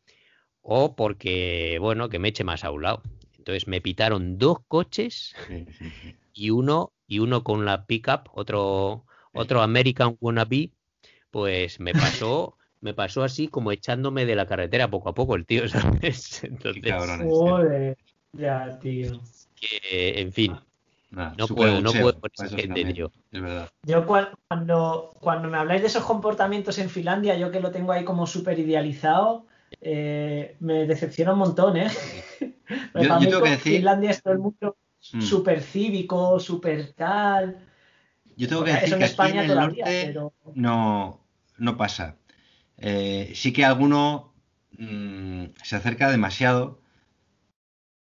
o 0.64 0.96
porque, 0.96 1.78
bueno, 1.80 2.08
que 2.08 2.18
me 2.18 2.28
eche 2.28 2.42
más 2.42 2.64
a 2.64 2.70
un 2.70 2.82
lado. 2.82 3.02
Entonces 3.38 3.68
me 3.68 3.80
pitaron 3.82 4.38
dos 4.38 4.58
coches 4.66 5.34
Sí, 5.46 5.66
sí, 5.78 5.90
sí. 6.02 6.14
y 6.32 6.50
uno, 6.50 6.92
y 7.06 7.18
uno 7.18 7.44
con 7.44 7.64
la 7.66 7.84
pickup, 7.86 8.30
otro, 8.32 9.04
otro 9.34 9.60
American 9.60 10.16
wannabe, 10.20 10.70
pues 11.30 11.78
me 11.80 11.92
pasó, 11.92 12.56
me 12.80 12.94
pasó 12.94 13.22
así 13.22 13.48
como 13.48 13.70
echándome 13.70 14.24
de 14.24 14.34
la 14.36 14.46
carretera 14.46 14.88
poco 14.90 15.10
a 15.10 15.14
poco 15.14 15.36
el 15.36 15.44
tío, 15.44 15.68
¿sabes? 15.68 16.42
Entonces. 16.42 16.94
Joder. 17.20 17.96
Ya, 18.32 18.78
tío. 18.80 19.20
que, 19.54 20.20
en 20.20 20.32
fin, 20.32 20.56
Nada, 21.10 21.34
no 21.38 21.46
puedo, 21.46 21.80
no 21.80 21.92
puedo 21.92 22.18
con 22.20 22.30
esa 22.32 22.48
gente, 22.48 22.66
también, 22.66 22.94
tío. 22.94 23.12
Es 23.30 23.40
verdad. 23.42 23.70
Yo 23.82 24.06
cua- 24.06 24.32
cuando, 24.48 25.12
cuando 25.20 25.48
me 25.48 25.58
habláis 25.58 25.82
de 25.82 25.88
esos 25.88 26.04
comportamientos 26.04 26.78
en 26.78 26.88
Finlandia, 26.88 27.36
yo 27.36 27.50
que 27.50 27.60
lo 27.60 27.70
tengo 27.70 27.92
ahí 27.92 28.04
como 28.04 28.26
súper 28.26 28.58
idealizado, 28.58 29.46
eh, 29.84 30.56
me 30.60 30.86
decepciona 30.86 31.32
un 31.34 31.38
montón, 31.40 31.76
¿eh? 31.76 31.88
Yo- 32.94 33.18
tengo 33.18 33.42
que 33.42 33.50
decir- 33.50 33.76
Finlandia 33.76 34.10
es 34.10 34.22
todo 34.22 34.32
el 34.32 34.40
mundo 34.40 34.76
Mm. 35.12 35.20
súper 35.20 35.60
cívico, 35.60 36.40
súper 36.40 36.94
tal. 36.94 37.58
Yo 38.36 38.48
tengo 38.48 38.64
que 38.64 38.70
Eso 38.70 38.80
decir 38.80 38.92
en 38.94 38.98
que 39.00 39.04
aquí 39.04 39.10
España 39.12 39.44
en 39.44 39.50
el 39.50 39.56
todavía, 39.56 39.84
norte 39.84 40.02
pero 40.06 40.32
no, 40.54 41.20
no 41.58 41.76
pasa. 41.76 42.16
Eh, 42.78 43.30
sí 43.34 43.52
que 43.52 43.66
alguno 43.66 44.32
mm, 44.78 45.44
se 45.62 45.76
acerca 45.76 46.10
demasiado, 46.10 46.80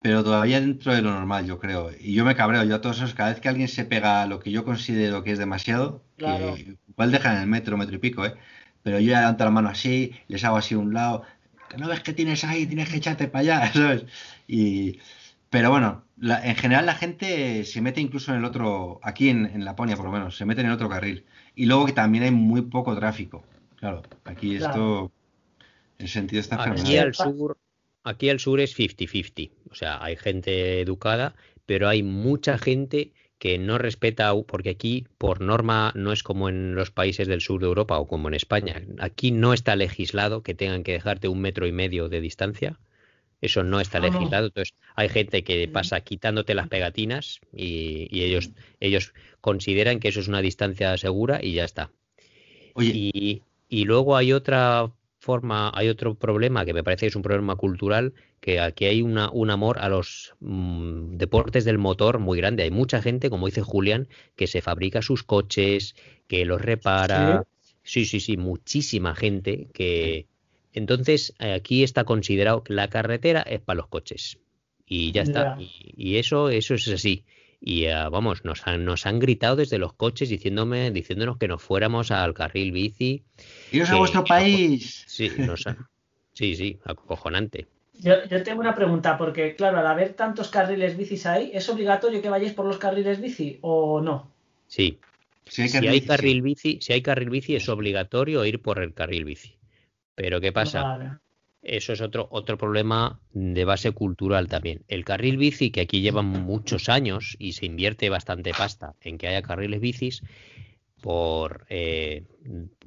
pero 0.01 0.23
todavía 0.23 0.59
dentro 0.59 0.93
de 0.93 1.01
lo 1.01 1.11
normal, 1.11 1.45
yo 1.45 1.59
creo. 1.59 1.91
Y 1.97 2.13
yo 2.13 2.25
me 2.25 2.35
cabreo, 2.35 2.63
yo 2.65 2.75
a 2.75 2.81
todos 2.81 2.97
esos, 2.97 3.13
cada 3.13 3.29
vez 3.31 3.39
que 3.39 3.49
alguien 3.49 3.67
se 3.69 3.85
pega 3.85 4.21
a 4.23 4.27
lo 4.27 4.39
que 4.39 4.51
yo 4.51 4.65
considero 4.65 5.23
que 5.23 5.31
es 5.31 5.39
demasiado, 5.39 6.03
Claro. 6.17 6.55
que 6.55 6.75
igual 6.89 7.11
dejan 7.11 7.37
en 7.37 7.41
el 7.43 7.47
metro, 7.47 7.77
metro 7.77 7.95
y 7.95 7.99
pico, 7.99 8.25
¿eh? 8.25 8.33
Pero 8.83 8.99
yo 8.99 9.11
ya 9.11 9.19
levanto 9.21 9.45
la 9.45 9.51
mano 9.51 9.69
así, 9.69 10.11
les 10.27 10.43
hago 10.43 10.57
así 10.57 10.73
a 10.75 10.79
un 10.79 10.93
lado, 10.93 11.23
que 11.71 11.77
no 11.77 11.87
ves 11.87 12.01
que 12.01 12.13
tienes 12.13 12.43
ahí, 12.43 12.65
tienes 12.67 12.89
que 12.89 12.97
echarte 12.97 13.27
para 13.27 13.41
allá, 13.41 13.73
¿sabes? 13.73 14.05
Y, 14.47 14.99
pero 15.49 15.69
bueno, 15.69 16.03
la- 16.17 16.45
en 16.45 16.55
general 16.55 16.85
la 16.85 16.95
gente 16.95 17.63
se 17.65 17.81
mete 17.81 18.01
incluso 18.01 18.31
en 18.31 18.39
el 18.39 18.45
otro, 18.45 18.99
aquí 19.03 19.29
en, 19.29 19.45
en 19.45 19.65
Laponia 19.65 19.95
por 19.95 20.05
lo 20.05 20.11
menos, 20.11 20.37
se 20.37 20.45
mete 20.45 20.61
en 20.61 20.67
el 20.67 20.73
otro 20.73 20.89
carril. 20.89 21.25
Y 21.55 21.65
luego 21.65 21.85
que 21.85 21.93
también 21.93 22.23
hay 22.23 22.31
muy 22.31 22.61
poco 22.63 22.95
tráfico. 22.95 23.43
Claro, 23.77 24.03
aquí 24.25 24.57
Claro. 24.57 24.73
esto, 24.73 25.11
en 25.99 26.07
sentido 26.07 26.39
está 26.39 26.55
Aquí 26.61 26.69
fenomenal. 26.69 27.07
al 27.07 27.15
sur, 27.15 27.57
aquí 28.03 28.29
al 28.29 28.39
sur 28.39 28.59
es 28.59 28.73
50-50. 28.77 29.51
O 29.71 29.75
sea, 29.75 30.03
hay 30.03 30.15
gente 30.15 30.81
educada, 30.81 31.35
pero 31.65 31.87
hay 31.89 32.03
mucha 32.03 32.57
gente 32.57 33.13
que 33.41 33.57
no 33.57 33.79
respeta, 33.79 34.31
porque 34.45 34.69
aquí 34.69 35.07
por 35.17 35.41
norma 35.41 35.91
no 35.95 36.11
es 36.11 36.21
como 36.21 36.47
en 36.47 36.75
los 36.75 36.91
países 36.91 37.27
del 37.27 37.41
sur 37.41 37.59
de 37.59 37.65
Europa 37.65 37.97
o 37.97 38.07
como 38.07 38.27
en 38.27 38.35
España. 38.35 38.83
Aquí 38.99 39.31
no 39.31 39.53
está 39.53 39.75
legislado 39.75 40.43
que 40.43 40.53
tengan 40.53 40.83
que 40.83 40.91
dejarte 40.91 41.27
un 41.27 41.41
metro 41.41 41.65
y 41.65 41.71
medio 41.71 42.07
de 42.07 42.21
distancia. 42.21 42.77
Eso 43.41 43.63
no 43.63 43.79
está 43.81 43.99
legislado. 43.99 44.45
Entonces, 44.45 44.75
hay 44.95 45.09
gente 45.09 45.43
que 45.43 45.67
pasa 45.67 46.01
quitándote 46.01 46.53
las 46.53 46.67
pegatinas 46.67 47.41
y, 47.51 48.07
y 48.15 48.25
ellos, 48.25 48.51
ellos 48.79 49.11
consideran 49.41 49.99
que 49.99 50.09
eso 50.09 50.19
es 50.19 50.27
una 50.27 50.43
distancia 50.43 50.95
segura 50.99 51.39
y 51.41 51.53
ya 51.53 51.63
está. 51.63 51.89
Oye, 52.75 52.91
Y, 52.93 53.41
y 53.67 53.85
luego 53.85 54.17
hay 54.17 54.33
otra 54.33 54.91
forma, 55.21 55.71
hay 55.75 55.87
otro 55.87 56.15
problema 56.15 56.65
que 56.65 56.73
me 56.73 56.83
parece 56.83 57.01
que 57.01 57.09
es 57.09 57.15
un 57.15 57.21
problema 57.21 57.55
cultural, 57.55 58.13
que 58.39 58.59
aquí 58.59 58.85
hay 58.85 59.03
una, 59.03 59.29
un 59.29 59.51
amor 59.51 59.77
a 59.77 59.87
los 59.87 60.33
mm, 60.39 61.17
deportes 61.17 61.63
del 61.63 61.77
motor 61.77 62.17
muy 62.17 62.39
grande. 62.39 62.63
Hay 62.63 62.71
mucha 62.71 63.03
gente, 63.03 63.29
como 63.29 63.45
dice 63.45 63.61
Julián, 63.61 64.07
que 64.35 64.47
se 64.47 64.61
fabrica 64.61 65.03
sus 65.03 65.23
coches, 65.23 65.95
que 66.27 66.43
los 66.43 66.59
repara. 66.59 67.45
Sí, 67.83 68.05
sí, 68.05 68.19
sí, 68.19 68.35
muchísima 68.37 69.15
gente 69.15 69.67
que... 69.73 70.25
Entonces, 70.73 71.35
aquí 71.37 71.83
está 71.83 72.03
considerado 72.03 72.63
que 72.63 72.73
la 72.73 72.87
carretera 72.87 73.41
es 73.41 73.59
para 73.59 73.77
los 73.77 73.87
coches. 73.87 74.39
Y 74.87 75.11
ya 75.11 75.21
está. 75.21 75.57
Y, 75.59 75.93
y 75.97 76.17
eso, 76.17 76.49
eso 76.49 76.73
es 76.73 76.87
así. 76.87 77.25
Y 77.63 77.85
ah, 77.85 78.09
vamos, 78.09 78.43
nos 78.43 78.65
han, 78.65 78.83
nos 78.85 79.05
han 79.05 79.19
gritado 79.19 79.55
desde 79.55 79.77
los 79.77 79.93
coches 79.93 80.29
diciéndome, 80.29 80.89
diciéndonos 80.89 81.37
que 81.37 81.47
nos 81.47 81.61
fuéramos 81.61 82.09
al 82.09 82.33
carril 82.33 82.71
bici. 82.71 83.23
iros 83.71 83.89
a 83.89 83.93
que- 83.93 83.99
vuestro 83.99 84.23
que- 84.23 84.29
país. 84.29 85.03
Sí, 85.07 85.31
nos 85.37 85.67
han- 85.67 85.77
sí, 86.33 86.55
sí, 86.55 86.79
acojonante. 86.85 87.67
yo, 87.99 88.25
yo 88.25 88.41
tengo 88.41 88.61
una 88.61 88.73
pregunta, 88.73 89.15
porque 89.15 89.55
claro, 89.55 89.77
al 89.77 89.85
haber 89.85 90.13
tantos 90.13 90.47
carriles 90.49 90.97
bicis 90.97 91.27
ahí, 91.27 91.51
¿es 91.53 91.69
obligatorio 91.69 92.19
que 92.19 92.29
vayáis 92.29 92.53
por 92.53 92.65
los 92.65 92.79
carriles 92.79 93.21
bici 93.21 93.59
o 93.61 94.01
no? 94.01 94.31
Sí, 94.67 94.97
Si 95.45 95.61
hay 95.61 95.67
si 95.69 95.73
carril 95.73 95.89
hay 95.89 95.95
bici, 95.99 96.01
sí. 96.01 96.07
carril 96.07 96.41
bici, 96.41 96.79
si 96.81 96.93
hay 96.93 97.01
carril 97.03 97.29
bici 97.29 97.55
es 97.55 97.69
obligatorio 97.69 98.43
ir 98.45 98.59
por 98.59 98.79
el 98.79 98.93
carril 98.95 99.23
bici. 99.25 99.55
Pero 100.15 100.41
¿qué 100.41 100.51
pasa? 100.51 100.81
Vale. 100.81 101.11
Eso 101.61 101.93
es 101.93 102.01
otro, 102.01 102.27
otro 102.31 102.57
problema 102.57 103.19
de 103.33 103.65
base 103.65 103.91
cultural 103.91 104.47
también. 104.47 104.83
El 104.87 105.05
carril 105.05 105.37
bici, 105.37 105.69
que 105.69 105.81
aquí 105.81 106.01
llevan 106.01 106.25
muchos 106.25 106.89
años 106.89 107.35
y 107.37 107.53
se 107.53 107.67
invierte 107.67 108.09
bastante 108.09 108.51
pasta 108.51 108.95
en 109.01 109.17
que 109.17 109.27
haya 109.27 109.43
carriles 109.43 109.79
bicis, 109.79 110.23
por 111.01 111.65
eh, 111.69 112.25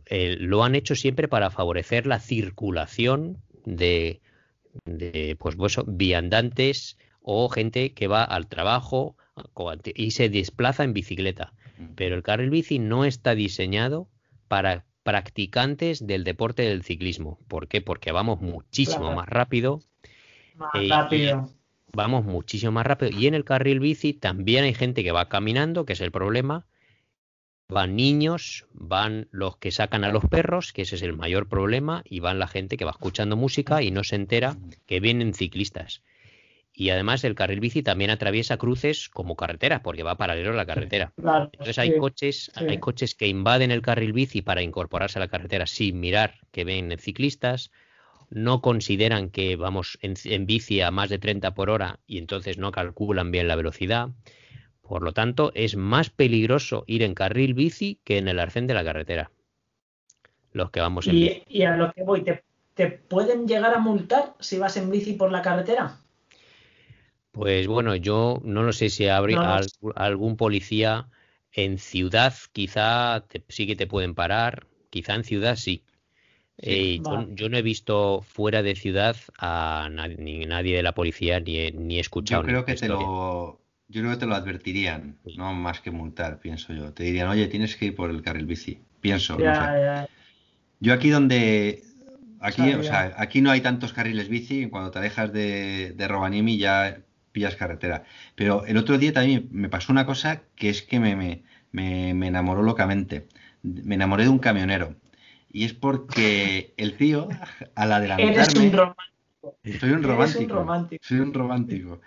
eh, 0.06 0.36
lo 0.38 0.64
han 0.64 0.74
hecho 0.74 0.96
siempre 0.96 1.28
para 1.28 1.50
favorecer 1.50 2.06
la 2.06 2.18
circulación 2.18 3.38
de, 3.64 4.20
de 4.84 5.36
pues, 5.38 5.56
pues, 5.56 5.78
viandantes 5.86 6.98
o 7.22 7.48
gente 7.48 7.92
que 7.92 8.08
va 8.08 8.24
al 8.24 8.48
trabajo 8.48 9.16
y 9.94 10.10
se 10.12 10.28
desplaza 10.28 10.84
en 10.84 10.92
bicicleta. 10.94 11.52
Pero 11.96 12.14
el 12.14 12.22
carril 12.22 12.50
bici 12.50 12.78
no 12.78 13.04
está 13.04 13.34
diseñado 13.34 14.08
para 14.46 14.84
practicantes 15.04 16.04
del 16.06 16.24
deporte 16.24 16.62
del 16.62 16.82
ciclismo. 16.82 17.38
¿Por 17.46 17.68
qué? 17.68 17.80
Porque 17.80 18.10
vamos 18.10 18.40
muchísimo 18.40 19.02
Claro. 19.02 19.16
más 19.16 19.28
rápido, 19.28 19.80
Más 20.56 20.70
Eh, 20.74 20.88
rápido. 20.88 21.50
vamos 21.92 22.24
muchísimo 22.24 22.72
más 22.72 22.86
rápido. 22.86 23.10
Y 23.16 23.26
en 23.26 23.34
el 23.34 23.44
carril 23.44 23.80
bici 23.80 24.12
también 24.14 24.64
hay 24.64 24.74
gente 24.74 25.02
que 25.04 25.12
va 25.12 25.28
caminando, 25.28 25.84
que 25.84 25.92
es 25.94 26.00
el 26.00 26.10
problema. 26.12 26.66
Van 27.68 27.96
niños, 27.96 28.66
van 28.72 29.26
los 29.30 29.56
que 29.56 29.70
sacan 29.70 30.04
a 30.04 30.12
los 30.12 30.24
perros, 30.26 30.72
que 30.72 30.82
ese 30.82 30.96
es 30.96 31.02
el 31.02 31.14
mayor 31.16 31.48
problema, 31.48 32.02
y 32.04 32.20
van 32.20 32.38
la 32.38 32.46
gente 32.46 32.76
que 32.76 32.84
va 32.84 32.90
escuchando 32.92 33.36
música 33.36 33.82
y 33.82 33.90
no 33.90 34.04
se 34.04 34.16
entera 34.16 34.56
que 34.86 35.00
vienen 35.00 35.34
ciclistas. 35.34 36.02
Y 36.76 36.90
además 36.90 37.22
el 37.22 37.36
carril 37.36 37.60
bici 37.60 37.82
también 37.84 38.10
atraviesa 38.10 38.56
cruces 38.56 39.08
como 39.08 39.36
carreteras, 39.36 39.80
porque 39.80 40.02
va 40.02 40.16
paralelo 40.16 40.50
a 40.50 40.54
la 40.54 40.66
carretera. 40.66 41.12
Claro, 41.14 41.48
Entonces 41.52 41.78
hay 41.78 41.92
sí. 41.92 41.98
coches, 41.98 42.50
sí. 42.58 42.64
hay 42.68 42.78
coches 42.78 43.14
que 43.14 43.28
invaden 43.28 43.70
el 43.70 43.80
carril 43.80 44.12
bici 44.12 44.42
para 44.42 44.60
incorporarse 44.60 45.18
a 45.18 45.20
la 45.20 45.28
carretera 45.28 45.66
sin 45.66 46.00
mirar 46.00 46.40
que 46.50 46.64
ven 46.64 46.98
ciclistas, 46.98 47.70
no 48.28 48.60
consideran 48.60 49.30
que 49.30 49.54
vamos 49.54 49.98
en, 50.02 50.14
en 50.24 50.46
bici 50.46 50.80
a 50.80 50.90
más 50.90 51.10
de 51.10 51.18
30 51.18 51.54
por 51.54 51.70
hora 51.70 52.00
y 52.08 52.18
entonces 52.18 52.58
no 52.58 52.72
calculan 52.72 53.30
bien 53.30 53.46
la 53.46 53.54
velocidad. 53.54 54.08
Por 54.82 55.02
lo 55.02 55.12
tanto, 55.12 55.52
es 55.54 55.76
más 55.76 56.10
peligroso 56.10 56.82
ir 56.88 57.04
en 57.04 57.14
carril 57.14 57.54
bici 57.54 58.00
que 58.02 58.18
en 58.18 58.26
el 58.26 58.40
arcén 58.40 58.66
de 58.66 58.74
la 58.74 58.84
carretera. 58.84 59.30
Los 60.52 60.72
que 60.72 60.80
vamos 60.80 61.06
en 61.06 61.14
bici. 61.14 61.42
Y, 61.48 61.60
y 61.60 61.62
a 61.62 61.76
lo 61.76 61.92
que 61.92 62.02
voy, 62.02 62.22
¿te, 62.22 62.42
te 62.74 62.88
pueden 62.90 63.46
llegar 63.46 63.72
a 63.72 63.78
multar 63.78 64.34
si 64.40 64.58
vas 64.58 64.76
en 64.76 64.90
bici 64.90 65.12
por 65.12 65.30
la 65.30 65.40
carretera? 65.40 66.00
Pues 67.34 67.66
bueno, 67.66 67.96
yo 67.96 68.40
no 68.44 68.62
lo 68.62 68.72
sé 68.72 68.88
si 68.90 69.08
habría 69.08 69.36
No, 69.36 69.44
no. 69.44 69.56
al- 69.58 69.66
algún 69.96 70.36
policía 70.36 71.08
en 71.52 71.78
ciudad, 71.78 72.34
quizá 72.52 73.24
te- 73.28 73.44
sí 73.48 73.66
que 73.66 73.76
te 73.76 73.86
pueden 73.86 74.14
parar, 74.14 74.66
quizá 74.90 75.14
en 75.14 75.24
ciudad 75.24 75.56
sí. 75.56 75.84
Eh, 76.58 77.02
yo, 77.08 77.16
Vale. 77.16 77.34
yo 77.36 77.48
no 77.50 77.58
he 77.58 77.62
visto 77.62 78.22
fuera 78.22 78.62
de 78.62 78.76
ciudad 78.76 79.16
a 79.38 79.88
nadie, 79.92 80.16
ni 80.18 80.46
nadie 80.46 80.76
de 80.76 80.82
la 80.84 80.94
policía 80.94 81.40
ni 81.40 81.58
he, 81.58 81.72
ni 81.72 81.96
he 81.98 82.00
Yo 82.00 82.00
escuchado 82.00 82.42
creo 82.42 82.64
ninguna 82.64 82.66
que 82.66 82.74
te 82.76 82.88
lo, 82.88 83.60
yo 83.88 84.00
creo 84.00 84.10
que 84.12 84.16
te 84.18 84.26
lo 84.26 84.34
advertirían, 84.34 85.18
no 85.36 85.52
más 85.54 85.80
que 85.80 85.90
multar, 85.92 86.40
pienso 86.40 86.72
yo. 86.72 86.92
Te 86.92 87.04
dirían, 87.04 87.28
oye, 87.28 87.46
tienes 87.48 87.76
que 87.76 87.86
ir 87.86 87.94
por 87.94 88.10
el 88.10 88.22
carril 88.22 88.46
bici. 88.46 88.80
Pienso. 89.00 89.38
No 89.38 89.54
sé. 89.54 89.62
Yo 90.80 90.92
aquí 90.94 91.10
donde. 91.10 91.82
Aquí, 92.40 92.74
o 92.74 92.82
sea, 92.82 93.14
aquí 93.16 93.40
no 93.40 93.50
hay 93.50 93.60
tantos 93.62 93.92
carriles 93.92 94.28
bici. 94.28 94.68
Cuando 94.68 94.90
te 94.90 94.98
alejas 94.98 95.32
de, 95.32 95.92
de 95.96 96.08
Rovaniemi 96.08 96.58
ya 96.58 97.02
pillas 97.34 97.56
carretera. 97.56 98.04
Pero 98.36 98.64
el 98.64 98.78
otro 98.78 98.96
día 98.96 99.12
también 99.12 99.48
me 99.50 99.68
pasó 99.68 99.92
una 99.92 100.06
cosa 100.06 100.42
que 100.54 100.70
es 100.70 100.80
que 100.82 101.00
me, 101.00 101.16
me, 101.16 101.42
me, 101.72 102.14
me 102.14 102.28
enamoró 102.28 102.62
locamente. 102.62 103.26
Me 103.62 103.96
enamoré 103.96 104.22
de 104.22 104.30
un 104.30 104.38
camionero. 104.38 104.94
Y 105.52 105.64
es 105.64 105.74
porque 105.74 106.72
el 106.78 106.96
tío, 106.96 107.28
al 107.74 107.92
adelantarme. 107.92 108.32
Eres 108.34 108.54
un 108.54 108.72
romántico. 108.72 109.58
Soy 109.80 109.90
un 109.90 109.98
Eres 109.98 110.06
romántico. 110.06 110.42
un 110.42 110.48
romántico. 110.48 111.04
Soy 111.06 111.18
un 111.20 111.34
romántico. 111.34 112.00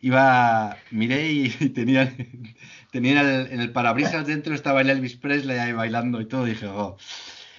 Iba, 0.00 0.76
miré 0.92 1.32
y 1.32 1.48
tenía, 1.74 2.14
tenía 2.92 3.20
en 3.20 3.28
el, 3.28 3.52
en 3.52 3.60
el 3.60 3.72
parabrisas 3.72 4.26
dentro 4.26 4.54
estaba 4.54 4.80
el 4.80 4.90
Elvis 4.90 5.16
Presley 5.16 5.58
ahí 5.58 5.72
bailando 5.72 6.20
y 6.20 6.26
todo. 6.26 6.46
Y 6.46 6.50
dije, 6.50 6.66
"Oh". 6.66 6.96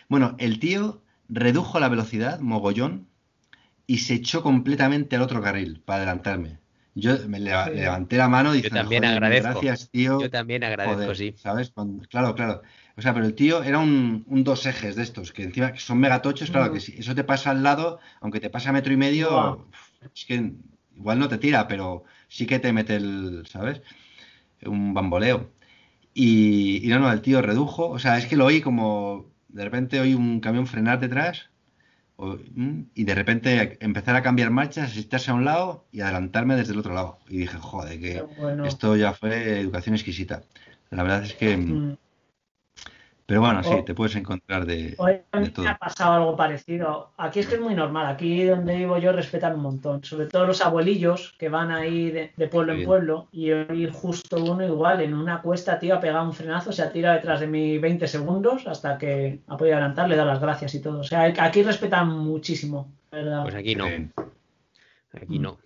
Bueno, 0.07 0.35
el 0.39 0.59
tío 0.59 1.01
redujo 1.27 1.79
la 1.81 1.89
velocidad, 1.89 2.39
mogollón, 2.39 3.07
y 3.87 3.97
se 3.99 4.13
echó 4.13 4.41
completamente 4.43 5.15
al 5.15 5.21
otro 5.23 5.41
carril 5.41 5.81
para 5.83 5.97
adelantarme. 5.97 6.59
Yo 6.95 7.17
me 7.27 7.39
levanté 7.39 8.17
la 8.17 8.27
mano 8.27 8.51
diciendo, 8.51 8.79
también 8.81 9.03
"Joder, 9.03 9.15
agradezco. 9.17 9.61
gracias, 9.61 9.89
tío. 9.89 10.19
Yo 10.21 10.29
también 10.29 10.63
agradezco, 10.63 11.01
Joder, 11.01 11.15
sí. 11.15 11.33
¿sabes? 11.37 11.69
Cuando- 11.71 12.03
claro, 12.07 12.35
claro. 12.35 12.61
O 12.97 13.01
sea, 13.01 13.13
pero 13.13 13.25
el 13.25 13.35
tío 13.35 13.63
era 13.63 13.79
un, 13.79 14.25
un 14.27 14.43
dos 14.43 14.65
ejes 14.65 14.95
de 14.95 15.03
estos, 15.03 15.31
que 15.31 15.43
encima 15.43 15.71
que 15.71 15.79
son 15.79 15.99
megatochos, 15.99 16.51
claro, 16.51 16.69
Mm. 16.69 16.73
que 16.73 16.79
si 16.81 16.97
eso 16.97 17.15
te 17.15 17.23
pasa 17.23 17.51
al 17.51 17.63
lado, 17.63 17.99
aunque 18.21 18.39
te 18.41 18.49
pasa 18.49 18.69
a 18.69 18.73
metro 18.73 18.91
y 18.91 18.97
medio, 18.97 19.67
es 20.13 20.25
que 20.25 20.51
igual 20.95 21.19
no 21.19 21.29
te 21.29 21.37
tira, 21.37 21.67
pero 21.67 22.03
sí 22.27 22.45
que 22.45 22.59
te 22.59 22.73
mete 22.73 22.95
el, 22.97 23.43
¿sabes? 23.47 23.81
Un 24.65 24.93
bamboleo. 24.93 25.49
Y, 26.13 26.81
y 26.85 26.87
no, 26.89 26.99
no, 26.99 27.11
el 27.11 27.21
tío 27.21 27.41
redujo, 27.41 27.87
o 27.89 27.99
sea, 27.99 28.17
es 28.17 28.25
que 28.25 28.35
lo 28.35 28.45
oí 28.45 28.61
como, 28.61 29.31
de 29.47 29.63
repente 29.63 29.99
oí 30.01 30.13
un 30.15 30.39
camión 30.41 30.67
frenar 30.67 30.99
detrás, 30.99 31.48
mm, 31.48 31.48
y 32.95 33.03
de 33.03 33.15
repente 33.15 33.77
empezar 33.79 34.15
a 34.15 34.21
cambiar 34.21 34.51
marchas, 34.51 34.95
echarse 34.97 35.31
a 35.31 35.33
un 35.33 35.45
lado 35.45 35.85
y 35.91 36.01
adelantarme 36.01 36.55
desde 36.55 36.73
el 36.73 36.79
otro 36.79 36.93
lado. 36.93 37.17
Y 37.29 37.37
dije, 37.37 37.57
joder, 37.57 37.99
que 37.99 38.23
bueno. 38.39 38.65
esto 38.65 38.95
ya 38.95 39.13
fue 39.13 39.59
educación 39.59 39.95
exquisita. 39.95 40.41
La 40.89 41.03
verdad 41.03 41.23
es 41.23 41.33
que, 41.35 41.55
Mm. 41.55 41.97
Pero 43.29 43.39
bueno, 43.41 43.63
sí, 43.63 43.83
te 43.85 43.93
puedes 43.95 44.15
encontrar 44.17 44.65
de, 44.65 44.95
Hoy 44.97 45.13
a 45.31 45.37
de 45.39 45.45
mí 45.45 45.49
todo. 45.51 45.63
me 45.63 45.71
ha 45.71 45.77
pasado 45.77 46.13
algo 46.13 46.35
parecido. 46.35 47.11
Aquí 47.15 47.39
es 47.39 47.47
que 47.47 47.55
es 47.55 47.61
muy 47.61 47.75
normal. 47.75 48.07
Aquí 48.07 48.43
donde 48.43 48.75
vivo 48.75 48.97
yo 48.97 49.11
respetan 49.13 49.53
un 49.53 49.61
montón. 49.61 50.03
Sobre 50.03 50.25
todo 50.25 50.47
los 50.47 50.61
abuelillos 50.61 51.35
que 51.37 51.47
van 51.47 51.71
ahí 51.71 52.11
de, 52.11 52.31
de 52.35 52.47
pueblo 52.47 52.73
en 52.73 52.83
pueblo. 52.85 53.27
Y 53.31 53.51
hoy 53.51 53.89
justo 53.93 54.43
uno 54.43 54.65
igual 54.65 54.99
en 55.01 55.13
una 55.13 55.41
cuesta, 55.41 55.79
tío, 55.79 55.95
ha 55.95 55.99
pegado 56.01 56.25
un 56.25 56.33
frenazo, 56.33 56.71
se 56.73 56.81
ha 56.81 56.91
tirado 56.91 57.15
detrás 57.15 57.39
de 57.39 57.47
mí 57.47 57.77
20 57.77 58.07
segundos 58.07 58.65
hasta 58.67 58.97
que 58.97 59.39
ha 59.47 59.55
podido 59.55 59.75
adelantar, 59.77 60.09
le 60.09 60.15
da 60.15 60.25
las 60.25 60.41
gracias 60.41 60.73
y 60.75 60.81
todo. 60.81 60.99
O 60.99 61.03
sea, 61.03 61.23
aquí 61.23 61.61
respetan 61.63 62.09
muchísimo, 62.09 62.91
¿verdad? 63.11 63.43
Pues 63.43 63.55
aquí 63.55 63.75
no. 63.75 63.85
Aquí 65.13 65.39
Mm. 65.39 65.41
no. 65.41 65.57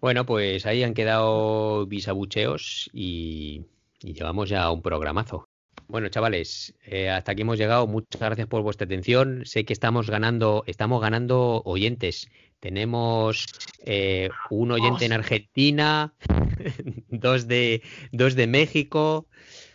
Bueno, 0.00 0.24
pues 0.24 0.64
ahí 0.66 0.84
han 0.84 0.94
quedado 0.94 1.84
bisabucheos 1.86 2.88
y, 2.92 3.64
y 4.00 4.12
llevamos 4.12 4.48
ya 4.48 4.70
un 4.70 4.80
programazo. 4.80 5.47
Bueno, 5.88 6.08
chavales, 6.10 6.74
eh, 6.84 7.08
hasta 7.08 7.32
aquí 7.32 7.42
hemos 7.42 7.58
llegado. 7.58 7.86
Muchas 7.86 8.20
gracias 8.20 8.46
por 8.46 8.60
vuestra 8.62 8.84
atención. 8.84 9.46
Sé 9.46 9.64
que 9.64 9.72
estamos 9.72 10.10
ganando, 10.10 10.62
estamos 10.66 11.00
ganando 11.00 11.62
oyentes. 11.64 12.28
Tenemos 12.60 13.46
eh, 13.86 14.28
un 14.50 14.70
oyente 14.72 15.06
en 15.06 15.12
Argentina, 15.12 16.12
dos 17.08 17.48
de, 17.48 17.82
dos 18.12 18.34
de 18.34 18.46
México. 18.46 19.26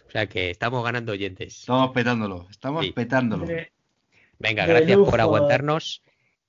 O 0.08 0.12
sea 0.12 0.28
que 0.28 0.52
estamos 0.52 0.84
ganando 0.84 1.14
oyentes. 1.14 1.62
Estamos 1.62 1.92
petándolo, 1.92 2.48
estamos 2.52 2.86
Sí. 2.86 2.92
petándolo. 2.92 3.48
Venga, 4.38 4.66
gracias 4.68 4.98
por 5.00 5.20
aguantarnos 5.20 6.04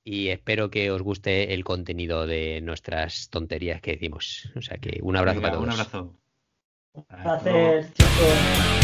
y 0.05 0.29
espero 0.29 0.69
que 0.69 0.91
os 0.91 1.01
guste 1.01 1.55
el 1.55 1.65
contenido 1.65 2.27
de 2.27 2.61
nuestras 2.61 3.31
tonterías 3.31 3.81
que 3.81 3.93
decimos. 3.93 4.51
O 4.57 4.61
sea 4.61 4.77
que 4.77 4.99
un 5.03 5.17
abrazo 5.17 5.41
Venga, 5.41 5.49
para 5.53 5.55
todos. 5.63 5.65
un 5.65 5.81
abrazo. 5.81 6.17
Placer, 7.23 7.93
chicos. 7.95 8.84